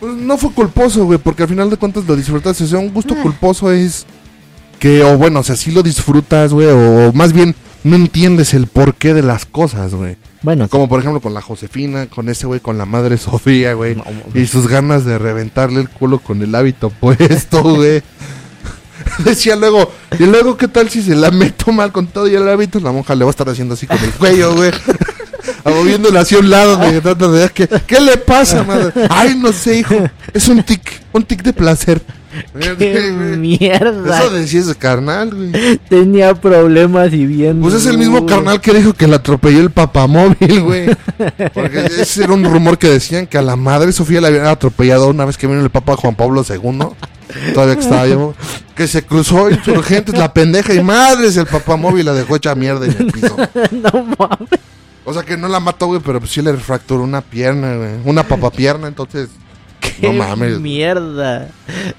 Pues 0.00 0.14
no 0.14 0.38
fue 0.38 0.52
culposo, 0.52 1.04
güey, 1.04 1.18
porque 1.18 1.42
al 1.42 1.48
final 1.48 1.68
de 1.68 1.76
cuentas 1.76 2.04
lo 2.06 2.14
disfrutaste. 2.16 2.64
O 2.64 2.66
sea, 2.66 2.78
un 2.78 2.92
gusto 2.92 3.14
Eh. 3.14 3.18
culposo 3.22 3.70
es 3.72 4.06
que, 4.78 5.02
o 5.02 5.18
bueno, 5.18 5.40
o 5.40 5.42
sea, 5.42 5.56
sí 5.56 5.70
lo 5.72 5.82
disfrutas, 5.82 6.52
güey, 6.52 6.68
o 6.68 7.12
más 7.12 7.32
bien 7.32 7.54
no 7.84 7.96
entiendes 7.96 8.54
el 8.54 8.68
porqué 8.68 9.14
de 9.14 9.22
las 9.22 9.44
cosas, 9.46 9.92
güey. 9.94 10.16
Bueno, 10.42 10.68
Como 10.68 10.88
por 10.88 11.00
ejemplo 11.00 11.20
con 11.20 11.34
la 11.34 11.40
Josefina, 11.40 12.06
con 12.06 12.28
ese 12.28 12.46
güey, 12.46 12.60
con 12.60 12.76
la 12.78 12.84
madre 12.84 13.16
Sofía, 13.18 13.74
güey. 13.74 13.94
no, 13.94 14.04
Y 14.34 14.46
sus 14.46 14.66
ganas 14.68 15.04
de 15.04 15.18
reventarle 15.18 15.80
el 15.80 15.88
culo 15.88 16.18
con 16.18 16.42
el 16.42 16.54
hábito 16.54 16.90
puesto, 16.90 17.62
güey. 17.76 18.02
Decía 19.24 19.56
luego, 19.56 19.90
y 20.18 20.24
luego, 20.24 20.56
¿qué 20.56 20.68
tal 20.68 20.88
si 20.88 21.02
se 21.02 21.14
la 21.14 21.30
meto 21.30 21.72
mal 21.72 21.92
con 21.92 22.06
todo 22.06 22.28
y 22.28 22.34
el 22.34 22.48
hábito? 22.48 22.80
La 22.80 22.92
monja 22.92 23.14
le 23.14 23.24
va 23.24 23.30
a 23.30 23.32
estar 23.32 23.48
haciendo 23.48 23.74
así 23.74 23.86
con 23.86 23.98
el 23.98 24.10
cuello, 24.12 24.54
güey. 24.54 24.70
Moviéndole 25.64 26.18
hacia 26.18 26.38
un 26.38 26.50
lado, 26.50 26.76
güey. 26.76 27.00
tratando 27.00 27.32
de 27.32 27.40
ver 27.40 27.52
¿qué, 27.52 27.68
¿Qué 27.86 28.00
le 28.00 28.16
pasa, 28.16 28.62
madre? 28.64 28.92
Ay, 29.10 29.36
no 29.36 29.52
sé, 29.52 29.78
hijo. 29.78 29.94
Es 30.32 30.48
un 30.48 30.62
tic, 30.62 31.02
un 31.12 31.24
tic 31.24 31.42
de 31.42 31.52
placer. 31.52 32.02
¡Qué 32.78 33.12
mierda! 33.38 34.18
Eso 34.18 34.30
decía 34.30 34.60
ese 34.60 34.74
carnal, 34.74 35.34
güey. 35.34 35.78
Tenía 35.88 36.34
problemas 36.34 37.12
y 37.12 37.26
bien... 37.26 37.60
Pues 37.60 37.74
es 37.74 37.86
el 37.86 37.98
mismo 37.98 38.24
carnal 38.26 38.60
que 38.60 38.72
dijo 38.72 38.92
que 38.92 39.06
le 39.06 39.16
atropelló 39.16 39.60
el 39.60 39.70
papamóvil, 39.70 40.62
güey. 40.62 40.86
Porque 41.54 41.86
ese 41.86 42.24
era 42.24 42.32
un 42.32 42.44
rumor 42.44 42.78
que 42.78 42.88
decían 42.88 43.26
que 43.26 43.38
a 43.38 43.42
la 43.42 43.56
madre 43.56 43.92
Sofía 43.92 44.20
le 44.20 44.28
habían 44.28 44.46
atropellado 44.46 45.08
una 45.08 45.24
vez 45.24 45.36
que 45.36 45.46
vino 45.46 45.60
el 45.60 45.70
Papa 45.70 45.96
Juan 45.96 46.14
Pablo 46.14 46.44
II. 46.48 46.86
Todavía 47.54 47.74
que 47.76 47.80
estaba 47.80 48.06
yo. 48.06 48.34
Que 48.74 48.86
se 48.86 49.02
cruzó 49.02 49.50
insurgentes 49.50 50.16
la 50.16 50.32
pendeja 50.32 50.74
y 50.74 50.82
madres 50.82 51.36
el 51.36 51.46
papamóvil 51.46 52.06
la 52.06 52.12
dejó 52.12 52.36
hecha 52.36 52.54
mierda 52.54 52.86
en 52.86 52.96
el 52.98 53.06
piso. 53.12 53.36
no 53.70 54.16
mames. 54.18 54.60
O 55.04 55.12
sea 55.12 55.22
que 55.24 55.36
no 55.36 55.48
la 55.48 55.60
mató, 55.60 55.86
güey, 55.86 56.00
pero 56.04 56.20
pues 56.20 56.30
sí 56.30 56.42
le 56.42 56.54
fracturó 56.54 57.02
una 57.02 57.20
pierna, 57.20 57.76
güey. 57.76 57.90
Una 58.04 58.22
papapierna, 58.22 58.86
entonces. 58.86 59.30
¡Qué 60.00 60.06
No 60.08 60.12
mames. 60.24 60.58
mierda! 60.60 61.48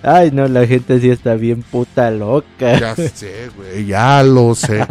Ay, 0.02 0.32
no, 0.32 0.48
la 0.48 0.66
gente 0.68 1.00
sí 1.00 1.10
está 1.10 1.36
bien 1.36 1.62
puta 1.64 2.12
loca. 2.12 2.80
Ya 2.80 2.96
sé, 2.96 3.50
güey, 3.56 3.86
ya 3.86 4.24
lo 4.24 4.56
sé. 4.56 4.86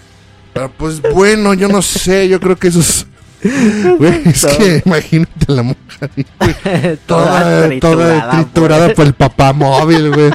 Pero 0.52 0.72
pues 0.76 1.00
bueno, 1.00 1.54
yo 1.54 1.68
no 1.68 1.82
sé, 1.82 2.28
yo 2.28 2.40
creo 2.40 2.56
que 2.56 2.68
eso 2.68 2.80
es. 2.80 3.06
Güey, 3.98 4.22
es 4.28 4.44
que 4.46 4.82
imagínate 4.84 5.52
la 5.52 5.62
mujer, 5.62 6.10
güey, 6.40 6.96
toda, 7.06 7.68
toda 7.80 8.30
triturada 8.30 8.84
güey. 8.86 8.94
por 8.96 9.06
el 9.06 9.14
papamóvil, 9.14 10.10
güey. 10.12 10.30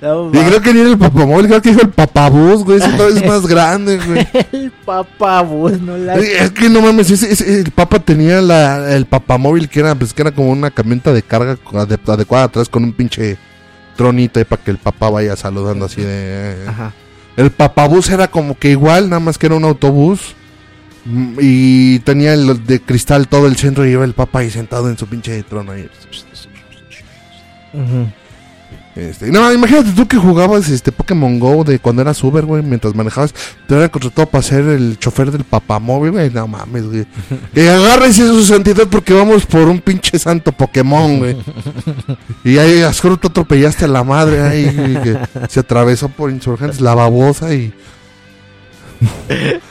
No 0.00 0.28
Y 0.28 0.38
creo 0.44 0.60
que 0.62 0.72
ni 0.72 0.80
era 0.80 0.90
el 0.90 0.98
papamóvil, 0.98 1.46
creo 1.48 1.60
que 1.60 1.70
dijo 1.70 1.82
el 1.82 1.90
papabús, 1.90 2.62
güey, 2.64 2.78
eso 2.78 2.88
todavía 2.96 3.20
es 3.20 3.26
más 3.26 3.46
grande, 3.48 3.98
güey. 3.98 4.26
El 4.52 4.70
papabús, 4.70 5.80
no 5.80 5.96
la... 5.96 6.14
Es 6.16 6.52
que 6.52 6.68
no 6.68 6.80
mames, 6.80 7.10
ese- 7.10 7.32
ese- 7.32 7.60
el 7.60 7.70
papa 7.72 7.98
tenía 7.98 8.40
la, 8.40 8.94
el 8.94 9.06
papamóvil 9.06 9.68
que 9.68 9.80
era, 9.80 9.94
pues 9.96 10.12
que 10.14 10.22
era 10.22 10.30
como 10.30 10.50
una 10.50 10.70
camioneta 10.70 11.12
de 11.12 11.22
carga 11.22 11.56
ade- 11.72 11.98
adecuada 12.06 12.44
atrás 12.44 12.68
con 12.68 12.84
un 12.84 12.92
pinche 12.92 13.36
tronito 13.96 14.38
ahí 14.38 14.44
para 14.44 14.62
que 14.62 14.70
el 14.70 14.78
papá 14.78 15.10
vaya 15.10 15.34
saludando 15.34 15.86
así 15.86 16.02
de... 16.02 16.54
Ajá. 16.68 16.92
El 17.36 17.50
papabús 17.50 18.10
era 18.10 18.28
como 18.28 18.56
que 18.56 18.70
igual, 18.70 19.08
nada 19.10 19.20
más 19.20 19.38
que 19.38 19.46
era 19.46 19.56
un 19.56 19.64
autobús. 19.64 20.34
Mm, 21.04 21.38
Y 21.40 21.98
tenía 22.00 22.34
el 22.34 22.64
de 22.64 22.80
cristal 22.80 23.26
todo 23.28 23.46
el 23.48 23.56
centro 23.56 23.84
y 23.86 23.90
iba 23.90 24.04
el 24.04 24.12
papá 24.14 24.40
ahí 24.40 24.50
sentado 24.50 24.88
en 24.88 24.96
su 24.98 25.06
pinche 25.08 25.42
trono 25.42 25.72
ahí. 25.72 25.88
Ujú. 27.72 28.08
Este, 28.98 29.30
no, 29.30 29.52
imagínate 29.52 29.92
tú 29.92 30.08
que 30.08 30.16
jugabas 30.16 30.68
este 30.68 30.90
Pokémon 30.90 31.38
Go 31.38 31.62
de 31.62 31.78
cuando 31.78 32.02
eras 32.02 32.22
Uber, 32.24 32.44
güey, 32.44 32.64
mientras 32.64 32.96
manejabas, 32.96 33.32
te 33.32 33.74
hubieran 33.74 33.90
contratado 33.90 34.28
para 34.28 34.42
ser 34.42 34.64
el 34.64 34.98
chofer 34.98 35.30
del 35.30 35.44
papamóvil, 35.44 36.10
güey. 36.10 36.30
No 36.30 36.48
mames, 36.48 36.84
güey. 36.84 37.06
Que 37.54 37.70
agárrese 37.70 38.26
su 38.26 38.42
santidad 38.44 38.88
porque 38.90 39.14
vamos 39.14 39.46
por 39.46 39.62
un 39.68 39.80
pinche 39.80 40.18
santo 40.18 40.50
Pokémon, 40.50 41.18
güey. 41.18 41.36
Y 42.44 42.58
ahí 42.58 42.82
a 42.82 42.90
te 42.90 43.26
atropellaste 43.28 43.84
a 43.84 43.88
la 43.88 44.02
madre 44.02 44.42
ahí, 44.42 44.74
güey, 44.74 45.02
que 45.02 45.16
se 45.48 45.60
atravesó 45.60 46.08
por 46.08 46.30
insurgentes 46.30 46.80
la 46.80 46.94
babosa 46.94 47.54
y 47.54 47.72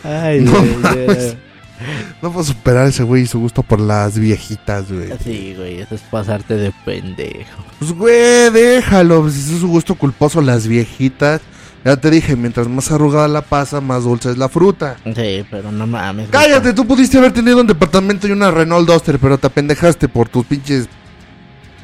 Ay, 0.03 0.41
No 0.45 0.51
güey, 0.51 0.75
mames. 0.77 1.35
no 2.21 2.31
puedo 2.31 2.43
superar 2.45 2.87
ese 2.87 3.03
güey 3.03 3.23
y 3.23 3.27
su 3.27 3.39
gusto 3.39 3.63
por 3.63 3.79
las 3.79 4.17
viejitas, 4.17 4.91
güey. 4.91 5.09
Sí, 5.23 5.53
güey, 5.57 5.79
eso 5.81 5.95
es 5.95 6.01
pasarte 6.01 6.55
de 6.55 6.71
pendejo. 6.85 7.63
Pues, 7.79 7.91
güey, 7.93 8.49
déjalo. 8.51 9.21
Pues, 9.21 9.37
ese 9.37 9.55
es 9.55 9.59
su 9.61 9.67
gusto 9.67 9.95
culposo, 9.95 10.41
las 10.41 10.67
viejitas. 10.67 11.41
Ya 11.85 11.95
te 11.95 12.09
dije, 12.09 12.35
mientras 12.35 12.67
más 12.67 12.91
arrugada 12.91 13.27
la 13.29 13.41
pasa, 13.43 13.79
más 13.79 14.03
dulce 14.03 14.31
es 14.31 14.37
la 14.37 14.49
fruta. 14.49 14.97
Sí, 15.05 15.45
pero 15.49 15.71
no 15.71 15.87
mames. 15.87 16.29
güey. 16.29 16.43
Cállate, 16.43 16.73
tú 16.73 16.85
pudiste 16.85 17.17
haber 17.17 17.31
tenido 17.31 17.61
un 17.61 17.67
departamento 17.67 18.27
y 18.27 18.31
una 18.31 18.51
Renault 18.51 18.89
Duster, 18.89 19.19
pero 19.19 19.37
te 19.37 19.47
apendejaste 19.47 20.09
por 20.09 20.27
tus 20.27 20.45
pinches. 20.45 20.87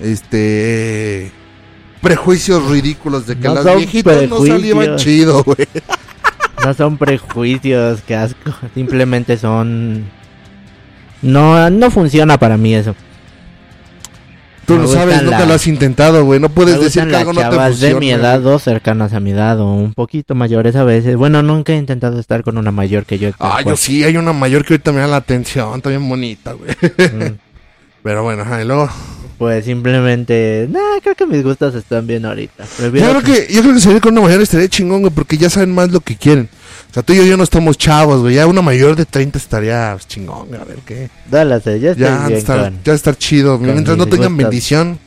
Este. 0.01 1.31
Prejuicios 2.01 2.69
ridículos 2.69 3.27
de 3.27 3.37
que 3.37 3.47
No 3.47 3.53
las 3.55 3.77
viejitas 3.77 4.27
no 4.29 4.39
salían 4.39 4.77
prejuicios. 4.77 5.01
chido, 5.01 5.43
güey. 5.43 5.67
No 6.65 6.73
son 6.73 6.97
prejuicios, 6.97 8.01
que 8.01 8.15
asco. 8.15 8.53
Simplemente 8.73 9.37
son... 9.37 10.05
No, 11.21 11.69
no 11.69 11.91
funciona 11.91 12.37
para 12.37 12.57
mí 12.57 12.73
eso. 12.75 12.95
Tú 14.65 14.77
lo 14.77 14.87
sabes, 14.87 15.21
nunca 15.23 15.39
la- 15.39 15.45
lo 15.45 15.53
has 15.55 15.67
intentado, 15.67 16.23
güey. 16.23 16.39
No 16.39 16.47
Me 16.47 16.53
puedes 16.53 16.79
decir 16.79 17.05
que 17.07 17.15
algo 17.17 17.33
no 17.33 17.41
te 17.49 17.55
funciona. 17.55 17.93
de 17.93 17.99
mi 17.99 18.11
edad 18.11 18.45
o 18.45 18.59
cercanas 18.59 19.13
a 19.13 19.19
mi 19.19 19.31
edad 19.31 19.59
o 19.59 19.73
un 19.73 19.93
poquito 19.93 20.35
mayores 20.35 20.75
a 20.77 20.85
veces. 20.85 21.17
Bueno, 21.17 21.43
nunca 21.43 21.73
he 21.73 21.77
intentado 21.77 22.17
estar 22.19 22.43
con 22.43 22.57
una 22.57 22.71
mayor 22.71 23.05
que 23.05 23.19
yo. 23.19 23.31
Ah, 23.39 23.61
yo 23.65 23.75
sí, 23.75 24.05
hay 24.05 24.15
una 24.15 24.31
mayor 24.31 24.63
que 24.65 24.75
ahorita 24.75 24.93
me 24.93 25.01
da 25.01 25.07
la 25.07 25.17
atención, 25.17 25.75
está 25.75 25.89
bien 25.89 26.07
bonita, 26.07 26.53
güey. 26.53 26.71
mm, 26.71 27.35
Pero 28.03 28.23
bueno, 28.23 28.43
ajá, 28.43 28.61
y 28.61 28.65
luego. 28.65 28.89
Pues 29.37 29.65
simplemente... 29.65 30.67
Nah, 30.69 30.99
creo 31.01 31.15
que 31.15 31.25
mis 31.25 31.43
gustos 31.43 31.73
están 31.75 32.05
bien 32.07 32.25
ahorita. 32.25 32.65
Yo 32.79 32.91
creo 32.91 33.21
que, 33.21 33.47
yo 33.51 33.61
creo 33.61 33.73
que 33.73 33.79
salir 33.79 34.01
con 34.01 34.13
una 34.13 34.21
mayor 34.21 34.41
estaría 34.41 34.67
chingón, 34.69 35.01
güey, 35.01 35.13
porque 35.13 35.37
ya 35.37 35.49
saben 35.49 35.73
más 35.73 35.91
lo 35.91 35.99
que 35.99 36.15
quieren. 36.15 36.49
O 36.89 36.93
sea, 36.93 37.01
tú 37.03 37.13
y 37.13 37.27
yo 37.27 37.35
no 37.35 37.43
estamos 37.43 37.77
chavos, 37.77 38.21
güey. 38.21 38.35
Ya 38.35 38.45
una 38.45 38.61
mayor 38.61 38.95
de 38.95 39.05
30 39.05 39.37
estaría 39.39 39.91
pues, 39.93 40.07
chingón, 40.07 40.47
güey, 40.47 40.61
a 40.61 40.63
ver 40.63 40.77
qué. 40.85 41.09
Dale, 41.29 41.49
ya 41.49 41.57
estoy 41.57 41.79
Ya 41.95 42.27
bien 42.27 42.37
estar, 42.37 42.59
con- 42.59 42.83
ya 42.83 42.93
estar 42.93 43.17
chido. 43.17 43.57
Mientras 43.57 43.97
no 43.97 44.05
tengan 44.05 44.33
gustos. 44.33 44.37
bendición. 44.37 44.99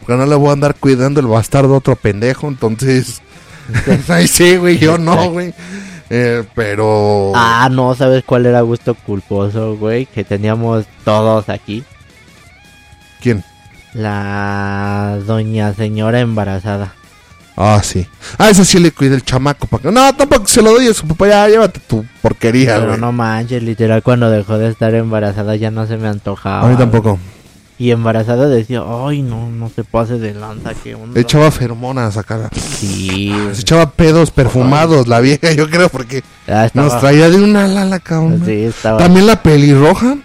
Porque 0.00 0.14
no 0.14 0.24
le 0.24 0.34
voy 0.36 0.48
a 0.48 0.52
andar 0.52 0.74
cuidando 0.74 1.20
el 1.20 1.26
bastardo 1.26 1.74
a 1.74 1.78
otro 1.78 1.96
pendejo. 1.96 2.48
Entonces. 2.48 3.20
Ay, 4.08 4.26
sí, 4.26 4.56
güey, 4.56 4.78
yo 4.78 4.96
no, 4.96 5.30
güey. 5.30 5.52
Eh, 6.08 6.44
pero. 6.54 7.32
Ah, 7.34 7.68
no, 7.70 7.94
¿sabes 7.94 8.24
cuál 8.24 8.46
era 8.46 8.62
gusto 8.62 8.94
culposo, 8.94 9.76
güey? 9.76 10.06
Que 10.06 10.24
teníamos 10.24 10.86
todos 11.04 11.50
aquí. 11.50 11.84
¿Quién? 13.20 13.44
La 13.94 15.18
doña 15.26 15.72
señora 15.74 16.20
embarazada. 16.20 16.94
Ah, 17.56 17.80
sí. 17.82 18.06
Ah, 18.38 18.50
ese 18.50 18.64
sí 18.64 18.78
le 18.78 18.92
cuida 18.92 19.16
el 19.16 19.24
chamaco. 19.24 19.66
Para 19.66 19.82
que... 19.82 19.90
No, 19.90 20.14
tampoco 20.14 20.46
se 20.46 20.62
lo 20.62 20.70
doy 20.72 20.86
a 20.86 20.94
su 20.94 21.06
papá. 21.08 21.26
Ya, 21.28 21.48
llévate 21.48 21.80
tu 21.80 22.04
porquería, 22.22 22.76
Pero 22.76 22.88
güey. 22.90 23.00
no 23.00 23.10
manches, 23.10 23.62
literal, 23.62 24.02
cuando 24.04 24.30
dejó 24.30 24.58
de 24.58 24.68
estar 24.68 24.94
embarazada 24.94 25.56
ya 25.56 25.70
no 25.72 25.84
se 25.86 25.96
me 25.96 26.06
antojaba. 26.08 26.66
a 26.66 26.70
mí 26.70 26.76
tampoco. 26.76 27.18
Y 27.80 27.90
embarazada 27.92 28.48
decía, 28.48 28.82
ay, 29.04 29.22
no, 29.22 29.50
no 29.50 29.68
se 29.74 29.82
pase 29.84 30.18
de 30.18 30.34
lanza, 30.34 30.74
que 30.74 30.94
onda. 30.96 31.18
Echaba 31.20 31.50
feromonas 31.50 32.16
a 32.16 32.22
cara. 32.24 32.48
Sí. 32.54 33.32
Se 33.52 33.60
echaba 33.62 33.90
pedos 33.90 34.30
perfumados 34.32 35.06
la 35.08 35.18
vieja, 35.20 35.52
yo 35.52 35.68
creo, 35.70 35.88
porque 35.88 36.22
Ah, 36.48 36.66
estaba- 36.66 36.86
nos 36.88 37.00
traía 37.00 37.28
de 37.28 37.42
una 37.42 37.66
lala, 37.68 37.98
cabrón. 38.00 38.42
Sí, 38.44 38.64
estaba. 38.64 38.98
También 38.98 39.26
la 39.26 39.42
pelirroja. 39.42 40.16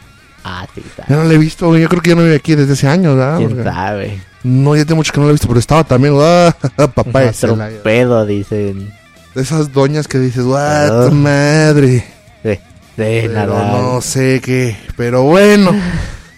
Ah, 0.44 0.68
sí, 0.76 0.82
está. 0.86 1.06
Ya 1.08 1.16
no 1.16 1.24
la 1.24 1.34
he 1.34 1.38
visto, 1.38 1.68
güey. 1.68 1.82
Yo 1.82 1.90
creo 1.90 2.02
que 2.02 2.10
ya 2.10 2.16
no 2.16 2.24
vive 2.24 2.36
aquí 2.36 2.56
desde 2.56 2.74
ese 2.74 2.88
año, 2.88 3.16
¿verdad? 3.16 3.38
¿Quién 3.38 3.50
Porque- 3.50 3.64
sabe? 3.64 4.22
No, 4.44 4.76
ya 4.76 4.84
tengo 4.84 4.98
mucho 4.98 5.14
que 5.14 5.20
no 5.20 5.26
la 5.26 5.30
he 5.30 5.34
visto, 5.34 5.48
pero 5.48 5.60
estaba 5.60 5.84
también, 5.86 6.16
ah, 6.20 6.54
papá 6.94 7.24
Otro 7.30 7.58
pedo, 7.84 8.26
dicen. 8.26 8.92
De 9.34 9.42
esas 9.42 9.72
doñas 9.72 10.08
que 10.08 10.20
dices, 10.20 10.44
¡guau, 10.44 10.60
Ah. 11.06 11.10
tu 11.10 11.16
madre! 11.16 12.06
Sí, 12.44 12.52
sí, 12.54 12.60
Pero 12.96 13.34
nada. 13.34 13.82
no 13.82 14.02
sé 14.02 14.42
qué. 14.44 14.76
Pero 14.98 15.24
bueno. 15.24 15.72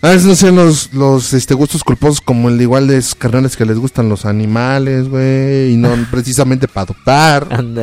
A 0.02 0.10
veces 0.10 0.26
no 0.26 0.36
sé 0.36 0.52
los, 0.52 0.94
los 0.94 1.34
este, 1.34 1.56
gustos 1.56 1.84
culposos 1.84 2.22
como 2.22 2.50
el 2.50 2.58
de 2.60 2.64
igual 2.66 2.86
de 2.88 2.98
esos 2.98 3.16
carnales 3.16 3.58
que 3.58 3.66
les 3.66 3.80
gustan 3.80 4.08
los 4.08 4.24
animales, 4.26 5.10
güey. 5.10 5.74
Y 5.74 5.78
no 5.78 5.90
precisamente 6.12 6.68
para 6.68 6.84
adoptar. 6.84 7.48
Anda. 7.50 7.82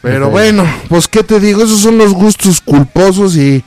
Pero 0.00 0.30
bueno, 0.30 0.64
pues 0.88 1.06
qué 1.06 1.22
te 1.22 1.38
digo, 1.38 1.62
esos 1.62 1.80
son 1.80 1.98
los 1.98 2.14
gustos 2.14 2.62
culposos 2.62 3.36
y 3.36 3.62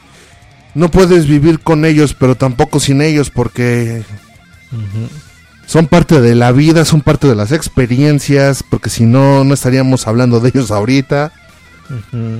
no 0.75 0.89
puedes 0.89 1.27
vivir 1.27 1.59
con 1.59 1.85
ellos, 1.85 2.13
pero 2.13 2.35
tampoco 2.35 2.79
sin 2.79 3.01
ellos 3.01 3.29
porque 3.29 4.03
son 5.65 5.87
parte 5.87 6.21
de 6.21 6.35
la 6.35 6.51
vida, 6.51 6.85
son 6.85 7.01
parte 7.01 7.27
de 7.27 7.35
las 7.35 7.51
experiencias, 7.51 8.63
porque 8.67 8.89
si 8.89 9.05
no, 9.05 9.43
no 9.43 9.53
estaríamos 9.53 10.07
hablando 10.07 10.39
de 10.39 10.49
ellos 10.49 10.71
ahorita. 10.71 11.31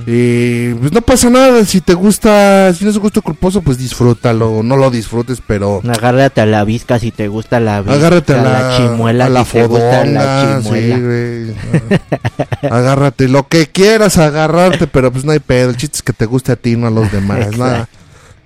Y 0.06 0.74
pues 0.74 0.92
no 0.92 1.00
pasa 1.00 1.28
nada, 1.28 1.64
si 1.64 1.80
te 1.80 1.94
gusta, 1.94 2.72
si 2.72 2.84
no 2.84 2.90
es 2.90 2.96
un 2.96 3.02
gusto 3.02 3.20
culposo, 3.20 3.62
pues 3.62 3.78
disfrútalo, 3.78 4.62
no 4.62 4.76
lo 4.76 4.92
disfrutes, 4.92 5.42
pero 5.44 5.82
Agárrate 5.88 6.40
a 6.40 6.46
la 6.46 6.62
visca 6.62 7.00
si 7.00 7.10
te 7.10 7.26
gusta 7.26 7.58
la 7.58 7.80
visca. 7.80 7.94
agárrate 7.94 8.34
a 8.34 8.42
la, 8.42 8.76
chimuela 8.76 9.24
a 9.26 9.28
la 9.28 9.44
si 9.44 9.52
te 9.52 9.66
gusta 9.66 10.04
la 10.06 10.60
chimuela. 10.62 11.52
sí, 11.52 12.68
agárrate 12.70 13.28
lo 13.28 13.48
que 13.48 13.66
quieras 13.66 14.18
agarrarte, 14.18 14.86
pero 14.86 15.10
pues 15.10 15.24
no 15.24 15.32
hay 15.32 15.40
pedo, 15.40 15.70
el 15.70 15.76
chiste 15.76 15.96
es 15.96 16.02
que 16.02 16.12
te 16.12 16.26
guste 16.26 16.52
a 16.52 16.56
ti, 16.56 16.76
no 16.76 16.86
a 16.86 16.90
los 16.90 17.10
demás, 17.10 17.48
nada. 17.58 17.88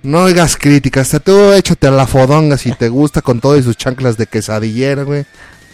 No 0.05 0.23
oigas 0.23 0.55
críticas, 0.55 1.07
hasta 1.13 1.19
tú 1.19 1.51
échate 1.53 1.87
a 1.87 1.91
la 1.91 2.05
fodonga 2.07 2.57
si 2.57 2.71
te 2.73 2.89
gusta 2.89 3.21
con 3.21 3.39
todas 3.41 3.63
sus 3.65 3.75
chanclas 3.75 4.17
de 4.17 4.27
quesadillera, 4.27 5.03
güey. 5.03 5.25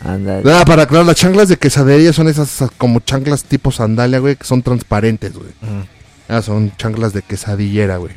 Anda, 0.04 0.42
Ah, 0.46 0.66
para 0.66 0.84
aclarar, 0.84 1.06
las 1.06 1.16
chanclas 1.18 1.48
de 1.50 1.58
quesadilla 1.58 2.12
son 2.14 2.28
esas 2.28 2.64
como 2.78 3.02
chanclas 3.02 3.44
tipo 3.44 3.72
sandalia, 3.72 4.20
güey, 4.20 4.36
que 4.36 4.46
son 4.46 4.64
transparentes, 4.64 5.34
güey. 5.34 5.50
Ah, 6.28 6.42
son 6.42 6.76
chanclas 6.78 7.14
de 7.14 7.22
quesadillera, 7.22 7.98
güey. 7.98 8.14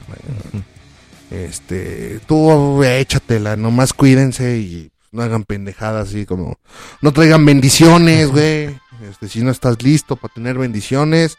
Este, 1.30 2.20
tú 2.26 2.36
güey, 2.76 3.00
échatela, 3.00 3.56
nomás 3.56 3.92
cuídense 3.92 4.58
y 4.58 4.90
no 5.12 5.22
hagan 5.22 5.44
pendejadas 5.44 6.08
así 6.08 6.26
como... 6.26 6.58
No 7.00 7.12
traigan 7.12 7.44
bendiciones, 7.44 8.28
güey. 8.30 8.78
Este, 9.10 9.28
si 9.28 9.42
no 9.42 9.50
estás 9.50 9.82
listo 9.82 10.16
para 10.16 10.32
tener 10.32 10.58
bendiciones. 10.58 11.36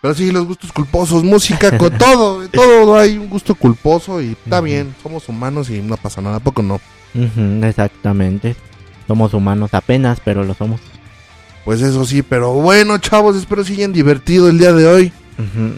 Pero 0.00 0.14
sí, 0.14 0.30
los 0.30 0.46
gustos 0.46 0.72
culposos, 0.72 1.24
música, 1.24 1.76
con 1.78 1.96
todo, 1.98 2.48
todo 2.48 2.96
hay 2.96 3.18
un 3.18 3.28
gusto 3.28 3.54
culposo 3.54 4.20
y 4.20 4.32
está 4.32 4.60
bien, 4.60 4.94
somos 5.02 5.28
humanos 5.28 5.70
y 5.70 5.80
no 5.80 5.96
pasa 5.96 6.20
nada, 6.20 6.36
¿a 6.36 6.40
poco 6.40 6.62
no? 6.62 6.80
Exactamente. 7.64 8.54
Somos 9.06 9.34
humanos 9.34 9.70
apenas, 9.72 10.20
pero 10.24 10.44
lo 10.44 10.54
somos. 10.54 10.80
Pues 11.64 11.82
eso 11.82 12.04
sí, 12.04 12.22
pero 12.22 12.52
bueno, 12.52 12.98
chavos, 12.98 13.36
espero 13.36 13.64
se 13.64 13.72
hayan 13.72 13.92
divertido 13.92 14.48
el 14.48 14.58
día 14.58 14.72
de 14.72 14.86
hoy. 14.86 15.12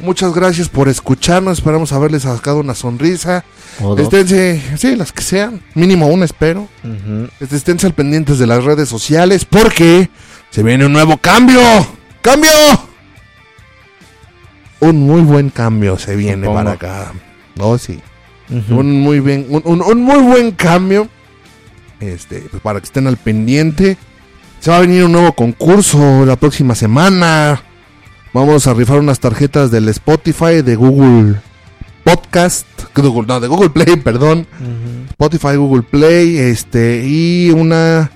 Muchas 0.03 0.33
gracias 0.33 0.71
por 0.71 0.89
escucharnos, 0.89 1.59
esperamos 1.59 1.93
haberles 1.93 2.23
sacado 2.23 2.61
una 2.61 2.75
sonrisa. 2.75 3.45
Esténse, 3.99 4.61
sí, 4.77 4.97
las 4.97 5.13
que 5.13 5.23
sean, 5.23 5.63
mínimo 5.75 6.07
una 6.07 6.25
espero. 6.25 6.69
Este, 7.41 7.57
Esténse 7.57 7.87
al 7.87 7.95
pendientes 7.95 8.39
de 8.39 8.47
las 8.47 8.65
redes 8.65 8.89
sociales 8.89 9.45
porque 9.45 10.11
se 10.51 10.63
viene 10.63 10.87
un 10.87 10.93
nuevo 10.93 11.19
cambio. 11.19 11.61
¡Cambio! 12.23 12.51
Un 14.81 15.01
muy 15.07 15.21
buen 15.23 15.51
cambio 15.51 15.99
se 15.99 16.17
viene 16.17 16.47
Supongo. 16.47 16.55
para 16.57 16.73
acá. 16.73 17.13
Oh, 17.59 17.77
sí. 17.79 18.01
Un 18.71 19.01
muy 19.01 19.21
bien, 19.21 19.47
un, 19.51 19.63
un- 19.65 19.83
un 19.83 20.03
muy 20.03 20.19
buen 20.23 20.51
cambio. 20.53 21.09
Este, 22.01 22.41
pues 22.51 22.63
para 22.63 22.81
que 22.81 22.87
estén 22.87 23.07
al 23.07 23.17
pendiente. 23.17 23.97
Se 24.61 24.71
va 24.71 24.79
a 24.79 24.81
venir 24.81 25.05
un 25.05 25.13
nuevo 25.13 25.33
concurso 25.33 26.25
la 26.27 26.37
próxima 26.37 26.75
semana. 26.75 27.63
Vamos 28.35 28.67
a 28.67 28.75
rifar 28.75 28.99
unas 29.01 29.21
tarjetas 29.21 29.71
del 29.71 29.89
Spotify, 29.89 30.63
de 30.63 30.77
Google 30.77 31.37
Podcast, 32.05 32.67
Google, 32.95 33.27
no, 33.27 33.41
de 33.41 33.49
Google 33.49 33.71
Play, 33.71 33.97
perdón. 34.05 34.47
Spotify, 35.11 35.57
Google 35.57 35.83
Play, 35.83 36.39
este, 36.39 37.05
y 37.07 37.51
una... 37.51 38.11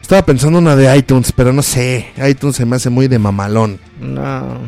Estaba 0.00 0.22
pensando 0.24 0.58
una 0.58 0.74
de 0.76 0.96
iTunes, 0.96 1.32
pero 1.32 1.52
no 1.52 1.62
sé, 1.62 2.08
iTunes 2.26 2.56
se 2.56 2.64
me 2.64 2.76
hace 2.76 2.88
muy 2.88 3.08
de 3.08 3.18
mamalón. 3.18 3.78
No. 4.00 4.58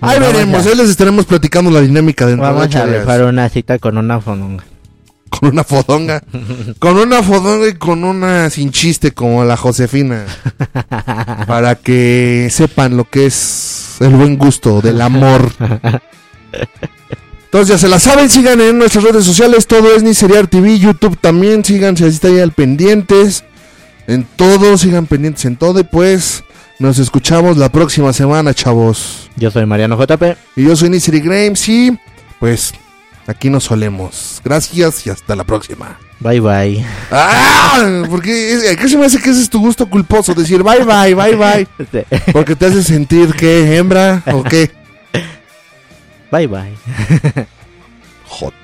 Ahí 0.00 0.20
veremos, 0.20 0.66
a- 0.66 0.70
ahí 0.70 0.76
les 0.76 0.90
estaremos 0.90 1.24
platicando 1.26 1.70
la 1.70 1.80
dinámica 1.80 2.26
dentro 2.26 2.46
de 2.46 2.52
Vamos 2.52 2.66
ocho 2.68 2.78
a 2.82 2.86
rifar 2.86 3.22
una 3.24 3.48
cita 3.48 3.78
con 3.78 3.98
una 3.98 4.20
fononga. 4.20 4.64
Con 5.30 5.50
una 5.50 5.62
fodonga. 5.62 6.22
con 6.78 6.96
una 6.96 7.22
fodonga 7.22 7.68
y 7.68 7.74
con 7.74 8.02
una 8.02 8.48
sin 8.48 8.70
chiste 8.70 9.12
como 9.12 9.44
la 9.44 9.58
Josefina. 9.58 10.24
para 11.46 11.74
que 11.74 12.48
sepan 12.50 12.96
lo 12.96 13.04
que 13.04 13.26
es 13.26 13.96
el 14.00 14.08
buen 14.08 14.38
gusto 14.38 14.80
del 14.80 15.02
amor. 15.02 15.52
Entonces 17.44 17.68
ya 17.68 17.78
se 17.78 17.88
la 17.88 17.98
saben, 17.98 18.30
sigan 18.30 18.60
en 18.62 18.78
nuestras 18.78 19.04
redes 19.04 19.24
sociales, 19.24 19.66
todo 19.66 19.94
es 19.94 20.02
Niseriar 20.02 20.46
TV, 20.46 20.78
YouTube 20.78 21.18
también, 21.20 21.62
síganse 21.64 22.04
así 22.06 22.14
está 22.14 22.28
ahí 22.28 22.40
al 22.40 22.52
pendientes. 22.52 23.44
En 24.06 24.24
todo, 24.24 24.78
sigan 24.78 25.06
pendientes 25.06 25.44
en 25.44 25.56
todo 25.56 25.80
y 25.80 25.84
pues 25.84 26.42
nos 26.78 26.98
escuchamos 26.98 27.56
la 27.56 27.70
próxima 27.70 28.12
semana, 28.12 28.54
chavos. 28.54 29.30
Yo 29.36 29.50
soy 29.50 29.66
Mariano 29.66 29.96
JP. 29.96 30.22
Y 30.56 30.64
yo 30.64 30.76
soy 30.76 30.90
Niseri 30.90 31.20
Grames 31.20 31.68
y 31.68 31.98
pues 32.38 32.72
aquí 33.26 33.50
nos 33.50 33.64
solemos. 33.64 34.40
Gracias 34.44 35.06
y 35.06 35.10
hasta 35.10 35.34
la 35.36 35.44
próxima. 35.44 35.98
Bye 36.20 36.40
bye. 36.40 36.84
¡Ah! 37.10 38.04
Porque 38.10 38.76
¿qué 38.80 38.88
se 38.88 38.96
me 38.96 39.06
hace 39.06 39.18
que 39.20 39.30
ese 39.30 39.42
es 39.42 39.50
tu 39.50 39.60
gusto 39.60 39.88
culposo? 39.88 40.34
Decir 40.34 40.62
bye 40.62 40.84
bye, 40.84 41.14
bye 41.14 41.36
bye. 41.36 41.66
Sí. 41.92 42.32
Porque 42.32 42.56
te 42.56 42.66
hace 42.66 42.82
sentir 42.82 43.34
que 43.34 43.76
hembra 43.76 44.22
o 44.32 44.42
qué. 44.42 44.70
Bye 46.30 46.46
bye. 46.46 46.74
Joto. 48.26 48.57